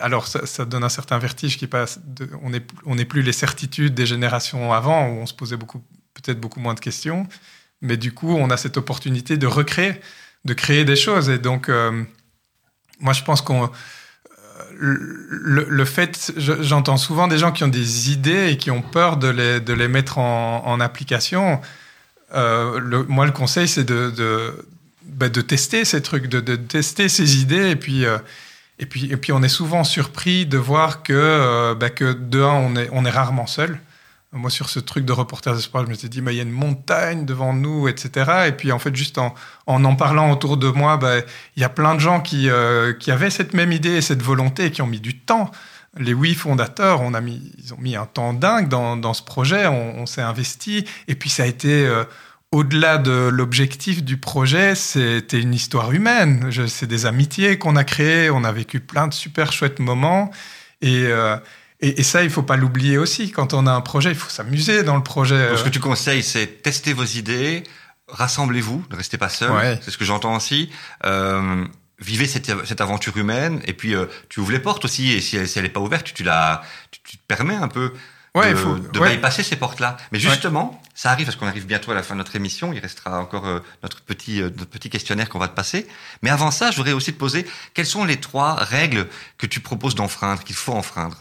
Alors 0.00 0.26
ça, 0.26 0.64
donne 0.64 0.84
un 0.84 0.88
certain 0.88 1.18
vertige 1.18 1.58
qui 1.58 1.66
passe. 1.66 2.00
On 2.42 2.94
n'est 2.94 3.04
plus 3.04 3.22
les 3.22 3.32
certitudes 3.32 3.94
des 3.94 4.06
générations 4.06 4.72
avant 4.72 5.08
où 5.08 5.20
on 5.20 5.26
se 5.26 5.34
posait 5.34 5.56
peut-être 5.56 6.40
beaucoup 6.40 6.60
moins 6.60 6.74
de 6.74 6.80
questions, 6.80 7.26
mais 7.80 7.96
du 7.96 8.12
coup 8.12 8.34
on 8.34 8.50
a 8.50 8.56
cette 8.56 8.76
opportunité 8.76 9.36
de 9.36 9.46
recréer, 9.46 10.00
de 10.44 10.54
créer 10.54 10.84
des 10.84 10.96
choses. 10.96 11.30
Et 11.30 11.38
donc 11.38 11.68
euh, 11.68 12.04
moi 13.00 13.12
je 13.12 13.22
pense 13.22 13.42
qu'on 13.42 13.70
le, 14.78 15.66
le, 15.68 15.84
fait, 15.84 16.32
j'entends 16.36 16.96
souvent 16.96 17.28
des 17.28 17.38
gens 17.38 17.52
qui 17.52 17.64
ont 17.64 17.68
des 17.68 18.10
idées 18.10 18.50
et 18.50 18.56
qui 18.56 18.70
ont 18.70 18.82
peur 18.82 19.16
de 19.16 19.28
les, 19.28 19.88
mettre 19.88 20.18
en, 20.18 20.80
application. 20.80 21.60
Euh, 22.34 23.04
moi, 23.08 23.26
le 23.26 23.32
conseil, 23.32 23.68
c'est 23.68 23.84
de, 23.84 24.66
bah, 25.06 25.28
de, 25.28 25.40
tester 25.40 25.84
ces 25.84 26.02
trucs, 26.02 26.26
de, 26.26 26.40
de, 26.40 26.56
tester 26.56 27.08
ces 27.08 27.40
idées. 27.40 27.70
Et 27.70 27.76
puis, 27.76 28.04
euh, 28.04 28.18
et, 28.78 28.86
puis, 28.86 29.10
et 29.10 29.16
puis, 29.16 29.32
on 29.32 29.42
est 29.42 29.48
souvent 29.48 29.84
surpris 29.84 30.46
de 30.46 30.58
voir 30.58 31.02
que, 31.02 31.12
euh, 31.12 31.74
bah, 31.74 31.90
que 31.90 32.12
de 32.12 32.42
un, 32.42 32.52
on 32.52 32.76
est, 32.76 32.88
on 32.92 33.04
est 33.04 33.10
rarement 33.10 33.46
seul. 33.46 33.80
Moi, 34.34 34.48
sur 34.48 34.70
ce 34.70 34.80
truc 34.80 35.04
de 35.04 35.12
reporter 35.12 35.54
d'espoir, 35.54 35.84
je 35.84 35.90
me 35.90 35.94
suis 35.94 36.08
dit, 36.08 36.22
il 36.26 36.32
y 36.32 36.38
a 36.38 36.42
une 36.42 36.50
montagne 36.50 37.26
devant 37.26 37.52
nous, 37.52 37.86
etc. 37.86 38.46
Et 38.46 38.52
puis, 38.52 38.72
en 38.72 38.78
fait, 38.78 38.96
juste 38.96 39.18
en 39.18 39.34
en, 39.66 39.84
en 39.84 39.94
parlant 39.94 40.30
autour 40.32 40.56
de 40.56 40.68
moi, 40.68 40.96
bah, 40.96 41.18
il 41.56 41.60
y 41.60 41.64
a 41.64 41.68
plein 41.68 41.94
de 41.94 42.00
gens 42.00 42.20
qui, 42.20 42.48
euh, 42.48 42.94
qui 42.94 43.10
avaient 43.10 43.28
cette 43.28 43.52
même 43.52 43.72
idée 43.72 43.96
et 43.96 44.00
cette 44.00 44.22
volonté 44.22 44.66
et 44.66 44.70
qui 44.70 44.80
ont 44.80 44.86
mis 44.86 45.00
du 45.00 45.18
temps. 45.18 45.50
Les 45.98 46.12
huit 46.12 46.34
fondateurs, 46.34 47.02
on 47.02 47.12
a 47.12 47.20
mis, 47.20 47.52
ils 47.58 47.74
ont 47.74 47.78
mis 47.78 47.94
un 47.94 48.06
temps 48.06 48.32
dingue 48.32 48.68
dans, 48.68 48.96
dans 48.96 49.12
ce 49.12 49.22
projet, 49.22 49.66
on, 49.66 49.98
on 49.98 50.06
s'est 50.06 50.22
investi. 50.22 50.86
Et 51.08 51.14
puis, 51.14 51.28
ça 51.28 51.42
a 51.42 51.46
été, 51.46 51.86
euh, 51.86 52.04
au-delà 52.52 52.98
de 52.98 53.28
l'objectif 53.32 54.04
du 54.04 54.18
projet, 54.18 54.74
c'était 54.74 55.40
une 55.40 55.54
histoire 55.54 55.90
humaine. 55.92 56.50
C'est 56.68 56.86
des 56.86 57.06
amitiés 57.06 57.58
qu'on 57.58 57.76
a 57.76 57.84
créées, 57.84 58.30
on 58.30 58.44
a 58.44 58.52
vécu 58.52 58.78
plein 58.78 59.08
de 59.08 59.14
super 59.14 59.52
chouettes 59.52 59.80
moments. 59.80 60.30
Et. 60.80 61.06
Euh, 61.06 61.36
et, 61.84 61.98
et, 61.98 62.02
ça, 62.04 62.22
il 62.22 62.30
faut 62.30 62.44
pas 62.44 62.56
l'oublier 62.56 62.96
aussi. 62.96 63.32
Quand 63.32 63.54
on 63.54 63.66
a 63.66 63.72
un 63.72 63.80
projet, 63.80 64.10
il 64.10 64.14
faut 64.14 64.30
s'amuser 64.30 64.84
dans 64.84 64.94
le 64.94 65.02
projet. 65.02 65.48
Donc, 65.48 65.58
ce 65.58 65.64
que 65.64 65.68
tu 65.68 65.80
conseilles, 65.80 66.22
c'est 66.22 66.62
tester 66.62 66.92
vos 66.92 67.02
idées, 67.02 67.64
rassemblez-vous, 68.06 68.84
ne 68.88 68.94
restez 68.94 69.18
pas 69.18 69.28
seul. 69.28 69.50
Ouais. 69.50 69.80
C'est 69.82 69.90
ce 69.90 69.98
que 69.98 70.04
j'entends 70.04 70.36
aussi. 70.36 70.70
Euh, 71.04 71.64
vivez 71.98 72.28
cette, 72.28 72.52
cette, 72.66 72.80
aventure 72.80 73.16
humaine, 73.16 73.60
et 73.64 73.72
puis 73.72 73.96
euh, 73.96 74.06
tu 74.28 74.38
ouvres 74.38 74.52
les 74.52 74.60
portes 74.60 74.84
aussi. 74.84 75.10
Et 75.10 75.20
si, 75.20 75.36
elle 75.36 75.62
n'est 75.62 75.68
pas 75.68 75.80
ouverte, 75.80 76.06
tu, 76.06 76.14
tu 76.14 76.22
la, 76.22 76.62
tu, 76.92 77.00
tu, 77.02 77.16
te 77.16 77.22
permets 77.26 77.56
un 77.56 77.66
peu 77.66 77.92
ouais, 78.34 78.50
de, 78.50 78.56
faut, 78.56 78.76
de 78.76 78.98
ouais. 78.98 79.16
bypasser 79.16 79.42
ces 79.42 79.56
portes-là. 79.56 79.96
Mais 80.10 80.18
justement, 80.18 80.82
ça 80.94 81.10
arrive 81.10 81.26
parce 81.26 81.36
qu'on 81.36 81.46
arrive 81.46 81.66
bientôt 81.66 81.90
à 81.90 81.94
la 81.94 82.02
fin 82.02 82.14
de 82.14 82.18
notre 82.18 82.36
émission. 82.36 82.72
Il 82.72 82.80
restera 82.80 83.18
encore 83.18 83.46
euh, 83.46 83.60
notre 83.82 84.00
petit 84.02 84.40
euh, 84.40 84.50
notre 84.56 84.70
petit 84.70 84.90
questionnaire 84.90 85.28
qu'on 85.28 85.38
va 85.38 85.48
te 85.48 85.54
passer. 85.54 85.86
Mais 86.22 86.30
avant 86.30 86.50
ça, 86.50 86.70
je 86.70 86.76
voudrais 86.76 86.92
aussi 86.92 87.12
te 87.12 87.18
poser 87.18 87.46
quelles 87.74 87.86
sont 87.86 88.04
les 88.04 88.18
trois 88.18 88.54
règles 88.54 89.06
que 89.38 89.46
tu 89.46 89.60
proposes 89.60 89.94
d'enfreindre, 89.94 90.42
qu'il 90.44 90.56
faut 90.56 90.72
enfreindre? 90.72 91.16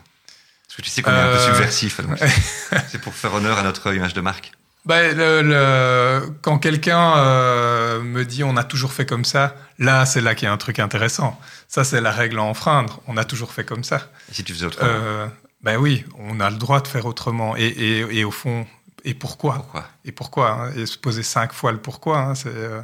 Parce 0.67 0.77
que 0.77 0.81
tu 0.83 0.89
sais 0.89 1.01
qu'on 1.01 1.11
est 1.11 1.15
un 1.15 1.33
peu 1.33 1.39
subversif. 1.39 1.99
C'est 2.89 3.01
pour 3.01 3.13
faire 3.13 3.33
honneur 3.33 3.57
à 3.57 3.63
notre 3.63 3.93
image 3.93 4.13
de 4.13 4.21
marque. 4.21 4.51
Ben, 4.85 5.15
le, 5.15 5.43
le, 5.43 6.33
quand 6.41 6.57
quelqu'un 6.57 7.17
euh, 7.17 8.01
me 8.01 8.25
dit 8.25 8.43
on 8.43 8.57
a 8.57 8.63
toujours 8.63 8.93
fait 8.93 9.05
comme 9.05 9.25
ça, 9.25 9.55
là 9.77 10.07
c'est 10.07 10.21
là 10.21 10.33
qu'il 10.33 10.47
y 10.47 10.49
a 10.49 10.51
un 10.51 10.57
truc 10.57 10.79
intéressant. 10.79 11.39
Ça 11.67 11.83
c'est 11.83 12.01
la 12.01 12.11
règle 12.11 12.39
à 12.39 12.43
enfreindre. 12.43 12.99
On 13.05 13.15
a 13.15 13.23
toujours 13.23 13.53
fait 13.53 13.63
comme 13.63 13.83
ça. 13.83 14.09
Et 14.31 14.33
si 14.33 14.43
tu 14.43 14.53
faisais 14.53 14.65
autrement? 14.65 14.89
Euh, 14.91 15.27
Ben 15.63 15.77
oui, 15.77 16.03
on 16.17 16.39
a 16.39 16.49
le 16.49 16.57
droit 16.57 16.81
de 16.81 16.87
faire 16.87 17.05
autrement. 17.05 17.55
Et, 17.55 17.65
et, 17.65 17.99
et 18.19 18.23
au 18.23 18.31
fond, 18.31 18.65
et 19.03 19.13
pourquoi, 19.13 19.55
pourquoi? 19.55 19.87
Et 20.05 20.11
pourquoi 20.11 20.51
hein? 20.51 20.73
Et 20.75 20.85
se 20.85 20.97
poser 20.97 21.23
cinq 21.23 21.53
fois 21.53 21.71
le 21.71 21.79
pourquoi, 21.79 22.19
hein, 22.19 22.35
c'est 22.35 22.49
euh, 22.49 22.81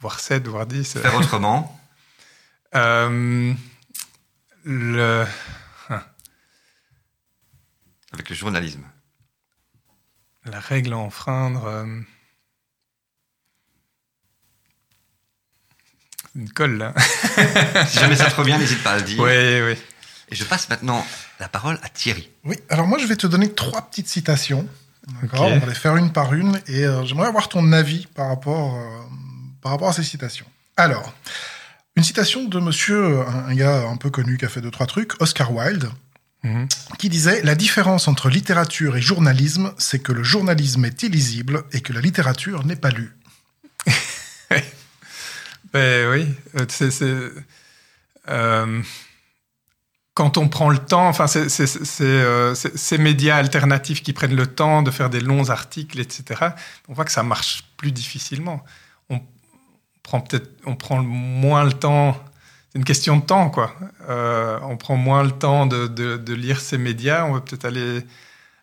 voire 0.00 0.20
sept, 0.20 0.46
voire 0.46 0.66
dix. 0.66 0.98
Faire 0.98 1.14
autrement? 1.14 1.80
Euh, 2.74 3.54
le 4.64 5.26
avec 8.12 8.30
le 8.30 8.34
journalisme 8.34 8.84
La 10.44 10.60
règle 10.60 10.92
à 10.92 10.98
enfreindre. 10.98 11.64
Euh... 11.66 12.00
Une 16.34 16.52
colle, 16.52 16.78
là. 16.78 16.94
si 17.86 17.98
jamais 17.98 18.16
ça 18.16 18.30
te 18.30 18.36
revient, 18.36 18.56
n'hésite 18.58 18.82
pas 18.82 18.92
à 18.92 18.96
le 18.98 19.02
dire. 19.02 19.20
Oui, 19.20 19.60
oui. 19.62 19.78
Et 20.30 20.34
je 20.34 20.44
passe 20.44 20.68
maintenant 20.68 21.04
la 21.40 21.48
parole 21.48 21.78
à 21.82 21.88
Thierry. 21.88 22.30
Oui, 22.44 22.56
alors 22.68 22.86
moi, 22.86 22.98
je 22.98 23.06
vais 23.06 23.16
te 23.16 23.26
donner 23.26 23.52
trois 23.52 23.82
petites 23.82 24.08
citations. 24.08 24.68
D'accord 25.22 25.46
okay. 25.46 25.54
On 25.54 25.58
va 25.58 25.66
les 25.66 25.74
faire 25.74 25.96
une 25.96 26.12
par 26.12 26.34
une. 26.34 26.60
Et 26.66 26.84
euh, 26.84 27.04
j'aimerais 27.04 27.28
avoir 27.28 27.48
ton 27.48 27.72
avis 27.72 28.06
par 28.14 28.28
rapport, 28.28 28.76
euh, 28.76 28.86
par 29.62 29.72
rapport 29.72 29.88
à 29.88 29.92
ces 29.92 30.02
citations. 30.02 30.46
Alors, 30.76 31.14
une 31.96 32.04
citation 32.04 32.44
de 32.44 32.60
monsieur, 32.60 33.20
un, 33.20 33.46
un 33.48 33.54
gars 33.54 33.88
un 33.88 33.96
peu 33.96 34.10
connu 34.10 34.36
qui 34.36 34.44
a 34.44 34.48
fait 34.48 34.60
deux, 34.60 34.70
trois 34.70 34.86
trucs, 34.86 35.20
Oscar 35.20 35.52
Wilde. 35.52 35.90
Mmh. 36.44 36.66
qui 37.00 37.08
disait 37.08 37.42
La 37.42 37.56
différence 37.56 38.06
entre 38.06 38.28
littérature 38.28 38.96
et 38.96 39.02
journalisme, 39.02 39.72
c'est 39.76 39.98
que 39.98 40.12
le 40.12 40.22
journalisme 40.22 40.84
est 40.84 41.02
illisible 41.02 41.64
et 41.72 41.80
que 41.80 41.92
la 41.92 42.00
littérature 42.00 42.64
n'est 42.64 42.76
pas 42.76 42.90
lue. 42.90 43.16
ben 45.72 46.08
oui, 46.10 46.28
c'est. 46.68 47.02
Euh, 48.28 48.82
quand 50.18 50.36
on 50.36 50.48
prend 50.48 50.68
le 50.68 50.80
temps, 50.80 51.06
enfin, 51.06 51.28
c'est 51.28 51.46
euh, 52.00 52.52
ces 52.56 52.98
médias 52.98 53.36
alternatifs 53.36 54.02
qui 54.02 54.12
prennent 54.12 54.34
le 54.34 54.48
temps 54.48 54.82
de 54.82 54.90
faire 54.90 55.10
des 55.10 55.20
longs 55.20 55.48
articles, 55.48 56.00
etc., 56.00 56.48
on 56.88 56.92
voit 56.92 57.04
que 57.04 57.12
ça 57.12 57.22
marche 57.22 57.62
plus 57.76 57.92
difficilement. 57.92 58.64
On 59.10 59.20
prend 60.02 60.20
peut-être, 60.20 60.50
on 60.66 60.74
prend 60.74 61.00
moins 61.04 61.62
le 61.62 61.72
temps 61.72 62.20
c'est 62.70 62.80
une 62.80 62.84
question 62.84 63.16
de 63.18 63.22
temps, 63.22 63.48
quoi. 63.48 63.72
Euh, 64.08 64.58
on 64.64 64.76
prend 64.76 64.96
moins 64.96 65.22
le 65.22 65.30
temps 65.30 65.66
de, 65.66 66.34
lire 66.34 66.58
ces 66.58 66.78
médias, 66.78 67.24
on 67.24 67.34
veut 67.34 67.40
peut-être 67.40 67.64
aller, 67.64 68.00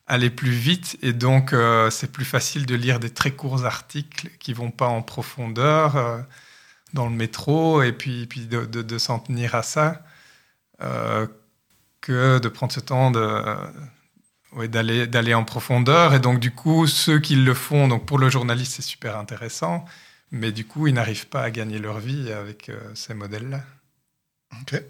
aller 0.08 0.30
plus 0.30 0.52
vite, 0.52 0.98
et 1.04 1.14
donc 1.14 1.54
euh, 1.54 1.90
c'est 1.90 2.12
plus 2.12 2.26
facile 2.26 2.66
de 2.66 2.76
lire 2.76 3.00
des 3.00 3.12
très 3.12 3.32
courts 3.32 3.64
articles 3.64 4.30
qui 4.40 4.52
vont 4.52 4.72
pas 4.72 4.88
en 4.88 5.02
profondeur 5.02 6.26
dans 6.92 7.06
le 7.06 7.16
métro, 7.16 7.82
et 7.82 7.94
puis, 7.94 8.28
de, 8.28 8.98
s'en 8.98 9.20
tenir 9.20 9.56
à 9.56 9.64
ça, 9.64 10.04
que 12.06 12.40
de 12.40 12.50
prendre 12.50 12.72
ce 12.72 12.80
temps 12.80 13.10
de, 13.10 13.44
ouais, 14.54 14.68
d'aller, 14.68 15.08
d'aller 15.08 15.34
en 15.34 15.44
profondeur. 15.44 16.14
Et 16.14 16.20
donc 16.20 16.40
du 16.40 16.52
coup, 16.52 16.88
ceux 16.88 17.20
qui 17.20 17.36
le 17.36 17.54
font, 17.54 17.88
donc 17.88 18.06
pour 18.06 18.20
le 18.20 18.30
journaliste, 18.30 18.74
c'est 18.74 18.82
super 18.82 19.18
intéressant, 19.18 19.86
mais 20.32 20.52
du 20.52 20.66
coup, 20.66 20.88
ils 20.88 20.94
n'arrivent 20.94 21.28
pas 21.28 21.42
à 21.42 21.52
gagner 21.52 21.80
leur 21.80 22.00
vie 22.00 22.32
avec 22.32 22.72
ces 22.94 23.14
modèles-là. 23.14 23.62
Ok. 24.62 24.82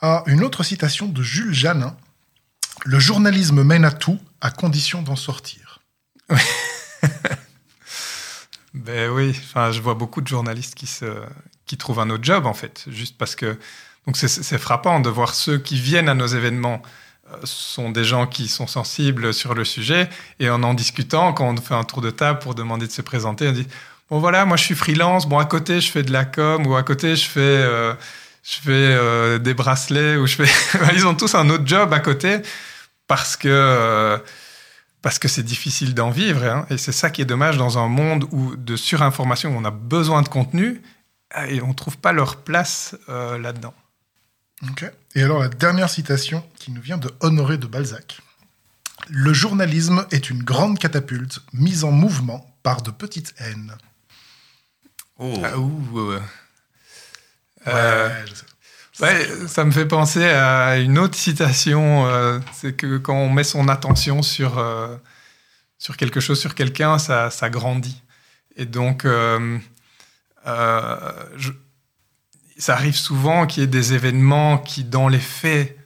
Ah, 0.00 0.22
une 0.26 0.42
autre 0.42 0.62
citation 0.62 1.06
de 1.06 1.22
Jules 1.22 1.54
Janin. 1.54 1.96
Le 2.84 2.98
journalisme 2.98 3.62
mène 3.62 3.84
à 3.84 3.92
tout, 3.92 4.20
à 4.40 4.50
condition 4.50 5.02
d'en 5.02 5.16
sortir. 5.16 5.80
ben 8.74 9.10
oui, 9.10 9.30
enfin, 9.30 9.72
je 9.72 9.80
vois 9.80 9.94
beaucoup 9.94 10.20
de 10.20 10.26
journalistes 10.26 10.74
qui, 10.74 10.86
se, 10.86 11.22
qui 11.66 11.76
trouvent 11.76 12.00
un 12.00 12.10
autre 12.10 12.24
job, 12.24 12.46
en 12.46 12.54
fait, 12.54 12.84
juste 12.88 13.16
parce 13.18 13.34
que. 13.34 13.58
Donc 14.06 14.16
c'est 14.16 14.58
frappant 14.58 15.00
de 15.00 15.08
voir 15.08 15.34
ceux 15.34 15.58
qui 15.58 15.76
viennent 15.76 16.08
à 16.08 16.14
nos 16.14 16.26
événements 16.26 16.82
euh, 17.32 17.36
sont 17.44 17.90
des 17.90 18.04
gens 18.04 18.26
qui 18.26 18.48
sont 18.48 18.66
sensibles 18.66 19.32
sur 19.32 19.54
le 19.54 19.64
sujet, 19.64 20.10
et 20.40 20.50
en 20.50 20.62
en 20.62 20.74
discutant, 20.74 21.32
quand 21.32 21.48
on 21.48 21.56
fait 21.56 21.74
un 21.74 21.84
tour 21.84 22.02
de 22.02 22.10
table 22.10 22.38
pour 22.38 22.54
demander 22.54 22.86
de 22.86 22.92
se 22.92 23.00
présenter, 23.00 23.48
on 23.48 23.52
dit 23.52 23.66
Bon 24.10 24.18
voilà, 24.18 24.44
moi 24.44 24.58
je 24.58 24.64
suis 24.64 24.74
freelance, 24.74 25.26
bon 25.26 25.38
à 25.38 25.46
côté 25.46 25.80
je 25.80 25.90
fais 25.90 26.02
de 26.02 26.12
la 26.12 26.26
com, 26.26 26.66
ou 26.66 26.76
à 26.76 26.82
côté 26.82 27.16
je 27.16 27.26
fais. 27.26 27.40
Euh, 27.40 27.94
je 28.42 28.56
fais 28.56 28.72
euh, 28.72 29.38
des 29.38 29.54
bracelets 29.54 30.16
ou 30.16 30.26
je 30.26 30.36
fais. 30.36 30.78
Ils 30.94 31.06
ont 31.06 31.14
tous 31.14 31.34
un 31.34 31.48
autre 31.48 31.66
job 31.66 31.94
à 31.94 32.00
côté 32.00 32.42
parce 33.06 33.36
que 33.36 34.20
c'est 35.00 35.42
difficile 35.42 35.94
d'en 35.94 36.10
vivre. 36.10 36.44
Hein. 36.44 36.66
Et 36.68 36.76
c'est 36.76 36.92
ça 36.92 37.08
qui 37.08 37.22
est 37.22 37.24
dommage 37.24 37.56
dans 37.56 37.78
un 37.78 37.88
monde 37.88 38.28
où 38.32 38.54
de 38.56 38.76
surinformation, 38.76 39.56
où 39.56 39.58
on 39.58 39.64
a 39.64 39.70
besoin 39.70 40.20
de 40.20 40.28
contenu 40.28 40.82
et 41.48 41.62
on 41.62 41.72
trouve 41.72 41.96
pas 41.96 42.12
leur 42.12 42.36
place 42.36 42.94
là-dedans. 43.08 43.72
Et 45.14 45.22
alors 45.22 45.40
la 45.40 45.48
dernière 45.48 45.90
citation 45.90 46.44
qui 46.58 46.70
nous 46.70 46.80
vient 46.80 46.98
de 46.98 47.10
Honoré 47.20 47.58
de 47.58 47.66
Balzac. 47.66 48.20
Le 49.08 49.32
journalisme 49.32 50.06
est 50.10 50.30
une 50.30 50.42
grande 50.42 50.78
catapulte 50.78 51.40
mise 51.52 51.84
en 51.84 51.90
mouvement 51.90 52.56
par 52.62 52.82
de 52.82 52.90
petites 52.90 53.34
haines. 53.38 53.74
Oh. 55.18 55.40
Ah, 55.44 55.58
ouh, 55.58 56.12
euh, 56.12 58.08
ouais, 58.08 58.24
je 58.26 58.34
sais. 58.34 58.46
Ouais, 59.00 59.26
ça 59.48 59.64
me 59.64 59.72
fait 59.72 59.86
penser 59.86 60.24
à 60.24 60.78
une 60.78 60.98
autre 60.98 61.16
citation. 61.16 62.06
Euh, 62.06 62.38
c'est 62.52 62.74
que 62.74 62.98
quand 62.98 63.16
on 63.16 63.28
met 63.28 63.42
son 63.42 63.68
attention 63.68 64.22
sur, 64.22 64.58
euh, 64.58 64.96
sur 65.78 65.96
quelque 65.96 66.20
chose, 66.20 66.38
sur 66.40 66.54
quelqu'un, 66.54 66.98
ça, 66.98 67.30
ça, 67.30 67.50
grandit. 67.50 68.02
Et 68.56 68.66
donc, 68.66 69.04
euh, 69.04 69.58
je, 71.36 71.50
ça 72.58 72.74
arrive 72.74 72.96
souvent 72.96 73.46
qu'il 73.46 73.62
y 73.62 73.64
ait 73.64 73.68
des 73.68 73.94
événements 73.94 74.58
qui, 74.58 74.84
dans 74.84 75.08
les 75.08 75.18
faits, 75.18 75.76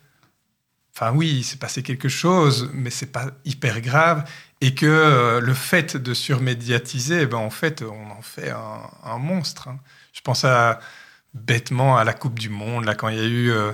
enfin 0.95 1.13
oui, 1.13 1.37
il 1.39 1.45
s'est 1.45 1.57
passé 1.57 1.83
quelque 1.83 2.09
chose, 2.09 2.71
mais 2.75 2.91
c'est 2.91 3.13
pas 3.13 3.27
hyper 3.45 3.81
grave, 3.81 4.29
et 4.61 4.75
que 4.75 4.87
euh, 4.87 5.41
le 5.41 5.55
fait 5.55 5.97
de 5.97 6.15
surmédiatiser, 6.15 7.27
ben 7.27 7.39
en 7.39 7.51
fait, 7.51 7.83
on 7.83 8.11
en 8.11 8.23
fait 8.23 8.51
un, 8.51 9.19
monstre. 9.19 9.69
Hein. 9.69 9.79
Je 10.13 10.21
pense 10.21 10.45
à 10.45 10.81
bêtement 11.35 11.97
à 11.97 12.05
la 12.05 12.13
Coupe 12.13 12.39
du 12.39 12.49
Monde, 12.49 12.85
là 12.85 12.95
quand 12.95 13.09
il 13.09 13.17
y 13.17 13.21
a 13.21 13.25
eu 13.25 13.51
euh, 13.51 13.73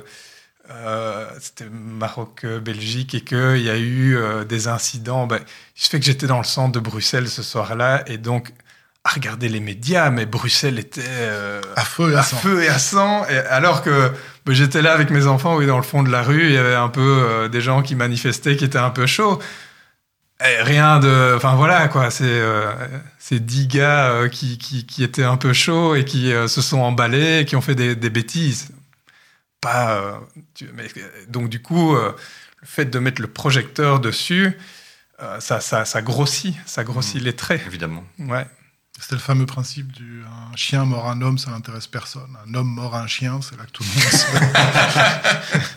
euh, 0.70 1.30
c'était 1.40 1.68
Maroc-Belgique 1.70 3.14
et 3.14 3.20
qu'il 3.22 3.62
y 3.62 3.70
a 3.70 3.78
eu 3.78 4.18
des 4.46 4.68
incidents. 4.68 5.26
Ben, 5.26 5.40
je 5.74 5.88
fait 5.88 5.98
que 6.00 6.06
j'étais 6.06 6.26
dans 6.26 6.38
le 6.38 6.44
centre 6.44 6.72
de 6.72 6.80
Bruxelles 6.80 7.28
ce 7.28 7.42
soir-là 7.42 8.02
et 8.06 8.18
donc 8.18 8.52
à 9.04 9.10
regarder 9.10 9.48
les 9.48 9.60
médias, 9.60 10.10
mais 10.10 10.24
Bruxelles 10.24 10.78
était 10.78 11.02
à 11.76 11.84
feu 11.84 12.12
et 12.12 12.16
à, 12.16 12.22
sang. 12.22 12.36
Feu 12.38 12.62
et 12.62 12.68
à 12.68 12.78
sang 12.78 13.26
et 13.28 13.36
alors 13.36 13.82
que 13.82 14.10
ben, 14.46 14.54
j'étais 14.54 14.80
là 14.80 14.92
avec 14.92 15.10
mes 15.10 15.26
enfants, 15.26 15.56
oui, 15.56 15.66
dans 15.66 15.76
le 15.76 15.82
fond 15.82 16.02
de 16.02 16.10
la 16.10 16.22
rue, 16.22 16.46
il 16.46 16.52
y 16.52 16.56
avait 16.56 16.74
un 16.74 16.88
peu 16.88 17.48
des 17.52 17.60
gens 17.60 17.82
qui 17.82 17.96
manifestaient, 17.96 18.56
qui 18.56 18.64
étaient 18.64 18.78
un 18.78 18.90
peu 18.90 19.06
chauds. 19.06 19.40
Rien 20.40 20.98
de. 20.98 21.34
Enfin 21.36 21.54
voilà, 21.54 21.88
quoi. 21.88 22.10
C'est 22.10 22.24
euh, 22.24 22.70
ces 23.18 23.40
dix 23.40 23.66
gars 23.66 24.10
euh, 24.10 24.28
qui, 24.28 24.58
qui, 24.58 24.84
qui, 24.84 25.02
étaient 25.02 25.24
un 25.24 25.36
peu 25.36 25.52
chauds 25.52 25.94
et 25.94 26.04
qui 26.04 26.32
euh, 26.32 26.48
se 26.48 26.60
sont 26.60 26.80
emballés 26.80 27.40
et 27.40 27.44
qui 27.44 27.56
ont 27.56 27.60
fait 27.60 27.74
des, 27.74 27.94
des 27.94 28.10
bêtises. 28.10 28.70
Pas. 29.60 30.20
mais, 30.74 30.86
donc, 31.28 31.48
du 31.48 31.62
coup, 31.62 31.94
le 31.94 32.14
fait 32.62 32.84
de 32.84 32.98
mettre 32.98 33.22
le 33.22 33.28
projecteur 33.28 33.98
dessus, 33.98 34.58
ça, 35.38 35.60
ça, 35.60 35.86
ça, 35.86 36.02
grossit. 36.02 36.54
Ça 36.66 36.84
grossit 36.84 37.22
mmh. 37.22 37.24
les 37.24 37.32
traits. 37.32 37.62
Évidemment. 37.66 38.04
Ouais. 38.18 38.46
C'était 39.00 39.16
le 39.16 39.20
fameux 39.20 39.46
principe 39.46 39.90
du 39.92 40.22
un 40.24 40.56
chien 40.56 40.84
mort 40.84 41.08
un 41.08 41.20
homme, 41.20 41.36
ça 41.36 41.50
n'intéresse 41.50 41.86
personne. 41.86 42.36
Un 42.46 42.54
homme 42.54 42.68
mort 42.68 42.94
un 42.94 43.06
chien, 43.06 43.40
c'est 43.42 43.56
là 43.56 43.64
que 43.64 43.70
tout 43.70 43.82
le 43.82 43.88
monde 43.88 45.62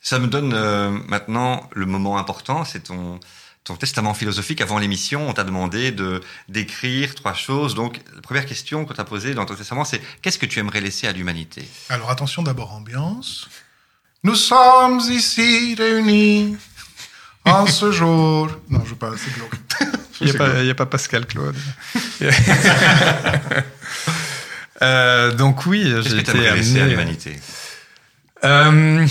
Ça 0.00 0.18
me 0.18 0.26
donne 0.26 0.52
euh, 0.52 0.90
maintenant 1.08 1.68
le 1.72 1.86
moment 1.86 2.18
important, 2.18 2.64
c'est 2.64 2.80
ton, 2.80 3.20
ton 3.64 3.76
testament 3.76 4.14
philosophique. 4.14 4.60
Avant 4.60 4.78
l'émission, 4.78 5.28
on 5.28 5.32
t'a 5.32 5.44
demandé 5.44 5.92
de 5.92 6.20
d'écrire 6.48 7.14
trois 7.14 7.34
choses. 7.34 7.74
Donc, 7.74 8.00
la 8.14 8.20
première 8.20 8.46
question 8.46 8.84
qu'on 8.84 8.94
t'a 8.94 9.04
posée 9.04 9.34
dans 9.34 9.46
ton 9.46 9.54
testament, 9.54 9.84
c'est 9.84 10.00
qu'est-ce 10.22 10.38
que 10.38 10.46
tu 10.46 10.58
aimerais 10.58 10.80
laisser 10.80 11.06
à 11.06 11.12
l'humanité? 11.12 11.68
Alors, 11.88 12.10
attention 12.10 12.42
d'abord, 12.42 12.72
ambiance. 12.72 13.48
Nous 14.22 14.34
sommes 14.34 15.00
ici 15.10 15.74
réunis 15.78 16.56
en 17.44 17.66
ce 17.66 17.92
jour. 17.92 18.48
Non, 18.68 18.82
je 18.84 18.90
veux 18.90 18.96
pas, 18.96 19.12
c'est 19.16 19.32
glauque. 19.34 19.54
Il 20.20 20.26
n'y 20.64 20.70
a, 20.70 20.74
pas 20.74 20.84
Pascal 20.84 21.26
Claude. 21.26 21.56
euh, 24.82 25.32
donc 25.32 25.64
oui, 25.64 25.94
j'ai 26.02 26.18
été 26.18 26.46
amené... 26.46 26.80
à 26.82 26.86
l'humanité 26.86 27.36
euh, 28.44 29.06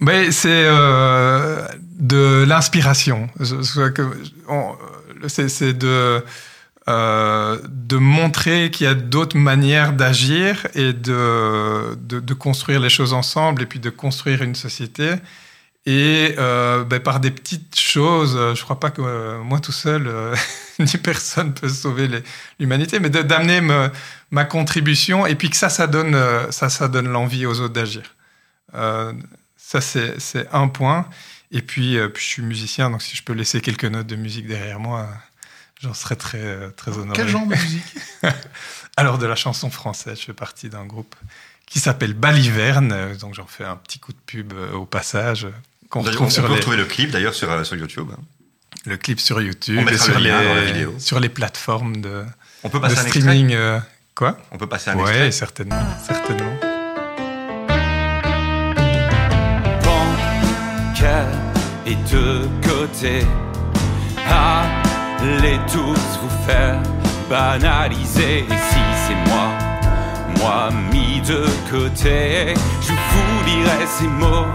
mais 0.00 0.30
c'est 0.30 0.64
euh, 0.66 1.66
de 1.98 2.44
l'inspiration. 2.46 3.28
C'est 5.28 5.72
de 5.72 6.22
euh, 6.88 7.58
de 7.68 7.96
montrer 7.96 8.70
qu'il 8.70 8.86
y 8.86 8.88
a 8.88 8.94
d'autres 8.94 9.36
manières 9.36 9.92
d'agir 9.92 10.68
et 10.76 10.92
de, 10.92 11.96
de, 11.96 12.20
de, 12.20 12.34
construire 12.34 12.78
les 12.78 12.90
choses 12.90 13.12
ensemble 13.12 13.62
et 13.62 13.66
puis 13.66 13.80
de 13.80 13.90
construire 13.90 14.40
une 14.42 14.54
société. 14.54 15.14
Et 15.86 16.34
euh, 16.38 16.84
ben, 16.84 17.00
par 17.00 17.20
des 17.20 17.30
petites 17.30 17.78
choses, 17.78 18.36
je 18.54 18.62
crois 18.62 18.80
pas 18.80 18.90
que 18.90 19.00
euh, 19.02 19.38
moi 19.38 19.60
tout 19.60 19.72
seul, 19.72 20.08
euh, 20.08 20.34
ni 20.80 20.98
personne 20.98 21.54
peut 21.54 21.68
sauver 21.68 22.08
l'humanité, 22.58 22.98
mais 22.98 23.08
d'amener 23.08 23.60
ma 24.30 24.44
contribution 24.44 25.26
et 25.26 25.36
puis 25.36 25.48
que 25.48 25.56
ça, 25.56 25.68
ça 25.68 25.86
donne, 25.86 26.16
euh, 26.16 26.50
ça, 26.50 26.68
ça 26.68 26.88
donne 26.88 27.08
l'envie 27.08 27.46
aux 27.46 27.60
autres 27.60 27.74
d'agir. 27.74 28.14
Ça, 29.56 29.80
c'est 29.80 30.48
un 30.52 30.68
point. 30.68 31.08
Et 31.50 31.62
puis, 31.62 31.96
euh, 31.96 32.08
puis, 32.08 32.22
je 32.22 32.28
suis 32.28 32.42
musicien, 32.42 32.90
donc 32.90 33.02
si 33.02 33.16
je 33.16 33.22
peux 33.22 33.32
laisser 33.32 33.60
quelques 33.60 33.84
notes 33.84 34.06
de 34.06 34.16
musique 34.16 34.46
derrière 34.46 34.80
moi, 34.80 35.08
j'en 35.80 35.94
serais 35.94 36.16
très, 36.16 36.38
euh, 36.42 36.70
très 36.70 36.92
honoré. 36.92 37.12
Quel 37.14 37.28
genre 37.28 37.46
de 37.46 37.54
musique? 37.54 37.94
Alors, 38.96 39.18
de 39.18 39.26
la 39.26 39.36
chanson 39.36 39.70
française. 39.70 40.18
Je 40.18 40.24
fais 40.24 40.32
partie 40.32 40.68
d'un 40.68 40.86
groupe 40.86 41.14
qui 41.66 41.80
s'appelle 41.80 42.14
Baliverne, 42.14 42.92
euh, 42.92 43.16
donc 43.16 43.34
j'en 43.34 43.46
fais 43.46 43.64
un 43.64 43.76
petit 43.76 43.98
coup 43.98 44.12
de 44.12 44.18
pub 44.26 44.52
au 44.74 44.86
passage. 44.86 45.46
On 45.98 46.02
peut 46.02 46.52
retrouver 46.52 46.76
le 46.76 46.84
clip 46.84 47.10
d'ailleurs 47.10 47.34
sur, 47.34 47.66
sur 47.66 47.76
YouTube. 47.76 48.08
Hein. 48.12 48.20
Le 48.84 48.96
clip 48.96 49.18
sur 49.20 49.40
YouTube 49.40 49.88
et 49.90 49.98
sur 49.98 50.18
les, 50.18 50.86
sur 50.98 51.18
les 51.18 51.28
plateformes 51.28 52.00
de, 52.00 52.24
on 52.62 52.68
peut 52.68 52.80
passer 52.80 53.02
de 53.02 53.08
streaming. 53.08 53.56
quoi? 54.14 54.38
On 54.52 54.58
peut 54.58 54.68
passer 54.68 54.90
un 54.90 54.96
ouais, 54.96 55.02
extrait 55.02 55.32
certainement, 55.32 55.82
certainement. 56.06 56.56
et 61.86 61.94
de 62.12 62.48
côté. 62.66 63.24
Allez 64.28 65.58
tous 65.72 66.18
vous 66.20 66.46
faire 66.46 66.82
banaliser. 67.30 68.40
Et 68.40 68.58
si 68.70 68.82
c'est 69.06 69.30
moi, 69.30 69.48
moi 70.38 70.70
mis 70.90 71.20
de 71.20 71.44
côté, 71.70 72.54
je 72.80 72.92
vous 72.92 73.44
lirai 73.46 73.86
ces 73.86 74.08
mots, 74.08 74.46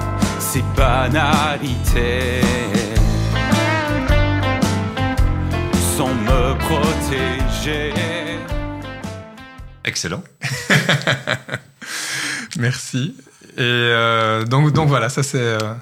ces 0.52 0.64
banalités. 0.76 2.42
Sans 5.96 6.14
me 6.14 6.58
protéger. 6.58 7.94
Excellent. 9.86 10.24
Merci. 12.60 13.16
Et 13.56 13.60
euh, 13.62 14.44
donc, 14.44 14.74
donc 14.74 14.90
voilà, 14.90 15.08
ça 15.08 15.24
c'est. 15.24 15.38
Euh, 15.38 15.74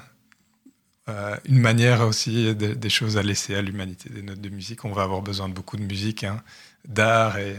euh, 1.08 1.36
une 1.46 1.58
manière 1.58 2.02
aussi 2.02 2.54
des 2.54 2.90
choses 2.90 3.16
à 3.16 3.22
laisser 3.22 3.56
à 3.56 3.62
l'humanité, 3.62 4.08
des 4.10 4.22
notes 4.22 4.40
de 4.40 4.50
musique. 4.50 4.84
On 4.84 4.92
va 4.92 5.02
avoir 5.02 5.22
besoin 5.22 5.48
de 5.48 5.54
beaucoup 5.54 5.76
de 5.76 5.82
musique, 5.82 6.22
hein, 6.22 6.40
d'art 6.86 7.38
et 7.38 7.56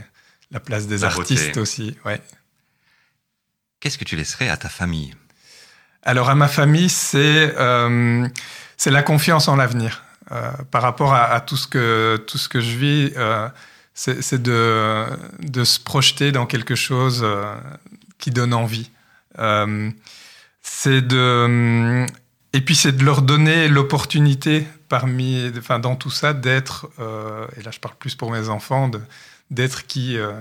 la 0.51 0.62
place 0.62 0.88
des 0.88 1.03
artistes 1.03 1.57
aussi. 1.57 1.97
Ouais. 2.05 2.22
Qu'est-ce 3.82 3.97
que 3.97 4.05
tu 4.05 4.16
laisserais 4.16 4.47
à 4.47 4.55
ta 4.55 4.70
famille? 4.70 5.14
Alors 6.04 6.30
à 6.30 6.36
ma 6.36 6.47
famille, 6.47 6.89
c'est 6.89 7.54
euh, 7.58 8.28
la 8.86 9.04
confiance 9.04 9.47
en 9.47 9.56
l'avenir. 9.56 10.04
Euh, 10.32 10.52
par 10.72 10.82
rapport 10.82 11.14
à, 11.14 11.41
tout 11.41 11.58
ce 11.58 11.68
que 11.68 12.24
tout 12.28 12.38
ce 12.38 12.47
que 12.47 12.62
je 12.62 12.78
vis, 12.78 13.14
c'est 13.93 14.41
de 14.41 15.06
de 15.39 15.64
se 15.64 15.80
projeter 15.80 16.32
dans 16.32 16.45
quelque 16.45 16.76
chose 16.76 17.26
qui 18.18 18.32
donne 18.32 18.54
envie. 18.54 18.89
de 20.86 22.08
et 22.54 22.62
puis 22.62 22.76
c'est 22.76 22.91
de 22.91 23.04
leur 23.04 23.22
donner 23.22 23.70
l'opportunité 23.70 24.68
parmi, 24.89 25.49
enfin 25.58 25.80
dans 25.80 25.95
tout 25.95 26.10
ça, 26.10 26.34
d'être, 26.34 26.89
euh, 26.99 27.47
et 27.58 27.62
là 27.62 27.72
je 27.72 27.80
parle 27.80 27.95
plus 27.95 28.16
pour 28.16 28.30
mes 28.30 28.49
enfants, 28.49 28.91
d'être 29.49 29.88
qui, 29.88 30.18
euh, 30.18 30.34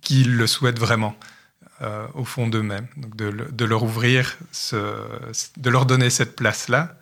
qui 0.00 0.24
le 0.24 0.46
souhaitent 0.46 0.78
vraiment 0.78 1.14
euh, 1.82 2.06
au 2.14 2.24
fond 2.24 2.48
d'eux-mêmes. 2.48 2.88
Donc 2.96 3.16
de, 3.16 3.30
de, 3.30 3.64
leur 3.64 3.82
ouvrir, 3.82 4.36
ce, 4.52 4.76
de 5.56 5.70
leur 5.70 5.86
donner 5.86 6.10
cette 6.10 6.36
place-là. 6.36 6.96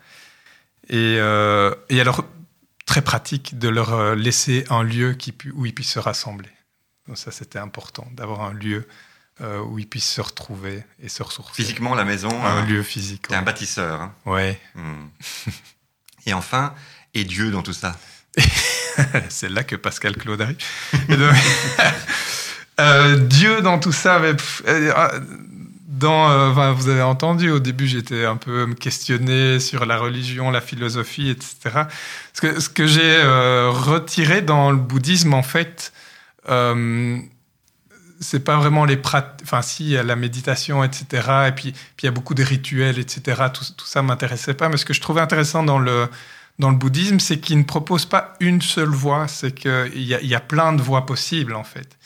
Et, 0.89 1.15
et 1.15 2.01
alors, 2.01 2.23
très 2.85 3.01
pratique, 3.01 3.59
de 3.59 3.67
leur 3.67 4.15
laisser 4.15 4.65
un 4.69 4.83
lieu 4.83 5.13
qui, 5.13 5.33
où 5.53 5.65
ils 5.65 5.73
puissent 5.73 5.91
se 5.91 5.99
rassembler. 5.99 6.49
Donc 7.07 7.17
ça 7.17 7.31
c'était 7.31 7.59
important, 7.59 8.07
d'avoir 8.13 8.41
un 8.41 8.53
lieu 8.53 8.87
euh, 9.39 9.59
où 9.59 9.77
ils 9.77 9.87
puissent 9.87 10.09
se 10.09 10.21
retrouver 10.21 10.83
et 10.99 11.09
se 11.09 11.21
ressourcer. 11.21 11.53
Physiquement, 11.53 11.93
la 11.93 12.05
maison. 12.05 12.29
Un 12.43 12.63
euh, 12.63 12.65
lieu 12.65 12.81
physique. 12.81 13.27
T'es 13.27 13.35
un 13.35 13.43
bâtisseur. 13.43 14.01
Hein. 14.01 14.13
Ouais. 14.25 14.59
Hmm. 14.73 15.09
et 16.25 16.33
enfin, 16.33 16.73
et 17.13 17.23
Dieu 17.23 17.51
dans 17.51 17.61
tout 17.61 17.73
ça 17.73 17.95
C'est 19.29 19.49
là 19.49 19.63
que 19.63 19.75
Pascal 19.75 20.17
Claude 20.17 20.41
arrive. 20.41 20.57
euh, 22.79 23.17
Dieu 23.17 23.61
dans 23.61 23.79
tout 23.79 23.91
ça, 23.91 24.19
mais, 24.19 24.33
euh, 24.67 24.91
ah, 24.95 25.11
dans, 25.87 26.73
vous 26.73 26.89
avez 26.89 27.01
entendu, 27.01 27.49
au 27.49 27.59
début, 27.59 27.87
j'étais 27.87 28.25
un 28.25 28.37
peu 28.37 28.71
questionné 28.75 29.59
sur 29.59 29.85
la 29.85 29.97
religion, 29.97 30.51
la 30.51 30.61
philosophie, 30.61 31.29
etc. 31.29 31.85
Ce 32.33 32.41
que, 32.41 32.59
ce 32.59 32.69
que 32.69 32.85
j'ai 32.85 33.23
retiré 33.23 34.43
dans 34.43 34.69
le 34.69 34.77
bouddhisme, 34.77 35.33
en 35.33 35.41
fait, 35.41 35.91
c'est 38.19 38.39
pas 38.39 38.57
vraiment 38.57 38.85
les 38.85 38.97
pratiques. 38.97 39.41
Enfin, 39.43 39.61
si, 39.61 39.85
il 39.85 39.89
y 39.91 39.97
a 39.97 40.03
la 40.03 40.15
méditation, 40.15 40.83
etc. 40.83 41.47
Et 41.47 41.51
puis, 41.51 41.71
puis 41.71 42.03
il 42.03 42.05
y 42.05 42.07
a 42.07 42.11
beaucoup 42.11 42.33
de 42.33 42.43
rituels, 42.43 42.99
etc. 42.99 43.43
Tout, 43.53 43.65
tout 43.75 43.85
ça 43.85 44.01
m'intéressait 44.01 44.53
pas. 44.53 44.69
Mais 44.69 44.77
ce 44.77 44.85
que 44.85 44.93
je 44.93 45.01
trouvais 45.01 45.21
intéressant 45.21 45.63
dans 45.63 45.79
le, 45.79 46.07
dans 46.59 46.69
le 46.69 46.77
bouddhisme, 46.77 47.19
c'est 47.19 47.39
qu'il 47.39 47.57
ne 47.57 47.63
propose 47.63 48.05
pas 48.05 48.33
une 48.39 48.61
seule 48.61 48.89
voie. 48.89 49.27
C'est 49.27 49.51
qu'il 49.53 49.91
y 49.95 50.27
y 50.27 50.35
a 50.35 50.39
plein 50.39 50.73
de 50.73 50.81
voies 50.81 51.05
possibles, 51.05 51.55
en 51.55 51.63
fait. 51.63 51.96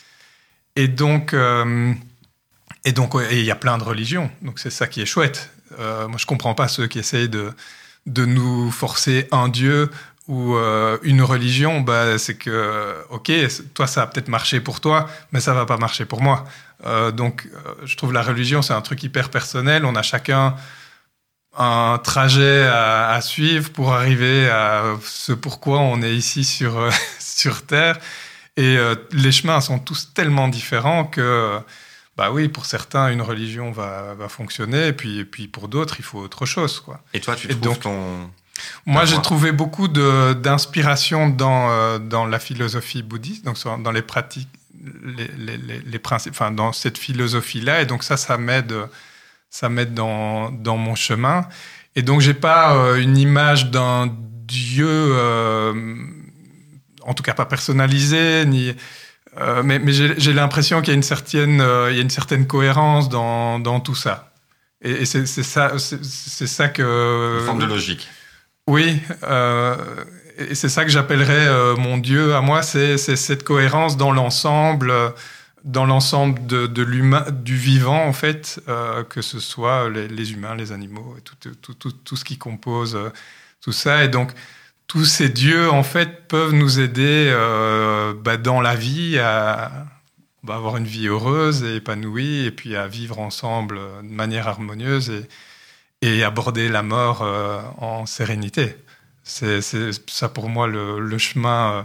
Et 0.76 0.88
donc, 0.88 1.34
euh, 1.34 1.92
et 2.84 2.92
donc, 2.92 3.14
et 3.30 3.38
il 3.38 3.44
y 3.44 3.50
a 3.50 3.56
plein 3.56 3.78
de 3.78 3.84
religions. 3.84 4.30
Donc, 4.40 4.58
c'est 4.58 4.70
ça 4.70 4.86
qui 4.86 5.00
est 5.00 5.06
chouette. 5.06 5.50
Euh, 5.78 6.08
moi, 6.08 6.18
je 6.18 6.26
comprends 6.26 6.54
pas 6.54 6.68
ceux 6.68 6.86
qui 6.86 6.98
essayent 6.98 7.28
de, 7.28 7.52
de 8.06 8.24
nous 8.24 8.70
forcer 8.70 9.28
un 9.32 9.48
dieu 9.48 9.90
ou 10.28 10.54
euh, 10.54 10.98
une 11.02 11.20
religion, 11.22 11.80
bah, 11.80 12.16
c'est 12.16 12.36
que, 12.36 12.94
ok, 13.10 13.30
toi, 13.74 13.86
ça 13.86 14.02
a 14.02 14.06
peut-être 14.06 14.28
marché 14.28 14.60
pour 14.60 14.80
toi, 14.80 15.08
mais 15.32 15.40
ça 15.40 15.52
va 15.52 15.66
pas 15.66 15.76
marcher 15.76 16.04
pour 16.04 16.22
moi. 16.22 16.44
Donc, 17.14 17.48
je 17.84 17.96
trouve 17.96 18.12
la 18.12 18.22
religion, 18.22 18.60
c'est 18.60 18.72
un 18.72 18.80
truc 18.80 19.04
hyper 19.04 19.30
personnel. 19.30 19.84
On 19.84 19.94
a 19.94 20.02
chacun 20.02 20.56
un 21.56 22.00
trajet 22.02 22.64
à, 22.64 23.10
à, 23.10 23.20
suivre 23.20 23.70
pour 23.70 23.92
arriver 23.92 24.48
à 24.50 24.96
ce 25.04 25.32
pourquoi 25.32 25.78
on 25.78 26.02
est 26.02 26.12
ici 26.12 26.42
sur, 26.44 26.88
sur 27.20 27.64
Terre. 27.66 28.00
Et 28.56 28.76
euh, 28.76 28.94
les 29.12 29.32
chemins 29.32 29.60
sont 29.60 29.78
tous 29.78 30.12
tellement 30.14 30.48
différents 30.48 31.04
que, 31.04 31.58
bah 32.16 32.30
oui, 32.30 32.48
pour 32.48 32.66
certains, 32.66 33.10
une 33.10 33.22
religion 33.22 33.72
va, 33.72 34.14
va 34.14 34.28
fonctionner, 34.28 34.88
et 34.88 34.92
puis, 34.92 35.20
et 35.20 35.24
puis 35.24 35.48
pour 35.48 35.68
d'autres, 35.68 35.96
il 35.98 36.04
faut 36.04 36.18
autre 36.18 36.44
chose. 36.46 36.80
Quoi. 36.80 37.00
Et 37.14 37.20
toi, 37.20 37.34
tu 37.34 37.46
Et 37.46 37.50
trouves 37.50 37.62
donc, 37.62 37.80
ton... 37.80 38.30
Moi, 38.86 39.06
j'ai 39.06 39.20
trouvé 39.22 39.50
beaucoup 39.50 39.88
d'inspiration 39.88 41.28
dans, 41.28 41.70
euh, 41.70 41.98
dans 41.98 42.26
la 42.26 42.38
philosophie 42.38 43.02
bouddhiste, 43.02 43.44
donc 43.44 43.56
dans 43.82 43.90
les 43.90 44.02
pratiques, 44.02 44.48
les, 45.04 45.28
les, 45.38 45.56
les, 45.56 45.80
les 45.80 45.98
principes, 45.98 46.34
enfin, 46.34 46.50
dans 46.52 46.72
cette 46.72 46.98
philosophie-là. 46.98 47.82
Et 47.82 47.86
donc 47.86 48.04
ça, 48.04 48.16
ça 48.16 48.36
m'aide, 48.36 48.74
ça 49.50 49.68
m'aide 49.68 49.94
dans, 49.94 50.52
dans 50.52 50.76
mon 50.76 50.94
chemin. 50.94 51.48
Et 51.96 52.02
donc, 52.02 52.20
j'ai 52.20 52.34
pas 52.34 52.74
euh, 52.74 52.96
une 52.96 53.16
image 53.16 53.70
d'un 53.70 54.14
dieu, 54.46 54.86
euh, 54.88 55.72
en 57.04 57.14
tout 57.14 57.22
cas 57.22 57.34
pas 57.34 57.46
personnalisé, 57.46 58.44
ni. 58.46 58.74
euh, 59.38 59.62
mais 59.62 59.78
mais 59.78 59.92
j'ai 59.92 60.32
l'impression 60.32 60.80
qu'il 60.80 60.88
y 60.88 60.92
a 60.92 60.96
une 60.96 61.02
certaine, 61.02 61.60
euh, 61.60 61.90
il 61.90 61.96
y 61.96 61.98
a 61.98 62.02
une 62.02 62.10
certaine 62.10 62.46
cohérence 62.46 63.08
dans, 63.08 63.58
dans 63.58 63.80
tout 63.80 63.94
ça. 63.94 64.32
Et, 64.82 65.02
et 65.02 65.04
c'est 65.04 65.26
ça, 65.26 65.78
c'est 65.78 66.04
c'est 66.04 66.46
ça 66.46 66.68
que. 66.68 67.38
Une 67.40 67.46
forme 67.46 67.60
de 67.60 67.66
logique. 67.66 68.08
Oui, 68.66 69.00
euh, 69.24 69.76
et 70.38 70.54
c'est 70.54 70.68
ça 70.68 70.84
que 70.84 70.90
j'appellerais 70.90 71.76
mon 71.76 71.98
Dieu 71.98 72.34
à 72.34 72.40
moi, 72.40 72.62
c'est 72.62 72.96
cette 72.98 73.42
cohérence 73.42 73.96
dans 73.96 74.12
l'ensemble, 74.12 74.92
dans 75.64 75.84
l'ensemble 75.84 76.46
de, 76.46 76.66
de 76.66 76.82
l'humain, 76.82 77.24
du 77.30 77.56
vivant 77.56 78.04
en 78.04 78.12
fait, 78.12 78.60
que 79.08 79.20
ce 79.20 79.40
soit 79.40 79.90
les, 79.90 80.06
les 80.08 80.32
humains, 80.32 80.54
les 80.54 80.70
animaux, 80.70 81.16
tout, 81.24 81.34
tout, 81.60 81.74
tout, 81.74 81.90
tout 81.90 82.16
ce 82.16 82.24
qui 82.24 82.38
compose 82.38 82.96
tout 83.60 83.72
ça. 83.72 84.04
Et 84.04 84.08
donc 84.08 84.30
tous 84.86 85.04
ces 85.04 85.28
dieux 85.28 85.70
en 85.70 85.82
fait 85.82 86.28
peuvent 86.28 86.52
nous 86.52 86.80
aider 86.80 87.28
euh, 87.32 88.14
bah, 88.14 88.36
dans 88.36 88.60
la 88.60 88.74
vie 88.74 89.18
à 89.18 89.86
bah, 90.42 90.56
avoir 90.56 90.76
une 90.76 90.86
vie 90.86 91.06
heureuse 91.08 91.62
et 91.62 91.76
épanouie, 91.76 92.44
et 92.46 92.50
puis 92.50 92.76
à 92.76 92.88
vivre 92.88 93.18
ensemble 93.18 93.78
de 94.02 94.08
manière 94.08 94.48
harmonieuse 94.48 95.24
et 96.02 96.24
aborder 96.24 96.68
la 96.68 96.82
mort 96.82 97.22
euh, 97.22 97.62
en 97.78 98.06
sérénité. 98.06 98.76
C'est 99.24 99.60
ça 99.62 100.28
pour 100.28 100.48
moi 100.48 100.66
le, 100.66 101.18
chemin, 101.18 101.72
euh, 101.72 101.82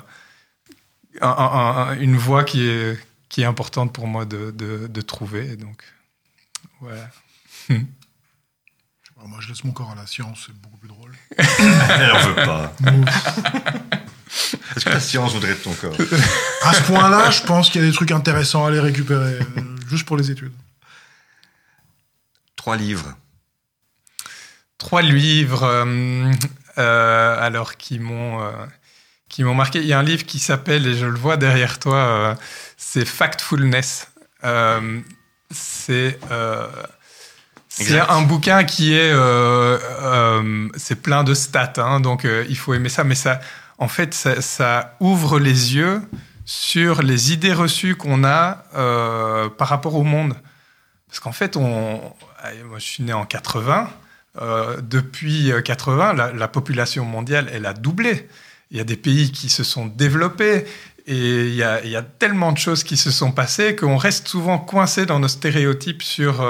un- 1.21 1.29
un- 1.29 1.91
un- 1.91 1.99
une 1.99 2.17
voie 2.17 2.43
qui 2.43 2.67
est, 2.67 2.97
importante 3.43 3.93
pour 3.93 4.07
moi 4.07 4.25
de, 4.25 4.49
de, 4.51 5.01
trouver. 5.01 5.55
Donc, 5.55 5.83
Moi, 9.25 9.39
je 9.41 9.49
laisse 9.49 9.63
mon 9.63 9.71
corps 9.73 9.91
à 9.91 9.95
la 9.95 10.07
science, 10.07 10.45
c'est 10.47 10.55
beaucoup 10.55 10.77
plus 10.77 10.87
drôle. 10.87 11.16
Elle 11.37 12.11
en 12.11 12.19
veut 12.19 12.35
pas. 12.35 12.73
Est-ce 14.75 14.85
que 14.85 14.89
la 14.89 14.99
science 14.99 15.33
voudrait 15.33 15.53
de 15.53 15.59
ton 15.59 15.73
corps 15.73 15.95
à 16.63 16.73
ce 16.73 16.81
point-là, 16.83 17.31
je 17.31 17.41
pense 17.43 17.69
qu'il 17.69 17.81
y 17.81 17.83
a 17.83 17.87
des 17.87 17.93
trucs 17.93 18.11
intéressants 18.11 18.65
à 18.65 18.69
aller 18.69 18.79
récupérer, 18.79 19.39
euh, 19.39 19.61
juste 19.89 20.05
pour 20.05 20.17
les 20.17 20.29
études. 20.31 20.53
Trois 22.55 22.75
livres. 22.75 23.15
Trois 24.77 25.01
livres, 25.01 25.63
euh, 25.63 26.31
euh, 26.77 27.45
alors 27.45 27.77
qui 27.77 27.99
m'ont 27.99 28.41
euh, 28.43 28.51
qui 29.29 29.43
m'ont 29.43 29.55
marqué. 29.55 29.79
Il 29.79 29.87
y 29.87 29.93
a 29.93 29.99
un 29.99 30.03
livre 30.03 30.25
qui 30.25 30.39
s'appelle, 30.39 30.85
et 30.87 30.97
je 30.97 31.05
le 31.05 31.17
vois 31.17 31.37
derrière 31.37 31.79
toi, 31.79 31.95
euh, 31.95 32.35
c'est 32.77 33.05
Factfulness. 33.05 34.11
Euh, 34.43 34.99
c'est 35.51 36.19
euh, 36.31 36.67
c'est 37.83 37.99
un 37.99 38.21
bouquin 38.23 38.63
qui 38.63 38.93
est 38.93 39.11
euh, 39.11 39.77
euh, 40.01 40.67
c'est 40.75 41.01
plein 41.01 41.23
de 41.23 41.33
stats, 41.33 41.73
hein, 41.77 41.99
donc 41.99 42.25
euh, 42.25 42.45
il 42.49 42.57
faut 42.57 42.73
aimer 42.73 42.89
ça, 42.89 43.03
mais 43.03 43.15
ça, 43.15 43.39
en 43.77 43.87
fait, 43.87 44.13
ça, 44.13 44.41
ça 44.41 44.95
ouvre 44.99 45.39
les 45.39 45.75
yeux 45.75 46.01
sur 46.45 47.01
les 47.01 47.33
idées 47.33 47.53
reçues 47.53 47.95
qu'on 47.95 48.23
a 48.23 48.63
par 49.57 49.67
rapport 49.67 49.95
au 49.95 50.03
monde. 50.03 50.35
Parce 51.07 51.19
qu'en 51.19 51.31
fait, 51.31 51.55
on, 51.57 52.01
moi 52.65 52.79
je 52.79 52.85
suis 52.85 53.03
né 53.03 53.13
en 53.13 53.25
80. 53.25 53.89
euh, 54.41 54.77
depuis 54.81 55.51
euh, 55.51 55.61
80, 55.61 56.13
la, 56.13 56.31
la 56.31 56.47
population 56.47 57.05
mondiale, 57.05 57.49
elle 57.51 57.65
a 57.65 57.73
doublé. 57.73 58.27
Il 58.71 58.77
y 58.77 58.79
a 58.79 58.83
des 58.83 58.97
pays 58.97 59.31
qui 59.31 59.49
se 59.49 59.63
sont 59.63 59.87
développés 59.87 60.65
et 61.07 61.47
il 61.47 61.55
y 61.55 61.63
a, 61.63 61.83
il 61.83 61.89
y 61.89 61.95
a 61.95 62.01
tellement 62.03 62.51
de 62.51 62.57
choses 62.57 62.83
qui 62.83 62.97
se 62.97 63.11
sont 63.11 63.31
passées 63.31 63.75
qu'on 63.75 63.97
reste 63.97 64.27
souvent 64.27 64.59
coincé 64.59 65.05
dans 65.05 65.19
nos 65.19 65.29
stéréotypes 65.29 66.03
sur, 66.03 66.45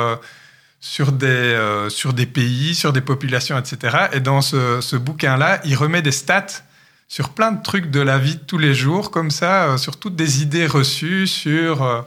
sur, 0.80 1.12
des, 1.12 1.28
euh, 1.28 1.90
sur 1.90 2.14
des 2.14 2.26
pays, 2.26 2.76
sur 2.76 2.94
des 2.94 3.02
populations, 3.02 3.58
etc. 3.58 3.98
Et 4.14 4.20
dans 4.20 4.42
ce, 4.42 4.82
ce 4.82 4.96
bouquin-là, 4.96 5.60
il 5.66 5.76
remet 5.76 6.02
des 6.02 6.12
stats 6.12 6.64
sur 7.08 7.30
plein 7.30 7.52
de 7.52 7.62
trucs 7.62 7.90
de 7.90 8.02
la 8.02 8.20
vie 8.20 8.36
de 8.36 8.42
tous 8.42 8.58
les 8.58 8.74
jours, 8.74 9.12
comme 9.12 9.32
ça, 9.32 9.66
euh, 9.66 9.78
sur 9.78 9.98
toutes 9.98 10.16
des 10.16 10.42
idées 10.42 10.68
reçues, 10.68 11.26
sur, 11.26 11.84
euh, 11.84 12.02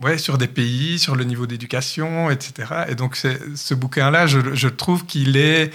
ouais, 0.00 0.18
sur 0.18 0.38
des 0.38 0.48
pays, 0.48 0.98
sur 0.98 1.16
le 1.16 1.24
niveau 1.24 1.46
d'éducation, 1.46 2.30
etc. 2.30 2.84
Et 2.88 2.94
donc, 2.94 3.16
ce 3.16 3.74
bouquin-là, 3.74 4.26
je, 4.26 4.68
trouve 4.68 5.04
qu'il 5.04 5.36
est. 5.36 5.72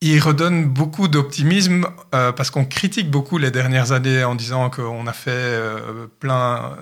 Il 0.00 0.20
redonne 0.20 0.66
beaucoup 0.66 1.08
d'optimisme 1.08 1.86
parce 2.10 2.50
qu'on 2.50 2.66
critique 2.66 3.10
beaucoup 3.10 3.38
les 3.38 3.50
dernières 3.50 3.92
années 3.92 4.22
en 4.22 4.34
disant 4.34 4.68
qu'on 4.68 5.06
a 5.06 5.12
fait 5.14 5.58
plein, 6.20 6.76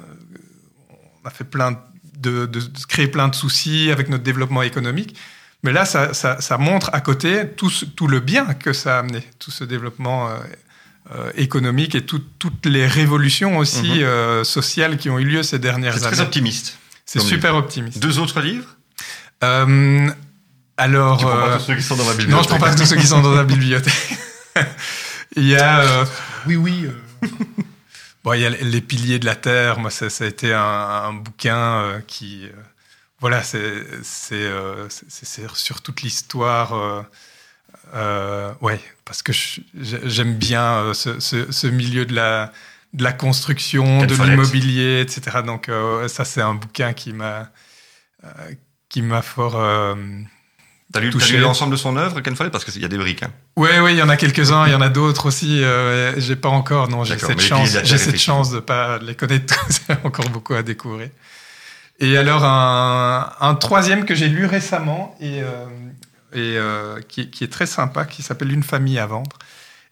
on 1.23 1.29
a 1.29 1.31
fait 1.31 1.45
plein 1.45 1.79
de, 2.23 2.49
créer 2.89 3.09
plein 3.09 3.29
de 3.29 3.35
soucis 3.35 3.91
avec 3.91 4.09
notre 4.09 4.23
développement 4.25 4.63
économique. 4.63 5.17
Mais 5.65 5.73
là, 5.73 5.85
ça, 5.85 6.13
ça, 6.15 6.41
ça 6.41 6.59
montre 6.59 6.91
à 6.93 7.01
côté 7.01 7.47
tout, 7.57 7.71
ce- 7.71 7.85
tout 7.85 8.09
le 8.09 8.21
bien 8.21 8.55
que 8.55 8.73
ça 8.73 8.97
a 8.97 8.99
amené, 9.01 9.23
tout 9.39 9.51
ce 9.51 9.65
développement 9.65 10.29
euh, 10.29 10.33
euh, 11.15 11.31
économique 11.37 11.95
et 11.95 12.05
tout- 12.05 12.23
toutes 12.39 12.67
les 12.67 12.87
révolutions 12.87 13.59
aussi 13.59 13.91
Mhm. 13.99 14.03
euh, 14.03 14.45
sociales 14.45 14.97
qui 14.97 15.09
ont 15.11 15.19
eu 15.19 15.25
lieu 15.25 15.43
ces 15.43 15.51
C'est 15.51 15.59
dernières 15.61 15.97
très 16.01 16.15
années. 16.15 16.21
optimiste. 16.23 16.79
C'est 17.07 17.21
super 17.21 17.55
optimiste. 17.57 17.99
Deux 17.99 18.19
autres 18.19 18.41
livres? 18.41 18.77
Euh, 19.45 20.09
alors, 20.77 21.19
Tu 21.19 21.25
prends 21.27 21.37
pas 21.37 21.57
tous 21.59 21.65
ceux 21.65 21.75
qui 21.77 21.83
sont 21.83 21.97
dans 21.97 22.05
ma 22.05 22.11
bibliothèque. 22.15 22.37
non, 22.37 22.43
je 22.43 22.49
prends 22.49 22.59
pas 22.59 22.75
tous 22.75 22.87
ceux 22.87 22.97
qui 22.97 23.07
sont 23.07 23.21
dans 23.21 23.35
la 23.35 23.45
bibliothèque. 23.45 24.19
il 25.37 25.47
y 25.49 25.57
a, 25.57 26.05
Oui, 26.47 26.57
oui. 26.57 26.87
bon, 28.25 28.33
il 28.35 28.41
y 28.41 28.47
a 28.47 28.51
les 28.51 28.81
piliers 28.81 29.19
de 29.19 29.27
la 29.27 29.37
terre. 29.37 29.79
Moi, 29.79 29.91
ça, 29.91 30.11
ça 30.11 30.25
a 30.25 30.27
été 30.29 30.53
un, 30.55 30.61
un 30.61 31.13
bouquin 31.13 31.57
euh, 31.83 32.01
qui, 32.01 32.47
euh, 32.47 32.53
voilà, 33.21 33.43
c'est 33.43 33.85
c'est 34.03 34.35
euh, 34.35 34.89
c'est- 34.89 35.49
sur 35.55 35.81
toute 35.83 36.03
l'histoire. 36.03 36.75
euh, 36.75 37.03
euh, 37.95 38.53
ouais, 38.61 38.81
parce 39.05 39.23
que 39.23 39.33
j'aime 39.75 40.35
bien 40.37 40.93
ce, 40.95 41.21
ce- 41.21 41.51
ce 41.53 41.67
milieu 41.67 42.05
de 42.07 42.15
la 42.15 42.53
de 42.95 43.03
la 43.05 43.13
construction, 43.13 44.01
de 44.07 44.15
l'immobilier, 44.37 45.01
etc. 45.01 45.43
Donc 45.45 45.69
euh, 45.69 46.09
ça, 46.09 46.25
c'est 46.25 46.43
un 46.43 46.55
bouquin 46.55 46.93
qui 46.93 47.13
m'a 47.13 47.51
euh, 48.25 48.29
qui 48.89 49.03
m'a 49.03 49.23
fort 49.23 49.57
euh, 49.57 49.95
T'as 50.93 51.01
lu, 51.01 51.11
lu 51.11 51.39
l'ensemble 51.39 51.73
de 51.73 51.77
son 51.77 51.97
œuvre, 51.97 52.21
Ken 52.21 52.37
Follett? 52.37 52.53
Parce 52.53 52.65
qu'il 52.65 52.81
y 52.81 52.85
a 52.85 52.89
des 52.89 52.99
briques. 52.99 53.23
Hein. 53.23 53.31
Oui, 53.57 53.71
oui, 53.83 53.93
il 53.93 53.99
y 53.99 54.03
en 54.03 54.11
a 54.11 54.17
quelques-uns, 54.17 54.67
il 54.67 54.73
y 54.73 54.75
en 54.75 54.81
a 54.83 54.91
d'autres 54.91 55.27
aussi. 55.27 55.65
Euh, 55.65 56.13
j'ai 56.19 56.37
pas 56.37 56.51
encore, 56.51 56.89
non, 56.89 57.03
j'ai 57.05 57.19
cette 57.19 57.41
chance, 57.41 57.79
j'ai 57.83 57.99
cette 57.99 58.21
chance 58.21 58.51
de 58.51 58.61
pas 58.61 58.99
les 58.99 59.15
connaître 59.15 59.55
tous. 59.55 59.81
Encore 60.05 60.29
beaucoup 60.29 60.55
à 60.55 60.63
découvrir. 60.63 61.09
Et 61.99 62.17
alors 62.17 62.45
un, 62.45 63.33
un 63.41 63.55
troisième 63.55 64.05
que 64.05 64.15
j'ai 64.15 64.29
lu 64.29 64.45
récemment 64.45 65.17
et, 65.21 65.41
euh, 65.43 65.67
et 66.33 66.57
euh, 66.59 67.01
qui, 67.09 67.31
qui 67.31 67.45
est 67.45 67.53
très 67.53 67.67
sympa, 67.67 68.05
qui 68.05 68.23
s'appelle 68.23 68.53
Une 68.53 68.63
famille 68.63 68.99
à 68.99 69.07
vendre. 69.07 69.39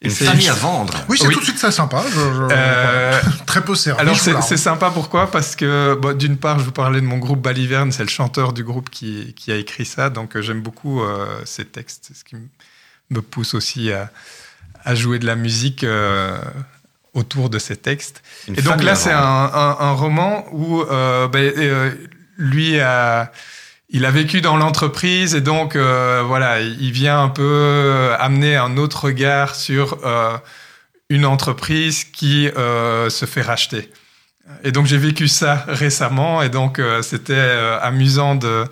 Une 0.02 0.10
famille 0.10 0.48
à 0.48 0.55
vendre. 0.55 0.94
Oui, 1.10 1.18
c'est 1.20 1.27
Oui. 1.28 1.35
tout 1.35 1.40
de 1.40 1.44
suite 1.44 1.59
ça 1.59 1.70
sympa. 1.70 2.02
Je, 2.09 2.14
je- 2.14 2.48
Euh, 2.51 3.20
Très 3.47 3.62
peu 3.62 3.74
servi. 3.74 4.01
Alors 4.01 4.16
c'est 4.18 4.32
rends. 4.32 4.40
sympa 4.40 4.90
pourquoi? 4.90 5.31
Parce 5.31 5.55
que 5.56 5.94
bon, 5.94 6.16
d'une 6.16 6.39
part 6.39 6.59
je 6.59 6.64
vous 6.64 6.72
parlais 6.72 7.01
de 7.02 7.06
mon 7.06 7.18
groupe 7.18 7.43
Baliverne, 7.43 7.93
c'est 7.93 8.02
le 8.02 8.09
chanteur 8.09 8.52
du 8.55 8.64
groupe 8.64 8.89
qui, 8.89 9.35
qui 9.35 9.52
a 9.52 9.56
écrit 9.56 9.85
ça, 9.85 10.09
donc 10.09 10.36
euh, 10.36 10.43
j'aime 10.43 10.62
beaucoup 10.62 11.02
euh, 11.02 11.27
ces 11.44 11.66
textes, 11.66 12.05
c'est 12.09 12.16
ce 12.16 12.24
qui 12.24 12.36
me 13.10 13.20
pousse 13.20 13.52
aussi 13.55 13.93
à, 13.93 14.10
à 14.85 14.94
jouer 14.94 15.18
de 15.18 15.27
la 15.27 15.36
musique 15.36 15.85
euh, 15.85 16.39
autour 17.12 17.51
de 17.51 17.59
ces 17.59 17.77
textes. 17.77 18.22
Une 18.48 18.59
Et 18.59 18.62
donc 18.62 18.82
là 18.82 18.94
c'est 18.94 19.12
un, 19.12 19.18
un- 19.20 19.77
un 19.81 19.93
roman 19.93 20.47
où 20.52 20.81
euh, 20.81 21.28
ben, 21.28 21.52
euh, 21.59 21.90
lui 22.39 22.81
a 22.81 23.31
il 23.90 24.04
a 24.04 24.10
vécu 24.10 24.40
dans 24.40 24.56
l'entreprise 24.56 25.34
et 25.34 25.40
donc 25.40 25.76
euh, 25.76 26.22
voilà, 26.24 26.60
il 26.60 26.92
vient 26.92 27.22
un 27.22 27.28
peu 27.28 28.10
amener 28.18 28.56
un 28.56 28.76
autre 28.76 29.04
regard 29.04 29.54
sur 29.54 29.98
euh, 30.04 30.36
une 31.08 31.26
entreprise 31.26 32.04
qui 32.04 32.48
euh, 32.48 33.10
se 33.10 33.26
fait 33.26 33.42
racheter. 33.42 33.90
Et 34.64 34.72
donc 34.72 34.86
j'ai 34.86 34.98
vécu 34.98 35.28
ça 35.28 35.64
récemment 35.68 36.42
et 36.42 36.48
donc 36.48 36.78
euh, 36.78 37.02
c'était 37.02 37.34
euh, 37.34 37.78
amusant 37.80 38.34
de 38.34 38.64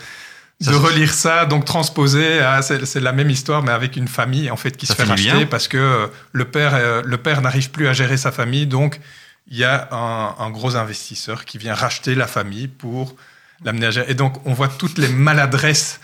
de 0.61 0.75
relire 0.75 1.15
ça, 1.15 1.47
donc 1.47 1.65
transposer 1.65 2.41
à 2.41 2.63
c'est 2.63 2.99
la 2.99 3.13
même 3.13 3.31
histoire 3.31 3.63
mais 3.63 3.71
avec 3.71 3.95
une 3.95 4.09
famille 4.09 4.51
en 4.51 4.57
fait 4.57 4.77
qui 4.77 4.87
Ça 4.87 4.95
se 4.95 5.03
fait 5.03 5.09
racheter 5.09 5.31
bien 5.31 5.47
parce 5.47 5.69
que 5.69 5.77
euh, 5.77 6.07
le 6.33 6.47
père 6.47 6.73
euh, 6.75 7.01
le 7.05 7.17
père 7.17 7.43
n'arrive 7.43 7.71
plus 7.71 7.87
à 7.87 7.93
gérer 7.93 8.17
sa 8.17 8.33
famille 8.33 8.67
donc 8.67 8.99
il 9.49 9.57
y 9.57 9.63
a 9.65 9.89
un, 9.93 10.35
un 10.45 10.51
gros 10.51 10.75
investisseur 10.75 11.45
qui 11.45 11.59
vient 11.59 11.75
racheter 11.75 12.17
la 12.17 12.27
famille 12.27 12.67
pour 12.67 13.15
Et 13.67 14.15
donc, 14.15 14.47
on 14.47 14.53
voit 14.53 14.69
toutes 14.69 14.99
les 14.99 15.09
maladresses 15.09 16.01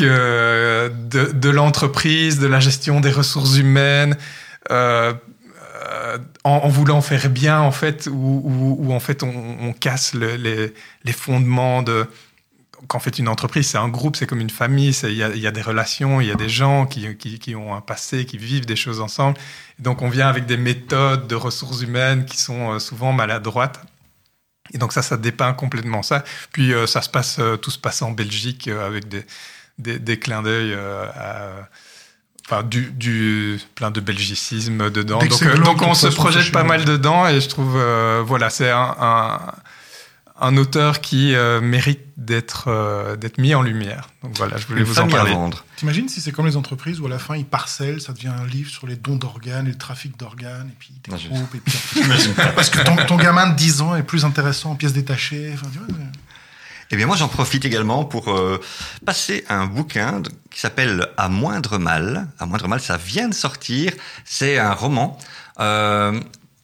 de, 0.00 1.48
l'entreprise, 1.50 2.38
de 2.38 2.46
la 2.46 2.60
gestion 2.60 3.00
des 3.00 3.10
ressources 3.10 3.56
humaines, 3.56 4.16
euh, 4.70 5.12
euh, 5.86 6.18
en, 6.44 6.68
voulant 6.68 7.00
faire 7.00 7.28
bien 7.28 7.60
en 7.60 7.72
fait, 7.72 8.08
ou 8.10 8.92
en 8.92 9.00
fait 9.00 9.22
on, 9.22 9.72
casse 9.72 10.14
le, 10.14 10.36
les, 10.36 11.12
fondements 11.12 11.82
de 11.82 12.06
qu'en 12.88 12.98
fait 12.98 13.18
une 13.18 13.28
entreprise 13.28 13.68
c'est 13.68 13.78
un 13.78 13.88
groupe, 13.88 14.16
c'est 14.16 14.26
comme 14.26 14.40
une 14.40 14.50
famille, 14.50 14.90
il 15.04 15.14
y, 15.14 15.46
a, 15.46 15.50
des 15.50 15.62
relations, 15.62 16.20
il 16.20 16.28
y 16.28 16.30
a 16.30 16.34
des 16.34 16.48
gens 16.48 16.86
qui, 16.86 17.16
qui, 17.16 17.54
ont 17.54 17.74
un 17.74 17.80
passé, 17.80 18.24
qui 18.24 18.38
vivent 18.38 18.66
des 18.66 18.76
choses 18.76 19.00
ensemble. 19.00 19.38
donc 19.78 20.02
on 20.02 20.08
vient 20.08 20.28
avec 20.28 20.46
des 20.46 20.56
méthodes 20.56 21.26
de 21.26 21.34
ressources 21.34 21.82
humaines 21.82 22.24
qui 22.24 22.38
sont 22.38 22.72
euh, 22.72 22.78
souvent 22.78 23.12
maladroites. 23.12 23.80
Et 24.74 24.78
donc 24.78 24.92
ça, 24.92 25.02
ça 25.02 25.16
dépeint 25.16 25.54
complètement 25.54 26.02
ça. 26.02 26.24
Puis 26.52 26.74
euh, 26.74 26.86
ça 26.86 27.00
se 27.00 27.08
passe, 27.08 27.36
euh, 27.38 27.56
tout 27.56 27.70
se 27.70 27.78
passe 27.78 28.02
en 28.02 28.10
Belgique 28.10 28.68
euh, 28.68 28.86
avec 28.86 29.08
des, 29.08 29.24
des, 29.78 29.98
des 29.98 30.18
clins 30.18 30.42
d'œil 30.42 30.74
à 30.74 31.68
enfin 32.46 32.62
du, 32.62 32.92
du, 32.92 33.58
plein 33.74 33.90
de 33.90 34.00
belgicisme 34.00 34.90
dedans. 34.90 35.18
Donc, 35.18 35.62
donc 35.62 35.82
on 35.82 35.94
se 35.94 36.08
projette 36.08 36.52
pas 36.52 36.64
mal 36.64 36.84
dedans 36.84 37.26
et 37.26 37.40
je 37.40 37.48
trouve 37.48 37.76
euh, 37.76 38.22
voilà 38.24 38.50
c'est 38.50 38.70
un, 38.70 38.94
un, 39.00 39.40
un, 40.40 40.56
auteur 40.56 41.00
qui 41.00 41.34
euh, 41.34 41.60
mérite 41.60 42.00
d'être 42.16 42.64
euh, 42.68 43.16
d'être 43.16 43.38
mis 43.38 43.54
en 43.54 43.62
lumière. 43.62 44.08
Donc 44.22 44.36
voilà, 44.36 44.56
je 44.56 44.66
voulais 44.66 44.80
Une 44.80 44.86
vous 44.86 44.98
en 44.98 45.08
parler. 45.08 45.34
T'imagines 45.76 46.08
si 46.08 46.20
c'est 46.20 46.32
comme 46.32 46.46
les 46.46 46.56
entreprises 46.56 47.00
où 47.00 47.06
à 47.06 47.08
la 47.08 47.18
fin 47.18 47.36
ils 47.36 47.44
parcellent, 47.44 48.00
ça 48.00 48.12
devient 48.12 48.28
un 48.28 48.46
livre 48.46 48.70
sur 48.70 48.86
les 48.86 48.96
dons 48.96 49.16
d'organes 49.16 49.66
et 49.66 49.70
le 49.70 49.78
trafic 49.78 50.18
d'organes 50.18 50.68
et 50.68 50.76
puis 50.78 50.92
des 51.02 51.28
groupes 51.28 51.54
et 51.54 51.60
puis 51.60 52.02
parce 52.54 52.70
que 52.70 52.82
ton, 52.82 52.96
ton, 53.06 53.16
gamin 53.16 53.48
de 53.48 53.56
10 53.56 53.80
ans 53.80 53.96
est 53.96 54.02
plus 54.02 54.24
intéressant 54.24 54.72
en 54.72 54.74
pièces 54.76 54.92
détachées. 54.92 55.50
Enfin, 55.54 55.66
tu 55.72 55.78
vois, 55.78 55.88
eh 56.90 56.96
bien, 56.96 57.06
moi, 57.06 57.16
j'en 57.16 57.28
profite 57.28 57.64
également 57.64 58.04
pour 58.04 58.30
euh, 58.30 58.60
passer 59.04 59.44
un 59.48 59.66
bouquin 59.66 60.22
qui 60.50 60.60
s'appelle 60.60 61.08
À 61.16 61.28
moindre 61.28 61.78
mal. 61.78 62.28
À 62.38 62.46
moindre 62.46 62.68
mal, 62.68 62.80
ça 62.80 62.96
vient 62.96 63.28
de 63.28 63.34
sortir. 63.34 63.92
C'est 64.24 64.58
un 64.58 64.72
roman. 64.72 65.18
Euh, 65.60 66.20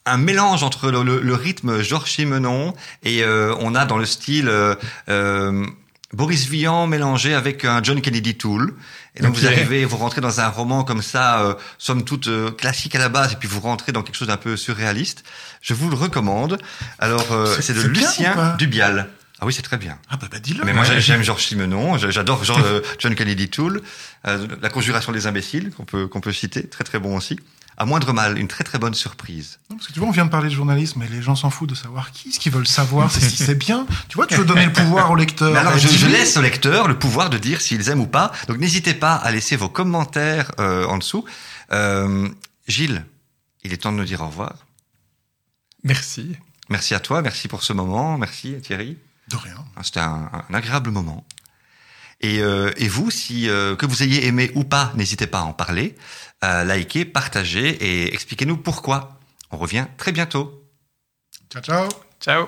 un 0.06 0.16
mélange 0.16 0.62
entre 0.62 0.90
le, 0.90 1.02
le, 1.02 1.20
le 1.20 1.34
rythme 1.34 1.82
Georges 1.82 2.10
Simenon 2.10 2.74
et 3.02 3.22
euh, 3.22 3.54
on 3.60 3.74
a 3.74 3.84
dans 3.84 3.98
le 3.98 4.06
style 4.06 4.48
euh, 4.48 4.74
euh, 5.08 5.66
Boris 6.12 6.48
Vian 6.48 6.86
mélangé 6.86 7.34
avec 7.34 7.64
un 7.64 7.82
John 7.82 8.00
Kennedy 8.00 8.36
Tool. 8.36 8.74
Et 9.16 9.22
donc 9.22 9.32
okay. 9.32 9.40
vous 9.40 9.46
arrivez, 9.46 9.84
vous 9.84 9.96
rentrez 9.96 10.20
dans 10.20 10.40
un 10.40 10.48
roman 10.48 10.84
comme 10.84 11.02
ça, 11.02 11.42
euh, 11.42 11.54
somme 11.78 12.04
toute 12.04 12.28
euh, 12.28 12.50
classique 12.50 12.94
à 12.94 12.98
la 12.98 13.08
base, 13.08 13.32
et 13.32 13.36
puis 13.36 13.48
vous 13.48 13.60
rentrez 13.60 13.92
dans 13.92 14.02
quelque 14.02 14.16
chose 14.16 14.28
d'un 14.28 14.36
peu 14.36 14.56
surréaliste. 14.56 15.24
Je 15.60 15.74
vous 15.74 15.90
le 15.90 15.96
recommande. 15.96 16.58
Alors 16.98 17.32
euh, 17.32 17.56
c'est 17.60 17.74
de 17.74 17.82
Lucien 17.82 18.56
Dubial. 18.58 19.08
Ah 19.42 19.46
oui, 19.46 19.54
c'est 19.54 19.62
très 19.62 19.78
bien. 19.78 19.98
Ah 20.10 20.16
bah, 20.16 20.28
bah 20.30 20.38
dis-le. 20.38 20.64
Mais 20.64 20.72
moi 20.72 20.84
j'aime 20.84 21.22
Georges 21.22 21.46
Simenon, 21.46 21.96
j'adore 21.96 22.44
John 22.98 23.14
Kennedy 23.14 23.48
Toole, 23.48 23.80
euh, 24.26 24.46
La 24.60 24.68
conjuration 24.68 25.12
des 25.12 25.26
imbéciles 25.26 25.70
qu'on 25.70 25.84
peut 25.84 26.06
qu'on 26.08 26.20
peut 26.20 26.32
citer, 26.32 26.68
très 26.68 26.84
très 26.84 26.98
bon 26.98 27.16
aussi. 27.16 27.38
À 27.80 27.86
moindre 27.86 28.12
mal, 28.12 28.36
une 28.38 28.46
très 28.46 28.62
très 28.62 28.78
bonne 28.78 28.92
surprise. 28.92 29.58
Non, 29.70 29.76
parce 29.76 29.88
que 29.88 29.94
tu 29.94 30.00
vois, 30.00 30.08
on 30.08 30.12
vient 30.12 30.26
de 30.26 30.30
parler 30.30 30.50
de 30.50 30.54
journalisme, 30.54 31.00
mais 31.00 31.08
les 31.08 31.22
gens 31.22 31.34
s'en 31.34 31.48
foutent 31.48 31.70
de 31.70 31.74
savoir 31.74 32.12
qui. 32.12 32.30
Ce 32.30 32.38
qu'ils 32.38 32.52
veulent 32.52 32.66
savoir, 32.66 33.10
c'est 33.10 33.20
si 33.20 33.38
c'est 33.38 33.54
bien. 33.54 33.86
Tu 34.10 34.16
vois, 34.16 34.26
tu 34.26 34.34
veux 34.34 34.44
donner 34.44 34.66
le 34.66 34.72
pouvoir 34.72 35.10
au 35.10 35.16
lecteur. 35.16 35.50
Mais 35.54 35.58
alors, 35.58 35.78
je, 35.78 35.88
je, 35.88 36.06
laisse 36.06 36.36
au 36.36 36.42
lecteur 36.42 36.88
le 36.88 36.98
pouvoir 36.98 37.30
de 37.30 37.38
dire 37.38 37.62
s'ils 37.62 37.88
aiment 37.88 38.02
ou 38.02 38.06
pas. 38.06 38.32
Donc, 38.48 38.58
n'hésitez 38.58 38.92
pas 38.92 39.14
à 39.14 39.30
laisser 39.32 39.56
vos 39.56 39.70
commentaires 39.70 40.52
euh, 40.60 40.84
en 40.84 40.98
dessous. 40.98 41.24
Euh, 41.72 42.28
Gilles, 42.68 43.06
il 43.64 43.72
est 43.72 43.78
temps 43.78 43.92
de 43.92 43.96
nous 43.96 44.04
dire 44.04 44.20
au 44.20 44.26
revoir. 44.26 44.52
Merci. 45.82 46.36
Merci 46.68 46.94
à 46.94 47.00
toi, 47.00 47.22
merci 47.22 47.48
pour 47.48 47.62
ce 47.62 47.72
moment, 47.72 48.18
merci 48.18 48.60
Thierry. 48.60 48.98
De 49.28 49.36
rien. 49.36 49.56
C'était 49.82 50.00
un, 50.00 50.30
un, 50.32 50.54
agréable 50.54 50.90
moment. 50.90 51.24
Et, 52.20 52.40
euh, 52.40 52.70
et 52.76 52.88
vous, 52.88 53.10
si 53.10 53.48
euh, 53.48 53.76
que 53.76 53.86
vous 53.86 54.02
ayez 54.02 54.26
aimé 54.26 54.50
ou 54.54 54.64
pas, 54.64 54.92
n'hésitez 54.94 55.26
pas 55.26 55.40
à 55.40 55.44
en 55.44 55.52
parler, 55.52 55.96
à 56.40 56.64
liker, 56.64 57.04
partager 57.04 57.68
et 57.68 58.12
expliquez-nous 58.12 58.58
pourquoi. 58.58 59.18
On 59.50 59.56
revient 59.56 59.86
très 59.96 60.12
bientôt. 60.12 60.64
Ciao, 61.50 61.62
ciao. 61.62 61.88
Ciao. 62.20 62.46